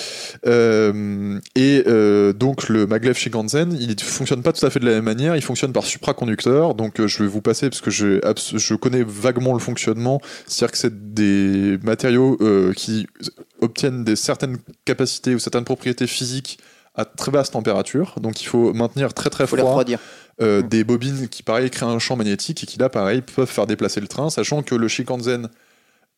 Euh, 0.46 1.38
et 1.56 1.82
euh, 1.86 2.32
donc 2.32 2.68
le 2.68 2.86
maglev 2.86 3.16
Shinkansen, 3.16 3.72
il 3.78 3.98
fonctionne 4.00 4.42
pas 4.42 4.52
tout 4.52 4.64
à 4.64 4.70
fait 4.70 4.80
de 4.80 4.84
la 4.84 4.92
même 4.92 5.04
manière. 5.04 5.36
Il 5.36 5.42
fonctionne 5.42 5.72
par 5.72 5.84
supraconducteur. 5.84 6.74
Donc 6.74 7.00
euh, 7.00 7.06
je 7.08 7.22
vais 7.22 7.28
vous 7.28 7.40
passer 7.42 7.68
parce 7.70 7.80
que 7.80 7.90
je, 7.90 8.20
je 8.54 8.74
connais 8.74 9.04
vaguement 9.06 9.52
le 9.54 9.58
fonctionnement. 9.60 10.20
C'est-à-dire 10.46 10.72
que 10.72 10.78
c'est 10.78 11.14
des 11.14 11.78
matériaux 11.82 12.38
qui 12.76 13.06
obtiennent 13.60 14.04
des 14.04 14.16
certaines 14.16 14.58
capacités 14.84 15.34
ou 15.34 15.38
certaines 15.38 15.64
propriétés 15.64 16.06
physiques 16.06 16.58
à 16.94 17.04
très 17.04 17.30
basse 17.32 17.50
température. 17.50 18.14
Donc 18.20 18.42
il 18.42 18.46
faut 18.46 18.72
maintenir 18.74 19.14
très 19.14 19.30
très 19.30 19.46
froid. 19.46 19.60
refroidir. 19.62 19.98
Euh, 20.40 20.62
Mm. 20.62 20.68
des 20.68 20.82
bobines 20.84 21.28
qui 21.28 21.42
pareil 21.42 21.68
créent 21.70 21.84
un 21.86 21.98
champ 21.98 22.16
magnétique 22.16 22.62
et 22.62 22.66
qui 22.66 22.78
là 22.78 22.88
pareil 22.88 23.20
peuvent 23.20 23.46
faire 23.48 23.66
déplacer 23.66 24.00
le 24.00 24.08
train, 24.08 24.30
sachant 24.30 24.62
que 24.62 24.74
le 24.74 24.88
Shinkansen 24.88 25.48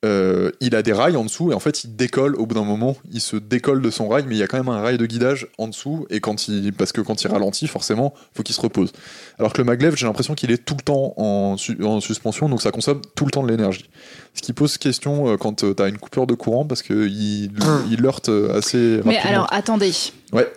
euh, 0.04 0.50
il 0.60 0.74
a 0.76 0.82
des 0.82 0.92
rails 0.92 1.16
en 1.16 1.24
dessous 1.24 1.50
et 1.50 1.54
en 1.54 1.58
fait 1.60 1.82
il 1.84 1.96
décolle 1.96 2.36
au 2.36 2.44
bout 2.44 2.54
d'un 2.54 2.64
moment, 2.64 2.94
il 3.10 3.20
se 3.22 3.36
décolle 3.36 3.80
de 3.80 3.90
son 3.90 4.06
rail, 4.06 4.24
mais 4.28 4.34
il 4.34 4.38
y 4.38 4.42
a 4.42 4.46
quand 4.46 4.58
même 4.58 4.68
un 4.68 4.80
rail 4.82 4.98
de 4.98 5.06
guidage 5.06 5.48
en 5.56 5.66
dessous 5.66 6.06
et 6.10 6.20
quand 6.20 6.46
il 6.46 6.72
parce 6.74 6.92
que 6.92 7.00
quand 7.00 7.22
il 7.24 7.28
ralentit 7.28 7.66
forcément 7.66 8.12
faut 8.34 8.42
qu'il 8.42 8.54
se 8.54 8.60
repose. 8.60 8.92
Alors 9.38 9.52
que 9.54 9.58
le 9.58 9.64
maglev 9.64 9.96
j'ai 9.96 10.06
l'impression 10.06 10.34
qu'il 10.34 10.50
est 10.50 10.62
tout 10.64 10.74
le 10.76 10.82
temps 10.82 11.14
en, 11.16 11.56
su- 11.56 11.82
en 11.82 12.00
suspension 12.00 12.48
donc 12.50 12.60
ça 12.60 12.70
consomme 12.70 13.00
tout 13.16 13.24
le 13.24 13.30
temps 13.30 13.42
de 13.42 13.48
l'énergie. 13.50 13.88
Ce 14.34 14.42
qui 14.42 14.52
pose 14.52 14.76
question 14.76 15.28
euh, 15.32 15.36
quand 15.38 15.64
tu 15.64 15.82
as 15.82 15.88
une 15.88 15.98
coupure 15.98 16.26
de 16.26 16.34
courant 16.34 16.66
parce 16.66 16.82
que 16.82 17.08
il, 17.08 17.50
il 17.90 18.04
heurte 18.04 18.28
assez 18.28 18.96
rapidement. 18.96 19.12
Mais 19.12 19.18
alors, 19.18 19.46
attendez. 19.52 19.92
Ouais. 20.32 20.52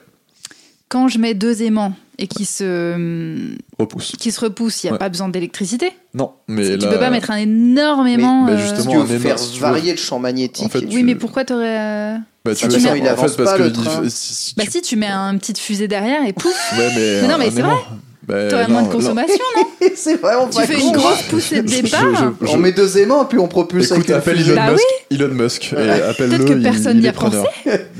Quand 0.89 1.07
je 1.09 1.17
mets 1.19 1.33
deux 1.33 1.63
aimants 1.63 1.93
et 2.17 2.27
qui 2.27 2.45
se, 2.45 3.53
repousse. 3.77 4.13
qui 4.17 4.31
se 4.31 4.39
repoussent, 4.39 4.83
il 4.83 4.87
n'y 4.87 4.89
a 4.91 4.93
Ouais. 4.93 4.99
pas 4.99 5.09
besoin 5.09 5.27
d'électricité 5.29 5.91
Non, 6.13 6.31
mais 6.47 6.77
Tu 6.77 6.87
peux 6.87 6.97
pas 6.97 7.09
mettre 7.09 7.29
un 7.31 7.37
énorme 7.37 8.07
aimant. 8.07 8.45
Mais- 8.45 8.53
mais 8.53 8.57
euh, 8.57 8.61
justement, 8.61 8.83
Si 9.03 9.07
tu 9.07 9.13
veux 9.13 9.19
faire 9.19 9.37
si 9.39 9.49
tu 9.51 9.59
veux- 9.59 9.65
varier 9.67 9.91
le 9.91 9.97
champ 9.97 10.17
magnétique, 10.19 10.65
En 10.65 10.69
fait, 10.69 10.79
Oui, 10.79 10.87
tu- 10.89 11.03
mais 11.03 11.15
pourquoi 11.15 11.43
t'aurais. 11.45 11.77
euh, 11.77 12.17
bah, 12.45 12.55
si 12.55 12.61
tu 12.67 12.77
veux 12.77 12.91
mets- 12.91 12.99
il 12.99 13.03
en 13.03 13.15
fait, 13.15 13.21
parce 13.21 13.35
pas, 13.35 13.57
que 13.57 13.67
train. 13.67 14.03
si- 14.09 14.33
si 14.33 14.55
Bah 14.55 14.63
tu- 14.63 14.71
si, 14.71 14.81
tu 14.81 14.95
mets 14.95 15.07
un 15.07 15.37
petite 15.37 15.57
fusée 15.59 15.87
derrière 15.89 16.25
et 16.25 16.31
pouf, 16.33 16.55
Ouais, 16.77 16.89
mais. 16.95 17.21
Mais 17.21 17.27
non, 17.27 17.37
mais 17.37 17.51
c'est 17.51 17.61
vrai. 17.61 17.75
Bah, 18.27 18.47
t'aurais 18.49 18.67
moins 18.67 18.83
de 18.83 18.91
consommation, 18.91 19.37
non 19.55 19.87
c'est 19.95 20.19
vraiment 20.19 20.47
Tu 20.49 20.57
pas 20.57 20.67
fais 20.67 20.75
con. 20.75 20.87
une 20.89 20.91
grosse 20.97 21.21
poussée 21.29 21.61
de 21.61 21.67
départ. 21.69 22.33
je- 22.41 22.45
je- 22.45 22.51
On 22.51 22.57
met 22.57 22.73
deux 22.73 22.97
aimants 22.97 23.23
puis 23.23 23.39
on 23.39 23.47
propulse 23.47 23.85
Écoute, 23.91 24.09
avec 24.09 24.17
appelle 24.21 24.37
fusée. 24.37 24.51
Elon 24.51 24.65
Bah 24.65 24.71
Musk. 24.71 24.83
Elon 25.11 25.33
Musk. 25.33 25.73
Et 25.73 25.75
appelle-le. 26.01 26.37
Peut-être 26.37 26.45
que 26.45 26.53
il- 26.57 26.63
personne 26.63 26.97
il 26.97 26.99
n'y 27.01 27.05
est 27.05 27.09
a 27.09 27.13
preneur. 27.13 27.45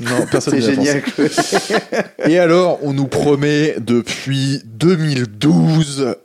Non, 0.01 0.25
personne 0.31 0.59
C'est 0.61 0.75
n'y 0.77 0.89
a 0.89 0.95
pensé. 0.95 1.29
génial. 1.69 2.11
Et 2.27 2.39
alors, 2.39 2.79
on 2.83 2.91
nous 2.93 3.07
promet 3.07 3.75
depuis 3.79 4.61
2012 4.65 6.15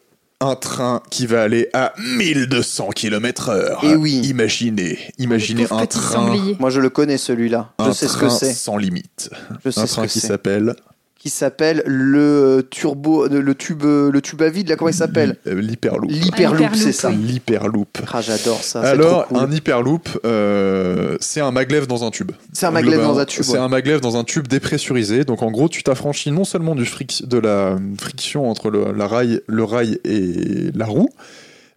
un 0.41 0.57
train 0.57 1.01
qui 1.11 1.27
va 1.27 1.43
aller 1.43 1.69
à 1.73 1.93
1200 2.19 2.89
km/h. 2.97 3.77
Eh 3.85 3.95
oui. 3.95 4.21
Imaginez, 4.25 4.99
imaginez 5.19 5.67
Pauvre 5.67 5.81
un 5.81 5.87
petit 5.87 5.99
train, 5.99 6.15
sanglier. 6.27 6.57
Moi, 6.59 6.71
je 6.71 6.81
le 6.81 6.91
connais 6.91 7.17
celui-là. 7.19 7.71
Je 7.79 7.85
un 7.85 7.93
sais 7.93 8.09
ce 8.09 8.15
que 8.15 8.27
train 8.27 8.31
c'est. 8.31 8.53
sans 8.53 8.77
limite. 8.77 9.31
Je 9.65 9.71
sais 9.71 9.81
Un 9.81 9.87
ce 9.87 9.93
train 9.93 10.07
que 10.07 10.11
qui 10.11 10.19
c'est. 10.19 10.27
s'appelle 10.27 10.75
Qui 11.23 11.31
s'appelle 11.31 11.85
le 11.87 12.67
turbo, 12.69 13.29
le 13.29 13.55
tube, 13.55 13.85
le 13.85 14.21
tube 14.21 14.43
à 14.43 14.49
vide. 14.49 14.69
Là, 14.69 14.75
comment 14.75 14.89
il 14.91 14.95
s'appelle 14.95 15.37
euh, 15.47 15.55
l'hyperloop. 15.61 16.11
L'hyperloop, 16.11 16.75
c'est 16.75 16.91
ça. 16.91 17.11
oui. 17.11 17.15
L'hyperloop. 17.17 17.97
Ah, 18.13 18.21
j'adore 18.21 18.61
ça. 18.65 18.81
Alors, 18.81 19.27
trop 19.27 19.37
cool. 19.37 19.45
un 19.45 19.53
hyperloop, 19.53 20.09
euh, 20.25 21.17
c'est 21.21 21.41
un 21.41 21.53
maglev 21.53 21.87
dans 21.87 22.03
un 22.03 22.11
tube. 22.11 22.33
C'est 22.53 22.67
un 22.67 22.73
maglev 22.73 23.01
dans 23.01 23.21
un 23.21 23.25
tube, 23.25 23.45
C'est 23.45 23.53
ouais. 23.53 23.59
un 23.59 23.69
maglev 23.69 24.01
dans 24.01 24.17
un 24.17 24.25
tube 24.25 24.49
dépressurisé. 24.49 25.25
Donc, 25.25 25.43
en 25.43 25.53
gros, 25.53 25.69
tu 25.69 25.85
t'affranchis 25.85 26.33
non 26.33 26.43
seulement 26.43 26.75
du 26.75 26.83
fric- 26.83 27.25
de 27.25 27.39
la 27.39 27.77
friction 28.01 28.51
entre 28.51 28.71
le, 28.71 28.87
la 28.91 29.07
rail, 29.07 29.43
le 29.47 29.63
rail 29.63 30.01
et 30.05 30.73
la 30.75 30.87
roue, 30.87 31.11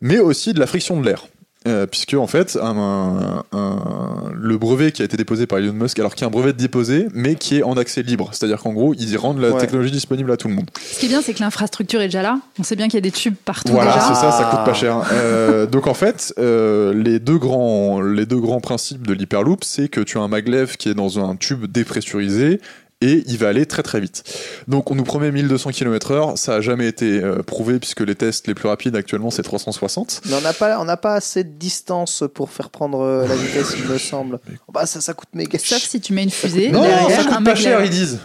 mais 0.01 0.17
aussi 0.17 0.53
de 0.53 0.59
la 0.59 0.65
friction 0.65 0.99
de 0.99 1.05
l'air. 1.05 1.27
Euh, 1.67 1.87
puisque 1.87 2.13
en 2.13 2.27
fait, 2.27 2.57
un- 2.61 3.43
un- 3.51 4.31
le 4.33 4.57
brevet 4.57 4.91
qui 4.91 5.01
a 5.01 5.05
été 5.05 5.17
déposé 5.17 5.47
par 5.47 5.57
Elon 5.57 5.73
Musk, 5.73 5.97
alors 5.97 6.13
qu'il 6.13 6.21
y 6.21 6.25
a 6.25 6.27
un 6.27 6.31
brevet 6.31 6.53
déposé, 6.53 7.07
mais 7.13 7.33
qui 7.35 7.57
est 7.57 7.63
en 7.63 7.73
accès 7.73 8.03
libre, 8.03 8.29
c'est-à-dire 8.33 8.59
qu'en 8.61 8.71
gros, 8.73 8.93
ils 8.93 9.17
rendent 9.17 9.39
la 9.39 9.49
Ouais. 9.51 9.59
technologie 9.59 9.89
disponible 9.91 10.31
à 10.31 10.37
tout 10.37 10.47
le 10.47 10.53
monde. 10.53 10.69
Ce 10.79 10.99
qui 10.99 11.07
est 11.07 11.09
bien, 11.09 11.21
c'est 11.23 11.33
que 11.33 11.39
l'infrastructure 11.39 12.01
est 12.01 12.05
déjà 12.07 12.21
là. 12.21 12.39
On 12.59 12.63
sait 12.63 12.75
bien 12.75 12.85
qu'il 12.85 12.95
y 12.95 12.97
a 12.97 13.01
des 13.01 13.11
tubes 13.11 13.33
partout 13.45 13.71
Voilà, 13.73 13.93
déjà. 13.93 14.05
c'est 14.07 14.13
ça, 14.13 14.31
ça 14.31 14.43
coûte 14.45 14.59
Ah. 14.61 14.65
pas 14.65 14.73
cher. 14.73 15.01
Euh, 15.11 15.65
donc 15.65 15.87
en 15.87 15.93
fait, 15.95 16.33
euh, 16.37 16.93
les, 16.93 17.19
deux 17.19 17.37
grands, 17.39 17.99
les 18.01 18.25
deux 18.27 18.39
grands 18.39 18.61
principes 18.61 19.07
de 19.07 19.13
l'hyperloop, 19.13 19.63
c'est 19.63 19.87
que 19.87 20.01
tu 20.01 20.17
as 20.19 20.21
un 20.21 20.27
maglev 20.27 20.77
qui 20.77 20.89
est 20.89 20.93
dans 20.93 21.17
un 21.19 21.35
tube 21.35 21.65
dépressurisé 21.65 22.61
et 23.01 23.23
il 23.27 23.37
va 23.37 23.49
aller 23.49 23.65
très 23.65 23.83
très 23.83 23.99
vite. 23.99 24.23
Donc 24.67 24.89
on 24.91 24.95
nous 24.95 25.03
promet 25.03 25.31
1200 25.31 25.71
km/h, 25.71 26.37
ça 26.37 26.55
a 26.55 26.61
jamais 26.61 26.87
été 26.87 27.21
euh, 27.23 27.43
prouvé 27.43 27.79
puisque 27.79 28.01
les 28.01 28.15
tests 28.15 28.47
les 28.47 28.53
plus 28.53 28.67
rapides 28.69 28.95
actuellement 28.95 29.31
c'est 29.31 29.43
360. 29.43 30.21
Mais 30.25 30.33
on 30.35 30.41
n'a 30.41 30.53
pas, 30.53 30.79
on 30.79 30.85
n'a 30.85 30.97
pas 30.97 31.15
assez 31.15 31.43
de 31.43 31.49
distance 31.57 32.23
pour 32.33 32.49
faire 32.49 32.69
prendre 32.69 33.01
euh, 33.01 33.27
la 33.27 33.35
vitesse, 33.35 33.75
il 33.77 33.85
me 33.85 33.97
semble. 33.97 34.39
Bah, 34.71 34.85
ça, 34.85 35.01
ça 35.01 35.13
coûte 35.13 35.29
méga 35.33 35.57
Sauf 35.59 35.67
cher. 35.67 35.79
si 35.79 35.99
tu 35.99 36.13
mets 36.13 36.23
une 36.23 36.31
fusée 36.31 36.71
Non, 36.71 36.81
derrière 36.81 37.21
ça 37.21 37.29
un 37.29 37.35
coûte 37.35 37.45
pas 37.45 37.55
cher, 37.55 37.83
ils 37.83 37.89
disent. 37.89 38.19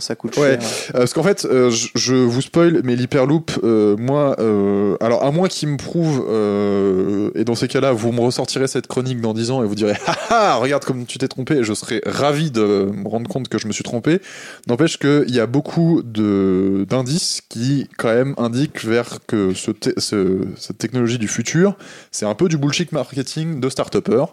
Ça 0.00 0.14
coûte 0.14 0.36
Ouais. 0.36 0.58
cher. 0.60 0.68
Euh, 0.94 0.98
parce 0.98 1.12
qu'en 1.14 1.22
fait, 1.22 1.44
euh, 1.44 1.70
je, 1.70 1.88
je 1.94 2.14
vous 2.14 2.40
spoil, 2.42 2.80
mais 2.84 2.96
l'hyperloop, 2.96 3.50
euh, 3.64 3.96
moi, 3.98 4.36
euh, 4.38 4.96
alors 5.00 5.24
à 5.24 5.30
moins 5.30 5.48
qu'il 5.48 5.68
me 5.68 5.76
prouve, 5.76 6.26
euh, 6.28 7.30
et 7.34 7.44
dans 7.44 7.54
ces 7.54 7.68
cas-là, 7.68 7.92
vous 7.92 8.12
me 8.12 8.20
ressortirez 8.20 8.66
cette 8.66 8.86
chronique 8.86 9.20
dans 9.20 9.32
10 9.34 9.50
ans 9.50 9.62
et 9.62 9.66
vous 9.66 9.74
direz, 9.74 9.94
ah 10.06 10.16
ah, 10.30 10.54
regarde 10.56 10.84
comme 10.84 11.06
tu 11.06 11.18
t'es 11.18 11.28
trompé, 11.28 11.54
et 11.58 11.64
je 11.64 11.72
serai 11.74 12.02
ravi 12.04 12.50
de 12.50 12.88
me 12.92 13.08
rendre 13.08 13.28
compte 13.28 13.48
que 13.48 13.58
je 13.58 13.66
me 13.66 13.72
suis 13.72 13.84
trompé. 13.84 14.20
N'empêche 14.68 14.98
qu'il 14.98 15.34
y 15.34 15.40
a 15.40 15.46
beaucoup 15.46 16.02
de 16.02 16.84
d'indices 16.88 17.40
qui, 17.48 17.88
quand 17.96 18.08
même, 18.14 18.34
indiquent 18.38 18.84
vers 18.84 19.20
que 19.26 19.54
ce 19.54 19.70
te- 19.70 19.98
ce- 19.98 20.44
cette 20.56 20.78
technologie 20.78 21.18
du 21.18 21.28
futur, 21.28 21.76
c'est 22.10 22.26
un 22.26 22.34
peu 22.34 22.48
du 22.48 22.58
bullshit 22.58 22.92
marketing 22.92 23.60
de 23.60 23.68
start-upper 23.68 24.24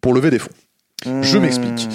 pour 0.00 0.14
lever 0.14 0.30
des 0.30 0.38
fonds. 0.38 0.50
Je 1.04 1.38
Hmm. 1.38 1.40
m'explique. 1.42 1.88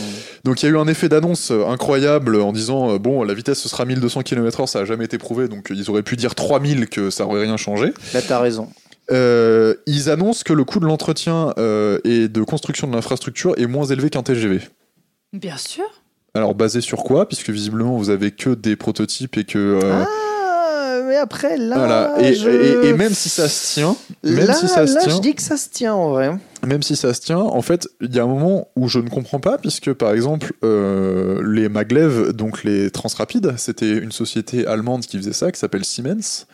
Donc 0.43 0.61
il 0.61 0.65
y 0.65 0.69
a 0.69 0.71
eu 0.71 0.77
un 0.77 0.87
effet 0.87 1.09
d'annonce 1.09 1.51
euh, 1.51 1.65
incroyable 1.67 2.35
en 2.41 2.51
disant 2.51 2.91
euh, 2.93 2.97
bon 2.99 3.23
la 3.23 3.33
vitesse 3.33 3.59
ce 3.59 3.69
sera 3.69 3.85
1200 3.85 4.21
km/h 4.23 4.67
ça 4.67 4.79
a 4.79 4.85
jamais 4.85 5.05
été 5.05 5.17
prouvé 5.17 5.47
donc 5.47 5.71
euh, 5.71 5.75
ils 5.75 5.89
auraient 5.89 6.03
pu 6.03 6.15
dire 6.15 6.35
3000 6.35 6.87
que 6.87 7.09
ça 7.09 7.25
aurait 7.25 7.41
rien 7.41 7.57
changé. 7.57 7.93
Là, 8.13 8.21
t'as 8.21 8.39
raison. 8.39 8.69
Euh, 9.11 9.75
ils 9.85 10.09
annoncent 10.09 10.41
que 10.43 10.53
le 10.53 10.63
coût 10.63 10.79
de 10.79 10.85
l'entretien 10.85 11.53
euh, 11.59 11.99
et 12.03 12.27
de 12.27 12.43
construction 12.43 12.87
de 12.87 12.93
l'infrastructure 12.95 13.53
est 13.57 13.67
moins 13.67 13.85
élevé 13.85 14.09
qu'un 14.09 14.23
TGV. 14.23 14.61
Bien 15.33 15.57
sûr. 15.57 15.83
Alors 16.33 16.55
basé 16.55 16.81
sur 16.81 17.03
quoi? 17.03 17.27
Puisque 17.27 17.49
visiblement 17.49 17.97
vous 17.97 18.09
avez 18.09 18.31
que 18.31 18.49
des 18.51 18.75
prototypes 18.75 19.37
et 19.37 19.43
que 19.43 19.79
euh, 19.83 20.03
Ah, 20.03 20.07
mais 21.15 21.21
après, 21.21 21.57
là. 21.57 21.77
voilà 21.77 22.15
et, 22.19 22.33
je... 22.33 22.49
et- 22.49 22.89
et 22.89 22.93
même 22.93 23.13
si 23.13 23.29
ça 23.29 23.47
se 23.47 23.73
tient, 23.73 23.95
même 24.23 24.47
là, 24.47 24.53
si 24.53 24.67
ça 24.67 24.85
se 24.85 24.95
là, 24.95 25.01
tient, 25.01 25.15
je 25.15 25.21
dis 25.21 25.33
que 25.33 25.41
ça 25.41 25.55
se 25.57 25.69
tient 25.69 25.93
en 25.93 26.09
vrai. 26.09 26.31
même 26.65 26.83
si 26.83 26.95
ça 26.95 27.13
se 27.13 27.21
tient, 27.21 27.37
en 27.39 27.61
fait, 27.61 27.87
il 28.01 28.13
y 28.13 28.19
a 28.19 28.23
un 28.23 28.27
moment 28.27 28.67
où 28.75 28.87
je 28.89 28.99
ne 28.99 29.09
comprends 29.09 29.39
pas, 29.39 29.57
puisque 29.57 29.93
par 29.93 30.11
exemple, 30.11 30.51
euh, 30.63 31.41
les 31.49 31.69
maglev, 31.69 32.33
donc 32.33 32.63
les 32.63 32.91
Transrapides, 32.91 33.53
c'était 33.57 33.91
une 33.97 34.11
société 34.11 34.67
allemande 34.67 35.01
qui 35.05 35.17
faisait 35.17 35.33
ça, 35.33 35.51
qui 35.51 35.59
s'appelle 35.59 35.85
Siemens, 35.85 36.45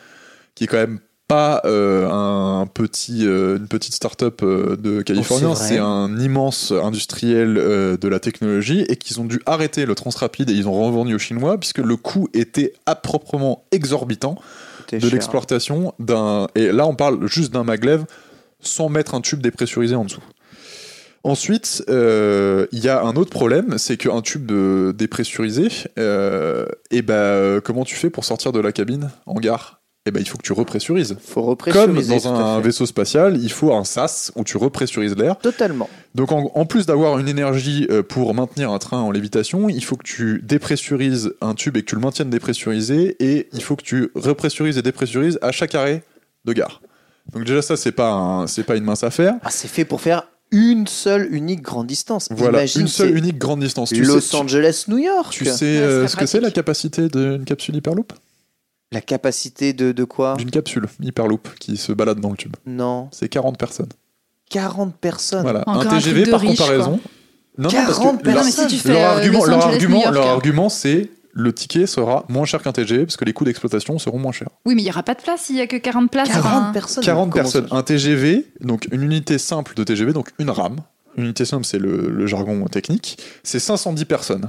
qui 0.54 0.64
est 0.64 0.66
quand 0.68 0.76
même 0.76 1.00
pas 1.32 1.62
euh, 1.64 2.08
un 2.10 2.66
petit, 2.66 3.26
euh, 3.26 3.56
une 3.56 3.68
petite 3.68 3.94
start-up 3.94 4.40
euh, 4.42 4.76
de 4.76 5.02
Californie, 5.02 5.46
Oh, 5.50 5.54
c'est 5.54 5.78
un 5.78 6.18
immense 6.18 6.72
industriel 6.72 7.54
de 7.54 8.08
la 8.08 8.20
technologie, 8.20 8.84
et 8.88 8.96
qu'ils 8.96 9.20
ont 9.20 9.24
dû 9.24 9.40
arrêter 9.46 9.86
le 9.86 9.94
Transrapide 9.94 10.50
et 10.50 10.52
ils 10.52 10.68
ont 10.68 10.78
revendu 10.86 11.14
aux 11.14 11.18
Chinois, 11.18 11.58
puisque 11.58 11.78
le 11.78 11.96
coût 11.96 12.28
était 12.34 12.74
à 12.86 12.94
proprement 12.94 13.64
exorbitant 13.72 14.36
de 14.90 14.98
l'exploitation 15.08 15.94
d'un. 15.98 16.48
Et 16.54 16.70
là, 16.72 16.86
on 16.86 16.94
parle 16.94 17.26
juste 17.26 17.52
d'un 17.52 17.64
maglev 17.64 18.04
sans 18.60 18.88
mettre 18.88 19.14
un 19.14 19.20
tube 19.20 19.40
dépressurisé 19.40 19.94
en 19.94 20.04
dessous. 20.04 20.22
Ensuite, 21.24 21.84
euh, 21.88 22.66
il 22.72 22.80
y 22.80 22.88
a 22.88 23.02
un 23.02 23.14
autre 23.14 23.30
problème, 23.30 23.78
c'est 23.78 23.96
qu'un 23.96 24.22
tube 24.22 24.44
de- 24.46 24.92
dépressurisé, 24.96 25.68
euh, 25.98 26.66
et 26.90 27.02
ben, 27.02 27.14
euh, 27.14 27.60
comment 27.60 27.84
tu 27.84 27.94
fais 27.94 28.10
pour 28.10 28.24
sortir 28.24 28.50
de 28.52 28.60
la 28.60 28.72
cabine 28.72 29.10
en 29.26 29.34
gare? 29.34 29.81
Et 30.04 30.10
ben, 30.10 30.18
il 30.20 30.28
faut 30.28 30.36
que 30.36 30.42
tu 30.42 30.52
repressurises. 30.52 31.16
Faut 31.24 31.54
Comme 31.72 32.02
dans 32.02 32.26
un 32.28 32.60
vaisseau 32.60 32.86
spatial, 32.86 33.38
il 33.40 33.52
faut 33.52 33.72
un 33.72 33.84
sas 33.84 34.32
où 34.34 34.42
tu 34.42 34.56
repressurises 34.56 35.14
l'air. 35.16 35.38
Totalement. 35.38 35.88
Donc 36.16 36.32
en, 36.32 36.50
en 36.56 36.66
plus 36.66 36.86
d'avoir 36.86 37.18
une 37.20 37.28
énergie 37.28 37.86
euh, 37.88 38.02
pour 38.02 38.34
maintenir 38.34 38.72
un 38.72 38.78
train 38.80 38.98
en 38.98 39.12
lévitation, 39.12 39.68
il 39.68 39.84
faut 39.84 39.94
que 39.96 40.02
tu 40.02 40.40
dépressurises 40.42 41.34
un 41.40 41.54
tube 41.54 41.76
et 41.76 41.82
que 41.82 41.86
tu 41.86 41.94
le 41.94 42.00
maintiennes 42.00 42.30
dépressurisé 42.30 43.16
et 43.20 43.48
il 43.52 43.62
faut 43.62 43.76
que 43.76 43.84
tu 43.84 44.10
repressurises 44.16 44.76
et 44.76 44.82
dépressurises 44.82 45.38
à 45.40 45.52
chaque 45.52 45.76
arrêt 45.76 46.02
de 46.46 46.52
gare. 46.52 46.82
Donc 47.32 47.44
déjà 47.44 47.62
ça 47.62 47.76
c'est 47.76 47.92
pas 47.92 48.10
un- 48.10 48.48
c'est 48.48 48.64
pas 48.64 48.74
une 48.74 48.82
mince 48.84 49.04
affaire. 49.04 49.34
Ah, 49.44 49.50
c'est 49.52 49.68
fait 49.68 49.84
pour 49.84 50.00
faire 50.00 50.26
une 50.50 50.88
seule 50.88 51.32
unique 51.32 51.62
grande 51.62 51.86
distance. 51.86 52.26
Voilà, 52.32 52.58
Imagine, 52.58 52.80
une 52.82 52.88
seule 52.88 53.16
unique 53.16 53.38
grande 53.38 53.60
distance. 53.60 53.90
Tu 53.90 54.02
Los 54.02 54.20
sais, 54.20 54.30
tu- 54.30 54.36
Angeles, 54.36 54.84
New 54.88 54.98
York. 54.98 55.28
Tu 55.32 55.44
sais 55.44 55.64
Ouais, 55.64 55.80
euh, 55.80 56.08
ce 56.08 56.16
que 56.16 56.26
c'est 56.26 56.40
la 56.40 56.50
capacité 56.50 57.08
d'une 57.08 57.44
capsule 57.44 57.76
Hyperloop? 57.76 58.12
La 58.92 59.00
capacité 59.00 59.72
de, 59.72 59.90
de 59.92 60.04
quoi 60.04 60.36
D'une 60.36 60.50
capsule 60.50 60.86
Hyperloop 61.02 61.48
qui 61.58 61.76
se 61.76 61.92
balade 61.92 62.20
dans 62.20 62.30
le 62.30 62.36
tube. 62.36 62.54
Non. 62.66 63.08
C'est 63.10 63.28
40 63.28 63.58
personnes. 63.58 63.88
40 64.50 64.94
personnes. 64.96 65.42
Voilà, 65.42 65.62
Encore 65.66 65.82
un 65.82 65.86
un 65.86 65.98
TGV 65.98 66.12
truc 66.22 66.26
de 66.26 66.30
par 66.30 66.40
riche, 66.40 66.58
comparaison. 66.58 67.00
Non, 67.58 67.68
non, 67.68 67.70
parce 67.70 67.98
que 67.98 68.02
40 68.02 68.24
leur- 68.24 68.34
Non, 68.36 68.44
mais 68.44 68.50
si 68.50 68.66
tu 68.66 68.76
fais 68.76 68.88
leur 68.92 69.00
euh, 69.00 69.14
argument, 69.16 69.38
Los 69.40 69.46
leur 69.46 69.58
Angeles, 69.58 69.72
argument, 69.72 69.96
New 69.96 70.02
York, 70.02 70.14
leur 70.14 70.26
hein. 70.26 70.32
argument, 70.32 70.68
c'est 70.68 71.10
le 71.34 71.52
ticket 71.54 71.86
sera 71.86 72.26
moins 72.28 72.44
cher 72.44 72.62
qu'un 72.62 72.72
TGV 72.72 73.06
parce 73.06 73.16
que 73.16 73.24
les 73.24 73.32
coûts 73.32 73.44
d'exploitation 73.46 73.98
seront 73.98 74.18
moins 74.18 74.32
chers. 74.32 74.50
Oui, 74.66 74.74
mais 74.74 74.82
il 74.82 74.84
n'y 74.84 74.90
aura 74.90 75.02
pas 75.02 75.14
de 75.14 75.22
place 75.22 75.40
s'il 75.42 75.54
n'y 75.56 75.62
a 75.62 75.66
que 75.66 75.76
40 75.76 76.10
places. 76.10 76.28
40 76.28 76.44
Enfin, 76.46 76.70
personnes. 76.72 77.04
40 77.04 77.30
Comment 77.30 77.42
personnes. 77.42 77.68
Un 77.70 77.82
TGV, 77.82 78.46
donc 78.60 78.86
une 78.92 79.02
unité 79.02 79.38
simple 79.38 79.74
de 79.74 79.82
TGV, 79.84 80.12
donc 80.12 80.28
une 80.38 80.50
rame. 80.50 80.76
Une 81.16 81.24
unité 81.24 81.46
simple, 81.46 81.64
c'est 81.64 81.78
le, 81.78 82.10
le 82.10 82.26
jargon 82.26 82.62
technique. 82.66 83.18
C'est 83.42 83.58
510 83.58 84.04
personnes 84.04 84.48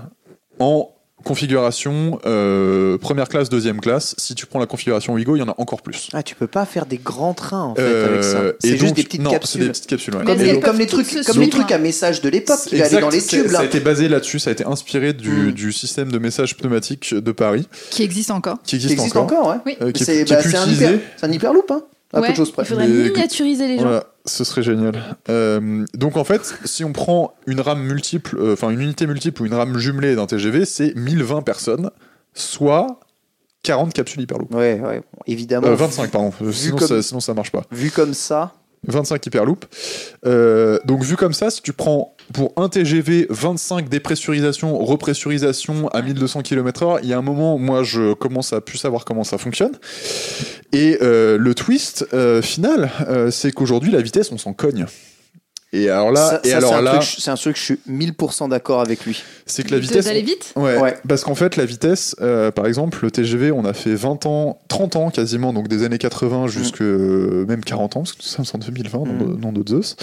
en 0.59 0.89
configuration 1.23 2.19
euh, 2.25 2.97
première 2.97 3.27
classe, 3.29 3.49
deuxième 3.49 3.79
classe. 3.81 4.15
Si 4.17 4.35
tu 4.35 4.45
prends 4.45 4.59
la 4.59 4.65
configuration 4.65 5.13
Wigo, 5.13 5.35
il 5.35 5.39
y 5.39 5.41
en 5.41 5.49
a 5.49 5.55
encore 5.57 5.81
plus. 5.81 6.09
Ah, 6.13 6.23
tu 6.23 6.35
peux 6.35 6.47
pas 6.47 6.65
faire 6.65 6.85
des 6.85 6.97
grands 6.97 7.33
trains 7.33 7.63
en 7.63 7.75
fait 7.75 7.81
Euh, 7.81 8.07
avec 8.11 8.23
ça. 8.23 8.43
et 8.45 8.53
C'est 8.71 8.77
juste 8.77 8.95
des 8.95 9.03
petites 9.03 9.21
non, 9.21 9.29
c'est 9.31 9.35
capsules. 9.37 9.61
des 9.61 9.67
petites 9.69 9.87
capsules. 9.87 10.15
ouais. 10.15 10.23
Comme, 10.25 10.37
les, 10.37 10.59
comme 10.59 10.77
les 10.77 10.87
trucs, 10.87 11.07
comme 11.25 11.39
les 11.39 11.49
trucs 11.49 11.71
à 11.71 11.77
message 11.77 12.21
de 12.21 12.29
l'époque 12.29 12.59
qui 12.67 12.81
allaient 12.81 12.99
dans 13.01 13.09
les 13.09 13.21
tubes 13.21 13.47
Ça 13.47 13.57
a 13.59 13.61
là. 13.61 13.65
été 13.65 13.79
basé 13.79 14.07
là-dessus, 14.07 14.39
ça 14.39 14.49
a 14.49 14.53
été 14.53 14.65
inspiré 14.65 15.13
du, 15.13 15.29
Mm. 15.29 15.51
du 15.51 15.71
système 15.73 16.11
de 16.11 16.19
message 16.19 16.55
pneumatique 16.57 17.13
de 17.13 17.31
Paris, 17.31 17.67
Qui 17.89 18.03
existe 18.03 18.31
encore. 18.31 18.57
qui 18.63 18.71
Qui 18.71 18.75
existe, 18.77 18.93
existe 18.93 19.17
encore. 19.17 19.39
encore, 19.39 19.49
ouais. 19.51 19.61
Oui. 19.65 19.77
euh, 19.81 19.91
C'est 19.95 20.25
bah, 20.29 20.41
c'est 20.41 20.55
un, 20.57 20.61
utilisé. 20.63 20.85
hyper- 20.85 20.99
c'est 21.17 21.25
un 21.25 21.31
hyperloop, 21.31 21.71
hein. 21.71 21.81
À 22.13 22.17
peu 22.17 22.21
Ouais, 22.27 22.31
de 22.31 22.35
choses 22.37 22.51
près. 22.51 22.61
il 22.63 22.67
faudrait 22.67 22.87
Mais- 22.87 23.09
miniaturiser 23.09 23.67
les 23.67 23.77
gens. 23.77 23.83
Voilà, 23.83 24.03
ce 24.25 24.43
serait 24.43 24.61
génial. 24.63 24.93
Euh, 25.29 25.83
donc 25.95 26.15
en 26.15 26.23
fait, 26.23 26.53
si 26.63 26.83
on 26.83 26.93
prend 26.93 27.33
une 27.47 27.59
rame 27.59 27.81
multiple, 27.81 28.37
euh, 28.39 28.53
enfin 28.53 28.69
une 28.69 28.81
unité 28.81 29.07
multiple 29.07 29.41
ou 29.41 29.45
une 29.47 29.53
rame 29.55 29.77
jumelée 29.79 30.15
d'un 30.15 30.27
TGV, 30.27 30.65
c'est 30.65 30.93
1020 30.95 31.41
personnes, 31.41 31.89
soit 32.33 32.99
40 33.63 33.93
capsules 33.93 34.21
Hyperloop. 34.21 34.53
Ouais, 34.53 34.79
ouais, 34.79 35.01
évidemment. 35.25 35.67
Euh, 35.67 35.75
25, 35.75 36.11
pardon. 36.11 36.31
Sinon, 36.51 36.75
comme- 36.77 36.87
ça, 36.87 37.01
sinon 37.01 37.19
ça 37.19 37.33
marche 37.33 37.51
pas. 37.51 37.63
Vu 37.71 37.89
comme 37.91 38.13
ça, 38.13 38.53
25 38.87 39.25
Hyperloop. 39.25 39.65
Euh, 40.25 40.77
donc 40.85 41.01
vu 41.03 41.15
comme 41.15 41.33
ça, 41.33 41.49
si 41.49 41.61
tu 41.61 41.73
prends 41.73 42.12
pour 42.31 42.53
un 42.57 42.69
TGV 42.69 43.27
25 43.29 43.89
dépressurisation, 43.89 44.77
repressurisation 44.77 45.87
à 45.89 46.01
1200 46.01 46.41
km/h, 46.41 46.99
il 47.03 47.09
y 47.09 47.13
a 47.13 47.17
un 47.17 47.21
moment, 47.21 47.57
moi 47.57 47.83
je 47.83 48.13
commence 48.13 48.53
à 48.53 48.61
plus 48.61 48.77
savoir 48.77 49.05
comment 49.05 49.23
ça 49.23 49.37
fonctionne. 49.37 49.73
Et 50.71 50.97
euh, 51.01 51.37
le 51.37 51.53
twist 51.53 52.07
euh, 52.13 52.41
final, 52.41 52.91
euh, 53.07 53.31
c'est 53.31 53.51
qu'aujourd'hui 53.51 53.91
la 53.91 54.01
vitesse, 54.01 54.31
on 54.31 54.37
s'en 54.37 54.53
cogne. 54.53 54.85
Et 55.75 55.89
alors 55.89 56.11
là, 56.11 56.29
ça, 56.29 56.41
et 56.43 56.49
ça, 56.51 56.57
alors 56.57 56.69
c'est 56.69 56.75
un 56.77 56.81
là, 56.83 56.91
truc- 56.99 57.15
c'est 57.19 57.31
un 57.31 57.35
truc, 57.35 57.57
je 57.57 57.61
suis 57.63 57.79
1000% 57.89 58.47
d'accord 58.47 58.79
avec 58.79 59.05
lui. 59.05 59.21
c'est 59.47 59.63
que 59.63 59.71
la 59.71 59.79
vitesse. 59.79 60.05
D'aller 60.05 60.21
vite 60.21 60.53
Ouais, 60.55 60.77
Ouais. 60.79 60.95
parce 61.07 61.23
qu'en 61.23 61.33
fait, 61.35 61.55
la 61.57 61.65
vitesse, 61.65 62.15
euh, 62.21 62.51
par 62.51 62.67
exemple, 62.67 62.99
le 63.01 63.09
TGV, 63.09 63.51
on 63.51 63.65
a 63.65 63.73
fait 63.73 63.95
20 63.95 64.25
ans, 64.27 64.59
30 64.67 64.95
ans 64.95 65.09
quasiment, 65.09 65.51
donc 65.51 65.67
des 65.67 65.83
années 65.83 65.97
80 65.97 66.45
jusque 66.47 66.81
euh, 66.81 67.45
même 67.47 67.63
40 67.63 67.97
ans, 67.97 68.01
parce 68.01 68.13
que 68.13 68.19
nous 68.39 68.45
sommes 68.45 68.61
en 68.61 68.63
2020, 68.63 68.99
nom, 68.99 69.17
de, 69.17 69.23
Mm. 69.33 69.39
nom 69.41 69.51
de 69.51 69.67
Zeus, 69.67 69.95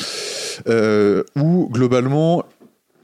euh, 0.68 1.22
où 1.36 1.68
globalement, 1.70 2.44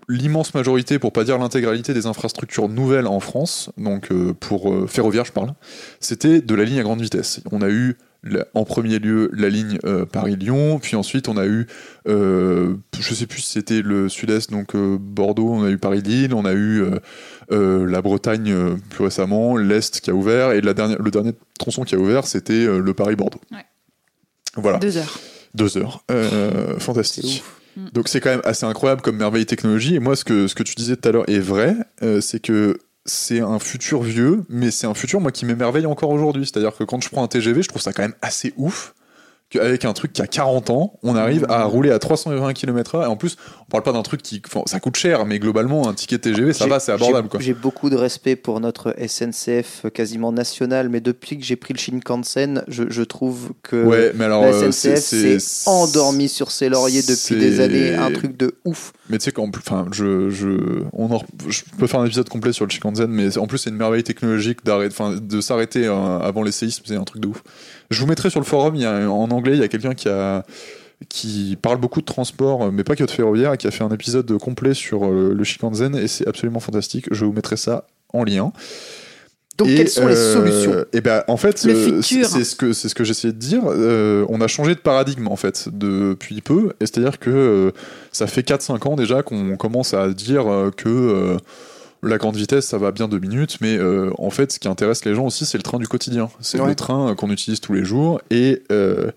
l'immense 0.08 0.54
majorité, 0.54 0.98
pour 0.98 1.12
pas 1.12 1.24
dire 1.24 1.38
l'intégralité 1.38 1.92
des 1.94 2.06
infrastructures 2.06 2.68
nouvelles 2.68 3.06
en 3.06 3.20
France, 3.20 3.70
donc 3.76 4.10
euh, 4.12 4.32
pour 4.38 4.72
euh, 4.72 4.86
ferroviaire, 4.86 5.24
je 5.24 5.32
parle, 5.32 5.52
c'était 6.00 6.40
de 6.40 6.54
la 6.54 6.64
ligne 6.64 6.78
à 6.80 6.82
grande 6.82 7.00
vitesse. 7.00 7.40
On 7.52 7.62
a 7.62 7.68
eu 7.68 7.96
en 8.54 8.64
premier 8.64 8.98
lieu 8.98 9.30
la 9.32 9.48
ligne 9.48 9.78
euh, 9.84 10.04
Paris-Lyon, 10.06 10.78
puis 10.80 10.96
ensuite 10.96 11.28
on 11.28 11.36
a 11.36 11.46
eu, 11.46 11.66
euh, 12.08 12.74
je 12.98 13.14
sais 13.14 13.26
plus 13.26 13.40
si 13.40 13.52
c'était 13.52 13.82
le 13.82 14.08
sud-est, 14.08 14.50
donc 14.50 14.74
euh, 14.74 14.96
Bordeaux, 15.00 15.48
on 15.52 15.64
a 15.64 15.70
eu 15.70 15.78
Paris-Lille, 15.78 16.34
on 16.34 16.44
a 16.44 16.52
eu 16.52 16.82
euh, 16.82 16.90
euh, 17.52 17.86
la 17.86 18.02
Bretagne 18.02 18.50
euh, 18.52 18.74
plus 18.90 19.04
récemment, 19.04 19.56
l'Est 19.56 20.00
qui 20.00 20.10
a 20.10 20.14
ouvert, 20.14 20.52
et 20.52 20.60
la 20.60 20.74
dernière, 20.74 21.00
le 21.00 21.10
dernier 21.10 21.32
tronçon 21.58 21.84
qui 21.84 21.94
a 21.94 21.98
ouvert, 21.98 22.26
c'était 22.26 22.52
euh, 22.66 22.78
le 22.80 22.94
Paris-Bordeaux. 22.94 23.40
Ouais. 23.52 23.64
Voilà, 24.56 24.78
Deux 24.78 24.96
heures. 24.96 25.18
deux 25.54 25.76
heures. 25.78 26.02
Euh, 26.10 26.78
fantastique. 26.78 27.42
ouf. 27.76 27.92
Donc 27.92 28.08
c'est 28.08 28.20
quand 28.20 28.30
même 28.30 28.40
assez 28.44 28.64
incroyable 28.64 29.02
comme 29.02 29.16
merveille 29.18 29.44
technologie. 29.44 29.94
Et 29.96 29.98
moi, 30.00 30.16
ce 30.16 30.24
que, 30.24 30.46
ce 30.46 30.54
que 30.54 30.62
tu 30.62 30.74
disais 30.74 30.96
tout 30.96 31.06
à 31.08 31.12
l'heure 31.12 31.28
est 31.28 31.38
vrai, 31.40 31.76
euh, 32.02 32.22
c'est 32.22 32.40
que 32.40 32.78
c'est 33.06 33.40
un 33.40 33.58
futur 33.58 34.02
vieux, 34.02 34.44
mais 34.48 34.70
c'est 34.70 34.86
un 34.86 34.94
futur 34.94 35.20
moi 35.20 35.32
qui 35.32 35.44
m'émerveille 35.44 35.86
encore 35.86 36.10
aujourd'hui. 36.10 36.46
C'est-à-dire 36.46 36.76
que 36.76 36.84
quand 36.84 37.02
je 37.02 37.08
prends 37.08 37.22
un 37.22 37.28
TGV, 37.28 37.62
je 37.62 37.68
trouve 37.68 37.82
ça 37.82 37.92
quand 37.92 38.02
même 38.02 38.14
assez 38.22 38.52
ouf 38.56 38.94
qu'avec 39.48 39.84
un 39.84 39.92
truc 39.92 40.12
qui 40.12 40.22
a 40.22 40.26
40 40.26 40.70
ans, 40.70 40.98
on 41.04 41.14
arrive 41.14 41.46
à 41.48 41.64
rouler 41.64 41.90
à 41.92 41.98
320 41.98 42.52
km/h. 42.52 43.04
Et 43.04 43.06
en 43.06 43.16
plus, 43.16 43.36
on 43.62 43.64
parle 43.70 43.82
pas 43.84 43.92
d'un 43.92 44.02
truc 44.02 44.20
qui, 44.22 44.42
enfin, 44.44 44.62
ça 44.66 44.80
coûte 44.80 44.96
cher, 44.96 45.24
mais 45.24 45.38
globalement, 45.38 45.88
un 45.88 45.94
ticket 45.94 46.18
TGV, 46.18 46.52
ça 46.52 46.66
va, 46.66 46.80
c'est 46.80 46.92
abordable. 46.92 47.28
j'ai- 47.38 47.54
beaucoup 47.54 47.88
de 47.88 47.96
respect 47.96 48.34
pour 48.36 48.58
notre 48.60 48.94
SNCF 48.98 49.86
quasiment 49.94 50.32
national, 50.32 50.88
mais 50.88 51.00
depuis 51.00 51.38
que 51.38 51.44
j'ai 51.44 51.56
pris 51.56 51.74
le 51.74 51.78
Shinkansen, 51.78 52.64
je, 52.68 52.84
je 52.88 53.02
trouve 53.02 53.52
que 53.62 53.84
Ouais, 53.84 54.12
mais 54.14 54.24
alors 54.24 54.42
la 54.42 54.48
euh, 54.48 54.70
SNCF 54.72 54.98
s'est 54.98 55.38
endormie 55.66 56.28
sur 56.28 56.50
ses 56.50 56.68
lauriers 56.68 57.02
depuis 57.02 57.36
des 57.36 57.60
années. 57.60 57.94
Un 57.94 58.10
truc 58.10 58.36
de 58.36 58.56
ouf. 58.64 58.92
Mais 59.08 59.18
tu 59.18 59.24
sais 59.26 59.32
qu'en 59.32 59.50
plus, 59.50 59.62
enfin, 59.66 59.86
je, 59.92 60.28
je, 60.30 60.82
on 60.92 61.10
en, 61.14 61.22
je 61.48 61.62
peux 61.78 61.86
faire 61.86 62.00
un 62.00 62.06
épisode 62.06 62.28
complet 62.28 62.52
sur 62.52 62.64
le 62.66 62.70
Shinkansen, 62.70 63.06
mais 63.08 63.38
en 63.38 63.46
plus 63.46 63.58
c'est 63.58 63.70
une 63.70 63.76
merveille 63.76 64.02
technologique 64.02 64.58
de 64.64 65.40
s'arrêter 65.40 65.86
euh, 65.86 66.18
avant 66.18 66.42
les 66.42 66.52
séismes, 66.52 66.82
c'est 66.86 66.96
un 66.96 67.04
truc 67.04 67.22
de 67.22 67.28
ouf. 67.28 67.42
Je 67.90 68.00
vous 68.00 68.06
mettrai 68.06 68.30
sur 68.30 68.40
le 68.40 68.46
forum, 68.46 68.74
il 68.74 68.82
y 68.82 68.86
a, 68.86 69.10
en 69.10 69.30
anglais, 69.30 69.54
il 69.54 69.60
y 69.60 69.64
a 69.64 69.68
quelqu'un 69.68 69.94
qui 69.94 70.08
a 70.08 70.44
qui 71.10 71.58
parle 71.60 71.76
beaucoup 71.76 72.00
de 72.00 72.06
transport, 72.06 72.72
mais 72.72 72.82
pas 72.82 72.96
que 72.96 73.04
de 73.04 73.10
ferroviaire, 73.10 73.52
et 73.52 73.58
qui 73.58 73.66
a 73.66 73.70
fait 73.70 73.84
un 73.84 73.90
épisode 73.90 74.38
complet 74.38 74.72
sur 74.72 75.04
euh, 75.04 75.34
le 75.34 75.44
Shinkansen, 75.44 75.94
et 75.94 76.08
c'est 76.08 76.26
absolument 76.26 76.58
fantastique. 76.58 77.06
Je 77.10 77.26
vous 77.26 77.32
mettrai 77.32 77.58
ça 77.58 77.86
en 78.14 78.24
lien. 78.24 78.50
Donc, 79.58 79.68
Et, 79.68 79.76
quelles 79.76 79.88
sont 79.88 80.06
les 80.06 80.16
euh, 80.16 80.34
solutions 80.34 80.84
Et 80.92 81.00
ben, 81.00 81.24
en 81.28 81.36
fait, 81.36 81.64
euh, 81.64 82.02
c'est 82.02 82.44
ce 82.44 82.54
que 82.54 82.72
c'est 82.72 82.88
ce 82.88 82.94
que 82.94 83.04
j'essayais 83.04 83.32
de 83.32 83.38
dire. 83.38 83.62
Euh, 83.66 84.26
on 84.28 84.40
a 84.40 84.48
changé 84.48 84.74
de 84.74 84.80
paradigme 84.80 85.28
en 85.28 85.36
fait 85.36 85.68
depuis 85.72 86.42
peu. 86.42 86.72
Et 86.80 86.86
c'est-à-dire 86.86 87.18
que 87.18 87.72
ça 88.12 88.26
fait 88.26 88.46
4-5 88.46 88.86
ans 88.88 88.96
déjà 88.96 89.22
qu'on 89.22 89.56
commence 89.56 89.94
à 89.94 90.08
dire 90.08 90.44
que 90.76 91.38
la 92.06 92.18
grande 92.18 92.36
vitesse, 92.36 92.66
ça 92.66 92.78
va 92.78 92.92
bien 92.92 93.08
deux 93.08 93.18
minutes, 93.18 93.58
mais 93.60 93.76
euh, 93.76 94.10
en 94.18 94.30
fait, 94.30 94.52
ce 94.52 94.58
qui 94.58 94.68
intéresse 94.68 95.04
les 95.04 95.14
gens 95.14 95.26
aussi, 95.26 95.44
c'est 95.46 95.58
le 95.58 95.62
train 95.62 95.78
du 95.78 95.88
quotidien. 95.88 96.28
C'est 96.40 96.60
Ouais. 96.60 96.68
le 96.68 96.74
train 96.74 97.14
qu'on 97.14 97.30
utilise 97.30 97.60
tous 97.60 97.72
les 97.72 97.84
jours. 97.84 98.20
Et 98.30 98.62
euh, 98.72 99.10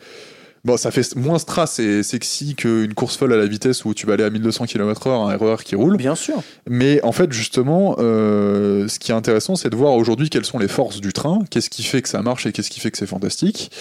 bon, 0.65 0.77
ça 0.77 0.91
fait 0.91 1.15
moins 1.15 1.39
strass 1.39 1.79
et 1.79 2.03
sexy 2.03 2.55
qu'une 2.55 2.93
course 2.93 3.15
folle 3.17 3.33
à 3.33 3.37
la 3.37 3.45
vitesse 3.47 3.85
où 3.85 3.93
tu 3.93 4.05
vas 4.05 4.13
aller 4.13 4.23
à 4.23 4.29
1200 4.29 4.65
km/h, 4.65 5.09
un 5.31 5.37
RER 5.37 5.63
qui 5.63 5.75
roule. 5.75 5.97
Bien 5.97 6.15
sûr. 6.15 6.41
Mais 6.69 7.01
en 7.03 7.11
fait, 7.11 7.31
justement, 7.31 7.95
euh, 7.99 8.87
ce 8.87 8.99
qui 8.99 9.11
est 9.11 9.15
intéressant, 9.15 9.55
c'est 9.55 9.69
de 9.69 9.75
voir 9.75 9.93
aujourd'hui 9.93 10.29
quelles 10.29 10.45
sont 10.45 10.59
les 10.59 10.67
forces 10.67 10.99
du 11.01 11.13
train, 11.13 11.39
qu'est-ce 11.49 11.69
qui 11.69 11.83
fait 11.83 12.01
que 12.01 12.09
ça 12.09 12.21
marche 12.21 12.45
et 12.45 12.51
qu'est-ce 12.51 12.69
qui 12.69 12.79
fait 12.79 12.91
que 12.91 12.97
c'est 12.97 13.07
fantastique, 13.07 13.71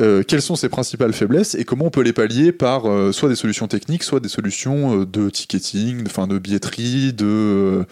euh, 0.00 0.24
quelles 0.26 0.42
sont 0.42 0.56
ses 0.56 0.68
principales 0.68 1.12
faiblesses 1.12 1.54
et 1.54 1.64
comment 1.64 1.84
on 1.84 1.90
peut 1.90 2.00
les 2.00 2.12
pallier 2.12 2.50
par 2.50 2.86
euh, 2.90 3.12
soit 3.12 3.28
des 3.28 3.36
solutions 3.36 3.68
techniques, 3.68 4.02
soit 4.02 4.18
des 4.18 4.28
solutions 4.28 5.02
euh, 5.02 5.06
de 5.06 5.30
ticketing, 5.30 6.02
enfin 6.06 6.26
de 6.26 6.36
billetterie, 6.38 7.12
de, 7.12 7.24
euh, 7.24 7.84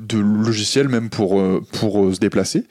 de 0.00 0.18
logiciels 0.18 0.88
même 0.88 1.10
pour, 1.10 1.40
euh, 1.40 1.62
pour 1.78 2.04
euh, 2.04 2.14
se 2.14 2.18
déplacer. 2.20 2.66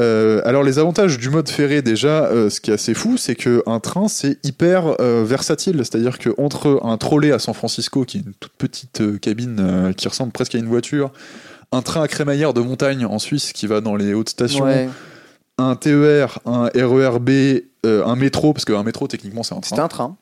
Euh, 0.00 0.40
alors 0.44 0.64
les 0.64 0.80
avantages 0.80 1.18
du 1.20 1.30
mode 1.30 1.48
ferré 1.48 1.80
déjà, 1.80 2.24
euh, 2.24 2.50
ce 2.50 2.60
qui 2.60 2.72
est 2.72 2.74
assez 2.74 2.94
fou, 2.94 3.16
c'est 3.16 3.36
que 3.36 3.62
un 3.66 3.78
train 3.78 4.08
c'est 4.08 4.38
hyper 4.44 5.00
euh, 5.00 5.22
versatile, 5.24 5.76
c'est-à-dire 5.78 6.18
que 6.18 6.30
entre 6.36 6.80
un 6.82 6.96
trolley 6.98 7.30
à 7.30 7.38
San 7.38 7.54
Francisco, 7.54 8.04
qui 8.04 8.16
est 8.18 8.20
une 8.22 8.32
toute 8.40 8.54
petite 8.58 9.20
cabine 9.20 9.92
qui 9.96 10.08
ressemble 10.08 10.32
presque 10.32 10.56
à 10.56 10.58
une 10.58 10.66
voiture, 10.66 11.12
un 11.70 11.80
train 11.82 12.02
à 12.02 12.08
crémaillère 12.08 12.54
de 12.54 12.60
montagne 12.60 13.04
en 13.06 13.20
Suisse 13.20 13.52
qui 13.52 13.68
va 13.68 13.80
dans 13.80 13.94
les 13.94 14.14
hautes 14.14 14.30
stations, 14.30 14.64
Ouais. 14.64 14.88
un 15.58 15.76
TER, 15.76 16.40
un 16.44 16.68
RERB, 16.74 17.30
un 17.84 18.16
métro, 18.16 18.52
parce 18.52 18.64
qu'un 18.64 18.82
métro 18.82 19.06
techniquement 19.06 19.44
c'est 19.44 19.54
un 19.54 19.60
C'est 19.62 19.76
train, 19.76 19.84
un 19.84 19.88
train. 19.88 20.16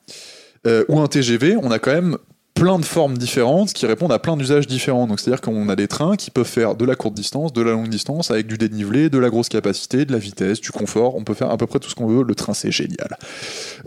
ou 0.89 1.01
un 1.01 1.07
TGV, 1.07 1.57
on 1.57 1.71
a 1.71 1.79
quand 1.79 1.93
même 1.93 2.19
plein 2.55 2.79
de 2.79 2.85
formes 2.85 3.19
différentes 3.19 3.73
qui 3.73 3.87
répondent 3.87 4.13
à 4.13 4.19
plein 4.19 4.37
d'usages 4.37 4.67
différents. 4.67 5.07
Donc 5.07 5.21
c'est-à-dire 5.21 5.41
qu'on 5.41 5.69
a 5.69 5.77
des 5.77 5.89
trains 5.89 6.17
qui 6.17 6.31
peuvent 6.31 6.47
faire 6.47 6.75
de 6.75 6.85
la 6.85 6.95
courte 6.95 7.15
distance, 7.15 7.53
de 7.53 7.63
la 7.63 7.73
longue 7.73 7.89
distance, 7.89 8.31
avec 8.31 8.47
du 8.47 8.59
dénivelé, 8.59 9.11
de 9.11 9.19
la 9.19 9.31
grosse 9.31 9.49
capacité, 9.49 10.05
de 10.05 10.13
la 10.13 10.19
vitesse, 10.19 10.61
du 10.61 10.71
confort. 10.71 11.17
On 11.17 11.25
peut 11.25 11.35
faire 11.35 11.51
à 11.51 11.57
peu 11.57 11.67
près 11.67 11.79
tout 11.79 11.91
ce 11.91 11.95
qu'on 11.95 12.07
veut. 12.07 12.25
Le 12.25 12.35
train 12.35 12.55
c'est 12.55 12.71
génial. 12.71 13.17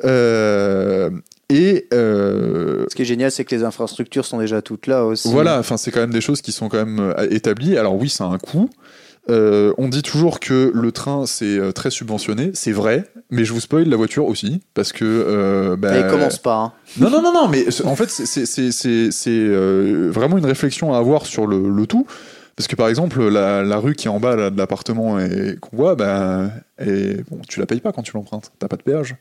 Euh, 0.04 1.10
et 1.50 1.88
euh, 1.94 2.86
Ce 2.90 2.96
qui 2.96 3.04
est 3.04 3.06
génial, 3.06 3.32
c'est 3.32 3.46
que 3.46 3.56
les 3.56 3.64
infrastructures 3.64 4.26
sont 4.26 4.40
déjà 4.40 4.62
toutes 4.62 4.88
là 4.88 5.06
aussi. 5.06 5.30
voilà, 5.30 5.60
enfin 5.60 5.78
c'est 5.78 5.92
quand 5.92 6.00
même 6.02 6.14
des 6.14 6.22
choses 6.22 6.42
qui 6.42 6.52
sont 6.52 6.70
quand 6.70 6.84
même 6.84 7.00
euh, 7.00 7.30
établies. 7.30 7.78
Alors 7.78 7.96
oui, 7.96 8.10
ça 8.10 8.26
a 8.26 8.28
un 8.28 8.40
coût. 8.40 8.70
Euh, 9.30 9.74
on 9.80 9.88
dit 9.88 10.04
toujours 10.04 10.40
que 10.40 10.72
le 10.74 10.92
train 10.92 11.26
c'est 11.26 11.58
euh, 11.58 11.72
très 11.72 11.90
subventionné, 11.90 12.52
c'est 12.54 12.72
vrai, 12.72 13.06
mais 13.32 13.44
je 13.44 13.54
vous 13.54 13.60
spoil 13.60 13.90
la 13.90 13.96
voiture 13.96 14.26
aussi 14.28 14.62
parce 14.76 14.92
que 14.94 15.04
euh, 15.04 15.76
bah, 15.76 15.98
Et 15.98 16.08
commence 16.12 16.38
pas. 16.38 16.56
hein. 16.58 16.74
non, 17.00 17.10
non, 17.10 17.22
non, 17.24 17.34
non, 17.34 17.48
mais 17.48 17.66
en 17.86 17.96
fait, 17.96 18.10
c'est- 18.10 19.30
euh, 19.30 20.10
vraiment 20.12 20.38
une 20.38 20.46
réflexion 20.46 20.94
à 20.94 20.98
avoir 21.00 21.26
sur 21.26 21.48
le, 21.48 21.70
le 21.70 21.88
tout. 21.88 22.06
Parce 22.56 22.68
que 22.68 22.76
par 22.76 22.88
exemple, 22.88 23.28
la, 23.28 23.64
la 23.64 23.78
rue 23.78 23.96
qui 23.96 24.08
est 24.08 24.12
en 24.12 24.20
bas 24.20 24.36
là, 24.36 24.50
de 24.50 24.58
l'appartement 24.58 25.20
et 25.20 25.58
qu'on 25.60 25.76
voit, 25.76 25.96
ben, 25.96 26.52
et, 26.80 27.18
bon, 27.30 27.42
tu 27.50 27.60
la 27.60 27.66
payes 27.66 27.82
pas 27.82 27.92
quand 27.92 28.02
tu 28.04 28.14
l'empruntes. 28.14 28.52
T'as 28.60 28.68
pas 28.70 28.78
de 28.78 28.84
péage. 28.84 29.16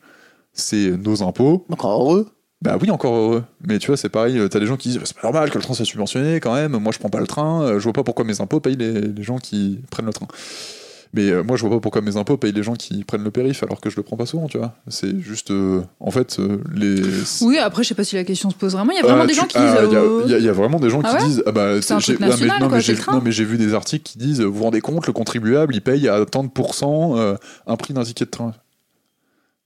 C'est 0.53 0.91
nos 0.91 1.21
impôts. 1.21 1.65
Encore 1.69 1.99
heureux. 2.01 2.27
Bah 2.61 2.77
oui, 2.81 2.89
encore 2.89 3.15
heureux. 3.15 3.43
Mais 3.67 3.77
tu 3.79 3.87
vois, 3.87 3.97
c'est 3.97 4.09
pareil. 4.09 4.39
T'as 4.49 4.59
des 4.59 4.65
gens 4.65 4.77
qui 4.77 4.89
disent 4.89 4.97
bah, 4.97 5.03
c'est 5.05 5.15
pas 5.15 5.23
normal 5.27 5.49
que 5.51 5.57
le 5.57 5.63
train 5.63 5.73
soit 5.73 5.85
subventionné 5.85 6.39
quand 6.39 6.53
même. 6.55 6.71
Moi, 6.77 6.91
je 6.93 6.99
prends 6.99 7.09
pas 7.09 7.19
le 7.19 7.27
train. 7.27 7.61
euh, 7.63 7.79
Je 7.79 7.83
vois 7.83 7.93
pas 7.93 8.03
pourquoi 8.03 8.25
mes 8.25 8.41
impôts 8.41 8.59
payent 8.59 8.77
les, 8.77 8.91
les 9.01 9.23
gens 9.23 9.37
qui 9.37 9.79
prennent 9.91 10.05
le 10.07 10.13
train. 10.13 10.27
Mais 11.13 11.29
euh, 11.29 11.43
moi, 11.43 11.55
je 11.55 11.61
vois 11.65 11.77
pas 11.77 11.79
pourquoi 11.79 12.01
mes 12.01 12.17
impôts 12.17 12.35
payent 12.37 12.51
les 12.51 12.63
gens 12.63 12.73
qui 12.73 13.03
prennent 13.05 13.23
le 13.23 13.31
périph 13.31 13.61
alors 13.63 13.79
que 13.79 13.89
je 13.89 13.95
le 13.95 14.03
prends 14.03 14.17
pas 14.17 14.25
souvent, 14.25 14.47
tu 14.47 14.57
vois. 14.57 14.73
C'est 14.89 15.17
juste, 15.21 15.51
euh, 15.51 15.81
en 15.99 16.11
fait, 16.11 16.37
euh, 16.39 16.57
les. 16.73 17.01
Oui, 17.41 17.57
après, 17.57 17.83
je 17.83 17.89
sais 17.89 17.95
pas 17.95 18.03
si 18.03 18.15
la 18.15 18.23
question 18.23 18.49
se 18.49 18.55
pose 18.55 18.73
vraiment. 18.73 18.91
Il 18.91 18.95
y 18.97 18.99
a 18.99 19.03
vraiment 19.03 19.23
Euh, 19.23 19.27
des 19.27 19.33
tu- 19.33 19.39
gens 19.39 19.45
qui 19.47 19.57
ah, 19.57 19.81
disent. 19.81 19.87
Il 19.91 19.93
y 19.93 19.95
a- 19.95 19.99
euh, 20.01 20.39
y, 20.39 20.43
y 20.43 20.47
vraiment 20.49 20.79
des 20.79 20.89
gens 20.89 21.01
Ah 21.05 21.15
qui 21.17 21.25
disent 21.25 21.43
ah 21.45 21.51
bah 21.51 21.81
C'est 21.81 21.93
un 21.93 21.99
truc 21.99 22.17
ah, 22.21 22.27
national, 22.29 22.59
non, 22.61 22.69
mais 22.69 22.81
j'ai 22.81 22.93
le 22.93 22.99
train. 22.99 23.13
non, 23.13 23.21
mais 23.23 23.31
j'ai 23.31 23.45
vu 23.45 23.57
des 23.57 23.73
articles 23.73 24.03
qui 24.11 24.17
disent 24.17 24.41
vous 24.41 24.51
vous 24.53 24.63
rendez 24.63 24.81
compte 24.81 25.07
le 25.07 25.13
contribuable 25.13 25.73
il 25.75 25.81
paye 25.81 26.09
à 26.09 26.25
tant 26.25 26.43
de 26.43 26.49
pourcents 26.49 27.17
euh, 27.17 27.35
un 27.67 27.75
prix 27.77 27.93
d'un 27.93 28.03
ticket 28.03 28.25
de 28.25 28.29
train. 28.31 28.53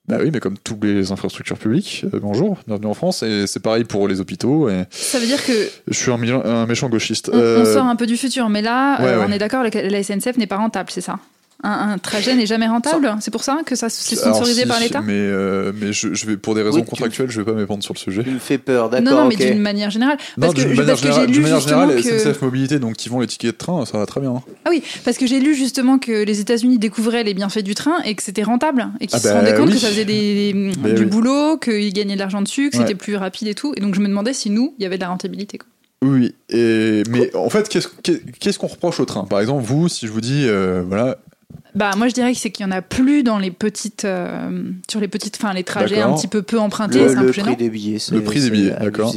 Bah 0.10 0.18
oui, 0.19 0.31
mais 0.34 0.40
comme 0.40 0.57
toutes 0.57 0.84
les 0.84 1.11
infrastructures 1.11 1.60
publiques, 1.60 2.03
euh, 2.11 2.19
bonjour, 2.19 2.57
bienvenue 2.65 2.88
en 2.88 2.95
France, 2.95 3.22
et 3.22 3.45
c'est 3.45 3.60
pareil 3.60 3.84
pour 3.84 4.07
les 4.07 4.19
hôpitaux. 4.19 4.68
Et 4.68 4.86
Ça 4.90 5.19
veut 5.19 5.27
dire 5.27 5.45
que 5.45 5.53
je 5.88 5.94
suis 5.94 6.11
un, 6.11 6.65
méchant 6.65 6.90
gauchiste. 6.90 7.30
on, 7.31 7.38
on 7.38 7.40
Euh, 7.40 7.73
sort 7.76 7.86
un 7.86 7.95
peu 7.95 8.07
du 8.07 8.18
futur, 8.18 8.49
mais 8.49 8.64
là, 8.64 8.99
ouais, 8.99 9.07
euh, 9.07 9.19
ouais. 9.19 9.26
on 9.30 9.31
est 9.31 9.38
d'accord, 9.38 9.64
la 9.64 10.03
SNCF 10.03 10.38
n'est 10.38 10.48
pas 10.48 10.57
rentable, 10.57 10.90
c'est 10.91 11.02
ça? 11.02 11.19
Un, 11.64 11.90
un 11.91 11.98
trajet 11.98 12.36
n'est 12.36 12.45
jamais 12.45 12.68
rentable 12.68 13.14
C'est 13.19 13.31
pour 13.31 13.44
ça 13.44 13.60
que 13.65 13.76
ça 13.76 13.90
c'est 13.90 14.15
sponsorisé 14.15 14.61
si, 14.61 14.68
par 14.68 14.80
l'État 14.80 15.02
Mais, 15.02 15.14
euh, 15.14 15.72
mais 15.76 15.91
je, 15.91 16.14
je 16.14 16.26
vais, 16.26 16.38
pour 16.38 16.56
des 16.56 16.61
raisons 16.61 16.77
Oui, 16.77 16.84
tu- 16.84 16.90
contractuelles, 16.90 17.30
je 17.30 17.41
vais 17.41 17.45
pas 17.52 17.57
m'épandre 17.57 17.84
sur 17.84 17.94
le 17.94 17.99
sujet. 17.99 18.23
Tu 18.23 18.30
me 18.31 18.40
fais 18.40 18.57
peur, 18.57 18.90
d'accord. 18.90 19.11
Non, 19.14 19.22
non, 19.23 19.27
mais 19.27 19.36
d'une 19.36 19.60
manière 19.60 19.90
générale. 19.90 20.18
Non, 20.38 20.48
Parce 20.48 20.53
que, 20.53 20.60
d'une 20.61 20.69
manière 20.69 20.86
parce 20.88 21.02
que 21.02 21.07
j'ai 21.07 21.11
générale, 21.14 21.27
d'une 21.27 21.36
lu 21.36 21.41
manière 21.44 21.60
justement 21.60 21.90
générale, 21.90 22.03
que... 22.03 22.19
SNCF 22.19 22.41
Mobilité, 22.41 22.80
donc 22.80 22.95
qui 22.95 23.10
vont 23.10 23.19
les 23.19 23.27
tickets 23.27 23.52
de 23.52 23.57
train, 23.57 23.86
ça 23.86 23.98
va 23.98 24.06
très 24.06 24.22
bien. 24.22 24.41
Ah 24.65 24.69
oui, 24.69 24.81
parce 25.03 25.18
que 25.18 25.27
j'ai 25.27 25.40
lu 25.40 25.53
justement 25.56 25.99
que 25.99 26.23
les 26.23 26.40
États-Unis 26.40 26.80
découvraient 26.80 27.23
les 27.23 27.34
bienfaits 27.34 27.60
du 27.64 27.76
train 27.76 27.99
et 28.06 28.15
que 28.15 28.23
c'était 28.23 28.44
rentable 28.44 28.88
et 29.02 29.07
qu'ils 29.07 29.15
Ah 29.18 29.19
se 29.19 29.27
bah 29.27 29.34
rendaient 29.36 29.56
compte 29.56 29.68
oui. 29.68 29.73
que 29.73 29.80
ça 29.80 29.88
faisait 29.88 30.06
des, 30.06 30.53
des- 30.53 30.72
Mais 30.84 30.94
du 30.94 31.03
oui. 31.03 31.10
boulot, 31.10 31.57
qu'ils 31.57 31.94
gagnaient 31.94 32.14
de 32.15 32.19
l'argent 32.19 32.41
dessus, 32.41 32.69
que 32.69 32.77
Ouais. 32.77 32.84
c'était 32.84 32.95
plus 32.95 33.15
rapide 33.18 33.49
et 33.49 33.56
tout. 33.56 33.73
Et 33.76 33.81
donc 33.81 33.95
je 33.95 33.99
me 33.99 34.07
demandais 34.07 34.34
si 34.34 34.49
nous, 34.49 34.73
il 34.80 34.84
y 34.84 34.86
avait 34.86 34.95
de 34.98 35.02
la 35.02 35.10
rentabilité. 35.10 35.57
quoi. 35.57 35.68
Oui, 36.02 36.34
et, 36.49 37.03
mais 37.10 37.36
en 37.36 37.49
fait, 37.49 37.68
qu'est-ce 37.68 37.90
qu'est- 38.02 38.22
qu'est-ce 38.40 38.57
qu'on 38.57 38.68
reproche 38.68 39.02
au 39.02 39.06
train? 39.06 39.26
Par 39.26 39.41
exemple, 39.41 39.64
vous, 39.65 39.90
si 39.90 40.07
je 40.07 40.11
vous 40.14 40.22
dis, 40.22 40.45
euh, 40.48 40.81
voilà, 40.88 41.18
Bah 41.76 41.91
moi 41.97 42.07
je 42.07 42.13
dirais 42.13 42.34
que 42.34 42.39
c'est 42.39 42.49
qu'il 42.51 42.65
y 42.65 42.67
en 42.69 42.71
a 42.71 42.81
plus 42.81 43.23
dans 43.23 43.38
les 43.38 43.51
petites, 43.51 44.05
euh, 44.05 44.63
sur 44.89 44.99
les 44.99 45.07
petites, 45.07 45.38
enfin 45.41 45.53
les 45.53 45.63
trajets 45.63 46.01
un 46.01 46.13
petit 46.13 46.27
peu 46.27 46.41
peu 46.41 46.59
empruntés, 46.59 46.99
Le, 47.03 47.09
c'est 47.09 47.17
un 47.17 47.21
le 47.23 47.31
prix 47.31 47.55
des 47.55 47.69
billets. 47.69 47.99
c'est- 47.99 48.13
Le 48.15 48.21
prix 48.23 48.39
des 48.41 48.49
billets, 48.49 48.76
d'accord. 48.81 49.13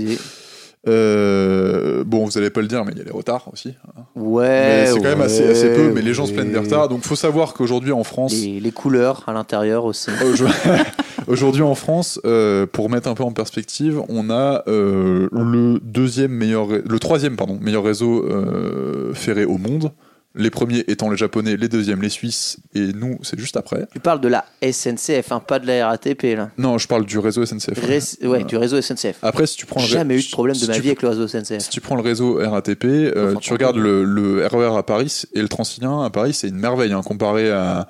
euh, 0.88 2.04
bon, 2.04 2.24
vous 2.24 2.38
allez 2.38 2.50
pas 2.50 2.60
le 2.60 2.66
dire, 2.66 2.84
mais 2.84 2.92
il 2.92 2.98
y 2.98 3.00
a 3.00 3.04
les 3.04 3.10
retards 3.10 3.48
aussi. 3.52 3.74
hein. 3.96 4.02
Ouais. 4.16 4.48
Mais 4.48 4.86
c'est 4.86 4.96
quand 5.00 5.08
même 5.08 5.20
assez, 5.20 5.48
assez 5.48 5.72
peu, 5.74 5.92
mais 5.92 6.02
les 6.02 6.12
gens 6.14 6.26
se 6.26 6.32
plaignent 6.32 6.52
des 6.52 6.58
retards. 6.58 6.88
Donc, 6.88 7.02
faut 7.02 7.16
savoir 7.16 7.54
qu'aujourd'hui 7.54 7.92
en 7.92 8.04
France, 8.04 8.32
Les, 8.34 8.60
les 8.60 8.72
couleurs 8.72 9.22
à 9.28 9.32
l'intérieur 9.32 9.84
aussi. 9.84 10.10
Aujourd- 10.24 10.50
Aujourd'hui 11.28 11.62
en 11.62 11.76
France, 11.76 12.20
euh, 12.24 12.66
pour 12.66 12.90
mettre 12.90 13.08
un 13.08 13.14
peu 13.14 13.22
en 13.22 13.30
perspective, 13.30 14.02
on 14.08 14.28
a 14.28 14.64
euh, 14.66 15.28
le 15.30 15.78
deuxième 15.82 16.32
meilleur, 16.32 16.66
le 16.68 16.98
troisième 16.98 17.36
pardon 17.36 17.58
meilleur 17.62 17.84
réseau 17.84 18.24
euh, 18.24 19.14
ferré 19.14 19.44
au 19.44 19.56
monde. 19.56 19.92
Les 20.34 20.48
premiers 20.48 20.82
étant 20.88 21.10
les 21.10 21.16
Japonais, 21.18 21.56
les 21.58 21.68
deuxièmes 21.68 22.00
les 22.00 22.08
Suisses, 22.08 22.56
et 22.74 22.92
nous 22.94 23.18
c'est 23.22 23.38
juste 23.38 23.58
après. 23.58 23.86
Tu 23.92 24.00
parles 24.00 24.20
de 24.22 24.28
la 24.28 24.46
SNCF, 24.62 25.30
hein, 25.30 25.40
pas 25.46 25.58
de 25.58 25.66
la 25.66 25.88
RATP 25.88 26.22
là. 26.36 26.48
Non, 26.56 26.78
je 26.78 26.88
parle 26.88 27.04
du 27.04 27.18
réseau 27.18 27.44
SNCF. 27.44 27.78
Ré- 27.84 28.26
ouais, 28.26 28.42
du 28.44 28.56
réseau 28.56 28.80
SNCF. 28.80 29.16
Après, 29.22 29.46
si 29.46 29.56
tu 29.58 29.66
prends 29.66 29.80
Jamais 29.80 30.18
eu 30.18 30.22
de 30.22 30.30
problème 30.30 30.56
de 30.56 30.66
ma 30.66 30.78
vie 30.78 30.88
avec 30.88 31.02
le 31.02 31.08
réseau 31.10 31.28
SNCF. 31.28 31.58
Si 31.60 31.68
tu 31.68 31.82
prends 31.82 31.96
le 31.96 32.02
réseau 32.02 32.38
RATP, 32.42 32.84
euh, 32.84 33.34
tu 33.42 33.52
regardes 33.52 33.76
le, 33.76 34.04
le 34.04 34.46
RER 34.46 34.74
à 34.78 34.82
Paris 34.82 35.24
et 35.34 35.42
le 35.42 35.48
Transilien 35.48 36.02
à 36.02 36.08
Paris, 36.08 36.32
c'est 36.32 36.48
une 36.48 36.56
merveille 36.58 36.92
hein, 36.94 37.02
comparé 37.04 37.50
à. 37.50 37.88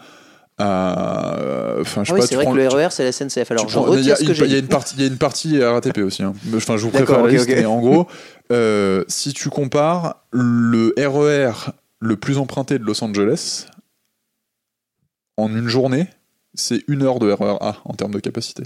enfin, 0.58 2.02
je 2.04 2.08
sais 2.08 2.12
Ah 2.12 2.14
oui, 2.20 2.26
c'est 2.28 2.34
vrai 2.34 2.44
prends 2.44 2.52
que 2.54 2.58
le 2.58 2.68
RER 2.68 2.88
c'est 2.90 3.04
la 3.04 3.12
SNCF. 3.12 3.50
Alors 3.50 3.68
je 3.68 3.74
prends- 3.78 3.94
il 3.94 4.04
y 4.04 4.10
retire 4.10 4.12
a 4.12 4.16
ce 4.16 4.22
une- 4.22 4.28
que 4.28 4.34
j'ai 4.34 4.44
Il 4.46 4.52
y 4.52 4.56
a 4.56 4.58
une 4.58 4.66
partie, 4.68 4.94
il 4.96 5.02
y 5.02 5.04
a 5.04 5.08
une 5.08 5.18
partie 5.18 5.62
RATP 5.62 5.98
aussi. 5.98 6.22
hein. 6.22 6.34
Enfin, 6.56 6.76
je 6.76 6.82
vous 6.82 6.90
prépare 6.90 7.18
la 7.18 7.24
ok, 7.24 7.30
liste. 7.32 7.48
ok. 7.48 7.54
mais 7.56 7.64
en 7.66 7.80
gros, 7.80 8.06
euh, 8.52 9.04
si 9.08 9.32
tu 9.32 9.48
compares 9.48 10.16
le 10.32 10.92
RER 10.98 11.52
le 12.02 12.16
plus 12.16 12.38
emprunté 12.38 12.78
de 12.78 12.84
Los 12.84 13.02
Angeles 13.04 13.66
en 15.36 15.48
une 15.54 15.68
journée, 15.68 16.08
c'est 16.54 16.82
une 16.88 17.02
heure 17.02 17.18
de 17.20 17.30
RER 17.32 17.56
A 17.60 17.76
en 17.84 17.94
termes 17.94 18.12
de 18.12 18.18
capacité. 18.20 18.64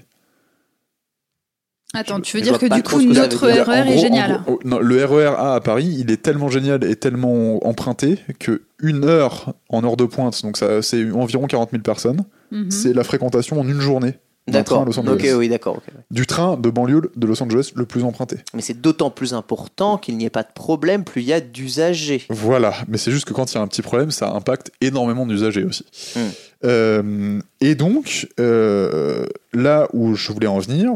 Attends, 1.95 2.21
tu 2.21 2.37
veux 2.37 2.43
dire 2.43 2.59
que 2.59 2.67
du 2.67 2.83
coup 2.83 3.01
notre 3.01 3.47
RER 3.47 3.89
est 3.89 3.93
gros- 3.93 4.01
génial. 4.01 4.43
gros, 4.43 4.55
oh, 4.55 4.61
non, 4.65 4.81
le 4.81 5.05
RER 5.05 5.35
A 5.39 5.55
à 5.55 5.61
Paris, 5.61 5.97
il 6.01 6.11
est 6.11 6.21
tellement 6.21 6.49
génial 6.49 6.83
et 6.85 6.97
tellement 6.97 7.65
emprunté 7.67 8.19
que 8.41 8.65
une 8.83 9.05
heure 9.05 9.55
en 9.69 9.85
heure 9.85 9.97
de 9.97 10.05
pointe, 10.05 10.43
donc 10.43 10.57
ça 10.57 10.83
c'est 10.83 11.11
environ 11.13 11.47
40 11.47 11.71
000 11.71 11.83
personnes, 11.83 12.25
Mhm. 12.51 12.71
c'est 12.71 12.93
la 12.93 13.05
fréquentation 13.05 13.61
en 13.61 13.69
une 13.69 13.81
journée 13.81 14.19
d'un 14.47 14.63
train 14.63 14.77
à 14.77 14.85
D'accord. 14.85 14.85
Los 14.85 14.99
Angeles. 14.99 15.31
Ok, 15.33 15.39
oui, 15.39 15.49
d'accord. 15.49 15.83
Du 16.11 16.27
train 16.27 16.57
de 16.57 16.71
banlieue 16.71 17.11
de 17.15 17.27
Los 17.27 17.43
Angeles 17.43 17.73
le 17.75 17.85
plus 17.85 18.05
emprunté. 18.05 18.37
Mais 18.55 18.63
c'est 18.63 18.81
d'autant 18.81 19.11
plus 19.11 19.35
important 19.35 19.99
qu'il 19.99 20.17
n'y 20.17 20.25
ait 20.25 20.31
pas 20.31 20.43
de 20.43 20.53
problème, 20.55 21.05
plus 21.05 21.23
il 21.23 21.29
y 21.29 21.33
a 21.33 21.41
d'usagers. 21.41 22.23
Voilà, 22.31 22.75
mais 22.89 22.99
c'est 22.99 23.11
juste 23.11 23.27
que 23.27 23.33
quand 23.33 23.53
il 23.53 23.57
y 23.57 23.59
a 23.59 23.63
un 23.63 23.67
petit 23.67 23.83
problème, 23.83 24.11
ça 24.11 24.31
impacte 24.31 24.71
énormément 24.81 25.27
d'usagers 25.27 25.65
aussi. 25.65 25.85
Hmm. 26.15 26.21
Euh, 26.65 27.41
et 27.61 27.75
donc, 27.75 28.29
euh, 28.41 29.27
là 29.53 29.89
où 29.93 30.15
je 30.15 30.33
voulais 30.33 30.47
en 30.47 30.59
venir, 30.59 30.93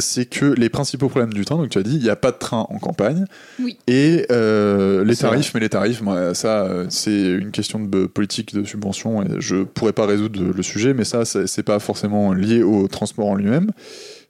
c'est 0.00 0.26
que 0.26 0.46
les 0.46 0.68
principaux 0.68 1.08
problèmes 1.08 1.32
du 1.32 1.44
train, 1.44 1.56
donc 1.56 1.68
tu 1.68 1.78
as 1.78 1.82
dit, 1.82 1.96
il 1.96 2.02
n'y 2.02 2.10
a 2.10 2.16
pas 2.16 2.32
de 2.32 2.38
train 2.38 2.66
en 2.68 2.78
campagne. 2.78 3.24
Oui. 3.60 3.78
Et 3.86 4.26
euh, 4.30 5.04
les 5.04 5.16
tarifs, 5.16 5.52
mais 5.54 5.60
les 5.60 5.68
tarifs, 5.68 6.00
moi, 6.02 6.34
ça, 6.34 6.64
euh, 6.64 6.86
c'est 6.88 7.22
une 7.22 7.50
question 7.50 7.80
de 7.80 8.06
politique 8.06 8.54
de 8.54 8.64
subvention 8.64 9.22
et 9.22 9.26
je 9.38 9.62
pourrais 9.62 9.92
pas 9.92 10.06
résoudre 10.06 10.40
le 10.42 10.62
sujet, 10.62 10.94
mais 10.94 11.04
ça, 11.04 11.24
c'est 11.24 11.62
pas 11.62 11.78
forcément 11.78 12.32
lié 12.32 12.62
au 12.62 12.88
transport 12.88 13.28
en 13.28 13.34
lui-même. 13.34 13.70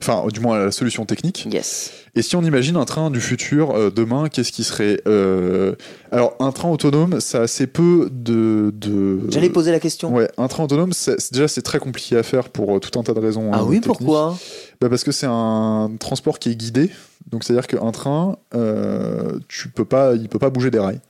Enfin, 0.03 0.27
du 0.33 0.41
moins 0.41 0.57
à 0.57 0.65
la 0.65 0.71
solution 0.71 1.05
technique. 1.05 1.47
Yes. 1.53 1.93
Et 2.15 2.23
si 2.23 2.35
on 2.35 2.43
imagine 2.43 2.77
un 2.77 2.87
train 2.87 3.11
du 3.11 3.21
futur 3.21 3.71
euh, 3.73 3.91
demain, 3.91 4.29
qu'est-ce 4.29 4.51
qui 4.51 4.65
serait 4.65 5.01
euh, 5.07 5.75
Alors, 6.11 6.35
un 6.41 6.53
train 6.53 6.71
autonome, 6.71 7.21
ça 7.21 7.41
a 7.41 7.43
assez 7.43 7.67
peu 7.67 8.09
de. 8.11 8.73
de... 8.75 9.21
J'allais 9.29 9.51
poser 9.51 9.71
la 9.71 9.79
question. 9.79 10.13
Ouais, 10.13 10.29
un 10.39 10.49
train 10.49 10.65
autonome, 10.65 10.93
déjà 11.33 11.49
c'est 11.49 11.63
très 11.63 11.79
compliqué 11.79 12.17
à 12.17 12.23
faire 12.23 12.49
pour 12.49 12.81
tout 12.81 12.99
un 12.99 13.03
tas 13.03 13.13
de 13.13 13.21
raisons. 13.21 13.51
Ah 13.53 13.61
euh, 13.61 13.65
oui, 13.65 13.81
techniques. 13.81 13.99
pourquoi? 13.99 14.39
Bah 14.81 14.89
Parce 14.89 15.05
que 15.05 15.13
c'est 15.13 15.29
un 15.29 15.91
transport 15.99 16.39
qui 16.39 16.51
est 16.51 16.57
guidé. 16.57 16.91
Donc 17.31 17.45
c'est-à-dire 17.45 17.67
qu'un 17.67 17.93
train, 17.93 18.39
euh, 18.55 19.39
tu 19.49 19.69
peux 19.69 19.85
pas, 19.85 20.15
il 20.15 20.29
peut 20.29 20.39
pas 20.39 20.51
bouger 20.51 20.71
des 20.71 20.79
rails. 20.79 21.01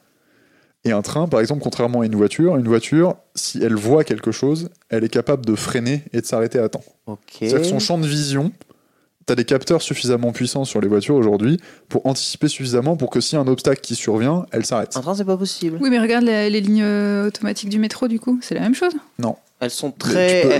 Et 0.85 0.93
un 0.93 1.03
train, 1.03 1.29
par 1.29 1.41
exemple, 1.41 1.63
contrairement 1.63 2.01
à 2.01 2.07
une 2.07 2.17
voiture, 2.17 2.57
une 2.57 2.67
voiture, 2.67 3.17
si 3.35 3.63
elle 3.63 3.75
voit 3.75 4.03
quelque 4.03 4.33
chose, 4.33 4.71
elle 4.89 5.05
est 5.05 5.11
capable 5.11 5.45
de 5.45 5.55
freiner 5.55 6.05
et 6.13 6.23
de 6.23 6.27
s'arrêter 6.27 6.59
à 6.59 6.71
temps. 6.71 6.85
Ok. 7.07 7.19
C'est-à-dire 7.39 7.61
que 7.61 7.67
son 7.67 7.79
champ 7.81 7.99
de 7.99 8.07
vision, 8.07 8.51
tu 9.27 9.33
as 9.33 9.37
des 9.37 9.45
capteurs 9.45 9.83
suffisamment 9.83 10.33
puissants 10.33 10.65
sur 10.65 10.81
les 10.81 10.89
voitures 10.89 11.17
aujourd'hui 11.17 11.61
pour 11.91 12.07
anticiper 12.07 12.49
suffisamment 12.49 12.97
pour 12.97 13.11
que 13.11 13.21
s'il 13.21 13.37
y 13.37 13.39
a 13.39 13.43
un 13.43 13.49
obstacle 13.49 13.83
qui 13.83 13.95
survient, 13.95 14.47
elle 14.53 14.65
s'arrête. 14.65 14.97
Un 14.97 15.03
train, 15.03 15.15
c'est 15.15 15.25
pas 15.27 15.37
possible. 15.37 15.77
Oui, 15.83 15.91
mais 15.91 16.01
regarde 16.01 16.25
les, 16.25 16.49
les 16.49 16.63
lignes 16.63 16.83
euh, 16.83 17.27
automatiques 17.27 17.69
du 17.69 17.79
métro, 17.79 18.09
du 18.09 18.19
coup, 18.19 18.39
c'est 18.41 18.55
la 18.55 18.63
même 18.63 18.75
chose. 18.75 18.95
Elles 19.61 19.71
sont 19.71 19.91
très. 19.91 20.59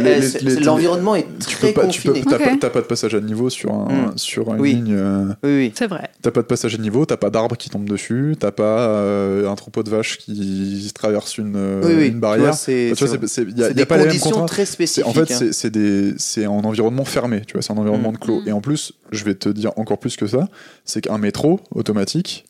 L'environnement 0.63 1.15
est 1.17 1.27
Tu 1.47 1.57
très 1.57 1.73
pas, 1.73 1.83
confiné. 1.87 2.23
t'as, 2.61 2.69
pas, 2.71 2.81
de 2.83 2.87
passage 2.87 3.15
à 3.15 3.21
niveau 3.21 3.49
sur, 3.49 3.73
un, 3.73 4.11
Mm. 4.11 4.13
sur 4.19 4.53
une 4.55 4.61
Oui. 4.61 4.75
ligne. 4.75 4.95
euh, 4.95 5.25
Oui, 5.43 5.51
oui. 5.57 5.73
C'est 5.75 5.87
vrai. 5.87 6.11
T'as 6.21 6.31
pas 6.31 6.43
de 6.43 6.47
passage 6.47 6.75
à 6.75 6.79
niveau, 6.79 7.07
t'as 7.07 7.17
pas 7.17 7.31
d'arbre 7.31 7.57
qui 7.57 7.71
tombe 7.71 7.89
dessus, 7.89 8.37
t'as 8.39 8.51
pas 8.51 8.63
euh, 8.89 9.49
un 9.49 9.55
troupeau 9.55 9.83
de 9.83 9.89
vaches 9.91 10.19
qui 10.19 10.91
traverse 10.95 11.39
une, 11.39 11.55
euh, 11.57 11.81
oui, 11.85 12.09
une 12.09 12.21
barrière. 12.21 12.55
Tu 12.59 12.95
vois, 12.95 13.17
c'est- 13.27 13.41
a 13.63 13.73
des 13.73 13.87
pas 13.87 13.97
les 13.97 14.05
mêmes 14.05 14.19
conditions 14.19 14.45
très 14.47 14.67
spécifiques. 14.67 15.07
en 15.07 15.13
fait, 15.15 15.33
hein. 15.33 15.51
c'est, 16.19 16.45
un 16.45 16.51
environnement 16.51 17.05
fermé, 17.07 17.43
tu 17.47 17.55
vois, 17.55 17.63
c'est 17.63 17.73
un 17.73 17.77
environnement 17.79 18.11
Mm. 18.11 18.15
de 18.15 18.19
clos. 18.19 18.41
Mm. 18.43 18.49
Et 18.49 18.53
en 18.53 18.61
plus, 18.61 18.93
je 19.13 19.25
vais 19.25 19.35
te 19.35 19.49
dire 19.49 19.73
encore 19.77 19.99
plus 19.99 20.17
que 20.17 20.27
ça, 20.27 20.47
c'est 20.85 21.01
qu'un 21.01 21.17
métro 21.19 21.61
automatique, 21.75 22.45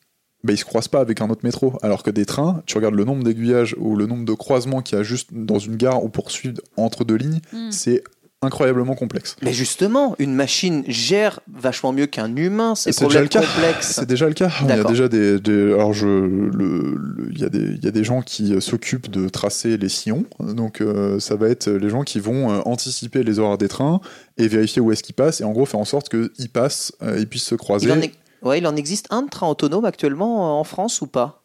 bah, 0.45 0.53
il 0.53 0.59
se 0.59 0.65
croise 0.65 0.89
pas 0.89 1.01
avec 1.01 1.21
un 1.21 1.29
autre 1.31 1.43
métro. 1.45 1.75
Alors 1.83 2.03
que 2.03 2.11
des 2.11 2.25
trains, 2.27 2.63
tu 2.67 2.77
regardes 2.77 2.95
le 2.95 3.05
nombre 3.05 3.23
d'aiguillages 3.25 3.77
ou 3.79 3.97
le 3.97 4.07
nombre 4.07 4.25
de 4.25 4.33
croisements 4.35 4.81
qu'il 4.83 4.97
y 4.99 5.01
a 5.01 5.05
juste 5.05 5.31
dans 5.33 5.59
une 5.59 5.77
gare 5.77 6.03
ou 6.05 6.09
poursuivre 6.09 6.59
entre 6.77 7.05
deux 7.05 7.17
lignes, 7.17 7.41
Mm. 7.53 7.71
c'est 7.71 8.03
incroyablement 8.43 8.95
complexe. 8.95 9.37
Mais 9.43 9.53
justement, 9.53 10.17
une 10.19 10.35
machine 10.35 10.83
gère 10.89 11.41
vachement 11.53 11.93
mieux 11.93 12.07
qu'un 12.07 12.35
humain 12.37 12.75
ces 12.75 12.91
C'est 12.91 13.05
déjà 13.05 13.21
problèmes 13.21 13.23
le 13.25 13.29
cas. 13.29 13.41
complexes. 13.43 13.93
C'est 13.97 14.07
déjà 14.09 14.27
le 14.29 14.33
cas. 14.33 14.51
Il 14.63 14.69
y 14.69 14.73
a 14.73 14.83
déjà 14.85 15.09
des, 15.09 15.39
des- 15.39 15.75
alors 15.75 15.93
je, 15.93 16.07
le, 16.07 16.49
le- 16.49 17.29
il 17.33 17.39
y 17.39 17.45
a 17.45 17.51
des, 17.51 17.59
il 17.77 17.85
y 17.85 17.87
a 17.87 17.91
des 17.91 18.03
gens 18.03 18.23
qui 18.23 18.55
euh, 18.55 18.61
s'occupent 18.61 19.11
de 19.11 19.29
tracer 19.29 19.77
les 19.77 19.91
sillons. 19.91 20.25
Donc 20.41 20.81
euh, 20.81 21.21
ça 21.21 21.37
va 21.37 21.51
être 21.51 21.69
les 21.69 21.91
gens 21.91 22.03
qui 22.03 22.19
vont 22.19 22.51
euh, 22.51 22.61
anticiper 22.65 23.25
les 23.25 23.39
horaires 23.39 23.59
des 23.59 23.69
trains 23.69 24.01
et 24.39 24.49
vérifier 24.49 24.81
où 24.81 24.91
est-ce 24.91 25.03
qu'ils 25.03 25.15
passent 25.15 25.43
et 25.43 25.45
en 25.45 25.53
gros 25.53 25.67
faire 25.67 25.81
en 25.81 25.85
sorte 25.85 26.09
qu'ils 26.09 26.49
passent, 26.51 26.93
euh, 27.03 27.19
ils 27.19 27.27
puissent 27.29 27.45
se 27.45 27.55
croiser. 27.57 27.89
Il 27.89 27.93
en, 27.93 28.01
est- 28.01 28.13
ouais, 28.43 28.59
il 28.59 28.67
en 28.67 28.77
existe 28.77 29.07
un 29.11 29.23
de 29.23 29.29
train 29.31 29.49
autonome 29.49 29.85
actuellement 29.85 30.49
euh, 30.49 30.61
en 30.61 30.65
France 30.65 31.01
ou 31.01 31.07
pas? 31.07 31.43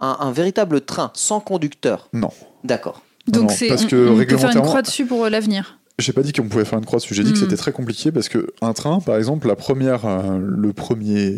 Un, 0.00 0.16
un 0.20 0.32
véritable 0.32 0.80
train 0.80 1.10
sans 1.14 1.40
conducteur? 1.40 2.08
Non. 2.12 2.30
D'accord. 2.64 3.02
Donc 3.28 3.52
c'est 3.52 3.68
parce 3.68 3.84
on, 3.84 3.88
que 3.88 4.08
on 4.08 4.16
peut 4.24 4.36
faire 4.36 4.50
une 4.56 4.62
croix 4.62 4.82
dessus 4.82 5.06
pour 5.06 5.24
euh, 5.24 5.30
l'avenir. 5.30 5.78
J'ai 5.98 6.12
pas 6.12 6.22
dit 6.22 6.32
qu'on 6.32 6.48
pouvait 6.48 6.64
faire 6.64 6.78
une 6.78 6.86
croix 6.86 6.98
dessus. 6.98 7.14
J'ai 7.14 7.22
dit 7.22 7.32
que 7.32 7.38
Mm. 7.38 7.40
c'était 7.42 7.56
très 7.56 7.70
compliqué 7.72 8.10
parce 8.10 8.28
que 8.28 8.48
un 8.62 8.72
train, 8.72 8.98
par 9.00 9.16
exemple, 9.16 9.46
la 9.46 9.54
première, 9.56 10.06
euh, 10.06 10.38
le 10.40 10.72
premier 10.72 11.36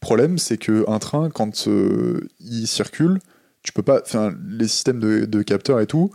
problème, 0.00 0.38
c'est 0.38 0.56
que 0.56 0.84
un 0.88 0.98
train, 0.98 1.28
quand 1.30 1.68
euh, 1.68 2.26
il 2.40 2.66
circule, 2.66 3.20
tu 3.62 3.72
peux 3.72 3.82
pas, 3.82 4.00
enfin, 4.04 4.34
les 4.48 4.66
systèmes 4.66 4.98
de, 4.98 5.26
de 5.26 5.42
capteurs 5.42 5.78
et 5.80 5.86
tout. 5.86 6.10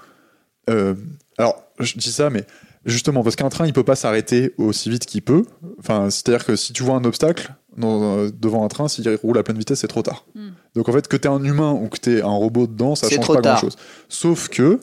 euh, 0.70 0.96
alors, 1.38 1.64
je 1.80 1.94
dis 1.98 2.12
ça, 2.12 2.30
mais 2.32 2.46
justement 2.84 3.24
parce 3.24 3.36
qu'un 3.36 3.50
train, 3.50 3.68
il 3.68 3.74
peut 3.74 3.84
pas 3.84 3.96
s'arrêter 3.96 4.54
aussi 4.58 4.90
vite 4.90 5.06
qu'il 5.06 5.22
peut. 5.22 5.46
Enfin, 5.80 6.10
c'est-à-dire 6.10 6.46
que 6.46 6.56
si 6.56 6.74
tu 6.74 6.82
vois 6.84 6.96
un 6.96 7.04
obstacle 7.06 7.54
dans- 7.78 8.18
euh, 8.18 8.30
devant 8.32 8.64
un 8.66 8.68
train, 8.68 8.88
s'il 8.88 9.08
roule 9.24 9.38
à 9.38 9.44
pleine 9.44 9.58
vitesse, 9.58 9.80
c'est 9.80 9.88
trop 9.88 10.02
tard. 10.04 10.26
Mm. 10.36 10.48
Donc 10.76 10.90
en 10.90 10.92
fait, 10.94 11.08
que 11.08 11.18
tu 11.18 11.28
un 11.28 11.44
humain 11.44 11.72
ou 11.72 11.88
que 11.88 12.00
tu 12.00 12.22
un 12.22 12.26
robot 12.28 12.68
dedans, 12.68 12.96
ça 12.96 13.10
change 13.10 13.28
pas 13.28 13.36
tard. 13.42 13.54
grand-chose. 13.56 13.76
Sauf 14.10 14.50
que 14.50 14.80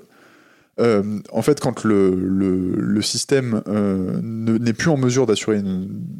euh, 0.81 1.21
en 1.31 1.43
fait, 1.43 1.61
quand 1.61 1.85
le, 1.85 2.15
le, 2.17 2.75
le 2.77 3.03
système 3.03 3.63
euh, 3.69 4.19
ne- 4.23 4.59
n'est 4.59 4.73
plus 4.73 4.91
en 4.91 4.97
mesure 4.97 5.25
d'assurer 5.27 5.63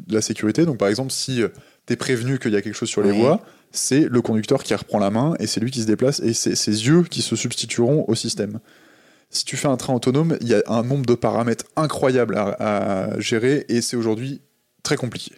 la 0.07 0.21
sécurité, 0.21 0.65
donc 0.65 0.77
par 0.77 0.87
exemple, 0.87 1.11
si 1.11 1.41
tu 1.87 1.93
es 1.93 1.95
prévenu 1.97 2.39
qu'il 2.39 2.51
y 2.53 2.55
a 2.55 2.61
quelque 2.61 2.75
chose 2.75 2.87
sur 2.89 3.01
les 3.03 3.11
Oui. 3.11 3.19
voies, 3.19 3.41
c'est 3.71 4.07
le 4.09 4.21
conducteur 4.21 4.63
qui 4.63 4.73
reprend 4.73 4.99
la 4.99 5.09
main 5.09 5.33
et 5.39 5.47
c'est 5.47 5.59
lui 5.59 5.71
qui 5.71 5.81
se 5.81 5.87
déplace 5.87 6.21
et 6.21 6.33
c'est 6.33 6.55
ses 6.55 6.87
yeux 6.87 7.03
qui 7.03 7.21
se 7.21 7.35
substitueront 7.35 8.05
au 8.07 8.15
système. 8.15 8.59
Si 9.29 9.43
tu 9.43 9.57
fais 9.57 9.67
un 9.67 9.75
train 9.75 9.93
autonome, 9.93 10.37
il 10.39 10.47
y 10.47 10.53
a 10.53 10.63
un 10.67 10.83
nombre 10.83 11.05
de 11.05 11.15
paramètres 11.15 11.65
incroyables 11.75 12.37
à, 12.37 13.09
à 13.09 13.19
gérer 13.19 13.65
et 13.67 13.81
c'est 13.81 13.97
aujourd'hui 13.97 14.39
très 14.83 14.95
compliqué. 14.95 15.33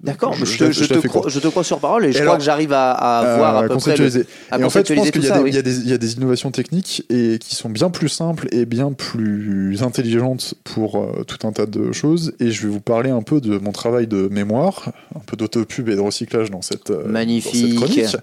D'accord, 0.00 0.32
Je- 0.32 0.40
mais 0.44 0.46
je, 0.46 0.82
je 0.84 0.84
te, 0.84 0.94
je 1.28 1.48
crois, 1.48 1.64
sur 1.64 1.80
parole 1.80 2.04
et 2.04 2.12
je 2.12 2.18
Et 2.18 2.20
crois 2.20 2.22
alors, 2.34 2.38
que 2.38 2.44
j'arrive 2.44 2.72
à, 2.72 2.92
à 2.92 3.24
Euh, 3.24 3.36
voir 3.36 3.56
à 3.56 3.62
peu 3.64 3.76
près. 3.78 3.96
le- 3.96 4.26
à 4.52 4.58
et 4.60 4.64
en 4.64 4.70
fait, 4.70 4.86
je 4.88 4.94
pense 4.94 5.10
qu'il 5.10 5.24
y, 5.24 5.30
oui. 5.42 5.50
y 5.52 5.58
a 5.58 5.62
des- 5.62 5.78
il 5.80 5.88
y 5.88 5.92
a 5.92 5.98
des 5.98 6.14
innovations 6.14 6.52
techniques 6.52 7.04
et 7.10 7.38
qui 7.40 7.56
sont 7.56 7.68
bien 7.68 7.90
plus 7.90 8.08
simples 8.08 8.46
et 8.52 8.64
bien 8.64 8.92
plus 8.92 9.82
intelligentes 9.82 10.54
pour 10.62 10.98
euh, 11.00 11.24
tout 11.26 11.44
un 11.46 11.50
tas 11.52 11.66
de 11.66 11.90
choses. 11.90 12.32
Et 12.38 12.52
je 12.52 12.62
vais 12.62 12.72
vous 12.72 12.80
parler 12.80 13.10
un 13.10 13.22
peu 13.22 13.40
de 13.40 13.58
mon 13.58 13.72
travail 13.72 14.06
de 14.06 14.28
mémoire, 14.28 14.92
un 15.16 15.20
peu 15.26 15.36
d'autopub 15.36 15.88
et 15.88 15.96
de 15.96 16.00
recyclage 16.00 16.50
dans 16.52 16.62
cette, 16.62 16.90
euh, 16.90 17.02
Magnifique. 17.08 17.74
dans 17.74 17.86
cette 17.88 17.94
chronique. 17.96 18.16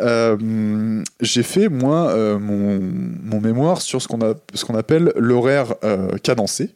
Euh, 0.00 1.02
J'ai 1.22 1.42
fait, 1.42 1.68
moi, 1.70 2.14
mon, 2.38 2.80
mon 3.24 3.40
mémoire 3.40 3.80
sur 3.80 4.02
ce 4.02 4.08
qu'on 4.08 4.74
appelle 4.76 5.12
l'horaire 5.16 5.74
cadencé 6.22 6.70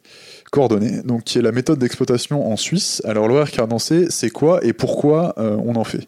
coordonné, 0.53 1.03
donc 1.03 1.25
qui 1.25 1.39
est 1.39 1.43
la 1.43 1.51
méthode 1.51 1.79
d'exploitation 1.79 2.53
en 2.53 2.57
Suisse. 2.59 3.01
Alors 3.07 3.27
l'horaire 3.27 3.51
cadencé, 3.51 4.09
c'est 4.11 4.29
quoi 4.29 4.63
et 4.63 4.75
pourquoi 4.75 5.35
euh, 5.39 5.57
on 5.65 5.77
en 5.77 5.85
fait? 5.85 6.07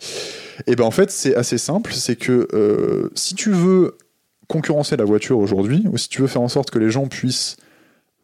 Et 0.66 0.76
ben 0.76 0.84
en 0.84 0.90
fait, 0.90 1.10
c'est 1.10 1.34
assez 1.34 1.56
simple, 1.56 1.94
c'est 1.94 2.14
que 2.14 2.46
euh, 2.52 3.10
si 3.14 3.34
tu 3.34 3.50
veux 3.50 3.96
concurrencer 4.46 4.98
la 4.98 5.06
voiture 5.06 5.38
aujourd'hui, 5.38 5.86
ou 5.90 5.96
si 5.96 6.10
tu 6.10 6.20
veux 6.20 6.26
faire 6.28 6.42
en 6.42 6.48
sorte 6.48 6.70
que 6.70 6.78
les 6.78 6.90
gens 6.90 7.06
puissent 7.06 7.56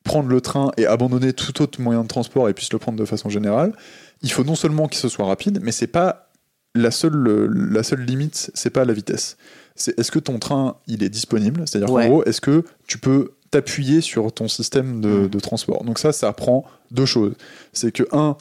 prendre 0.05 0.29
le 0.29 0.43
train 0.43 0.73
et 0.77 0.85
abandonner 0.85 1.33
tout 1.33 1.63
autre 1.63 1.81
moyen 1.81 2.03
de 2.03 2.09
transport 2.09 2.51
et 2.51 2.55
puissent 2.55 2.73
le 2.73 2.79
prendre 2.79 2.99
de 2.99 3.07
façon 3.07 3.31
générale, 3.31 3.73
il 4.21 4.31
faut 4.31 4.45
non 4.45 4.57
seulement 4.57 4.89
qu'il 4.89 5.01
se 5.01 5.09
soit 5.09 5.25
rapide, 5.25 5.61
mais 5.63 5.73
c'est 5.73 5.87
pas 5.87 6.29
la 6.75 6.91
seule 6.91 7.65
limite, 8.07 8.51
c'est 8.53 8.71
pas 8.71 8.85
la 8.85 8.93
vitesse. 8.93 9.39
C'est 9.77 9.99
est-ce 9.99 10.11
que 10.11 10.19
ton 10.19 10.39
train 10.39 10.77
il 10.87 11.03
est 11.03 11.09
disponible? 11.09 11.63
C'est-à-dire 11.67 11.91
Ouais. 11.91 12.05
qu'en 12.05 12.09
gros, 12.11 12.25
est-ce 12.25 12.41
que 12.41 12.65
tu 12.87 12.99
peux 12.99 13.33
t'appuyer 13.51 14.01
sur 14.01 14.33
ton 14.33 14.47
système 14.49 15.01
de, 15.01 15.09
Mm. 15.09 15.29
de 15.29 15.41
transport? 15.41 15.85
Donc 15.85 15.99
ça, 15.99 16.13
ça 16.13 16.33
prend 16.33 16.65
deux 16.91 17.07
choses. 17.07 17.35
C'est 17.73 17.93
que 17.93 18.05
un, 18.13 18.37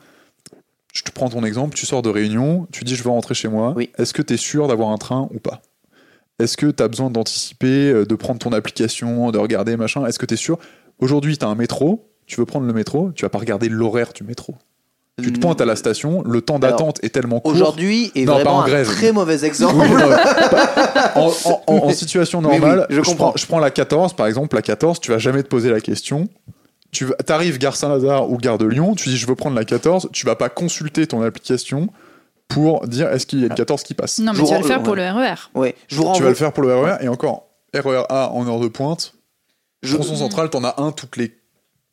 je 0.93 1.03
te 1.03 1.11
prends 1.11 1.30
ton 1.30 1.43
exemple, 1.43 1.76
tu 1.76 1.85
sors 1.85 2.01
de 2.01 2.10
réunion, 2.10 2.68
tu 2.72 2.84
dis 2.84 2.95
je 2.95 3.03
veux 3.03 3.10
rentrer 3.10 3.34
chez 3.35 3.47
moi. 3.47 3.73
Oui. 3.76 3.89
Est-ce 3.97 4.14
que 4.14 4.22
tu 4.22 4.34
es 4.34 4.38
sûr 4.38 4.68
d'avoir 4.68 4.89
un 4.89 4.97
train 4.97 5.30
ou 5.34 5.39
pas? 5.39 5.61
Est-ce 6.39 6.56
que 6.57 6.68
tu 6.68 6.81
as 6.84 6.88
besoin 6.88 7.10
d'anticiper, 7.10 7.91
euh, 7.91 8.06
de 8.06 8.15
prendre 8.15 8.39
ton 8.39 8.51
application, 8.53 9.30
de 9.31 9.38
regarder 9.38 9.76
machin? 9.77 10.06
Est-ce 10.06 10.18
que 10.19 10.26
tu 10.26 10.34
es 10.35 10.38
sûr? 10.38 10.57
Aujourd'hui, 10.99 11.38
tu 11.38 11.45
as 11.45 11.47
un 11.49 11.56
métro, 11.56 12.10
tu 12.26 12.38
veux 12.38 12.45
prendre 12.45 12.65
le 12.65 12.73
métro, 12.73 13.11
tu 13.14 13.23
vas 13.23 13.30
pas 13.30 13.39
regarder 13.39 13.69
l'horaire 13.69 14.14
du 14.14 14.23
métro. 14.23 14.56
Tu 15.22 15.34
te 15.34 15.40
pointes 15.40 15.62
à 15.62 15.66
la 15.66 15.76
station, 15.76 16.22
le 16.26 16.41
temps 16.41 16.60
d'attente 16.60 17.00
est 17.04 17.10
tellement 17.10 17.40
court. 17.40 17.52
Aujourd'hui 17.54 18.12
est 18.16 18.26
Non, 18.26 18.34
vraiment 18.36 18.58
en 18.58 18.62
un 18.64 18.84
très 18.84 19.12
mauvais 19.12 19.46
exemple. 19.46 19.76
Oui, 19.78 19.90
non, 19.90 20.00
pas- 20.52 21.12
en, 21.16 21.28
en- 21.46 21.62
en- 21.68 21.76
en 21.86 21.90
situation 21.94 22.40
oui, 22.40 22.48
normale, 22.60 22.86
je 22.90 23.02
prends, 23.02 23.34
je 23.36 23.46
prends 23.46 23.60
la 23.60 23.72
14 23.72 24.14
par 24.14 24.28
exemple. 24.28 24.56
La 24.56 24.62
14, 24.62 25.00
tu 25.00 25.12
vas 25.12 25.18
jamais 25.18 25.44
te 25.44 25.48
poser 25.48 25.70
la 25.70 25.82
question. 25.82 26.28
Tu 26.91 27.08
arrives 27.28 27.58
gare 27.60 27.76
Saint-Lazare 27.76 28.30
ou 28.32 28.38
gare 28.38 28.58
de 28.58 28.66
Lyon, 28.66 28.96
tu 28.96 29.10
dis 29.10 29.18
je 29.18 29.28
veux 29.28 29.36
prendre 29.36 29.56
la 29.56 29.64
14, 29.66 30.10
tu 30.12 30.26
vas 30.26 30.36
pas 30.36 30.50
consulter 30.50 31.06
ton 31.06 31.22
application 31.22 31.88
pour 32.48 32.88
dire 32.88 33.10
est-ce 33.12 33.28
qu'il 33.28 33.40
y 33.41 33.44
a 33.44 33.48
une 33.48 33.54
14 33.54 33.84
qui 33.84 33.94
passe. 33.94 34.18
Non, 34.18 34.32
mais 34.34 34.40
Je 34.40 34.44
tu 34.46 34.52
vas 34.52 34.58
le 34.60 34.66
faire 34.66 34.82
pour 34.82 34.94
ouais. 34.94 35.12
le 35.12 35.20
E 35.20 35.24
RER. 35.30 35.36
Ouais, 35.54 35.76
je 35.88 35.96
vous 35.98 36.12
Tu 36.16 36.24
vas 36.24 36.30
le 36.30 36.36
faire 36.36 36.52
pour 36.52 36.64
le 36.64 36.74
RER 36.76 36.96
et 37.02 37.08
encore 37.08 37.44
RER 37.76 38.04
A 38.10 38.32
en 38.32 38.48
heure 38.48 38.60
de 38.60 38.68
pointe. 38.68 39.14
je- 39.84 39.94
Tronçon 39.96 40.16
central, 40.16 40.50
t'en 40.50 40.64
as 40.64 40.82
un 40.82 40.91
toutes 40.91 41.16
les 41.18 41.32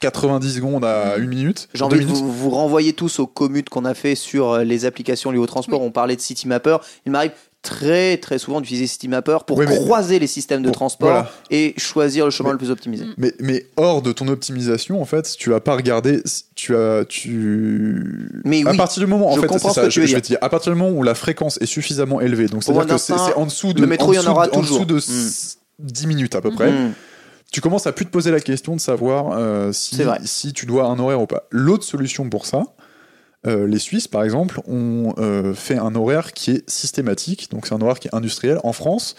90 0.00 0.54
secondes 0.56 0.84
à 0.84 1.16
une 1.16 1.28
minute. 1.28 1.68
J'ai 1.74 1.82
envie 1.84 1.98
de 1.98 2.04
minutes. 2.04 2.16
vous, 2.22 2.30
vous 2.32 2.50
renvoyer 2.50 2.92
tous 2.92 3.18
au 3.18 3.26
commute 3.26 3.68
qu'on 3.70 3.84
a 3.84 3.94
fait 3.94 4.14
sur 4.14 4.50
euh, 4.52 4.64
les 4.64 4.84
applications 4.84 5.30
liées 5.30 5.38
au 5.38 5.46
transport. 5.46 5.80
On 5.80 5.90
parlait 5.90 6.16
de 6.16 6.20
CityMapper. 6.20 6.76
Il 7.06 7.12
m'arrive 7.12 7.32
très 7.62 8.16
très 8.18 8.38
souvent 8.38 8.60
d'utiliser 8.60 8.86
CityMapper 8.86 9.38
pour 9.46 9.58
Oui, 9.58 9.64
mais- 9.68 9.74
croiser 9.74 10.18
les 10.20 10.26
systèmes 10.28 10.62
de 10.62 10.68
Bon, 10.68 10.72
transport 10.74 11.08
voilà. 11.08 11.30
et 11.50 11.74
choisir 11.78 12.24
le 12.26 12.30
chemin 12.30 12.50
Mais- 12.50 12.52
le 12.52 12.58
plus 12.58 12.70
optimisé. 12.70 13.06
Mais, 13.16 13.32
mais 13.40 13.66
hors 13.76 14.02
de 14.02 14.12
ton 14.12 14.28
optimisation, 14.28 15.00
en 15.00 15.04
fait, 15.06 15.34
tu 15.36 15.50
vas 15.50 15.60
pas 15.60 15.74
regarder, 15.74 16.22
tu 16.54 16.76
as, 16.76 17.04
tu. 17.08 18.40
Mais 18.44 18.64
à 18.66 18.70
oui, 18.70 18.76
partir 18.76 19.00
du 19.02 19.06
moment, 19.08 19.32
en 19.32 19.36
je 19.36 19.40
fait, 19.40 19.46
comprends 19.46 19.68
c'est 19.70 19.74
ce 19.74 19.80
ça, 19.80 19.86
que 19.86 19.92
tu 19.92 19.94
je, 19.94 20.00
veux 20.02 20.06
je 20.06 20.14
vais 20.14 20.20
dire. 20.20 20.22
te 20.22 20.26
dire, 20.34 20.38
à 20.42 20.48
partir 20.48 20.72
du 20.72 20.78
moment 20.78 20.96
où 20.96 21.02
la 21.02 21.14
fréquence 21.14 21.58
est 21.60 21.66
suffisamment 21.66 22.20
élevée, 22.20 22.46
donc 22.46 22.62
c'est-à-dire 22.62 22.86
que 22.86 22.98
c'est 22.98 23.14
en 23.34 23.46
dessous 23.46 23.72
de, 23.72 23.80
le 23.80 23.86
métro, 23.86 24.10
en 24.10 24.12
il 24.12 24.16
y 24.16 24.18
en 24.20 24.30
aura 24.30 24.46
de- 24.46 24.52
en 24.56 24.60
toujours. 24.60 24.84
dessous 24.86 25.10
de 25.10 25.22
Mm. 25.22 25.26
s- 25.26 25.58
10 25.80 26.06
minutes 26.06 26.34
à 26.36 26.40
peu 26.40 26.50
près, 26.52 26.70
Mm. 26.70 26.92
Tu 27.52 27.60
commences 27.60 27.86
à 27.86 27.92
plus 27.92 28.04
te 28.06 28.10
poser 28.10 28.30
la 28.30 28.40
question 28.40 28.74
de 28.76 28.80
savoir 28.80 29.32
euh, 29.38 29.72
si, 29.72 29.96
si 30.24 30.52
tu 30.52 30.66
dois 30.66 30.86
un 30.86 30.98
horaire 30.98 31.20
ou 31.22 31.26
pas. 31.26 31.44
L'autre 31.50 31.84
solution 31.84 32.28
pour 32.28 32.44
ça, 32.46 32.64
euh, 33.46 33.66
les 33.66 33.78
Suisses, 33.78 34.08
par 34.08 34.24
exemple, 34.24 34.60
ont 34.66 35.14
euh, 35.18 35.54
fait 35.54 35.78
un 35.78 35.94
horaire 35.94 36.32
qui 36.32 36.50
est 36.52 36.68
systématique, 36.70 37.50
donc 37.50 37.66
c'est 37.66 37.74
un 37.74 37.80
horaire 37.80 37.98
qui 38.00 38.08
est 38.08 38.14
industriel. 38.14 38.58
En 38.64 38.72
France, 38.72 39.14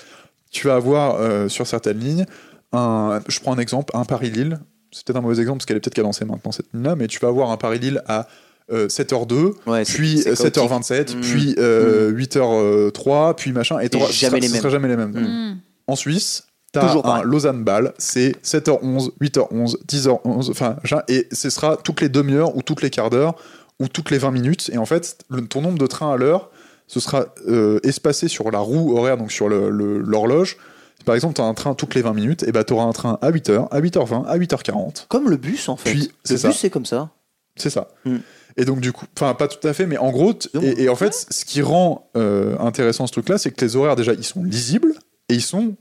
tu 0.52 0.68
vas 0.68 0.76
avoir 0.76 1.16
euh, 1.16 1.48
sur 1.48 1.66
certaines 1.66 1.99
lignes, 1.99 2.26
un, 2.74 3.22
je 3.28 3.40
prends 3.40 3.54
un 3.54 3.60
exemple, 3.60 3.95
un 3.95 4.04
Paris-Lille, 4.04 4.60
c'est 4.91 5.06
peut-être 5.06 5.18
un 5.18 5.22
mauvais 5.22 5.40
exemple 5.40 5.60
parce 5.60 5.66
qu'elle 5.66 5.78
est 5.78 5.80
peut-être 5.80 5.94
cadencée 5.95 6.26
maintenant 6.26 6.52
cette 6.52 6.72
ligne-là, 6.74 6.95
mais 6.95 7.08
tu 7.08 7.20
vas 7.20 7.30
avoir 7.30 7.52
un 7.52 7.58
Paris-Lille 7.58 8.02
à 8.08 8.28
euh, 8.72 8.90
7h02, 8.90 9.54
Ouais, 9.66 9.86
c'est- 9.86 9.94
puis 9.94 10.18
c'est 10.18 10.32
euh, 10.32 10.36
7h27, 10.36 11.16
Mm. 11.16 11.22
puis 11.22 11.56
euh, 11.58 12.12
8h03, 12.12 13.36
puis 13.36 13.54
machin, 13.54 13.80
et, 13.80 13.88
t'auras- 13.90 14.12
jamais 14.12 14.41
ce 14.41 14.52
les 14.54 14.60
sera 14.60 14.70
jamais 14.70 14.90
les 14.90 14.98
mêmes. 14.98 15.12
Mm. 15.12 15.60
En 15.88 15.95
Suisse, 15.95 16.47
t'as 16.72 16.91
un 16.94 17.02
pareil. 17.02 17.23
Lausanne-Bâle, 17.26 17.94
c'est 17.98 18.35
7h11, 18.44 19.11
8h11, 19.22 19.77
10h11, 19.88 20.52
enfin, 20.52 20.76
et 21.07 21.27
ce 21.31 21.49
sera 21.49 21.77
toutes 21.77 22.02
les 22.02 22.10
demi-heures 22.10 22.56
ou 22.56 22.61
toutes 22.61 22.81
les 22.81 22.89
quarts 22.89 23.10
d'heure 23.10 23.35
ou 23.80 23.88
toutes 23.88 24.11
les 24.11 24.18
20 24.18 24.31
minutes. 24.31 24.69
Et 24.73 24.77
en 24.77 24.85
fait, 24.85 25.18
le- 25.30 25.45
ton 25.48 25.61
nombre 25.61 25.77
de 25.77 25.88
trains 25.88 26.14
à 26.14 26.18
l'heure, 26.18 26.49
ce 26.88 26.99
sera 26.99 27.26
euh, 27.48 27.80
espacé 27.84 28.27
sur 28.27 28.49
la 28.52 28.60
roue 28.60 28.98
horaire, 28.98 29.18
donc 29.18 29.31
sur 29.31 29.49
l'horloge. 29.49 30.57
Par 31.06 31.15
exemple, 31.15 31.35
tu 31.35 31.41
as 31.41 31.45
un 31.45 31.53
train 31.53 31.73
toutes 31.73 31.95
les 31.95 32.02
20 32.02 32.14
minutes, 32.14 32.44
et 32.44 32.52
bah 32.52 32.64
tu 32.64 32.73
auras 32.73 32.84
un 32.85 32.91
train 32.94 33.18
à 33.22 33.31
8h, 33.31 33.68
à 33.72 33.80
8h20, 33.80 34.26
à 34.26 34.38
8h40. 34.38 35.06
Comme 35.07 35.30
le 35.30 35.38
bus 35.38 35.69
en 35.69 35.77
fait. 35.77 35.91
Puis, 35.91 36.11
le 36.30 36.38
ça. 36.38 36.48
bus 36.49 36.57
c'est 36.57 36.69
comme 36.69 36.85
ça. 36.85 37.10
C'est 37.56 37.69
ça. 37.69 37.89
Mm. 38.06 38.18
Et 38.57 38.65
donc 38.65 38.80
du 38.81 38.91
coup, 38.91 39.06
enfin 39.15 39.34
pas 39.35 39.48
tout 39.48 39.65
à 39.68 39.73
fait, 39.73 39.85
mais 39.85 39.98
en 39.98 40.10
gros, 40.11 40.34
et 40.61 40.89
en 40.89 40.95
fait, 40.95 41.14
ce 41.30 41.45
qui 41.45 41.61
rend 41.61 42.10
euh, 42.18 42.57
intéressant 42.60 43.06
ce 43.06 43.11
truc-là, 43.11 43.38
c'est 43.38 43.52
que 43.52 43.64
les 43.64 43.76
horaires 43.76 43.95
déjà, 43.95 44.14
ils 44.14 44.23
sont 44.23 44.44
lisibles 44.44 44.94
et 45.30 45.35
ils 45.35 45.41
sont 45.41 45.76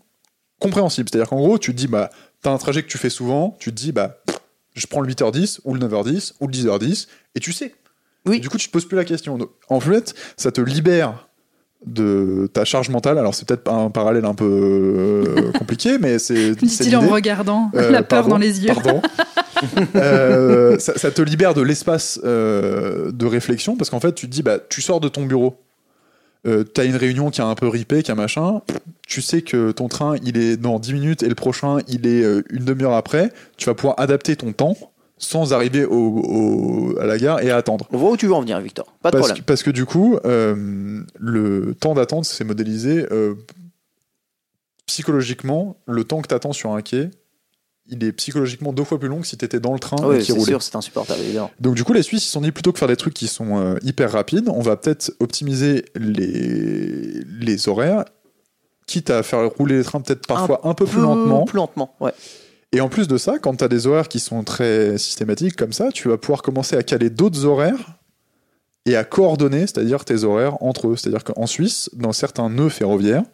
compréhensibles. 0.59 1.09
C'est-à-dire 1.11 1.29
qu'en 1.29 1.37
gros, 1.37 1.59
tu 1.59 1.73
te 1.73 1.77
dis, 1.77 1.87
bah, 1.87 2.11
t'as 2.43 2.51
un 2.51 2.59
trajet 2.59 2.83
que 2.83 2.89
tu 2.89 2.99
fais 2.99 3.11
souvent, 3.11 3.57
tu 3.59 3.71
te 3.71 3.77
dis, 3.77 3.93
bah, 3.93 4.19
je 4.75 4.87
prends 4.87 5.01
le 5.01 5.09
8h10 5.13 5.61
ou 5.65 5.75
le 5.75 5.81
9h10 5.81 6.35
ou 6.41 6.47
le 6.47 6.53
10h10 6.53 7.07
et 7.35 7.41
tu 7.41 7.53
sais. 7.53 7.75
Oui. 8.27 8.41
Du 8.41 8.49
coup, 8.49 8.59
tu 8.59 8.67
te 8.67 8.73
poses 8.73 8.87
plus 8.87 8.97
la 8.97 9.05
question. 9.05 9.39
En 9.69 9.81
fait, 9.81 10.15
ça 10.37 10.51
te 10.51 10.61
libère 10.61 11.29
de 11.85 12.49
ta 12.53 12.65
charge 12.65 12.89
mentale. 12.89 13.19
Alors 13.19 13.35
c'est 13.35 13.47
peut-être 13.47 13.71
un 13.71 13.91
parallèle 13.91 14.25
un 14.25 14.35
peu 14.35 14.45
euh, 14.45 15.53
compliqué, 15.59 15.99
mais 15.99 16.19
c'est. 16.19 16.55
Dit-il 16.57 16.97
en 16.97 17.09
regardant 17.09 17.71
Euh, 17.75 17.91
la 17.91 18.03
peur 18.03 18.21
pardon, 18.23 18.31
dans 18.31 18.39
les 18.39 18.65
yeux. 18.65 18.73
Pardon. 18.75 19.03
Euh, 19.95 20.79
ça, 20.79 20.99
ça 20.99 21.11
te 21.11 21.23
libère 21.23 21.55
de 21.55 21.63
l'espace 21.63 22.21
euh, 22.25 23.11
de 23.11 23.25
réflexion 23.25 23.75
parce 23.75 23.89
qu'en 23.89 24.01
fait, 24.01 24.15
tu 24.15 24.27
te 24.27 24.31
dis, 24.31 24.43
bah, 24.43 24.59
tu 24.69 24.83
sors 24.83 25.01
de 25.01 25.09
ton 25.09 25.25
bureau. 25.25 25.57
Euh, 26.47 26.63
T'as 26.65 26.85
une 26.85 26.97
réunion 26.97 27.31
qui 27.31 27.41
a 27.41 27.47
un 27.47 27.55
peu 27.55 27.69
ripé, 27.69 28.03
qui 28.03 28.11
a 28.11 28.15
machin. 28.15 28.61
Tu 29.07 29.21
sais 29.23 29.43
que 29.43 29.73
ton 29.73 29.89
train, 29.89 30.17
il 30.23 30.37
est 30.37 30.57
dans 30.57 30.79
10 30.79 30.93
minutes 30.95 31.23
et 31.23 31.29
le 31.29 31.35
prochain, 31.35 31.79
il 31.89 32.07
est 32.07 32.23
euh, 32.23 32.43
une 32.51 32.65
demi-heure 32.65 32.95
après. 32.95 33.33
Tu 33.57 33.67
vas 33.67 33.75
pouvoir 33.75 33.95
adapter 33.99 34.37
ton 34.37 34.53
temps 34.53 34.77
sans 35.19 35.53
arriver 35.55 35.85
au- 35.87 35.95
au- 35.95 36.99
à 36.99 37.07
la 37.07 37.17
gare 37.19 37.41
et 37.43 37.51
à 37.51 37.57
attendre. 37.57 37.87
On 37.91 37.97
voit 37.97 38.11
où 38.11 38.17
tu 38.17 38.27
veux 38.27 38.35
en 38.35 38.41
venir, 38.43 38.61
Victor. 38.61 38.85
Pas 39.03 39.11
de 39.11 39.17
Parce 39.17 39.29
problème. 39.29 39.43
que, 39.43 39.47
parce 39.47 39.63
que 39.63 39.71
du 39.71 39.87
coup, 39.87 40.19
euh, 40.27 41.03
le 41.19 41.75
temps 41.75 41.95
d'attente, 41.95 42.27
c'est 42.27 42.45
modélisé 42.45 43.07
euh, 43.11 43.35
psychologiquement. 44.87 45.77
Le 45.87 46.05
temps 46.05 46.21
que 46.23 46.29
tu 46.29 46.35
attends 46.35 46.53
sur 46.53 46.73
un 46.73 46.83
quai, 46.83 47.11
il 47.89 48.05
est 48.05 48.13
psychologiquement 48.13 48.73
deux 48.73 48.85
fois 48.85 48.99
plus 48.99 49.09
long 49.09 49.21
que 49.21 49.27
si 49.27 49.37
tu 49.37 49.45
étais 49.45 49.61
dans 49.61 49.73
le 49.73 49.79
train 49.79 49.97
oui, 50.03 50.19
qui 50.19 50.27
c'est 50.27 50.33
roulait. 50.33 50.45
sûr, 50.45 50.63
c'est 50.63 50.77
insupportable 50.77 51.21
évidemment. 51.21 51.51
Donc 51.61 51.75
du 51.75 51.85
coup, 51.85 51.93
les 51.93 52.03
Suisses, 52.03 52.25
ils 52.25 52.27
se 52.27 52.33
sont 52.33 52.41
dit 52.41 52.53
plutôt 52.53 52.73
que 52.73 52.79
faire 52.79 52.89
des 52.89 52.97
trucs 52.97 53.15
qui 53.15 53.29
sont 53.29 53.59
euh, 53.59 53.77
hyper 53.83 54.13
rapides, 54.13 54.49
on 54.49 54.61
va 54.61 54.77
peut-être 54.77 55.13
optimiser 55.21 55.85
les, 55.95 57.23
les 57.41 57.69
horaires, 57.69 58.05
quitte 58.87 59.11
à 59.11 59.23
faire 59.23 59.49
rouler 59.51 59.79
les 59.79 59.85
trains 59.85 60.01
peut-être 60.01 60.27
parfois 60.27 60.61
un, 60.65 60.75
peu 60.75 60.85
plus 60.85 61.01
lentement. 61.01 61.45
Plus 61.45 61.57
lentement, 61.57 61.95
ouais. 62.01 62.13
Et 62.73 62.81
en 62.81 62.89
plus 62.89 63.09
de 63.09 63.17
ça, 63.17 63.39
quand 63.39 63.57
tu 63.57 63.65
as 63.65 63.69
des 63.69 63.87
horaires 63.87 64.09
qui 64.09 64.21
sont 64.21 64.43
très 64.43 64.99
systématiques 64.99 65.57
comme 65.57 65.73
ça, 65.73 65.91
tu 65.93 66.09
vas 66.09 66.19
pouvoir 66.19 66.43
commencer 66.43 66.77
à 66.77 66.83
caler 66.83 67.11
d'autres 67.11 67.45
horaires 67.45 67.97
et 68.85 68.97
à 68.97 69.05
coordonner, 69.05 69.61
c'est-à-dire 69.61 70.05
tes 70.05 70.25
horaires 70.25 70.63
entre 70.63 70.89
eux. 70.89 70.97
C'est-à-dire 70.97 71.25
qu'en 71.25 71.47
Suisse, 71.47 71.91
dans 71.95 72.13
certains 72.13 72.51
nœuds 72.51 72.69
ferroviaires, 72.69 73.25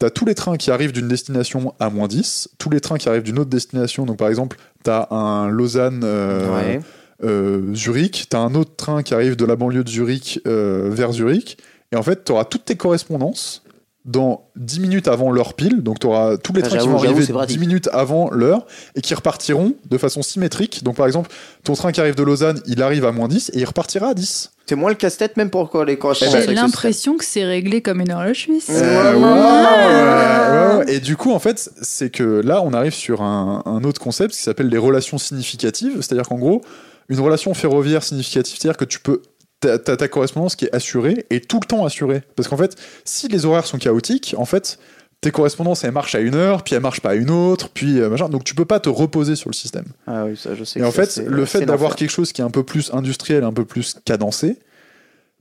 tu 0.00 0.06
as 0.06 0.10
tous 0.10 0.24
les 0.24 0.34
trains 0.34 0.56
qui 0.56 0.70
arrivent 0.70 0.92
d'une 0.92 1.08
destination 1.08 1.74
à 1.80 1.90
moins 1.90 2.08
10, 2.08 2.48
tous 2.58 2.70
les 2.70 2.80
trains 2.80 2.98
qui 2.98 3.08
arrivent 3.08 3.22
d'une 3.22 3.38
autre 3.38 3.50
destination. 3.50 4.04
Donc 4.04 4.16
par 4.18 4.28
exemple, 4.28 4.56
tu 4.84 4.90
as 4.90 5.08
un 5.12 5.48
Lausanne. 5.48 6.02
euh, 6.04 6.52
Ouais. 6.54 6.80
euh, 7.24 7.74
Zurich, 7.74 8.26
tu 8.30 8.36
as 8.36 8.40
un 8.40 8.54
autre 8.54 8.74
train 8.76 9.02
qui 9.02 9.14
arrive 9.14 9.36
de 9.36 9.44
la 9.44 9.56
banlieue 9.56 9.84
de 9.84 9.88
Zurich 9.88 10.40
euh, 10.46 10.88
vers 10.90 11.12
Zurich, 11.12 11.56
et 11.92 11.96
en 11.96 12.02
fait, 12.02 12.24
tu 12.24 12.32
auras 12.32 12.44
toutes 12.44 12.64
tes 12.64 12.76
correspondances 12.76 13.62
dans 14.04 14.48
10 14.56 14.80
minutes 14.80 15.06
avant 15.06 15.30
l'heure 15.30 15.54
pile, 15.54 15.80
donc 15.82 16.00
tu 16.00 16.08
auras 16.08 16.36
tous 16.36 16.52
les 16.52 16.62
Ah, 16.64 16.68
trains 16.68 16.78
qui 16.78 16.88
vont 16.88 16.96
arriver 17.04 17.24
c'est 17.24 17.32
pratique. 17.32 17.56
10 17.60 17.64
minutes 17.64 17.88
avant 17.92 18.30
l'heure 18.32 18.66
et 18.96 19.00
qui 19.00 19.14
repartiront 19.14 19.74
de 19.88 19.98
façon 19.98 20.22
symétrique. 20.22 20.82
Donc 20.82 20.96
par 20.96 21.06
exemple, 21.06 21.30
ton 21.62 21.74
train 21.74 21.92
qui 21.92 22.00
arrive 22.00 22.16
de 22.16 22.22
Lausanne, 22.24 22.60
il 22.66 22.82
arrive 22.82 23.04
à 23.04 23.12
moins 23.12 23.28
10 23.28 23.50
et 23.54 23.60
il 23.60 23.64
repartira 23.64 24.08
à 24.08 24.14
10. 24.14 24.50
C'est 24.66 24.76
moins 24.76 24.90
le 24.90 24.96
casse-tête 24.96 25.36
même 25.36 25.50
pour 25.50 25.84
les 25.84 25.98
correspondants. 25.98 26.40
J'ai 26.40 26.54
l'impression 26.54 27.16
que 27.16 27.24
c'est 27.24 27.44
réglé 27.44 27.82
comme 27.82 28.00
une 28.00 28.12
horloge 28.12 28.38
suisse. 28.38 28.68
Euh, 28.70 29.14
ouais, 29.14 29.22
ouais, 29.22 30.78
ouais, 30.78 30.84
ouais. 30.86 30.94
Et 30.94 31.00
du 31.00 31.16
coup, 31.16 31.32
en 31.32 31.38
fait, 31.38 31.70
c'est 31.82 32.10
que 32.10 32.40
là, 32.40 32.62
on 32.62 32.72
arrive 32.72 32.94
sur 32.94 33.22
un, 33.22 33.62
un 33.66 33.84
autre 33.84 34.00
concept 34.00 34.34
qui 34.34 34.40
s'appelle 34.40 34.68
les 34.68 34.78
relations 34.78 35.18
significatives. 35.18 35.96
C'est-à-dire 35.96 36.28
qu'en 36.28 36.38
gros, 36.38 36.62
une 37.08 37.20
relation 37.20 37.54
ferroviaire 37.54 38.02
significative, 38.02 38.56
c'est-à-dire 38.58 38.76
que 38.78 38.84
tu 38.84 39.00
peux. 39.00 39.22
T'as 39.60 39.78
ta 39.78 40.08
correspondance 40.08 40.56
qui 40.56 40.64
est 40.64 40.74
assurée 40.74 41.24
et 41.30 41.40
tout 41.40 41.60
le 41.62 41.66
temps 41.66 41.84
assurée. 41.84 42.22
Parce 42.34 42.48
qu'en 42.48 42.56
fait, 42.56 42.74
si 43.04 43.28
les 43.28 43.46
horaires 43.46 43.64
sont 43.64 43.78
chaotiques, 43.78 44.34
en 44.36 44.44
fait, 44.44 44.76
tes 45.22 45.30
correspondances, 45.30 45.84
elles 45.84 45.92
marchent 45.92 46.14
à 46.16 46.20
une 46.20 46.34
heure, 46.34 46.62
puis 46.64 46.74
elles 46.74 46.82
marchent 46.82 47.00
pas 47.00 47.10
à 47.10 47.14
une 47.14 47.30
autre, 47.30 47.70
puis 47.70 47.98
euh, 48.00 48.10
machin. 48.10 48.28
Donc 48.28 48.44
tu 48.44 48.54
peux 48.54 48.64
pas 48.66 48.80
te 48.80 48.88
reposer 48.90 49.36
sur 49.36 49.48
le 49.48 49.54
système. 49.54 49.84
Ah 50.06 50.24
oui, 50.26 50.36
ça, 50.36 50.54
je 50.54 50.64
sais. 50.64 50.80
Et 50.80 50.82
que 50.82 50.86
en 50.88 50.90
ça, 50.90 51.06
fait, 51.06 51.22
le 51.26 51.44
fait 51.46 51.64
d'avoir 51.64 51.96
quelque 51.96 52.10
chose 52.10 52.32
qui 52.32 52.42
est 52.42 52.44
un 52.44 52.50
peu 52.50 52.64
plus 52.64 52.90
industriel, 52.92 53.44
un 53.44 53.52
peu 53.52 53.64
plus 53.64 53.96
cadencé, 54.04 54.58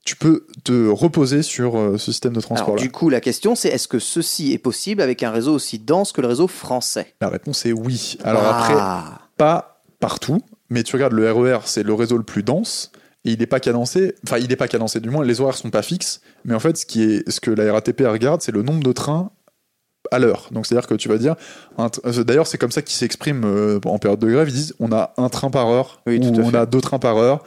tu 0.05 0.15
peux 0.15 0.45
te 0.63 0.87
reposer 0.87 1.41
sur 1.43 1.77
euh, 1.77 1.97
ce 1.97 2.11
système 2.11 2.33
de 2.33 2.37
Alors, 2.39 2.45
transport-là. 2.45 2.81
du 2.81 2.91
coup, 2.91 3.09
la 3.09 3.21
question, 3.21 3.55
c'est 3.55 3.69
est-ce 3.69 3.87
que 3.87 3.99
ceci 3.99 4.53
est 4.53 4.57
possible 4.59 5.01
avec 5.01 5.23
un 5.23 5.31
réseau 5.31 5.53
aussi 5.53 5.79
dense 5.79 6.11
que 6.11 6.21
le 6.21 6.27
réseau 6.27 6.47
français? 6.47 7.13
La 7.19 7.29
réponse 7.29 7.65
est 7.65 7.71
oui. 7.73 8.17
Alors 8.23 8.45
après, 8.45 8.73
Ah. 8.77 9.19
pas 9.37 9.81
partout, 9.99 10.41
mais 10.69 10.83
tu 10.83 10.95
regardes 10.95 11.13
le 11.13 11.31
RER, 11.31 11.59
c'est 11.65 11.83
le 11.83 11.93
réseau 11.93 12.17
le 12.17 12.23
plus 12.23 12.43
dense. 12.43 12.91
Et 13.25 13.31
il 13.33 13.39
n'est 13.39 13.45
pas 13.45 13.59
cadencé, 13.59 14.15
enfin 14.25 14.39
il 14.39 14.47
n'est 14.47 14.55
pas 14.55 14.67
cadencé, 14.67 14.99
du 14.99 15.11
moins 15.11 15.23
les 15.23 15.41
horaires 15.41 15.55
sont 15.55 15.69
pas 15.69 15.83
fixes. 15.83 16.21
Mais 16.45 16.55
en 16.55 16.59
fait, 16.59 16.75
ce, 16.77 16.87
qui 16.87 17.03
est, 17.03 17.29
ce 17.29 17.39
que 17.39 17.51
la 17.51 17.71
RATP 17.71 18.01
regarde, 18.07 18.41
c'est 18.41 18.51
le 18.51 18.63
nombre 18.63 18.81
de 18.83 18.91
trains 18.91 19.29
à 20.11 20.19
l'heure. 20.19 20.49
Donc 20.51 20.65
c'est-à-dire 20.65 20.87
que 20.87 20.93
tu 20.93 21.09
vas 21.09 21.17
dire, 21.17 21.35
euh, 21.79 22.23
d'ailleurs 22.23 22.47
c'est 22.47 22.57
comme 22.57 22.71
ça 22.71 22.81
qu'ils 22.81 22.95
s'expriment 22.95 23.45
euh, 23.45 23.79
en 23.85 23.97
période 23.97 24.19
de 24.19 24.29
grève, 24.29 24.49
ils 24.49 24.53
disent 24.53 24.75
on 24.79 24.91
a 24.91 25.13
un 25.17 25.29
train 25.29 25.49
par 25.49 25.69
heure, 25.69 26.01
Oui, 26.05 26.19
ou 26.19 26.41
on 26.41 26.53
a 26.53 26.65
deux 26.65 26.81
trains 26.81 26.99
par 26.99 27.17
heure, 27.17 27.43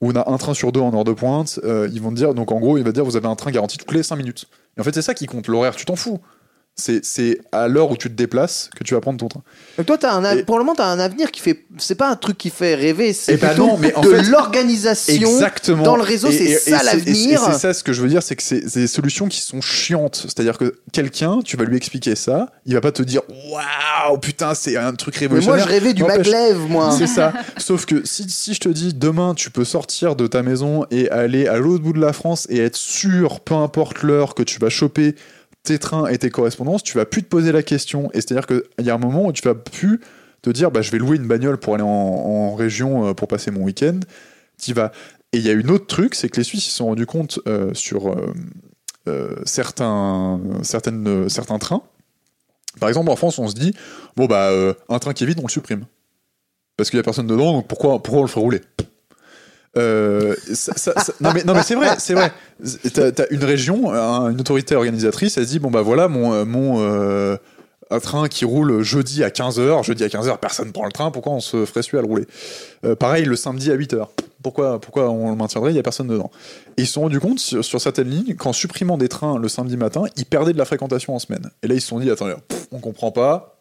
ou 0.00 0.10
on 0.10 0.16
a 0.16 0.30
un 0.30 0.36
train 0.36 0.54
sur 0.54 0.72
deux 0.72 0.80
en 0.80 0.94
heure 0.94 1.04
de 1.04 1.12
pointe. 1.12 1.60
Euh, 1.64 1.88
ils 1.92 2.02
vont 2.02 2.10
te 2.10 2.16
dire, 2.16 2.34
donc 2.34 2.52
en 2.52 2.60
gros, 2.60 2.76
il 2.76 2.84
va 2.84 2.92
dire 2.92 3.04
vous 3.04 3.16
avez 3.16 3.28
un 3.28 3.36
train 3.36 3.50
garanti 3.50 3.78
toutes 3.78 3.92
les 3.92 4.02
5 4.02 4.16
minutes. 4.16 4.46
Et 4.76 4.80
en 4.80 4.84
fait 4.84 4.94
c'est 4.94 5.02
ça 5.02 5.14
qui 5.14 5.26
compte, 5.26 5.46
l'horaire, 5.48 5.76
tu 5.76 5.84
t'en 5.84 5.96
fous. 5.96 6.20
C'est, 6.80 7.40
à 7.50 7.66
l'heure 7.66 7.90
où 7.90 7.96
tu 7.96 8.08
te 8.08 8.14
déplaces 8.14 8.70
que 8.76 8.84
tu 8.84 8.94
vas 8.94 9.00
prendre 9.00 9.18
ton 9.18 9.26
train. 9.26 9.42
Donc 9.76 9.86
toi, 9.86 9.98
as 10.02 10.14
un, 10.14 10.36
Et- 10.36 10.42
pour 10.44 10.58
le 10.58 10.64
moment, 10.64 10.76
tu 10.76 10.82
as 10.82 10.86
un 10.86 11.00
avenir 11.00 11.32
qui 11.32 11.40
fait. 11.40 11.64
C'est 11.76 11.96
pas 11.96 12.08
un 12.08 12.14
truc 12.14 12.38
qui 12.38 12.50
fait 12.50 12.76
rêver, 12.76 13.12
c'est 13.12 13.42
en 13.58 13.76
de 13.76 14.30
l'organisation. 14.30 15.14
Exactement. 15.14 15.82
dans 15.82 15.96
le 15.96 16.02
réseau, 16.02 16.30
c'est 16.30 16.56
ça 16.56 16.82
l'avenir. 16.84 17.40
Et 17.42 17.52
c'est 17.52 17.58
ça 17.58 17.74
ce 17.74 17.82
que 17.82 17.92
je 17.92 18.00
veux 18.00 18.08
dire, 18.08 18.22
c'est 18.22 18.36
que 18.36 18.42
c'est 18.42 18.64
des 18.74 18.86
solutions 18.86 19.26
qui 19.28 19.40
sont 19.40 19.60
chiantes. 19.60 20.22
C'est-à-dire 20.24 20.56
que 20.56 20.76
quelqu'un, 20.92 21.40
tu 21.44 21.56
vas 21.56 21.64
lui 21.64 21.76
expliquer 21.76 22.14
ça, 22.14 22.50
il 22.64 22.74
va 22.74 22.80
pas 22.80 22.92
te 22.92 23.02
dire 23.02 23.22
waouh 23.28 24.18
putain 24.18 24.54
c'est 24.54 24.76
un 24.76 24.94
truc 24.94 25.16
Mais 25.20 25.26
moi, 25.28 25.36
révolutionnaire. 25.38 25.66
je 25.66 25.70
rêvais 25.72 25.94
du 25.94 26.04
maglev, 26.04 26.58
moi. 26.68 26.94
C'est 26.96 27.06
ça. 27.08 27.32
Sauf 27.56 27.86
que 27.86 28.02
si, 28.06 28.28
si 28.28 28.54
je 28.54 28.60
te 28.60 28.68
dis 28.68 28.94
demain 28.94 29.34
tu 29.34 29.50
peux 29.50 29.64
sortir 29.64 30.14
de 30.16 30.26
ta 30.26 30.42
maison 30.42 30.84
et 30.90 31.10
aller 31.10 31.48
à 31.48 31.58
l'autre 31.58 31.82
bout 31.82 31.92
de 31.92 32.00
la 32.00 32.12
France 32.12 32.46
et 32.50 32.58
être 32.58 32.76
sûr, 32.76 33.40
peu 33.40 33.54
importe 33.54 34.02
l'heure, 34.02 34.34
que 34.34 34.42
tu 34.42 34.58
vas 34.58 34.68
choper 34.70 35.14
tes 35.68 35.78
trains 35.78 36.06
et 36.06 36.18
tes 36.18 36.30
correspondances, 36.30 36.82
tu 36.82 36.96
vas 36.96 37.04
plus 37.04 37.22
te 37.22 37.28
poser 37.28 37.52
la 37.52 37.62
question. 37.62 38.10
Et 38.12 38.20
c'est-à-dire 38.20 38.46
qu'il 38.46 38.86
y 38.86 38.90
a 38.90 38.94
un 38.94 38.98
moment 38.98 39.26
où 39.26 39.32
tu 39.32 39.42
vas 39.42 39.54
plus 39.54 40.00
te 40.42 40.50
dire 40.50 40.70
bah, 40.70 40.82
je 40.82 40.90
vais 40.90 40.98
louer 40.98 41.16
une 41.16 41.26
bagnole 41.26 41.58
pour 41.58 41.74
aller 41.74 41.84
en, 41.84 42.54
région 42.54 43.08
euh, 43.08 43.14
pour 43.14 43.28
passer 43.28 43.50
mon 43.50 43.62
week-end. 43.62 44.00
Tu 44.60 44.72
vas. 44.74 44.92
Et 45.32 45.38
il 45.38 45.46
y 45.46 45.50
a 45.50 45.52
une 45.52 45.70
autre 45.70 45.86
truc, 45.86 46.14
c'est 46.14 46.28
que 46.28 46.38
les 46.38 46.44
Suisses 46.44 46.66
ils 46.66 46.70
se 46.70 46.76
sont 46.76 46.86
rendus 46.86 47.06
compte 47.06 47.38
euh, 47.46 47.72
sur 47.74 48.14
euh, 49.06 49.36
certains, 49.44 50.40
certaines, 50.62 51.28
certains 51.28 51.58
trains. 51.58 51.82
Par 52.80 52.88
exemple, 52.88 53.10
en 53.10 53.16
France, 53.16 53.38
on 53.38 53.48
se 53.48 53.54
dit 53.54 53.74
bon 54.16 54.26
bah 54.26 54.50
un 54.88 54.98
train 54.98 55.12
qui 55.12 55.24
est 55.24 55.26
vide, 55.26 55.38
on 55.40 55.46
le 55.46 55.50
supprime 55.50 55.84
parce 56.78 56.90
qu'il 56.90 56.96
y 56.96 57.00
a 57.00 57.02
personne 57.02 57.26
dedans, 57.26 57.52
donc 57.52 57.66
pourquoi, 57.66 58.00
pourquoi 58.00 58.20
on 58.20 58.22
le 58.22 58.28
ferait 58.28 58.40
rouler? 58.40 58.60
Euh, 59.78 60.34
non 61.20 61.32
mais, 61.54 61.62
c'est 61.62 61.74
vrai, 61.74 61.94
c'est 61.98 62.14
vrai. 62.14 62.32
T'as 62.92 63.24
as 63.24 63.26
une 63.30 63.44
région, 63.44 63.92
un- 63.92 64.30
une 64.30 64.40
autorité 64.40 64.74
organisatrice, 64.74 65.36
elle 65.38 65.44
se 65.46 65.50
dit 65.50 65.58
bon 65.58 65.70
bah 65.70 65.82
voilà 65.82 66.08
mon, 66.08 66.32
euh, 66.32 66.44
mon 66.44 66.80
euh, 66.80 67.36
train 68.02 68.28
qui 68.28 68.44
roule 68.44 68.82
jeudi 68.82 69.22
à 69.24 69.30
15h, 69.30 69.84
jeudi 69.84 70.04
à 70.04 70.08
15h, 70.08 70.38
personne 70.38 70.72
prend 70.72 70.84
le 70.84 70.92
train, 70.92 71.10
pourquoi 71.10 71.32
on 71.32 71.40
se 71.40 71.64
ferait 71.64 71.82
suer 71.82 71.98
à 71.98 72.02
le 72.02 72.06
rouler? 72.06 72.26
Pareil 72.98 73.24
le 73.24 73.36
samedi 73.36 73.70
à 73.70 73.76
8h, 73.76 74.06
pourquoi, 74.42 74.80
pourquoi 74.80 75.08
on 75.10 75.30
le 75.30 75.36
maintiendrait, 75.36 75.72
il 75.72 75.76
y 75.76 75.78
a 75.78 75.82
personne 75.82 76.08
dedans. 76.08 76.30
Et 76.76 76.82
ils 76.82 76.86
se 76.86 76.92
sont 76.94 77.02
rendus 77.02 77.20
compte 77.20 77.38
sur, 77.38 77.64
sur 77.64 77.80
certaines 77.80 78.10
lignes 78.10 78.34
qu'en 78.34 78.52
supprimant 78.52 78.98
des 78.98 79.08
trains 79.08 79.38
le 79.38 79.48
samedi 79.48 79.76
matin, 79.76 80.02
ils 80.16 80.26
perdaient 80.26 80.52
de 80.52 80.58
la 80.58 80.64
fréquentation 80.64 81.14
en 81.14 81.18
semaine. 81.18 81.50
Et 81.62 81.68
là 81.68 81.74
ils 81.74 81.80
se 81.80 81.88
sont 81.88 81.98
dit 82.00 82.10
attendez, 82.10 82.34
pff, 82.48 82.66
on 82.72 82.78
comprend 82.78 83.10
pas, 83.10 83.57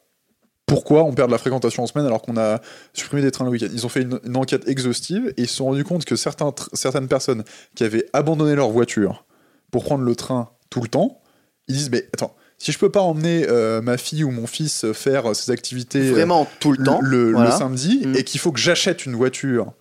pourquoi 0.68 1.03
on 1.06 1.14
perd 1.14 1.30
de 1.30 1.31
la 1.31 1.38
fréquentation 1.39 1.81
en 1.84 1.88
semaine 1.88 2.06
alors 2.06 2.22
qu'on 2.22 2.38
a 2.38 2.60
supprimé 2.94 3.23
des 3.23 3.31
trains 3.31 3.45
le 3.45 3.52
week-end. 3.52 3.69
Ils 3.73 3.85
ont 3.85 3.89
fait 3.89 4.02
une, 4.03 4.19
une 4.26 4.38
enquête 4.38 4.68
exhaustive 4.68 5.34
et 5.38 5.41
ils 5.44 5.48
se 5.48 5.56
sont 5.56 5.65
rendus 5.65 5.84
compte 5.85 6.06
que 6.06 6.15
certains 6.15 6.53
certaines 6.73 7.07
personnes 7.07 7.44
qui 7.73 7.84
avaient 7.85 8.06
abandonné 8.14 8.53
leur 8.53 8.69
voiture 8.69 9.26
pour 9.72 9.84
prendre 9.85 10.03
le 10.03 10.15
train 10.15 10.49
tout 10.69 10.81
le 10.81 10.88
temps, 10.89 11.22
ils 11.68 11.76
disent 11.76 11.89
mais 11.89 12.07
attends, 12.14 12.35
si 12.57 12.72
je 12.72 12.77
peux 12.80 12.89
pas 12.91 13.02
emmener 13.02 13.45
euh, 13.48 13.81
ma 13.81 13.98
fille 13.98 14.23
ou 14.26 14.31
mon 14.31 14.45
fils 14.45 14.85
faire 14.94 15.35
ses 15.35 15.52
activités 15.52 16.10
euh, 16.10 16.11
Vraiment 16.11 16.45
tout 16.60 16.73
le 16.73 16.77
le, 16.80 16.84
temps. 16.84 16.99
le- 17.02 17.52
samedi 17.52 18.02
Mm. 18.06 18.15
et 18.18 18.23
qu'il 18.26 18.39
faut 18.41 18.52
que 18.52 18.60
j'achète 18.60 19.06
une 19.06 19.15
voiture 19.15 19.72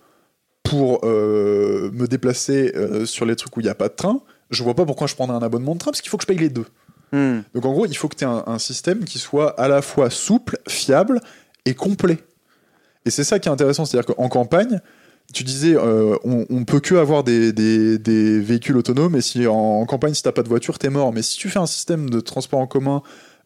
pour 0.63 1.01
euh, 1.03 1.89
me 1.93 2.07
déplacer 2.07 2.71
euh, 2.75 3.05
sur 3.05 3.25
les 3.25 3.35
trucs 3.35 3.55
où 3.57 3.59
il 3.59 3.63
n'y 3.63 3.69
a 3.69 3.75
pas 3.75 3.87
de 3.89 3.93
train, 3.93 4.21
je 4.51 4.63
vois 4.63 4.73
pas 4.75 4.85
pourquoi 4.85 5.07
je 5.07 5.15
prendrais 5.15 5.35
un 5.37 5.41
abonnement 5.43 5.73
de 5.73 5.79
train 5.79 5.91
parce 5.91 6.01
qu'il 6.01 6.09
faut 6.09 6.17
que 6.17 6.23
je 6.23 6.27
paye 6.27 6.37
les 6.37 6.49
deux. 6.49 6.65
Hmm. 7.11 7.39
Donc 7.53 7.65
en 7.65 7.71
gros, 7.71 7.85
il 7.85 7.95
faut 7.95 8.07
que 8.07 8.15
tu 8.15 8.25
aies 8.25 8.27
un, 8.27 8.59
système 8.59 9.05
qui 9.05 9.19
soit 9.19 9.59
à 9.59 9.67
la 9.67 9.81
fois 9.81 10.09
souple, 10.09 10.57
fiable 10.67 11.21
et 11.65 11.73
complet. 11.73 12.17
Et 13.05 13.09
c'est 13.09 13.23
ça 13.23 13.39
qui 13.39 13.47
est 13.47 13.51
intéressant, 13.51 13.85
c'est-à-dire 13.85 14.15
qu'en 14.15 14.27
campagne, 14.27 14.81
tu 15.33 15.43
disais, 15.43 15.75
euh, 15.75 16.15
on, 16.23 16.63
peut 16.63 16.79
que 16.79 16.95
avoir 16.95 17.23
des, 17.23 17.51
des- 17.51 18.39
véhicules 18.39 18.77
autonomes, 18.77 19.15
et 19.15 19.21
si 19.21 19.45
en, 19.47 19.53
en 19.53 19.85
campagne, 19.85 20.13
si 20.13 20.23
t'as 20.23 20.31
pas 20.31 20.43
de 20.43 20.49
voiture, 20.49 20.79
t'es 20.79 20.89
mort. 20.89 21.11
Mais 21.13 21.21
si 21.21 21.37
tu 21.37 21.49
fais 21.49 21.59
un 21.59 21.65
système 21.65 22.09
de 22.09 22.19
transport 22.19 22.59
en 22.59 22.67
commun, 22.67 23.01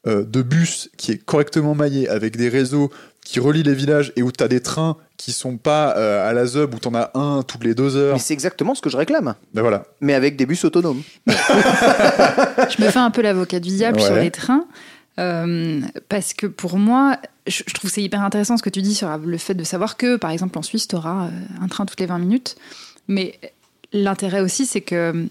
de 0.06 0.41
bus 0.41 0.90
qui 0.98 1.11
est 1.11 1.18
correctement 1.23 1.76
maillé, 1.76 2.10
avec 2.10 2.36
des 2.38 2.49
réseaux 2.49 2.91
qui 3.23 3.40
relient 3.40 3.61
les 3.64 3.76
villages, 3.76 4.11
et 4.15 4.23
où 4.23 4.32
t'as 4.32 4.48
des 4.48 4.60
trains 4.61 4.98
qui 5.18 5.32
sont 5.32 5.57
pas 5.57 5.95
euh, 5.95 6.28
à 6.28 6.34
la 6.34 6.48
ZUB, 6.48 6.73
où 6.73 6.80
t'en 6.80 6.95
as 6.95 7.11
un 7.14 7.44
toutes 7.44 7.64
les 7.64 7.76
deux 7.76 7.95
heures, 7.95 8.14
Mais 8.15 8.19
c'est 8.19 8.34
exactement 8.34 8.73
ce 8.73 8.82
que 8.82 8.90
je 8.90 8.98
réclame. 8.98 9.36
ben 9.53 9.61
voilà. 9.61 9.84
Mais 10.02 10.15
avec 10.15 10.36
des 10.38 10.48
bus 10.48 10.65
autonomes. 10.65 11.03
Je 11.28 12.84
me 12.84 12.90
fais 12.90 12.99
un 12.99 13.11
peu 13.11 13.22
l'avocat 13.22 13.60
du 13.60 13.69
diable 13.69 13.98
Ouais. 13.99 14.06
sur 14.06 14.15
les 14.15 14.32
trains. 14.32 14.65
euh, 15.19 15.82
parce 16.10 16.34
que 16.34 16.48
pour 16.48 16.78
moi, 16.78 17.18
je, 17.45 17.61
je 17.68 17.73
trouve 17.73 17.90
que 17.90 17.94
c'est 17.95 18.02
hyper 18.03 18.22
intéressant 18.22 18.57
ce 18.57 18.64
que 18.64 18.69
tu 18.69 18.82
dis 18.82 18.95
sur 18.95 19.15
le 19.18 19.38
fait 19.38 19.53
de 19.53 19.64
savoir 19.64 19.98
que, 19.98 20.15
par 20.15 20.32
exemple, 20.32 20.57
en 20.57 20.61
Suisse, 20.64 20.88
tu 20.88 20.95
auras 20.95 21.30
un 21.61 21.68
train 21.68 21.86
toutes 21.86 21.99
les 21.99 22.06
20 22.07 22.18
minutes. 22.18 22.56
Mais 23.07 23.38
l'intérêt 23.94 24.41
aussi, 24.41 24.65
c'est 24.65 24.82
que 24.82 25.28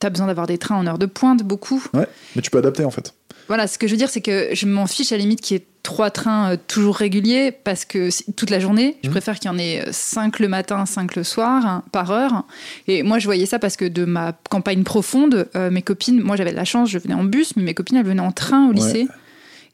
tu 0.00 0.06
as 0.06 0.10
besoin 0.10 0.26
d'avoir 0.26 0.46
des 0.46 0.58
trains 0.58 0.76
en 0.76 0.86
heure 0.86 0.98
de 0.98 1.06
pointe, 1.06 1.42
beaucoup. 1.44 1.84
Ouais, 1.94 2.06
mais 2.34 2.42
tu 2.42 2.50
peux 2.50 2.58
adapter 2.58 2.84
en 2.84 2.90
fait. 2.90 3.14
Voilà, 3.48 3.66
ce 3.66 3.78
que 3.78 3.86
je 3.86 3.92
veux 3.92 3.98
dire, 3.98 4.10
c'est 4.10 4.20
que 4.20 4.50
je 4.52 4.66
m'en 4.66 4.86
fiche 4.86 5.10
à 5.12 5.16
la 5.16 5.22
limite 5.22 5.40
qu'il 5.40 5.56
y 5.56 5.60
ait 5.60 5.66
trois 5.82 6.10
trains 6.10 6.52
euh, 6.52 6.56
toujours 6.68 6.96
réguliers, 6.96 7.50
parce 7.50 7.84
que 7.86 8.10
toute 8.32 8.50
la 8.50 8.60
journée, 8.60 8.96
je 9.02 9.08
Mhm. 9.08 9.12
préfère 9.12 9.38
qu'il 9.38 9.50
y 9.50 9.54
en 9.54 9.58
ait 9.58 9.80
euh, 9.86 9.90
cinq 9.90 10.38
le 10.38 10.48
matin, 10.48 10.84
cinq 10.84 11.16
le 11.16 11.24
soir, 11.24 11.64
hein, 11.66 11.82
par 11.92 12.10
heure. 12.10 12.44
Et 12.88 13.02
moi, 13.02 13.18
je 13.18 13.24
voyais 13.24 13.46
ça 13.46 13.58
parce 13.58 13.76
que 13.76 13.86
de 13.86 14.04
ma 14.04 14.34
campagne 14.50 14.82
profonde, 14.84 15.48
euh, 15.56 15.70
mes 15.70 15.80
copines, 15.82 16.20
moi 16.20 16.36
j'avais 16.36 16.50
de 16.52 16.56
la 16.56 16.66
chance, 16.66 16.90
je 16.90 16.98
venais 16.98 17.14
en 17.14 17.24
bus, 17.24 17.54
mais 17.56 17.62
mes 17.62 17.74
copines, 17.74 17.96
elles 17.96 18.04
venaient 18.06 18.20
en 18.20 18.32
train 18.32 18.68
au 18.68 18.72
lycée. 18.72 19.08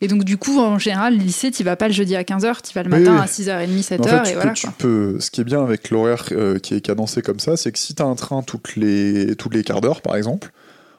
Et 0.01 0.09
donc, 0.09 0.25
du 0.25 0.37
coup, 0.37 0.61
en 0.61 0.79
général, 0.79 1.17
le 1.17 1.23
lycée, 1.23 1.51
tu 1.51 1.65
vas 1.65 1.77
pas 1.77 1.89
le 1.89 1.95
jeudi 1.95 2.15
à 2.15 2.23
15h, 2.25 2.61
tu 2.63 2.75
vas 2.75 2.83
le 2.83 2.91
matin 2.91 3.15
oui. 3.15 3.21
à 3.23 3.27
6h30, 3.27 3.83
7h, 3.83 4.01
En 4.01 4.05
fait, 4.05 4.23
tu 4.25 4.29
et 4.29 4.33
peux- 4.35 4.39
voilà. 4.39 4.53
tu 4.53 4.67
peux- 4.77 5.17
ce 5.21 5.31
qui 5.31 5.41
est 5.41 5.45
bien 5.45 5.63
avec 5.63 5.91
l'horaire 5.91 6.27
euh, 6.33 6.59
qui 6.59 6.75
est 6.75 6.81
cadencé 6.81 7.23
comme 7.23 7.41
ça, 7.41 7.57
c'est 7.57 7.73
que 7.73 7.79
si 7.79 7.95
tu 7.95 8.03
as 8.03 8.07
un 8.07 8.15
train 8.17 8.43
toutes 8.43 8.77
les, 8.77 9.35
toutes 9.37 9.55
les 9.55 9.63
quarts 9.65 9.81
d'heure, 9.81 10.03
par 10.03 10.17
exemple, 10.17 10.53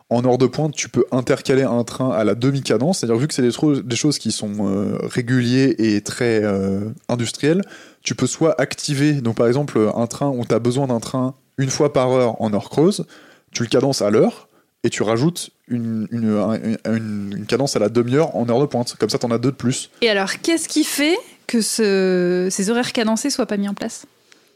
en 0.10 0.24
heure 0.26 0.38
de 0.38 0.46
pointe, 0.46 0.76
tu 0.76 0.88
peux 0.90 1.06
intercaler 1.12 1.64
un 1.64 1.84
train 1.84 2.12
à 2.12 2.24
la 2.24 2.36
demi-cadence. 2.36 3.00
C'est-à-dire, 3.00 3.18
vu 3.18 3.28
que 3.28 3.34
c'est 3.34 3.42
des, 3.42 3.82
des 3.84 3.96
choses 3.96 4.20
qui 4.20 4.32
sont 4.32 4.54
euh, 4.68 4.98
réguliers 5.02 5.76
et 5.80 6.02
très 6.02 6.44
euh, 6.44 6.90
industrielles, 7.10 7.64
tu 8.04 8.14
peux 8.14 8.28
soit 8.28 8.60
activer, 8.62 9.14
donc 9.14 9.36
par 9.38 9.48
exemple, 9.48 9.80
un 9.96 10.06
train 10.08 10.30
où 10.30 10.46
tu 10.46 10.54
as 10.54 10.60
besoin 10.60 10.88
d'un 10.88 11.00
train 11.00 11.34
une 11.58 11.70
fois 11.72 11.92
par 11.92 12.12
heure 12.12 12.40
en 12.42 12.54
heure 12.54 12.70
creuse, 12.70 13.06
tu 13.52 13.64
le 13.64 13.70
cadences 13.70 14.02
à 14.04 14.10
l'heure 14.12 14.48
et 14.84 14.90
tu 14.92 15.02
rajoutes 15.02 15.50
une, 15.68 16.08
une, 16.12 16.38
un- 16.38 16.60
une- 16.94 17.34
une 17.36 17.46
cadence 17.48 17.76
à 17.76 17.80
la 17.80 17.90
demi-heure 17.90 18.36
en 18.36 18.48
heure 18.50 18.60
de 18.60 18.66
pointe. 18.68 18.96
Comme 19.00 19.10
ça, 19.10 19.18
tu 19.18 19.26
en 19.26 19.32
as 19.32 19.40
deux 19.40 19.50
de 19.52 19.56
plus. 19.56 19.90
Et 20.02 20.10
alors, 20.10 20.34
qu'est-ce 20.44 20.68
qui 20.70 20.84
fait 20.84 21.18
que 21.48 21.62
ce- 21.62 22.48
ces 22.52 22.70
horaires 22.70 22.94
cadencés 22.94 23.32
soient 23.32 23.48
pas 23.48 23.58
mis 23.58 23.68
en 23.70 23.74
place? 23.74 24.06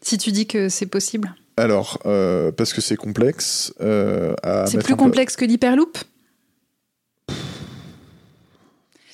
Si 0.03 0.17
tu 0.19 0.31
dis 0.31 0.45
que 0.45 0.69
c'est 0.69 0.85
possible. 0.85 1.33
Alors, 1.59 1.99
euh, 2.05 2.51
parce 2.51 2.73
que 2.73 2.81
c'est 2.81 2.95
complexe. 2.95 3.73
euh, 3.81 4.33
à 4.43 4.65
C'est 4.67 4.83
plus 4.83 4.95
complexe 4.95 5.35
que 5.35 5.45
l'hyperloop? 5.45 5.97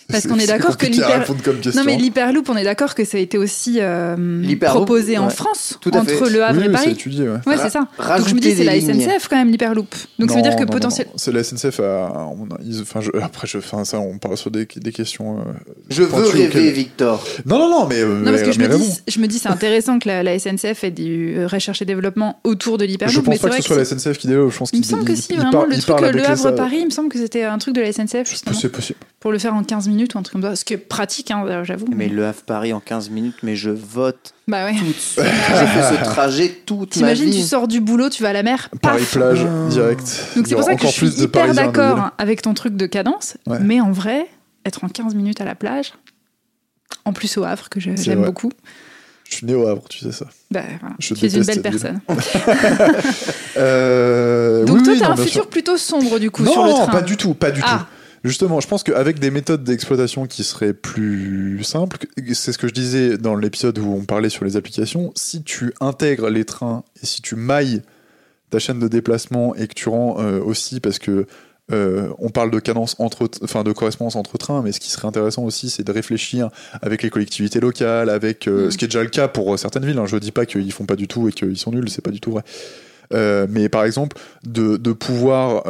Parce 0.08 0.28
qu'on 0.28 0.38
est 0.38 0.46
d'accord 0.48 0.78
que 0.78 0.86
compliqué 0.86 1.04
à 1.04 1.08
l'hyper. 1.08 1.20
répondre 1.22 1.42
comme 1.44 1.60
question. 1.60 1.82
Non 1.82 1.86
mais 1.86 1.98
l'hyperloop, 1.98 2.48
on 2.50 2.56
est 2.58 2.64
d'accord 2.64 2.94
que 2.96 3.04
ça 3.06 3.18
a 3.18 3.20
été 3.20 3.38
aussi 3.38 3.78
euh, 3.80 4.16
L'hyperloop, 4.42 4.86
proposé 4.86 5.18
en. 5.18 5.30
France 5.30 5.78
Tout 5.82 5.92
à 5.94 5.98
entre 5.98 6.10
fait. 6.12 6.30
le 6.30 6.44
Havre 6.44 6.60
oui, 6.60 6.66
et 6.66 6.70
oui, 6.70 6.74
c'est 6.78 6.84
Paris. 6.84 6.92
étudié, 6.92 7.24
ouais. 7.28 7.38
Ouais, 7.48 7.58
c'est 7.58 7.70
ça. 7.72 7.88
Donc 8.18 8.28
je 8.28 8.36
me 8.36 8.40
dis 8.40 8.56
c'est 8.56 8.64
la 8.64 8.76
lignes. 8.76 9.02
SNCF 9.02 9.28
quand 9.28 9.36
même 9.38 9.50
l'hyperloop. 9.50 9.94
Donc 10.20 10.30
ça 10.30 10.36
veut 10.38 10.42
Non, 10.44 10.48
dire 10.50 10.56
que 10.56 10.62
non, 10.62 10.68
non, 10.68 10.74
potentiellement. 10.74 11.12
non. 11.14 11.18
C'est 11.18 11.32
la 11.32 11.44
SNCF. 11.44 11.80
a- 11.80 12.28
on 12.38 12.46
a- 12.54 12.58
ils- 12.64 12.82
enfin, 12.82 13.02
je- 13.02 13.12
après, 13.22 13.48
je, 13.48 13.58
ça, 13.60 14.00
on 14.00 14.18
parle 14.18 14.38
sur 14.38 14.52
des, 14.52 14.66
des 14.76 14.92
questions. 14.92 15.40
euh, 15.40 15.44
Je 15.90 16.04
veux 16.04 16.14
rêver, 16.24 16.48
auxquelles- 16.48 16.72
Victor. 16.74 17.26
Non, 17.46 17.58
non, 17.60 17.70
non, 17.70 17.88
mais. 17.88 18.00
euh, 18.02 18.20
Non 18.20 18.32
parce 18.32 18.44
que 18.44 18.52
je 18.52 18.60
mais 18.60 18.68
me, 18.68 18.78
dis, 18.78 18.94
je 19.08 19.20
me 19.20 19.28
dis 19.28 19.40
c'est 19.40 19.50
intéressant 19.50 19.98
que 20.00 20.08
la, 20.08 20.22
la 20.24 20.38
SNCF 20.38 20.84
ait 20.84 20.92
du 20.92 21.46
recherche 21.46 21.82
et 21.82 21.86
développement 21.86 22.40
autour 22.44 22.78
de 22.78 22.86
Je 22.86 22.90
l'hyperloop. 22.92 23.26
pense 23.26 23.34
mais 23.34 23.40
pas 23.40 23.50
que 23.50 23.62
ce 23.64 23.68
soit 23.68 23.78
la 23.78 23.86
SNCF 23.86 24.18
qui 24.20 24.28
développe. 24.28 24.52
Je 24.52 24.58
pense 24.60 24.70
Il 24.72 24.78
me 24.78 24.82
qu'il 24.84 24.92
semble 24.92 25.06
que 25.06 25.16
si, 25.16 25.28
il 25.32 25.38
vraiment, 25.38 25.66
le 25.66 25.78
truc 25.80 26.00
Le 26.00 26.06
avec 26.08 26.16
les- 26.16 26.26
Havre-Paris, 26.26 26.78
il 26.82 26.86
me 26.86 26.90
semble 26.92 27.10
que 27.10 27.18
c'était 27.18 27.44
un 27.44 27.58
truc 27.58 27.74
de 27.76 27.82
la 27.82 27.92
SNCF, 27.92 28.30
justement, 28.30 28.56
C'est 28.56 28.70
possible. 28.70 29.00
pour 29.20 29.32
le 29.32 29.40
faire 29.40 29.54
en 29.56 29.64
15 29.64 29.88
minutes 29.88 29.95
ou 30.04 30.18
un 30.18 30.22
truc 30.24 30.34
comme 30.34 30.42
ça. 30.42 30.56
Ce 30.56 30.66
qui 30.66 30.74
est 30.74 30.78
pratique, 30.78 31.32
hein, 31.32 31.64
j'avoue. 31.64 31.88
Mais 31.96 32.08
le 32.10 32.26
Havre 32.26 32.42
Paris 32.44 32.74
en 32.74 32.80
15 32.80 33.10
minutes, 33.10 33.38
mais 33.44 33.56
je 33.56 33.70
vote 33.70 34.34
Bah 34.48 34.66
ouais. 34.66 34.76
tout 34.76 34.86
fait 35.22 35.24
ce 35.24 36.04
trajet 36.04 36.50
toute 36.66 36.90
ma 36.98 37.14
T'imagines, 37.14 37.30
tu 37.32 37.38
vie. 37.38 37.44
sors 37.48 37.68
du 37.68 37.80
boulot, 37.82 38.10
tu 38.10 38.22
vas 38.24 38.30
à 38.30 38.34
la 38.34 38.44
mer, 38.44 38.70
paf 38.82 38.92
Paris-Plage, 38.94 39.46
direct. 39.70 40.28
Donc 40.36 40.48
c'est 40.48 40.56
pour 40.56 40.64
ça 40.66 40.76
que 40.76 40.86
je 40.86 40.92
suis 40.92 41.22
hyper 41.22 41.54
d'accord 41.54 42.10
avec 42.18 42.42
ton 42.42 42.54
truc 42.54 42.76
de 42.76 42.86
cadence, 42.86 43.38
Ouais. 43.48 43.60
mais 43.62 43.80
en 43.82 43.92
vrai, 43.92 44.28
être 44.66 44.84
en 44.84 44.90
15 44.90 45.16
minutes 45.16 45.40
à 45.42 45.46
la 45.46 45.56
plage, 45.56 45.94
en 47.06 47.14
plus 47.14 47.38
au 47.38 47.44
Havre, 47.44 47.70
que 47.70 47.80
je- 47.80 47.92
j'aime 47.96 48.24
beaucoup, 48.24 48.52
Je 49.30 49.36
suis 49.38 49.46
né 49.48 49.56
au 49.56 49.68
Havre, 49.68 49.88
tu 49.90 50.00
sais 50.00 50.12
ça. 50.12 50.26
bah, 50.52 50.62
voilà. 50.82 50.96
Je 51.00 51.14
tu 51.16 51.26
es 51.26 51.30
une 51.30 51.44
belle 51.44 51.62
personne. 51.64 52.00
Euh, 53.58 54.66
Donc 54.66 54.78
oui, 54.78 54.84
toi, 54.84 54.94
oui, 54.94 55.00
t'as 55.00 55.06
non, 55.08 55.14
un 55.14 55.18
futur 55.18 55.32
sûr. 55.44 55.48
plutôt 55.50 55.78
sombre 55.78 56.20
du 56.20 56.30
coup 56.32 56.44
non, 56.44 56.52
sur 56.52 56.66
le 56.66 56.72
train. 56.74 56.88
pas 56.88 57.02
du 57.02 57.16
tout, 57.18 57.34
pas 57.34 57.52
du 57.52 57.62
Ah. 57.64 57.80
tout. 57.80 57.86
Justement, 58.26 58.60
je 58.60 58.68
pense 58.68 58.82
qu'avec 58.82 59.20
des 59.20 59.30
méthodes 59.30 59.64
d'exploitation 59.64 60.26
qui 60.26 60.44
seraient 60.44 60.74
plus 60.74 61.64
simples, 61.64 61.98
c'est 62.34 62.52
ce 62.52 62.58
que 62.58 62.68
je 62.68 62.74
disais 62.74 63.20
dans 63.20 63.36
l'épisode 63.36 63.78
où 63.78 63.94
on 63.94 64.04
parlait 64.04 64.30
sur 64.30 64.46
les 64.46 64.58
applications, 64.58 65.12
si 65.16 65.44
tu 65.44 65.76
intègres 65.80 66.32
les 66.32 66.44
trains 66.44 66.84
et 67.04 67.06
si 67.06 67.22
tu 67.22 67.36
mailles 67.36 67.84
ta 68.50 68.58
chaîne 68.58 68.80
de 68.80 68.88
déplacement 68.88 69.54
et 69.54 69.68
que 69.68 69.76
tu 69.76 69.90
rends 69.90 70.20
euh, 70.20 70.40
aussi, 70.40 70.80
parce 70.80 70.98
que 70.98 71.28
euh, 71.72 72.10
on 72.18 72.30
parle 72.30 72.50
de 72.50 72.58
cadence 72.58 72.96
entre, 72.98 73.30
enfin 73.44 73.64
de 73.64 73.72
correspondance 73.72 74.16
entre 74.16 74.40
trains, 74.40 74.64
mais 74.64 74.72
ce 74.72 74.80
qui 74.80 74.90
serait 74.90 75.08
intéressant 75.08 75.44
aussi, 75.44 75.70
c'est 75.70 75.84
de 75.84 75.92
réfléchir 75.92 76.50
avec 76.82 77.04
les 77.04 77.12
collectivités 77.12 77.60
locales, 77.60 78.10
avec 78.10 78.48
euh, 78.48 78.68
Mm. 78.68 78.72
ce 78.72 78.78
qui 78.80 78.86
est 78.86 78.88
déjà 78.88 79.04
le 79.04 79.10
cas 79.10 79.28
pour 79.28 79.60
certaines 79.60 79.86
villes. 79.86 80.00
Hein. 80.00 80.08
Je 80.08 80.18
dis 80.18 80.32
pas 80.32 80.48
qu'ils 80.48 80.72
font 80.72 80.88
pas 80.88 80.96
du 80.96 81.08
tout 81.08 81.30
et 81.30 81.32
qu'ils 81.32 81.58
sont 81.58 81.70
nuls, 81.70 81.90
c'est 81.90 82.04
pas 82.04 82.10
du 82.10 82.22
tout 82.22 82.32
vrai. 82.32 82.42
Euh, 83.14 83.46
mais 83.48 83.70
par 83.70 83.84
exemple, 83.84 84.18
de, 84.44 84.78
de 84.78 84.94
pouvoir 84.94 85.64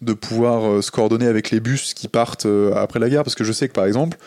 de 0.00 0.12
pouvoir 0.12 0.70
euh, 0.70 0.82
se 0.82 0.90
coordonner 0.90 1.26
avec 1.26 1.50
les 1.50 1.60
bus 1.60 1.94
qui 1.94 2.08
partent 2.08 2.46
euh, 2.46 2.74
après 2.74 2.98
la 2.98 3.08
gare, 3.08 3.24
parce 3.24 3.34
que 3.34 3.44
je 3.44 3.52
sais 3.52 3.68
que 3.68 3.72
par 3.72 3.86
exemple, 3.86 4.18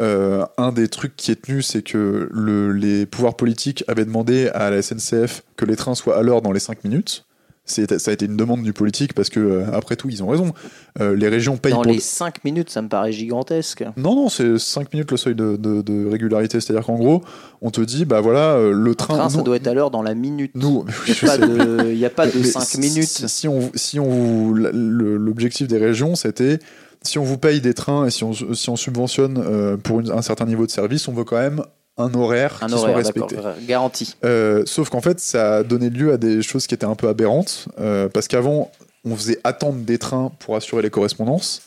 euh, 0.00 0.44
un 0.58 0.72
des 0.72 0.88
trucs 0.88 1.16
qui 1.16 1.30
est 1.30 1.42
tenu, 1.42 1.62
c'est 1.62 1.82
que 1.82 2.28
le, 2.30 2.72
les 2.72 3.06
pouvoirs 3.06 3.36
politiques 3.36 3.84
avaient 3.88 4.04
demandé 4.04 4.48
à 4.48 4.70
la 4.70 4.82
SNCF 4.82 5.42
que 5.56 5.64
les 5.64 5.76
trains 5.76 5.94
soient 5.94 6.18
à 6.18 6.22
l'heure 6.22 6.42
dans 6.42 6.52
les 6.52 6.60
5 6.60 6.84
minutes. 6.84 7.24
Ça 7.66 7.82
a 8.10 8.12
été 8.12 8.26
une 8.26 8.36
demande 8.36 8.62
du 8.62 8.74
politique 8.74 9.14
parce 9.14 9.30
que, 9.30 9.40
euh, 9.40 9.64
après 9.72 9.96
tout, 9.96 10.10
ils 10.10 10.22
ont 10.22 10.26
raison. 10.28 10.52
Euh, 11.00 11.16
les 11.16 11.28
régions 11.28 11.56
payent 11.56 11.72
Dans 11.72 11.80
pour. 11.82 11.90
les 11.92 11.98
5 11.98 12.44
minutes, 12.44 12.68
ça 12.68 12.82
me 12.82 12.88
paraît 12.88 13.10
gigantesque. 13.12 13.84
Non, 13.96 14.14
non, 14.14 14.28
c'est 14.28 14.58
5 14.58 14.92
minutes 14.92 15.10
le 15.10 15.16
seuil 15.16 15.34
de, 15.34 15.56
de- 15.56 15.80
de 15.80 16.06
régularité. 16.06 16.60
C'est-à-dire 16.60 16.84
qu'en 16.84 16.96
gros, 16.96 17.22
on 17.62 17.70
te 17.70 17.80
dit, 17.80 18.04
bah 18.04 18.20
voilà, 18.20 18.56
euh, 18.56 18.72
le 18.72 18.94
train. 18.94 19.14
train, 19.16 19.30
ça 19.30 19.40
doit 19.40 19.56
être 19.56 19.66
à 19.66 19.72
l'heure 19.72 19.90
dans 19.90 20.02
la 20.02 20.14
minute. 20.14 20.52
nous, 20.54 20.84
Il 21.08 21.14
n'y 21.14 21.18
a, 21.22 21.26
pas 21.26 21.38
de- 21.38 21.90
il 21.90 21.98
y 21.98 22.04
a 22.04 22.10
pas 22.10 22.26
de 22.26 22.36
Mais 22.38 22.44
5 22.44 22.60
si- 22.60 22.80
minutes. 22.80 23.04
Si, 23.08 23.28
si 23.30 23.48
on, 23.48 23.70
si 23.74 23.98
on 23.98 24.52
l'objectif 24.52 25.66
des 25.66 25.78
régions, 25.78 26.16
c'était 26.16 26.58
si 27.02 27.18
on 27.18 27.24
vous 27.24 27.38
paye 27.38 27.60
des 27.62 27.72
trains 27.74 28.04
et 28.06 28.10
si 28.10 28.24
on, 28.24 28.32
si 28.34 28.68
on 28.68 28.76
subventionne 28.76 29.78
pour 29.82 30.00
une- 30.00 30.10
un 30.10 30.22
certain 30.22 30.44
niveau 30.44 30.66
de 30.66 30.70
service, 30.70 31.08
on 31.08 31.12
veut 31.14 31.24
quand 31.24 31.38
même 31.38 31.62
un 31.96 32.12
horaire 32.14 32.58
Un 32.60 32.66
qui 32.66 32.74
horaire, 32.74 32.86
soit 32.88 32.96
respecté. 32.96 33.36
garanti. 33.66 34.16
Euh, 34.24 34.62
sauf 34.66 34.88
qu'en 34.90 35.00
fait, 35.00 35.20
ça 35.20 35.56
a 35.56 35.62
donné 35.62 35.90
lieu 35.90 36.12
à 36.12 36.16
des 36.16 36.42
choses 36.42 36.66
qui 36.66 36.74
étaient 36.74 36.86
un 36.86 36.94
peu 36.96 37.08
aberrantes, 37.08 37.68
euh, 37.78 38.08
parce 38.08 38.28
qu'avant, 38.28 38.70
on 39.04 39.14
faisait 39.14 39.38
attendre 39.44 39.78
des 39.78 39.98
trains 39.98 40.32
pour 40.40 40.56
assurer 40.56 40.82
les 40.82 40.90
correspondances, 40.90 41.62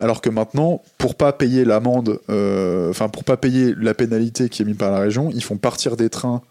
alors 0.00 0.20
que 0.20 0.28
maintenant, 0.30 0.82
pour 0.98 1.14
pas 1.14 1.32
payer 1.32 1.64
l'amende, 1.64 2.18
euh, 2.28 2.90
enfin 2.90 3.08
pour 3.08 3.24
pas 3.24 3.36
payer 3.36 3.72
la 3.78 3.94
pénalité 3.94 4.48
qui 4.48 4.62
est 4.62 4.64
mise 4.64 4.76
par 4.76 4.90
la 4.90 4.98
région, 4.98 5.30
ils 5.32 5.44
font 5.44 5.56
partir 5.56 5.96
des 5.96 6.10
trains 6.10 6.42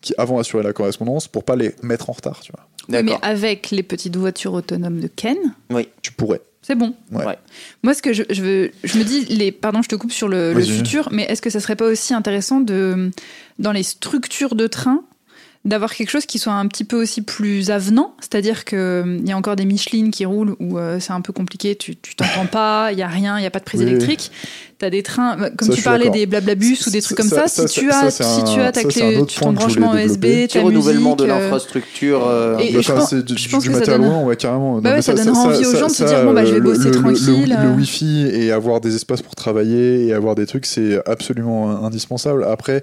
qui 0.00 0.14
avant 0.16 0.38
assuraient 0.38 0.62
la 0.62 0.72
correspondance 0.72 1.28
pour 1.28 1.44
pas 1.44 1.56
les 1.56 1.74
mettre 1.82 2.08
en 2.08 2.12
retard. 2.12 2.40
Tu 2.40 2.52
vois, 2.52 3.02
Mais 3.02 3.16
avec 3.20 3.70
les 3.70 3.82
petites 3.82 4.16
voitures 4.16 4.54
autonomes 4.54 5.00
de 5.00 5.08
Ken, 5.08 5.36
tu 6.02 6.12
pourrais. 6.12 6.40
C'est 6.62 6.74
bon. 6.74 6.94
Ouais. 7.10 7.24
Ouais. 7.24 7.38
Moi, 7.82 7.94
ce 7.94 8.02
que 8.02 8.12
je, 8.12 8.22
je 8.30 8.42
veux, 8.42 8.70
je 8.84 8.98
me 8.98 9.04
dis, 9.04 9.24
les, 9.26 9.50
pardon, 9.52 9.82
je 9.82 9.88
te 9.88 9.94
coupe 9.96 10.12
sur 10.12 10.28
le, 10.28 10.52
le 10.52 10.62
futur, 10.62 11.08
mais 11.10 11.22
est-ce 11.24 11.40
que 11.42 11.50
ça 11.50 11.60
serait 11.60 11.76
pas 11.76 11.86
aussi 11.86 12.12
intéressant 12.14 12.60
de, 12.60 13.10
dans 13.58 13.72
les 13.72 13.82
structures 13.82 14.54
de 14.54 14.66
train, 14.66 15.02
d'avoir 15.66 15.94
quelque 15.94 16.08
chose 16.08 16.24
qui 16.24 16.38
soit 16.38 16.54
un 16.54 16.66
petit 16.68 16.84
peu 16.84 17.00
aussi 17.02 17.20
plus 17.20 17.70
avenant, 17.70 18.14
c'est-à-dire 18.20 18.64
que 18.64 19.02
hum, 19.02 19.18
il 19.22 19.28
y 19.28 19.32
a 19.32 19.36
encore 19.36 19.56
des 19.56 19.66
Michelin 19.66 20.08
qui 20.10 20.24
roulent 20.24 20.56
où 20.58 20.78
euh, 20.78 20.98
c'est 21.00 21.12
un 21.12 21.20
peu 21.20 21.34
compliqué, 21.34 21.76
tu 21.76 21.96
tu 21.96 22.16
t'entends 22.16 22.46
pas, 22.50 22.92
il 22.92 22.98
y 22.98 23.02
a 23.02 23.08
rien, 23.08 23.38
il 23.38 23.42
y 23.42 23.46
a 23.46 23.50
pas 23.50 23.58
de 23.58 23.64
prise 23.64 23.82
Oui, 23.82 23.88
électrique. 23.88 24.30
T'as 24.78 24.88
des 24.88 25.02
trains, 25.02 25.38
euh, 25.38 25.50
comme 25.54 25.68
Ça, 25.68 25.74
tu 25.74 25.82
parlais 25.82 26.08
des 26.08 26.24
blablabus 26.24 26.78
ou 26.86 26.90
des 26.90 27.02
trucs 27.02 27.18
comme 27.18 27.28
ça, 27.28 27.46
Ça, 27.48 27.68
si 27.68 27.74
ça, 27.74 27.80
tu 27.82 27.90
ça, 27.90 28.00
as, 28.06 28.10
si 28.10 28.22
un- 28.22 28.44
tu 28.54 28.60
as 28.62 28.72
ta 28.72 28.84
clé, 28.84 29.20
tu 29.28 29.38
ton 29.38 29.52
branchement. 29.52 29.94
USB, 29.94 30.48
ta 30.48 30.62
renouvellement 30.62 31.14
de 31.14 31.24
musique, 31.24 31.36
euh, 31.36 31.40
l'infrastructure. 31.42 32.26
euh, 32.26 32.56
et- 32.56 32.72
Bah, 32.72 32.80
je 32.80 32.92
pense- 32.92 33.10
c'est 33.10 33.22
du, 33.22 33.36
je 33.36 33.48
pense 33.50 33.62
du 33.62 33.68
que 33.68 33.74
ça 33.74 33.80
matériel 33.80 34.00
donne- 34.00 34.10
loin, 34.10 34.24
ouais, 34.24 34.36
carrément. 34.36 34.80
Bah 34.80 34.94
ouais, 34.94 35.02
ça 35.02 35.12
donnera 35.12 35.38
envie 35.42 35.66
aux 35.66 35.76
gens 35.76 35.88
de 35.88 35.92
se 35.92 36.04
dire, 36.04 36.24
bon, 36.24 36.32
bah, 36.32 36.46
je 36.46 36.52
vais 36.52 36.60
le- 36.60 36.64
bosser 36.64 36.84
le- 36.84 36.90
le- 36.92 36.98
tranquille, 37.02 37.50
Le, 37.60 37.66
euh. 37.68 37.74
Wi-Fi 37.76 38.28
et 38.32 38.50
avoir 38.50 38.80
des 38.80 38.94
espaces 38.96 39.20
pour 39.20 39.34
travailler 39.34 40.06
et 40.06 40.14
avoir 40.14 40.34
des 40.34 40.46
trucs, 40.46 40.64
c'est 40.64 41.06
absolument 41.06 41.84
indispensable. 41.84 42.44
Après, 42.44 42.82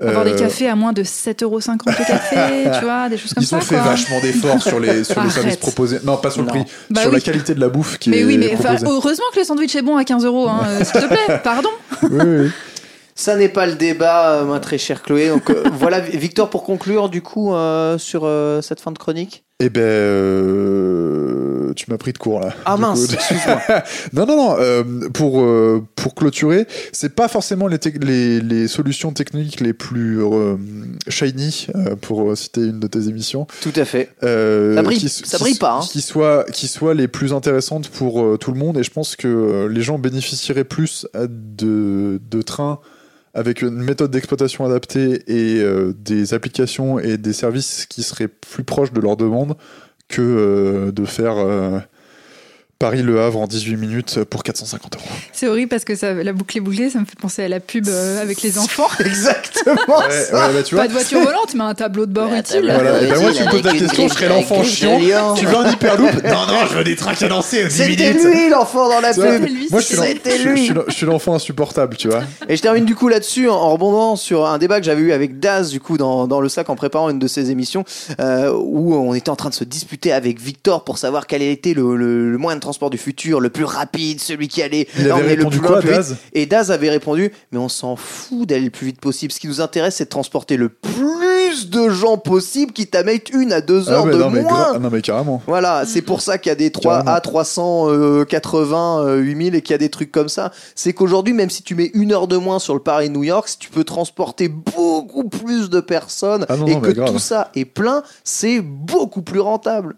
avoir 0.00 0.24
des 0.24 0.32
euh, 0.32 0.38
cafés 0.38 0.68
à 0.68 0.74
moins 0.76 0.92
de 0.92 1.02
7,50€ 1.02 1.78
le 1.86 2.04
café, 2.06 2.70
tu 2.78 2.84
vois, 2.84 3.08
des 3.08 3.16
choses 3.16 3.32
comme 3.34 3.42
Ils 3.42 3.46
ça. 3.46 3.56
ont 3.56 3.60
fait 3.60 3.76
quoi. 3.76 3.84
vachement 3.84 4.20
d'efforts 4.20 4.62
sur 4.62 4.78
les, 4.80 5.04
sur 5.04 5.22
les 5.22 5.30
services 5.30 5.56
proposés. 5.56 5.98
Non, 6.04 6.16
pas 6.18 6.30
sur 6.30 6.42
le 6.42 6.46
Non. 6.48 6.52
prix, 6.52 6.64
Bah 6.90 7.00
sur 7.02 7.10
oui. 7.10 7.16
la 7.16 7.20
qualité 7.22 7.54
de 7.54 7.60
la 7.60 7.68
bouffe 7.68 7.98
qui 7.98 8.10
Mais 8.10 8.20
est 8.20 8.24
oui, 8.24 8.36
mais 8.38 8.48
proposée. 8.50 8.84
heureusement 8.86 9.24
que 9.32 9.38
le 9.38 9.44
sandwich 9.44 9.74
est 9.74 9.82
bon 9.82 9.96
à 9.96 10.04
15 10.04 10.24
euros, 10.26 10.48
hein, 10.48 10.60
s'il 10.84 11.00
te 11.00 11.06
plaît, 11.06 11.40
pardon. 11.42 11.70
Oui, 12.02 12.18
oui. 12.22 12.50
Ça 13.18 13.34
n'est 13.34 13.48
pas 13.48 13.64
le 13.66 13.72
débat, 13.76 14.32
euh, 14.32 14.44
ma 14.44 14.60
très 14.60 14.76
chère 14.76 15.02
Chloé. 15.02 15.30
Donc 15.30 15.48
euh, 15.48 15.64
voilà, 15.72 16.00
Victor, 16.00 16.50
pour 16.50 16.64
conclure, 16.64 17.08
du 17.08 17.22
coup, 17.22 17.54
euh, 17.54 17.96
sur 17.96 18.22
euh, 18.24 18.60
cette 18.60 18.80
fin 18.80 18.92
de 18.92 18.98
chronique. 18.98 19.42
Eh 19.58 19.70
ben, 19.70 19.82
euh, 21.66 21.72
tu 21.74 21.90
m'as 21.90 21.98
pris 21.98 22.12
de 22.12 22.18
court 22.18 22.40
là. 22.40 22.54
Ah 22.64 22.76
mince, 22.76 23.12
excuse-moi. 23.12 23.60
non, 24.12 24.26
non, 24.26 24.36
non. 24.36 24.56
euh, 24.58 24.82
pour 25.12 25.40
euh, 25.40 25.82
pour 25.96 26.14
clôturer, 26.14 26.66
c'est 26.92 27.14
pas 27.14 27.28
forcément 27.28 27.66
les, 27.66 27.78
les 28.00 28.40
les 28.40 28.68
solutions 28.68 29.12
techniques 29.12 29.60
les 29.60 29.72
plus 29.72 30.22
euh, 30.22 30.56
shiny 31.08 31.66
euh, 31.74 31.96
pour 31.96 32.36
citer 32.36 32.62
une 32.62 32.80
de 32.80 32.86
tes 32.86 33.08
émissions. 33.08 33.46
Tout 33.62 33.72
à 33.76 33.84
fait. 33.84 34.10
Ça 34.20 34.82
brille- 34.82 34.98
qui- 34.98 35.08
ça 35.08 35.38
brille 35.38 35.58
pas, 35.58 35.78
hein. 35.80 35.86
Qui 35.90 36.00
soient 36.00 36.44
qui 36.52 36.68
soient 36.68 36.94
les 36.94 37.08
plus 37.08 37.32
intéressantes 37.32 37.88
pour 37.88 38.38
tout 38.38 38.52
le 38.52 38.58
monde. 38.58 38.78
Et 38.78 38.82
je 38.82 38.90
pense 38.90 39.16
que 39.16 39.66
les 39.70 39.82
gens 39.82 39.98
bénéficieraient 39.98 40.64
plus 40.64 41.06
de 41.14 42.20
de 42.30 42.42
trains 42.42 42.78
avec 43.34 43.60
une 43.60 43.76
méthode 43.76 44.10
d'exploitation 44.10 44.64
adaptée 44.64 45.22
et 45.26 45.62
des 45.98 46.32
applications 46.32 46.98
et 46.98 47.18
des 47.18 47.32
services 47.34 47.84
qui 47.86 48.02
seraient 48.02 48.28
plus 48.28 48.64
proches 48.64 48.92
de 48.92 49.00
leurs 49.00 49.16
demandes 49.18 49.56
que 50.08 50.22
euh, 50.22 50.92
de 50.92 51.04
faire 51.04 51.36
euh, 51.38 51.80
Paris-Le 52.78 53.20
Havre 53.22 53.40
en 53.40 53.46
18 53.46 53.76
minutes 53.76 54.24
pour 54.24 54.42
450 54.42 54.96
euros. 54.96 55.04
C'est 55.32 55.48
horrible 55.48 55.68
parce 55.70 55.84
que 55.84 55.94
ça, 55.94 56.12
la 56.12 56.32
boucle 56.34 56.58
est 56.58 56.60
bouclée, 56.60 56.90
ça 56.90 56.98
me 57.00 57.06
fait 57.06 57.18
penser 57.18 57.42
à 57.42 57.48
la 57.48 57.58
pub 57.58 57.88
euh, 57.88 58.20
avec 58.20 58.42
les 58.42 58.58
enfants. 58.58 58.88
Exactement 59.04 59.76
Ouais, 59.98 60.10
ça. 60.10 60.48
ouais, 60.48 60.54
bah, 60.54 60.62
tu 60.62 60.74
vois. 60.74 60.84
Pas 60.84 60.88
de 60.88 60.92
voiture 60.92 61.20
volante, 61.20 61.54
mais 61.54 61.62
un 61.64 61.74
tableau 61.74 62.04
de 62.04 62.12
bord 62.12 62.30
Ouais, 62.30 62.40
utile. 62.40 62.70
Voilà, 62.70 63.00
et 63.02 63.06
ben 63.08 63.20
moi 63.20 63.32
tu 63.32 63.42
me 63.44 63.50
poses 63.50 63.62
la 63.62 63.72
question, 63.72 64.08
je 64.08 64.12
serais 64.14 64.28
l'enfant 64.28 64.62
chiant. 64.62 64.98
Tu 65.34 65.46
veux 65.46 65.56
un 65.56 65.70
hyperloop 65.70 66.12
Non, 66.24 66.46
non, 66.46 66.66
je 66.70 66.76
veux 66.76 66.84
des 66.84 66.96
trains 66.96 67.14
cadencés 67.14 67.64
en 67.64 67.68
10 67.68 67.72
C'était 67.74 68.12
lui 68.12 68.50
l'enfant 68.50 68.88
dans 68.90 69.00
la 69.00 69.14
pub. 69.14 69.48
moi 69.70 69.80
je 69.80 70.92
suis 70.92 71.06
l'enfant 71.06 71.34
insupportable, 71.34 71.96
tu 71.96 72.08
vois. 72.08 72.22
Et 72.48 72.56
je 72.56 72.62
termine 72.62 72.84
du 72.84 72.94
coup 72.94 73.08
là-dessus 73.08 73.48
en, 73.48 73.70
rebondant 73.70 74.16
sur 74.16 74.46
un 74.46 74.58
débat 74.58 74.80
que 74.80 74.86
j'avais 74.86 75.00
eu 75.02 75.12
avec 75.12 75.40
Daz 75.40 75.70
du 75.70 75.80
coup 75.80 75.96
dans, 75.96 76.26
dans 76.26 76.40
le 76.40 76.48
sac 76.50 76.68
en 76.68 76.76
préparant 76.76 77.08
une 77.10 77.18
de 77.18 77.26
ses 77.28 77.50
émissions 77.50 77.84
euh, 78.20 78.52
où 78.52 78.94
on 78.94 79.14
était 79.14 79.30
en 79.30 79.36
train 79.36 79.48
de 79.48 79.54
se 79.54 79.64
disputer 79.64 80.12
avec 80.12 80.40
Victor 80.40 80.84
pour 80.84 80.98
savoir 80.98 81.26
quel 81.26 81.40
était 81.42 81.72
le, 81.74 81.96
le- 81.96 82.30
le 82.30 82.38
transport 82.66 82.90
du 82.90 82.98
futur, 82.98 83.40
le 83.40 83.48
plus 83.50 83.64
rapide, 83.64 84.20
celui 84.20 84.48
qui 84.48 84.62
allait 84.62 84.88
Il 84.98 85.10
avait 85.10 85.36
le 85.36 85.46
plus 85.46 85.60
quoi, 85.60 85.68
loin, 85.70 85.76
le 85.76 85.82
plus 85.82 85.90
vite. 85.90 85.96
Daz 85.98 86.16
Et 86.32 86.46
Daz 86.46 86.70
avait 86.70 86.90
répondu 86.90 87.32
mais 87.52 87.58
on 87.58 87.68
s'en 87.68 87.96
fout 87.96 88.48
d'aller 88.48 88.64
le 88.64 88.70
plus 88.70 88.86
vite 88.86 89.00
possible. 89.00 89.32
Ce 89.32 89.40
qui 89.40 89.46
nous 89.48 89.60
intéresse 89.60 89.96
c'est 89.96 90.04
de 90.04 90.10
transporter 90.10 90.56
le 90.56 90.68
plus 90.68 91.70
de 91.70 91.88
gens 91.88 92.18
possible 92.18 92.72
qui 92.72 92.86
t'amènent 92.86 93.20
une 93.32 93.52
à 93.52 93.60
deux 93.60 93.88
heures 93.88 94.02
Ah, 94.02 94.06
mais 94.06 94.12
de 94.14 94.18
non, 94.18 94.30
mais 94.30 94.42
moins. 94.42 94.72
gra- 94.74 94.78
non, 94.80 94.90
mais 94.92 95.00
carrément. 95.00 95.40
Voilà, 95.46 95.84
c'est 95.86 96.02
pour 96.02 96.20
ça 96.20 96.38
qu'il 96.38 96.50
y 96.50 96.52
a 96.52 96.56
des 96.56 96.70
3 96.70 96.98
Carrément. 97.04 97.12
A 97.16 97.20
380 97.20 99.04
euh, 99.06 99.16
8000 99.18 99.54
et 99.54 99.62
qu'il 99.62 99.72
y 99.72 99.74
a 99.74 99.78
des 99.78 99.88
trucs 99.88 100.12
comme 100.12 100.28
ça. 100.28 100.52
C'est 100.74 100.92
qu'aujourd'hui, 100.92 101.32
même 101.34 101.50
si 101.50 101.62
tu 101.62 101.74
mets 101.74 101.90
une 101.94 102.12
heure 102.12 102.26
de 102.28 102.36
moins 102.36 102.58
sur 102.58 102.74
le 102.74 102.80
Paris-New 102.80 103.24
York, 103.24 103.48
si 103.48 103.58
tu 103.58 103.70
peux 103.70 103.84
transporter 103.84 104.48
beaucoup 104.48 105.28
plus 105.28 105.70
de 105.70 105.80
personnes 105.80 106.44
Ah 106.48 106.56
non, 106.56 106.66
et 106.66 106.74
non, 106.74 106.80
que 106.80 106.90
tout 106.90 107.18
ça 107.18 107.50
est 107.54 107.64
plein, 107.64 108.02
c'est 108.24 108.60
beaucoup 108.60 109.22
plus 109.22 109.40
rentable. 109.40 109.96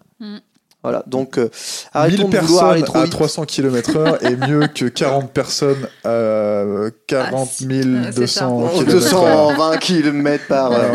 Voilà, 0.81 1.03
donc 1.07 1.37
euh, 1.37 1.43
1000 1.43 1.51
arrêtons 1.93 2.29
de 2.29 2.37
vouloir 2.37 2.69
aller 2.69 2.81
personnes 2.81 2.85
trop 2.85 2.97
à 2.99 3.03
vite. 3.03 3.11
300 3.11 3.45
km/h 3.45 4.17
est 4.23 4.47
mieux 4.47 4.67
que 4.67 4.85
40 4.87 5.29
personnes 5.31 5.87
à 6.05 6.63
40 7.05 7.49
Ah, 7.49 8.11
c'est 8.13 8.27
ça. 8.27 8.45
200 8.45 8.61
Oh, 8.63 8.77
km/h. 8.79 8.85
220 8.85 9.77
km 9.77 10.47
par 10.47 10.69
Voilà, 10.69 10.83
heure. 10.85 10.91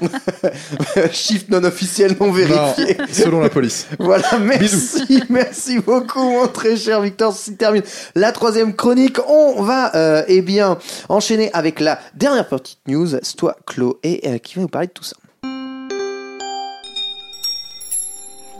voilà. 0.00 1.12
Chiffre 1.12 1.44
non 1.50 1.62
officiel 1.62 2.16
non 2.20 2.32
vérifié. 2.32 2.96
Non, 2.98 3.04
selon 3.12 3.40
la 3.40 3.48
police. 3.48 3.86
Voilà, 4.00 4.26
merci, 4.40 5.22
merci 5.28 5.78
beaucoup, 5.78 6.20
mon 6.30 6.48
très 6.48 6.76
cher 6.76 7.00
Victor. 7.00 7.32
Ceci 7.32 7.56
termine 7.56 7.82
la 8.16 8.32
troisième 8.32 8.74
chronique. 8.74 9.18
On 9.28 9.62
va, 9.62 9.94
euh, 9.94 10.24
eh 10.26 10.42
bien, 10.42 10.78
enchaîner 11.08 11.50
avec 11.52 11.78
la 11.78 12.00
dernière 12.16 12.48
petite 12.48 12.80
news. 12.88 13.06
C'est 13.22 13.36
toi, 13.36 13.56
Chloé, 13.66 14.20
euh, 14.26 14.38
qui 14.38 14.56
va 14.56 14.62
nous 14.62 14.68
parler 14.68 14.88
de 14.88 14.92
tout 14.92 15.04
ça. 15.04 15.14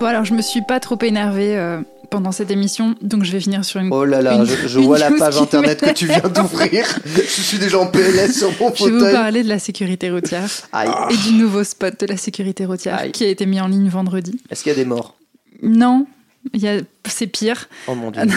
Bon, 0.00 0.06
alors 0.06 0.24
je 0.24 0.34
me 0.34 0.42
suis 0.42 0.62
pas 0.62 0.78
trop 0.80 0.96
énervée 1.02 1.56
euh, 1.56 1.80
pendant 2.10 2.30
cette 2.30 2.50
émission, 2.52 2.94
donc 3.02 3.24
je 3.24 3.32
vais 3.32 3.40
finir 3.40 3.64
sur 3.64 3.80
une. 3.80 3.92
Oh 3.92 4.04
là 4.04 4.22
là, 4.22 4.34
une- 4.36 4.44
je, 4.46 4.68
je 4.68 4.78
une 4.80 4.84
vois 4.86 4.98
la 4.98 5.10
page 5.10 5.36
internet 5.38 5.80
que 5.80 5.90
tu 5.90 6.06
viens 6.06 6.20
d'ouvrir. 6.20 6.86
je 7.04 7.20
suis 7.42 7.58
déjà 7.58 7.78
en 7.80 7.86
PLS 7.86 8.32
sur 8.38 8.48
mon 8.60 8.72
Je 8.74 8.84
vais 8.84 8.90
vous 8.92 8.98
fauteuil. 8.98 9.12
parler 9.12 9.42
de 9.42 9.48
la 9.48 9.58
sécurité 9.58 10.10
routière 10.10 10.48
Aïe. 10.72 10.88
et 11.10 11.16
du 11.16 11.32
nouveau 11.32 11.64
spot 11.64 11.98
de 12.00 12.06
la 12.06 12.16
sécurité 12.16 12.64
routière 12.64 12.96
Aïe. 12.98 13.10
qui 13.12 13.24
a 13.24 13.28
été 13.28 13.44
mis 13.46 13.60
en 13.60 13.66
ligne 13.68 13.88
vendredi. 13.88 14.40
Est-ce 14.50 14.62
qu'il 14.62 14.70
y 14.70 14.74
a 14.74 14.78
des 14.78 14.84
morts? 14.84 15.16
Non, 15.62 16.06
il 16.54 16.60
y 16.62 16.68
a... 16.68 16.80
c'est 17.06 17.26
pire. 17.26 17.68
Oh 17.86 17.94
mon 17.94 18.10
dieu. 18.10 18.22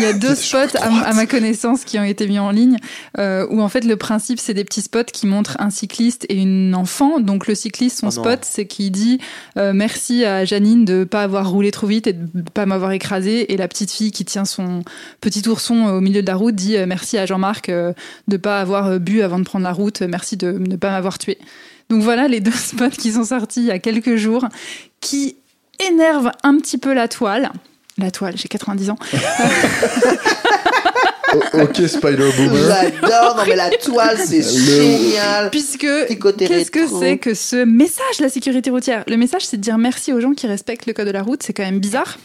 Il 0.00 0.02
y 0.02 0.06
a 0.06 0.12
deux 0.12 0.34
spots 0.34 0.76
à, 0.80 0.88
à 1.04 1.12
ma 1.12 1.26
connaissance 1.26 1.84
qui 1.84 2.00
ont 2.00 2.04
été 2.04 2.26
mis 2.26 2.40
en 2.40 2.50
ligne 2.50 2.78
euh, 3.18 3.46
où 3.48 3.62
en 3.62 3.68
fait 3.68 3.84
le 3.84 3.96
principe 3.96 4.40
c'est 4.40 4.54
des 4.54 4.64
petits 4.64 4.82
spots 4.82 5.04
qui 5.04 5.28
montrent 5.28 5.56
un 5.60 5.70
cycliste 5.70 6.26
et 6.28 6.34
une 6.34 6.74
enfant. 6.74 7.20
Donc 7.20 7.46
le 7.46 7.54
cycliste 7.54 8.00
son 8.00 8.08
Oh 8.08 8.10
spot 8.10 8.40
c'est 8.42 8.66
qu'il 8.66 8.90
dit 8.90 9.20
euh, 9.56 9.72
merci 9.72 10.24
à 10.24 10.44
Janine 10.44 10.84
de 10.84 11.04
pas 11.04 11.22
avoir 11.22 11.48
roulé 11.48 11.70
trop 11.70 11.86
vite 11.86 12.08
et 12.08 12.12
de 12.12 12.26
pas 12.52 12.66
m'avoir 12.66 12.90
écrasé 12.90 13.52
et 13.52 13.56
la 13.56 13.68
petite 13.68 13.92
fille 13.92 14.10
qui 14.10 14.24
tient 14.24 14.44
son 14.44 14.82
petit 15.20 15.46
ourson 15.48 15.86
au 15.86 16.00
milieu 16.00 16.22
de 16.22 16.26
la 16.26 16.34
route 16.34 16.54
dit 16.54 16.76
euh, 16.76 16.86
merci 16.86 17.18
à 17.18 17.26
Jean-Marc 17.26 17.68
euh, 17.68 17.92
de 18.28 18.36
pas 18.36 18.60
avoir 18.60 18.86
euh, 18.86 18.98
bu 18.98 19.22
avant 19.22 19.38
de 19.38 19.44
prendre 19.44 19.64
la 19.64 19.72
route, 19.72 20.02
merci 20.02 20.36
de 20.36 20.52
ne 20.52 20.76
pas 20.76 20.90
m'avoir 20.90 21.18
tué. 21.18 21.38
Donc 21.90 22.02
voilà 22.02 22.28
les 22.28 22.40
deux 22.40 22.50
spots 22.70 22.90
qui 22.90 23.12
sont 23.12 23.24
sortis 23.24 23.60
il 23.60 23.66
y 23.66 23.70
a 23.70 23.78
quelques 23.78 24.16
jours 24.16 24.46
qui 25.00 25.36
énervent 25.80 26.30
un 26.42 26.56
petit 26.58 26.78
peu 26.78 26.92
la 26.92 27.08
toile. 27.08 27.50
La 27.98 28.10
toile, 28.10 28.34
j'ai 28.36 28.48
90 28.48 28.90
ans. 28.90 28.98
Ok, 31.54 31.76
Spider 31.88 32.30
Boomer. 32.36 32.68
J'adore, 32.68 33.36
non 33.36 33.42
mais 33.46 33.56
la 33.56 33.70
toile 33.70 34.18
c'est 34.24 34.42
génial. 34.42 35.50
Puisque 35.50 35.80
qu'est-ce 35.80 36.70
que 36.70 36.86
c'est 36.86 37.18
que 37.18 37.34
ce 37.34 37.64
message 37.64 38.20
la 38.20 38.28
sécurité 38.28 38.70
routière? 38.70 39.04
Le 39.08 39.16
message, 39.16 39.44
c'est 39.46 39.56
de 39.56 39.62
dire 39.62 39.78
merci 39.78 40.12
aux 40.12 40.20
gens 40.20 40.32
qui 40.32 40.46
respectent 40.46 40.86
le 40.86 40.92
code 40.92 41.06
de 41.06 41.12
la 41.12 41.22
route. 41.22 41.42
C'est 41.42 41.52
quand 41.52 41.64
même 41.64 41.80
bizarre. 41.80 42.18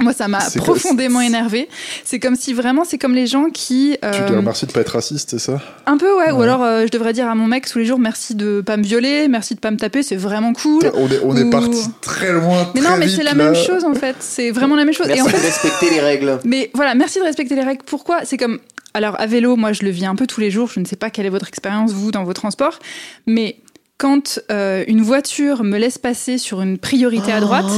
Moi, 0.00 0.12
ça 0.12 0.28
m'a 0.28 0.38
profondément 0.56 1.20
énervé. 1.20 1.68
C'est 2.04 2.20
comme 2.20 2.36
si 2.36 2.52
vraiment, 2.52 2.84
c'est 2.84 2.98
comme 2.98 3.14
les 3.14 3.26
gens 3.26 3.50
qui. 3.50 3.96
Tu 4.00 4.06
euh, 4.06 4.28
te 4.28 4.32
remercies 4.32 4.66
de 4.66 4.72
pas 4.72 4.80
être 4.80 4.90
raciste, 4.94 5.30
c'est 5.30 5.38
ça? 5.38 5.60
Un 5.86 5.96
peu, 5.96 6.16
ouais. 6.18 6.30
Ou 6.30 6.42
alors, 6.42 6.62
euh, 6.62 6.86
je 6.86 6.90
devrais 6.90 7.12
dire 7.12 7.28
à 7.28 7.34
mon 7.34 7.46
mec 7.46 7.66
tous 7.66 7.78
les 7.78 7.84
jours 7.84 7.98
merci 7.98 8.34
de 8.34 8.60
pas 8.60 8.76
me 8.76 8.82
violer, 8.82 9.28
merci 9.28 9.54
de 9.54 9.60
pas 9.60 9.70
me 9.70 9.76
taper, 9.76 10.02
c'est 10.02 10.16
vraiment 10.16 10.52
cool. 10.52 10.90
On 10.94 11.08
est, 11.08 11.20
on 11.24 11.36
est 11.36 11.50
parti 11.50 11.88
très 12.00 12.32
loin. 12.32 12.70
Mais 12.74 12.80
très 12.80 12.90
non, 12.90 12.96
mais 12.96 13.08
c'est 13.08 13.24
la 13.24 13.34
là. 13.34 13.44
même 13.44 13.54
chose 13.54 13.84
en 13.84 13.94
fait. 13.94 14.16
C'est 14.20 14.50
vraiment 14.50 14.76
la 14.76 14.84
même 14.84 14.94
chose. 14.94 15.08
Merci 15.08 15.20
Et 15.20 15.22
en 15.22 15.26
de 15.26 15.30
fait, 15.30 15.46
respecter 15.46 15.90
les 15.90 16.00
règles. 16.00 16.38
Mais 16.44 16.70
voilà, 16.74 16.94
merci 16.94 17.18
de 17.18 17.24
respecter 17.24 17.54
les 17.54 17.64
règles. 17.64 17.82
Pourquoi? 17.84 18.24
C'est 18.24 18.36
comme. 18.36 18.58
Alors, 18.94 19.20
à 19.20 19.26
vélo, 19.26 19.54
moi, 19.56 19.72
je 19.72 19.82
le 19.84 19.90
vis 19.90 20.06
un 20.06 20.16
peu 20.16 20.26
tous 20.26 20.40
les 20.40 20.50
jours. 20.50 20.70
Je 20.72 20.80
ne 20.80 20.84
sais 20.84 20.96
pas 20.96 21.10
quelle 21.10 21.26
est 21.26 21.30
votre 21.30 21.48
expérience, 21.48 21.92
vous, 21.92 22.10
dans 22.10 22.24
vos 22.24 22.32
transports. 22.32 22.78
Mais 23.26 23.58
quand 23.98 24.40
euh, 24.50 24.84
une 24.86 25.02
voiture 25.02 25.64
me 25.64 25.76
laisse 25.76 25.98
passer 25.98 26.38
sur 26.38 26.62
une 26.62 26.78
priorité 26.78 27.32
à 27.32 27.40
droite 27.40 27.70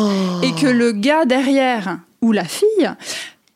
et 0.42 0.52
que 0.52 0.66
le 0.66 0.92
gars 0.92 1.24
derrière 1.24 1.98
ou 2.22 2.32
la 2.32 2.44
fille 2.44 2.90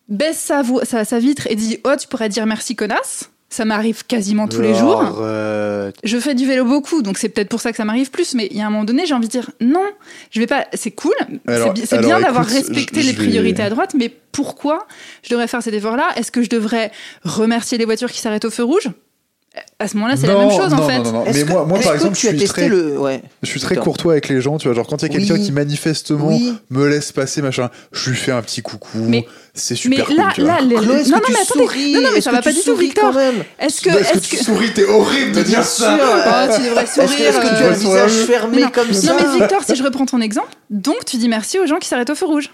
baisse 0.08 0.38
sa, 0.38 0.62
vo- 0.62 0.84
sa, 0.84 1.04
sa 1.04 1.18
vitre 1.18 1.46
et 1.50 1.54
dit 1.56 1.78
Oh, 1.84 1.92
tu 1.98 2.08
pourrais 2.08 2.28
dire 2.28 2.46
merci, 2.46 2.76
connasse. 2.76 3.30
Ça 3.50 3.64
m'arrive 3.64 4.04
quasiment 4.06 4.48
tous 4.48 4.60
les 4.62 4.74
jours. 4.74 5.00
Arrête. 5.00 5.94
Je 6.02 6.18
fais 6.18 6.34
du 6.34 6.44
vélo 6.44 6.64
beaucoup, 6.64 7.02
donc 7.02 7.18
c'est 7.18 7.28
peut-être 7.28 7.48
pour 7.48 7.60
ça 7.60 7.70
que 7.70 7.76
ça 7.76 7.84
m'arrive 7.84 8.10
plus. 8.10 8.34
Mais 8.34 8.48
il 8.50 8.56
y 8.56 8.60
a 8.60 8.66
un 8.66 8.70
moment 8.70 8.82
donné, 8.84 9.06
j'ai 9.06 9.14
envie 9.14 9.28
de 9.28 9.30
dire 9.32 9.48
non, 9.60 9.84
je 10.32 10.40
vais 10.40 10.48
pas. 10.48 10.66
C'est 10.74 10.90
cool, 10.90 11.14
c'est 11.84 12.00
bien 12.00 12.18
d'avoir 12.20 12.44
respecté 12.46 13.02
les 13.02 13.12
vais- 13.12 13.24
priorités 13.26 13.62
à 13.62 13.70
droite, 13.70 13.94
mais 13.96 14.08
pourquoi 14.32 14.86
je 15.22 15.30
devrais 15.30 15.46
faire 15.46 15.62
cet 15.62 15.72
effort-là? 15.74 16.08
Est-ce 16.16 16.32
que 16.32 16.42
je 16.42 16.48
devrais 16.50 16.90
remercier 17.22 17.78
les 17.78 17.84
voitures 17.84 18.10
qui 18.10 18.18
s'arrêtent 18.20 18.44
au 18.46 18.50
feu 18.50 18.64
rouge? 18.64 18.90
À 19.78 19.86
ce 19.86 19.97
moment-là, 19.97 20.16
c'est 20.16 20.26
la 20.26 20.35
même 20.36 20.51
chose 20.51 20.70
non, 20.72 20.82
en 20.82 20.89
fait. 20.89 20.98
non, 20.98 21.05
non, 21.05 21.12
non. 21.12 21.26
Est-ce 21.26 21.39
Mais 21.39 21.44
que- 21.44 21.51
moi, 21.52 21.64
moi 21.64 21.78
par 21.81 21.94
exemple, 21.94 22.16
tu 22.16 22.22
je 22.22 22.26
as 22.28 22.31
suis 22.31 22.39
testé 22.40 22.60
très. 22.62 22.68
le. 22.68 22.98
Ouais. 22.98 23.22
Je 23.43 23.48
suis 23.48 23.60
très 23.60 23.76
courtois 23.76 24.12
avec 24.12 24.28
les 24.28 24.40
gens, 24.40 24.56
tu 24.59 24.66
vois. 24.66 24.74
Genre, 24.74 24.86
quand 24.86 25.01
il 25.02 25.12
y 25.12 25.14
a 25.14 25.18
quelqu'un 25.18 25.35
Oui. 25.35 25.44
qui 25.44 25.52
manifestement 25.52 26.26
Oui. 26.28 26.55
me 26.70 26.89
laisse 26.89 27.12
passer, 27.12 27.40
machin, 27.43 27.70
je 27.93 28.10
lui 28.10 28.16
fais 28.16 28.32
un 28.32 28.43
petit 28.43 28.62
coucou. 28.62 28.98
Mais- 28.98 29.26
c'est 29.52 29.74
Mais 29.74 29.97
super 29.97 30.06
cool. 30.06 30.16
là, 30.16 30.32
vois. 30.36 30.44
là, 30.47 30.60
les... 30.60 30.74
Non, 30.74 30.82
non, 30.82 30.89
mais 30.89 31.02
attendez, 31.12 31.44
souris? 31.47 31.93
non, 31.94 32.01
non, 32.02 32.09
mais 32.14 32.20
ça 32.20 32.32
va 32.32 32.43
pas 32.43 32.51
tu 32.51 32.56
du 32.59 32.62
tout, 32.64 32.76
Victor. 32.76 33.14
Est-ce 33.60 33.81
que, 33.81 33.90
Est-ce 33.90 34.12
que 34.14 34.18
tu 34.36 34.36
souris? 34.43 34.72
T'es 34.74 34.85
horrible 34.86 35.31
de 35.32 35.36
Mais 35.39 35.43
bien 35.44 35.60
dire 35.60 35.64
sûr. 35.66 35.85
ça. 35.85 35.98
Oh, 36.01 36.55
tu 36.56 36.62
devrais 36.62 36.82
Est-ce 36.85 36.97
que, 36.97 37.06
sourire. 37.06 37.28
est-ce 37.28 37.39
que 37.39 37.47
tu 37.56 37.62
as 37.62 37.68
le 37.70 37.74
visage 37.76 38.12
fermé 38.26 38.56
mais 38.56 38.62
non. 38.62 38.70
comme 38.70 38.93
ça 38.93 39.12
Non 39.12 39.18
mais 39.20 39.39
Victor, 39.39 39.62
si 39.64 39.76
je 39.76 39.82
reprends 39.85 40.06
ton 40.06 40.20
exemple, 40.20 40.48
donc 40.70 41.05
tu 41.05 41.16
dis 41.18 41.28
merci 41.28 41.59
aux 41.60 41.66
gens 41.66 41.76
qui 41.76 41.86
s'arrêtent 41.89 42.10
au 42.10 42.14
feu 42.16 42.26
rouge. 42.26 42.51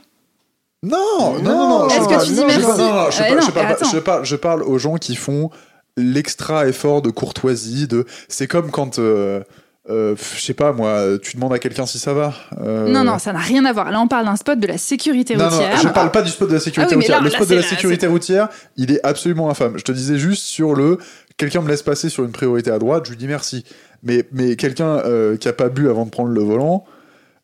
Non, 0.83 1.35
non, 1.43 1.43
non, 1.43 1.69
non. 1.69 1.89
Est-ce 1.89 2.09
que 2.09 2.25
tu 2.27 2.33
dis 2.33 2.45
merci 2.45 2.61
Non, 2.61 4.23
je 4.25 4.37
parle 4.37 4.63
aux 4.63 4.79
gens 4.79 4.97
qui 4.97 5.15
font 5.17 5.51
l'extra 5.97 6.67
effort 6.69 7.03
de 7.03 7.11
courtoisie. 7.11 7.87
De, 7.87 8.05
c'est 8.29 8.47
comme 8.47 8.71
quand, 8.71 8.99
euh, 8.99 9.41
euh, 9.89 10.15
je 10.37 10.41
sais 10.41 10.55
pas 10.55 10.73
moi, 10.73 11.05
tu 11.23 11.37
demandes 11.37 11.53
à 11.53 11.59
quelqu'un 11.59 11.87
si 11.87 11.99
ça 11.99 12.13
va. 12.15 12.35
euh, 12.61 12.89
Non, 12.89 13.05
non, 13.05 13.19
ça 13.19 13.33
n'a 13.33 13.39
rien 13.41 13.65
à 13.65 13.73
voir. 13.73 13.91
Là, 13.91 14.01
on 14.01 14.09
parle 14.09 14.27
d'un 14.27 14.37
spot 14.37 14.59
de 14.59 14.67
la 14.67 14.79
sécurité 14.79 15.37
Non, 15.37 15.45
non, 15.45 15.51
routière. 15.51 15.79
je 15.83 15.89
parle 15.89 16.11
pas 16.11 16.23
du 16.23 16.31
spot 16.31 16.49
de 16.49 16.55
la 16.55 16.61
sécurité 16.61 16.93
Ah 16.95 16.97
oui, 16.97 17.03
routière. 17.03 17.19
là- 17.19 17.25
le 17.25 17.31
là, 17.31 17.35
spot 17.37 17.49
de 17.49 17.55
la 17.55 17.63
sécurité 17.63 18.07
routière, 18.07 18.49
il 18.77 18.93
est 18.93 19.05
absolument 19.05 19.51
infâme. 19.51 19.75
Je 19.77 19.85
te 19.85 19.93
disais 19.93 20.19
juste 20.19 20.43
sur 20.45 20.75
le 20.75 20.99
quelqu'un 21.37 21.63
me 21.63 21.69
laisse 21.69 21.83
passer 21.83 22.09
sur 22.11 22.25
une 22.25 22.33
priorité 22.33 22.71
à 22.71 22.79
droite, 22.79 23.05
je 23.07 23.11
lui 23.11 23.17
dis 23.17 23.27
merci. 23.27 23.65
Mais, 24.03 24.25
mais 24.33 24.57
quelqu'un 24.57 25.03
qui 25.41 25.49
a 25.49 25.53
pas 25.53 25.69
bu 25.71 25.89
avant 25.89 26.05
de 26.05 26.11
prendre 26.11 26.31
le 26.31 26.41
volant, 26.43 26.85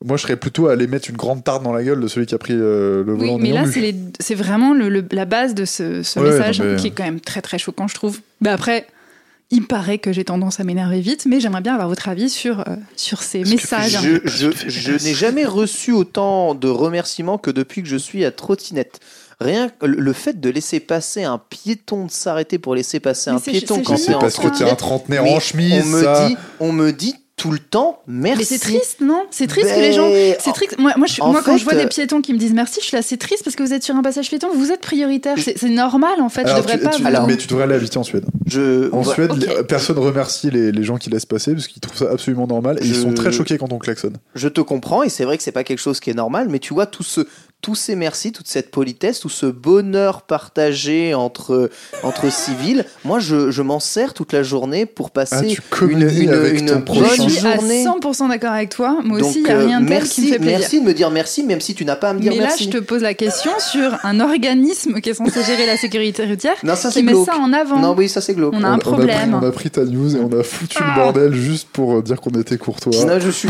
moi 0.04 0.16
je 0.16 0.22
serais 0.22 0.36
plutôt 0.36 0.68
à 0.68 0.72
aller 0.72 0.86
mettre 0.86 1.08
une 1.10 1.16
grande 1.16 1.42
tarte 1.42 1.62
dans 1.62 1.72
la 1.72 1.82
gueule 1.82 2.00
de 2.00 2.08
celui 2.08 2.26
qui 2.26 2.34
a 2.34 2.38
pris 2.38 2.52
euh, 2.54 3.02
le 3.04 3.12
Oui, 3.14 3.18
volant. 3.20 3.38
mais 3.38 3.48
n'ayant 3.50 3.62
là, 3.64 3.70
c'est 3.72 3.80
les- 3.80 3.94
c'est 4.20 4.34
vraiment 4.34 4.74
le- 4.74 4.88
le- 4.88 5.04
la 5.12 5.24
base 5.24 5.54
de 5.54 5.64
ce, 5.64 6.02
ce 6.02 6.18
Ouais, 6.20 6.30
message 6.30 6.60
mais- 6.60 6.76
qui 6.76 6.88
est 6.88 6.90
quand 6.90 7.04
même 7.04 7.20
très 7.20 7.40
très 7.42 7.58
choquant, 7.58 7.88
je 7.88 7.94
trouve. 7.94 8.20
Mais 8.40 8.50
après, 8.50 8.86
il 9.50 9.62
me 9.62 9.66
paraît 9.66 9.98
que 9.98 10.12
j'ai 10.12 10.24
tendance 10.24 10.60
à 10.60 10.64
m'énerver 10.64 11.00
vite, 11.00 11.24
mais 11.26 11.40
j'aimerais 11.40 11.60
bien 11.62 11.72
avoir 11.74 11.88
votre 11.88 12.08
avis 12.08 12.28
sur, 12.28 12.60
euh, 12.60 12.64
sur 12.96 13.22
ces 13.22 13.38
Parce 13.40 13.50
que 13.50 13.54
messages. 13.54 13.98
Je, 14.02 14.18
je, 14.24 14.50
je 14.68 14.92
n'ai 15.04 15.14
jamais 15.14 15.44
reçu 15.44 15.92
autant 15.92 16.54
de 16.54 16.68
remerciements 16.68 17.38
que 17.38 17.50
depuis 17.50 17.82
que 17.82 17.88
je 17.88 17.96
suis 17.96 18.24
à 18.24 18.30
trottinette. 18.32 19.00
Rien 19.40 19.68
que 19.68 19.84
le 19.86 20.12
fait 20.14 20.40
de 20.40 20.48
laisser 20.48 20.80
passer 20.80 21.22
un 21.24 21.38
piéton, 21.38 22.06
de 22.06 22.10
s'arrêter 22.10 22.58
pour 22.58 22.74
laisser 22.74 23.00
passer 23.00 23.30
Mais 23.30 23.36
un 23.36 23.38
c'est- 23.38 23.50
piéton 23.50 23.74
c'est 23.76 23.82
quand 23.82 23.96
C'est 23.98 24.12
parce 24.12 24.38
que 24.38 24.48
t'es 24.48 24.64
un 24.68 24.74
trentenaire 24.74 25.22
mais 25.24 25.34
en 25.34 25.40
chemise, 25.40 25.82
on 25.84 25.88
me 25.88 26.02
ça. 26.02 26.26
dit, 26.28 26.36
on 26.58 26.72
me 26.72 26.90
dit 26.92 27.14
tout 27.36 27.50
le 27.50 27.58
temps 27.58 28.00
merci. 28.06 28.38
Mais 28.38 28.44
c'est 28.44 28.58
triste, 28.58 29.00
non? 29.02 29.24
C'est 29.30 29.46
triste 29.46 29.66
que 29.68 29.74
Ben, 29.74 29.80
les 29.82 29.92
gens. 29.92 30.06
en- 30.08 30.34
C'est 30.40 30.52
triste. 30.54 30.78
Moi, 30.78 30.94
moi, 30.96 31.06
je 31.06 31.12
suis- 31.12 31.22
en 31.22 31.32
moi 31.32 31.42
quand 31.44 31.52
fait, 31.52 31.58
je 31.58 31.64
vois 31.64 31.74
euh, 31.74 31.82
des 31.82 31.86
piétons 31.86 32.22
qui 32.22 32.32
me 32.32 32.38
disent 32.38 32.54
merci, 32.54 32.80
je 32.80 32.86
suis 32.86 32.96
là, 32.96 33.02
c'est 33.02 33.18
triste 33.18 33.44
parce 33.44 33.54
que 33.56 33.62
vous 33.62 33.74
êtes 33.74 33.82
sur 33.82 33.94
un 33.94 34.02
passage 34.02 34.28
piéton, 34.30 34.48
vous 34.54 34.72
êtes 34.72 34.80
prioritaire. 34.80 35.36
C'est 35.38 35.62
normal 35.68 36.20
en 36.22 36.30
fait. 36.30 36.40
Alors, 36.42 36.56
je 36.56 36.62
devrais 36.62 36.78
tu- 36.78 36.84
pas. 36.84 36.90
tu- 36.90 37.02
vous- 37.02 37.08
Alors- 37.08 37.26
mais 37.26 37.36
tu 37.36 37.46
devrais 37.46 37.64
aller 37.64 37.74
habiter 37.74 37.98
en 37.98 38.04
Suède. 38.04 38.24
Je, 38.46 38.90
En 38.90 39.04
Suède, 39.04 39.32
ok. 39.32 39.38
les- 39.38 39.64
personne 39.64 39.98
remercie 39.98 40.50
les, 40.50 40.72
les 40.72 40.82
gens 40.82 40.96
qui 40.96 41.10
laissent 41.10 41.26
passer 41.26 41.52
parce 41.52 41.68
qu'ils 41.68 41.80
trouvent 41.80 41.98
ça 41.98 42.10
absolument 42.10 42.46
normal 42.46 42.78
et 42.80 42.86
ils 42.86 42.94
sont 42.94 43.12
très 43.12 43.32
choqués 43.32 43.58
quand 43.58 43.70
on 43.72 43.78
klaxonne. 43.78 44.16
je 44.34 44.48
te 44.48 44.62
comprends 44.62 45.02
et 45.02 45.10
c'est 45.10 45.24
vrai 45.24 45.36
que 45.36 45.42
c'est 45.42 45.52
pas 45.52 45.64
quelque 45.64 45.78
chose 45.80 46.00
qui 46.00 46.08
est 46.08 46.14
normal, 46.14 46.48
mais 46.50 46.58
tu 46.58 46.72
vois 46.72 46.86
tout 46.86 47.02
ce, 47.02 47.20
tous 47.62 47.74
ces 47.74 47.96
merci, 47.96 48.30
toute 48.30 48.46
cette 48.46 48.70
politesse, 48.70 49.18
tout 49.18 49.28
ce 49.28 49.46
bonheur 49.46 50.22
partagé 50.22 51.14
entre 51.14 51.68
entre 52.04 52.30
civils. 52.30 52.84
Moi, 53.04 53.18
je, 53.18 53.50
je 53.50 53.62
m'en 53.62 53.80
sers 53.80 54.14
toute 54.14 54.32
la 54.32 54.44
journée 54.44 54.86
pour 54.86 55.06
Ah, 55.08 55.14
passer 55.24 55.46
tu 55.48 55.60
une, 55.90 56.02
une, 56.02 56.30
avec 56.30 56.60
une 56.60 56.84
ton 56.84 56.94
Je 56.94 57.28
suis 57.28 57.44
à 57.46 57.56
journée. 57.56 57.84
100% 57.84 58.28
d'accord 58.28 58.52
avec 58.52 58.68
toi. 58.68 58.98
Moi 59.02 59.18
Donc, 59.18 59.30
aussi, 59.30 59.38
il 59.40 59.44
n'y 59.44 59.50
a 59.50 59.56
euh, 59.56 59.66
rien 59.66 59.80
de 59.80 59.86
tel 59.88 59.96
merci, 59.98 60.14
qui 60.14 60.26
me 60.28 60.32
fait 60.34 60.38
plaisir. 60.38 60.58
merci 60.60 60.80
de 60.80 60.86
me 60.86 60.94
dire 60.94 61.10
merci, 61.10 61.42
même 61.42 61.60
si 61.60 61.74
tu 61.74 61.84
n'as 61.84 61.96
pas 61.96 62.10
à 62.10 62.14
me 62.14 62.20
dire 62.20 62.30
Mais 62.32 62.38
là, 62.38 62.44
merci. 62.48 62.64
je 62.64 62.70
te 62.70 62.78
pose 62.78 63.02
la 63.02 63.14
question 63.14 63.50
sur 63.58 63.98
un 64.04 64.20
organisme 64.20 65.00
qui 65.00 65.10
est 65.10 65.14
censé 65.14 65.42
gérer 65.42 65.66
la 65.66 65.76
sécurité 65.76 66.24
routière 66.24 66.54
Non, 66.62 66.76
ça 66.76 66.90
qui 66.90 67.02
met 67.02 67.12
glauque. 67.12 67.26
ça 67.26 67.36
en 67.38 67.52
avant. 67.52 67.80
Non, 67.80 67.94
oui, 67.96 68.08
ça 68.08 68.20
c'est 68.20 68.34
glauque. 68.34 68.54
On 68.56 68.62
a 68.62 68.68
un 68.68 68.78
problème. 68.78 69.34
On 69.34 69.38
a, 69.38 69.40
pris, 69.40 69.46
on 69.46 69.48
a 69.48 69.52
pris 69.52 69.70
ta 69.70 69.84
news 69.84 70.14
et 70.16 70.20
on 70.20 70.38
a 70.38 70.44
foutu 70.44 70.76
Ah. 70.80 70.92
le 70.94 71.02
bordel 71.02 71.34
juste 71.34 71.68
pour 71.72 71.96
euh, 71.96 72.02
dire 72.02 72.20
qu'on 72.20 72.30
était 72.38 72.58
courtois. 72.58 72.92
Non, 73.06 73.18
je 73.18 73.30
suis 73.30 73.48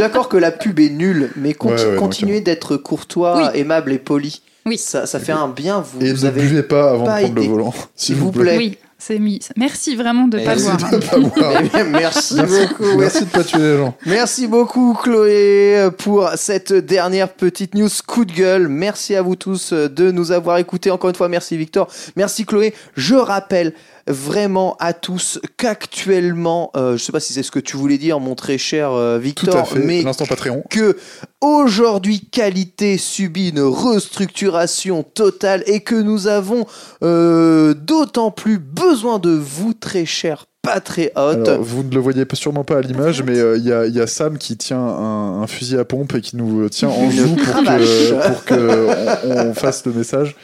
d'accord 0.00 0.28
que 0.28 0.36
la 0.36 0.50
pub 0.50 0.78
est 0.80 0.90
nulle, 0.90 1.30
mais 1.36 1.52
conti- 1.54 1.68
Ouais, 1.84 1.90
ouais, 1.92 1.96
continuez 1.96 2.40
d'être 2.42 2.76
courtois, 2.76 3.27
aimable 3.54 3.92
et 3.92 3.98
poli. 3.98 4.42
Oui. 4.66 4.76
Ça, 4.78 5.06
ça 5.06 5.18
fait 5.18 5.32
un 5.32 5.48
bien. 5.48 5.80
Vous, 5.80 6.04
Et 6.04 6.12
vous 6.12 6.22
ne 6.24 6.28
avez 6.28 6.42
buvez 6.42 6.62
pas 6.62 6.90
avant 6.90 7.04
pas 7.04 7.20
de 7.22 7.24
prendre 7.26 7.40
le 7.40 7.46
volant, 7.48 7.74
s'il 7.96 8.16
vous 8.16 8.30
plaît. 8.32 8.42
plaît. 8.42 8.56
Oui, 8.58 8.78
c'est 8.98 9.18
mis. 9.18 9.40
Merci 9.56 9.96
vraiment 9.96 10.28
de 10.28 10.38
ne 10.38 10.44
pas 10.44 10.54
le 10.54 10.60
Merci 10.62 10.84
voir. 10.84 10.90
De 10.92 11.06
pas 11.06 11.18
boire. 11.40 11.62
Bien, 11.62 11.84
merci 11.84 12.34
Merci, 12.34 12.66
beaucoup. 12.68 12.98
merci 12.98 13.20
de 13.24 13.30
pas 13.30 13.44
tuer 13.44 13.58
les 13.60 13.76
gens. 13.78 13.94
Merci 14.04 14.46
beaucoup 14.46 14.94
Chloé 15.02 15.88
pour 15.98 16.28
cette 16.36 16.72
dernière 16.72 17.30
petite 17.32 17.74
news 17.74 17.88
coup 18.06 18.24
de 18.26 18.32
gueule. 18.32 18.68
Merci 18.68 19.14
à 19.14 19.22
vous 19.22 19.36
tous 19.36 19.72
de 19.72 20.10
nous 20.10 20.32
avoir 20.32 20.58
écoutés. 20.58 20.90
Encore 20.90 21.08
une 21.10 21.16
fois, 21.16 21.28
merci 21.28 21.56
Victor. 21.56 21.88
Merci 22.16 22.44
Chloé. 22.44 22.74
Je 22.96 23.14
rappelle 23.14 23.72
vraiment 24.08 24.76
à 24.80 24.92
tous 24.92 25.38
qu'actuellement, 25.56 26.70
euh, 26.76 26.96
je 26.96 27.04
sais 27.04 27.12
pas 27.12 27.20
si 27.20 27.32
c'est 27.32 27.42
ce 27.42 27.50
que 27.50 27.58
tu 27.58 27.76
voulais 27.76 27.98
dire, 27.98 28.20
mon 28.20 28.34
très 28.34 28.58
cher 28.58 28.90
euh, 28.92 29.18
Tout 29.18 29.22
Victor, 29.24 29.56
à 29.56 29.64
fait. 29.64 29.78
mais 29.80 30.02
L'instant 30.02 30.26
Patreon. 30.26 30.64
que 30.70 30.96
aujourd'hui 31.40 32.20
qualité 32.20 32.98
subit 32.98 33.50
une 33.50 33.60
restructuration 33.60 35.02
totale 35.02 35.62
et 35.66 35.80
que 35.80 35.94
nous 35.94 36.26
avons 36.26 36.66
euh, 37.02 37.74
d'autant 37.74 38.30
plus 38.30 38.58
besoin 38.58 39.18
de 39.18 39.30
vous 39.30 39.74
très 39.74 40.04
chers 40.06 40.46
patriotes. 40.62 41.14
Alors, 41.16 41.62
vous 41.62 41.82
ne 41.84 41.94
le 41.94 42.00
voyez 42.00 42.24
sûrement 42.34 42.64
pas 42.64 42.78
à 42.78 42.80
l'image, 42.80 43.22
mais 43.22 43.38
euh, 43.38 43.56
il 43.56 43.64
y, 43.64 43.72
a, 43.72 43.86
il 43.86 43.94
y 43.94 44.00
a 44.00 44.06
Sam 44.06 44.38
qui 44.38 44.56
tient 44.56 44.78
un, 44.80 45.42
un 45.42 45.46
fusil 45.46 45.78
à 45.78 45.84
pompe 45.84 46.14
et 46.14 46.20
qui 46.20 46.36
nous 46.36 46.68
tient 46.68 46.88
en 46.88 47.10
joue 47.10 47.36
pour 47.36 47.54
que, 47.64 48.28
pour 48.28 48.44
que 48.44 49.26
on, 49.26 49.50
on 49.50 49.54
fasse 49.54 49.84
le 49.86 49.92
message. 49.92 50.34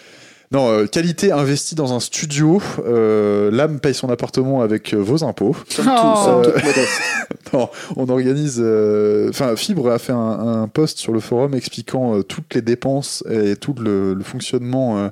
Non, 0.54 0.68
euh, 0.70 0.86
qualité 0.86 1.32
investie 1.32 1.74
dans 1.74 1.92
un 1.94 2.00
studio. 2.00 2.62
Euh, 2.86 3.50
L'âme 3.50 3.80
paye 3.80 3.92
son 3.92 4.08
appartement 4.08 4.62
avec 4.62 4.94
euh, 4.94 4.98
vos 4.98 5.24
impôts. 5.24 5.56
Oh. 5.80 5.82
Euh. 6.28 6.52
Non, 7.52 7.68
on 7.96 8.08
organise. 8.08 8.58
euh, 8.60 9.28
Enfin, 9.30 9.54
Fibre 9.56 9.90
a 9.90 9.98
fait 9.98 10.12
un, 10.12 10.62
un 10.62 10.68
post 10.68 10.98
sur 10.98 11.12
le 11.12 11.20
forum 11.20 11.54
expliquant 11.54 12.16
euh, 12.16 12.22
toutes 12.22 12.54
les 12.54 12.62
dépenses 12.62 13.22
et 13.30 13.56
tout 13.56 13.74
le, 13.78 14.14
le 14.14 14.22
fonctionnement 14.24 14.96
euh, 14.98 15.08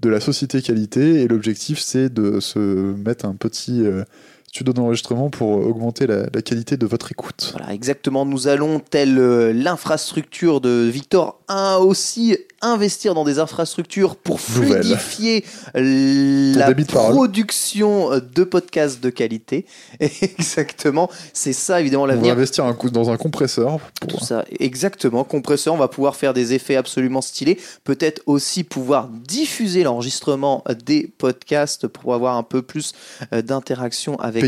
de 0.00 0.08
la 0.08 0.20
société 0.20 0.62
qualité. 0.62 1.22
Et 1.22 1.28
l'objectif, 1.28 1.80
c'est 1.80 2.08
de 2.12 2.38
se 2.40 2.58
mettre 2.58 3.26
un 3.26 3.34
petit 3.34 3.84
euh, 3.84 4.04
studio 4.46 4.72
d'enregistrement 4.72 5.30
pour 5.30 5.48
augmenter 5.50 6.06
la, 6.06 6.26
la 6.32 6.42
qualité 6.42 6.76
de 6.76 6.86
votre 6.86 7.10
écoute. 7.10 7.52
Voilà, 7.56 7.72
exactement. 7.74 8.24
Nous 8.26 8.46
allons, 8.48 8.78
telle 8.80 9.18
euh, 9.18 9.52
l'infrastructure 9.52 10.60
de 10.60 10.88
Victor, 10.88 11.40
un 11.48 11.76
aussi 11.76 12.36
investir 12.64 13.14
dans 13.14 13.24
des 13.24 13.38
infrastructures 13.38 14.16
pour 14.16 14.40
fluidifier 14.40 15.44
la 15.74 16.72
production 16.74 18.12
euh, 18.12 18.20
de 18.20 18.44
podcasts 18.44 19.02
de 19.02 19.10
qualité. 19.10 19.66
exactement. 20.00 21.10
C'est 21.32 21.52
ça, 21.52 21.80
évidemment, 21.80 22.04
On 22.04 22.06
va 22.06 22.14
l'avenir. 22.14 22.32
investir 22.32 22.64
un 22.64 22.74
coup 22.74 22.90
dans 22.90 23.10
un 23.10 23.16
compresseur. 23.16 23.78
pour- 24.00 24.08
Tout 24.18 24.24
ça, 24.24 24.44
exactement. 24.58 25.24
Compresseur, 25.24 25.74
on 25.74 25.78
va 25.78 25.88
pouvoir 25.88 26.16
faire 26.16 26.34
des 26.34 26.52
effets 26.54 26.76
absolument 26.76 27.20
stylés. 27.22 27.58
Peut-être 27.84 28.22
aussi 28.26 28.64
pouvoir 28.64 29.08
diffuser 29.08 29.82
l'enregistrement 29.82 30.64
des 30.84 31.06
podcasts 31.18 31.86
pour 31.86 32.14
avoir 32.14 32.36
un 32.36 32.42
peu 32.42 32.62
plus 32.62 32.92
euh, 33.32 33.42
d'interaction 33.42 34.18
avec 34.20 34.44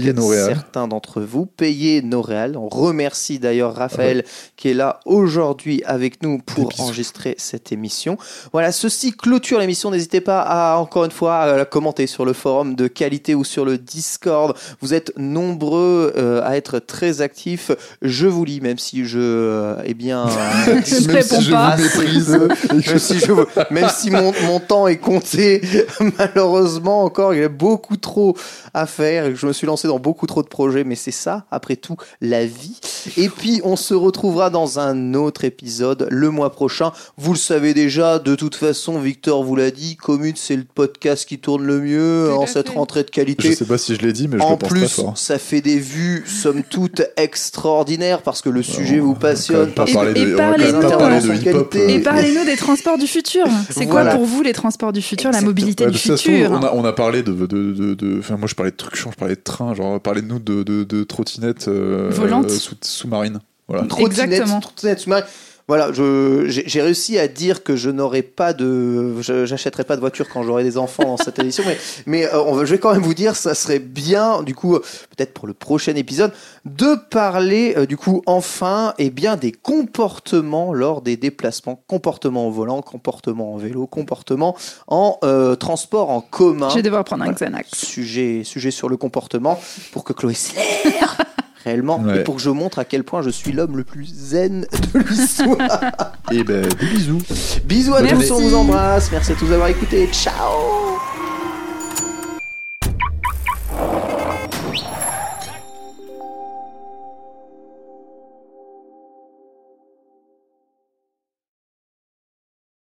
certains 0.47 0.89
d'entre 0.89 1.21
vous. 1.21 1.47
Payer 1.47 2.03
nos 2.03 2.23
réals. 2.23 2.57
On 2.57 2.69
remercie 2.69 3.39
d'ailleurs 3.39 3.75
Raphaël 3.75 4.25
qui 4.57 4.69
est 4.69 4.75
là 4.75 5.01
aujourd'hui 5.05 5.83
avec 5.85 6.23
nous 6.23 6.39
pour 6.39 6.73
enregistrer 6.81 7.35
cette 7.39 7.73
émission. 7.73 8.06
Voilà, 8.53 8.73
ceci 8.73 9.13
clôture 9.13 9.59
l'émission. 9.59 9.91
N'hésitez 9.91 10.21
pas 10.21 10.41
à, 10.43 10.77
encore 10.79 11.05
une 11.05 11.11
fois, 11.11 11.37
à 11.39 11.57
la 11.57 11.65
commenter 11.65 12.07
sur 12.07 12.25
le 12.25 12.33
forum 12.33 12.75
de 12.75 12.87
qualité 12.87 13.35
ou 13.35 13.45
sur 13.45 13.65
le 13.65 13.79
Discord. 13.79 14.57
Vous 14.81 14.95
êtes 14.95 15.13
nombreux 15.17 16.13
euh, 16.17 16.41
à 16.45 16.57
être 16.57 16.79
très 16.79 17.21
actifs. 17.21 17.71
Je 18.03 18.27
vous 18.27 18.45
lis, 18.45 18.61
même 18.61 18.79
si 18.79 19.05
je, 19.05 19.19
euh, 19.21 19.77
eh 19.85 19.95
bien, 19.95 20.27
Je 20.67 20.71
Même 20.71 20.83
ne 21.09 21.13
réponds 21.13 21.37
si 21.41 21.43
je 21.45 21.51
pas. 21.53 21.77
vous 21.77 21.83
méprise. 21.83 22.39
même 22.71 22.99
si, 22.99 23.19
je- 23.19 23.33
même 23.75 23.89
si 23.89 24.11
mon, 24.11 24.33
mon 24.47 24.61
temps 24.61 24.87
est 24.87 24.99
compté, 24.99 25.61
malheureusement 26.19 27.03
encore, 27.05 27.35
il 27.35 27.41
y 27.41 27.45
a 27.45 27.49
beaucoup 27.49 27.97
trop 27.97 28.37
à 28.75 28.87
faire 28.87 29.35
je 29.35 29.47
me 29.47 29.53
suis 29.53 29.67
lancé 29.67 29.89
dans 29.89 29.99
beaucoup 29.99 30.27
trop 30.27 30.43
de 30.43 30.49
projets, 30.49 30.85
mais 30.85 30.95
c'est 30.95 31.11
ça, 31.11 31.47
après 31.51 31.77
tout, 31.77 31.97
la 32.21 32.45
vie. 32.45 32.79
Et 33.17 33.29
puis, 33.29 33.61
on 33.65 33.77
se 33.77 33.95
retrouvera 33.95 34.51
dans 34.51 34.79
un 34.79 35.15
autre 35.15 35.45
épisode 35.45 36.07
le 36.11 36.31
mois 36.31 36.51
prochain. 36.51 36.93
Vous 37.17 37.33
le 37.33 37.39
savez 37.39 37.75
déjà, 37.75 37.96
de 37.97 38.35
toute 38.35 38.55
façon, 38.55 38.99
Victor 38.99 39.43
vous 39.45 39.57
l'a 39.57 39.71
dit, 39.71 39.97
Commute, 39.97 40.37
c'est 40.39 40.57
le 40.57 40.65
podcast 40.65 41.27
qui 41.29 41.39
tourne 41.39 41.65
le 41.65 41.81
mieux 41.81 42.29
Tout 42.31 42.41
en 42.43 42.47
cette 42.47 42.69
fait. 42.71 42.75
rentrée 42.75 43.03
de 43.03 43.09
Je 43.09 43.13
qualité. 43.13 43.55
sais 43.55 43.65
pas 43.65 43.79
si 43.79 43.95
je 43.95 44.01
l'ai 44.03 44.13
dit, 44.13 44.29
mais 44.29 44.39
je 44.39 44.43
En 44.43 44.53
le 44.53 44.57
pense 44.59 44.69
très 44.71 44.79
plus, 44.81 44.89
fort. 44.89 45.17
ça 45.19 45.39
fait 45.39 45.61
des 45.61 45.79
vues, 45.79 46.25
somme 46.27 46.63
toute, 46.63 47.03
extraordinaires 47.17 48.23
parce 48.23 48.43
que 48.43 48.49
le 48.49 48.63
sujet 48.63 48.99
vous 48.99 49.15
passionne. 49.15 49.71
pas 49.73 49.85
Et- 49.89 49.93
parlez-nous 49.95 50.37
pas 50.37 50.97
parler 50.97 51.21
de- 51.21 51.29
de 51.29 51.35
hip-hop. 51.35 51.71
qualité. 51.71 51.95
Et 51.95 51.99
euh, 51.99 52.03
parlez-nous 52.03 52.45
des 52.47 52.57
transports 52.57 52.99
du 52.99 53.07
futur. 53.07 53.47
C'est 53.71 53.85
Voilà. 53.87 54.11
quoi 54.11 54.19
pour 54.19 54.27
vous 54.27 54.43
les 54.43 54.53
transports 54.53 54.93
du 54.93 55.03
futur, 55.03 55.31
la 55.31 55.41
mobilité 55.41 55.85
Ouais, 55.85 55.91
du 55.91 55.97
de 55.97 56.03
toute 56.03 56.11
façon, 56.13 56.23
futur 56.31 56.51
on 56.53 56.63
a, 56.63 56.73
on 56.73 56.85
a 56.85 56.93
parlé 56.93 57.23
de, 57.23 57.33
de, 57.33 57.47
de, 57.47 57.95
de- 57.95 58.19
enfin 58.19 58.37
moi 58.37 58.49
je 58.49 58.55
parlais 58.55 58.71
de 58.73 58.77
trucs 58.77 58.97
chiants, 58.97 59.11
je 59.13 59.17
parlais 59.17 59.37
de 59.37 59.41
train, 59.43 59.75
genre 59.75 60.01
parlez-nous 60.01 60.39
de, 60.39 60.63
de, 60.63 60.85
de 60.85 61.05
trottinettes 61.05 61.69
euh, 61.69 62.09
Volantes. 62.11 62.51
euh, 62.51 62.59
sous- 62.59 62.75
sous-marines. 62.83 63.41
Voilà. 63.69 63.85
Trottinette, 63.87 64.31
Exactement. 64.33 64.61
trottinette 64.61 65.01
sous-marine. 65.01 65.25
Voilà, 65.69 65.91
j'ai 65.93 66.81
réussi 66.81 67.19
à 67.19 67.27
dire 67.27 67.65
que 67.65 67.75
je 67.75 67.91
n'aurais 67.91 68.23
pas 68.23 68.53
de, 68.53 69.21
j'achèterai 69.21 69.83
pas 69.83 69.97
de 69.97 70.01
voiture 70.01 70.29
quand 70.29 70.45
j'aurai 70.45 70.63
des 70.63 70.79
enfants 70.79 71.03
dans 71.05 71.17
cette 71.17 71.41
édition, 71.41 71.65
mais, 71.67 71.77
mais 72.07 72.25
euh, 72.27 72.41
on 72.41 72.65
je 72.65 72.71
vais 72.71 72.79
quand 72.79 72.93
même 72.93 73.03
vous 73.03 73.15
dire, 73.15 73.35
ça 73.35 73.53
serait 73.55 73.81
bien, 73.81 74.45
du 74.45 74.55
coup, 74.55 74.77
euh, 74.77 74.85
peut-être 75.17 75.35
pour 75.35 75.49
le 75.49 75.55
prochain 75.55 75.97
épisode, 75.97 76.33
de 76.65 76.95
parler, 77.11 77.75
euh, 77.77 77.87
du 77.87 77.97
coup, 77.97 78.23
enfin, 78.27 78.95
et 78.99 79.11
bien 79.11 79.37
des 79.37 79.51
comportements 79.51 80.73
lors 80.73 81.03
des 81.03 81.17
déplacements, 81.17 81.83
comportements 81.89 82.47
au 82.47 82.53
volant, 82.53 82.81
comportements 82.81 83.55
en 83.55 83.57
vélo, 83.57 83.89
comportements 83.89 84.57
en 84.87 85.19
euh, 85.25 85.57
transport 85.57 86.11
en 86.11 86.21
commun. 86.21 86.69
Je 86.71 86.77
vais 86.77 86.83
devoir 86.83 87.03
prendre 87.03 87.25
un 87.25 87.33
Voilà. 87.33 87.51
Xanax. 87.51 87.71
Sujet, 87.75 88.43
sujet 88.45 88.71
sur 88.71 88.89
le 88.89 88.97
comportement 88.97 89.59
pour 89.93 90.05
que 90.05 90.13
Chloé 90.13 90.35
s'éclaire 90.35 91.17
réellement 91.67 92.01
Ouais. 92.01 92.21
et 92.21 92.25
pour 92.25 92.37
que 92.37 92.43
je 92.43 92.51
montre 92.51 92.79
à 92.79 92.85
quel 92.85 93.05
point 93.05 93.21
je 93.23 93.31
suis 93.31 93.53
l'homme 93.53 93.77
le 93.77 93.85
plus 93.85 94.07
zen 94.07 94.67
de 94.95 94.99
l'histoire. 95.01 96.13
Et 96.33 96.43
ben 96.45 96.63
des 96.81 96.87
bisous. 96.87 97.21
Bisous 97.65 97.95
à 97.95 98.03
Merci. 98.03 98.29
tous, 98.29 98.35
on 98.35 98.41
vous 98.41 98.55
embrasse. 98.55 99.11
Merci 99.13 99.33
à 99.33 99.35
tous 99.35 99.47
d'avoir 99.47 99.69
écouté. 99.69 100.09
Ciao 100.13 101.16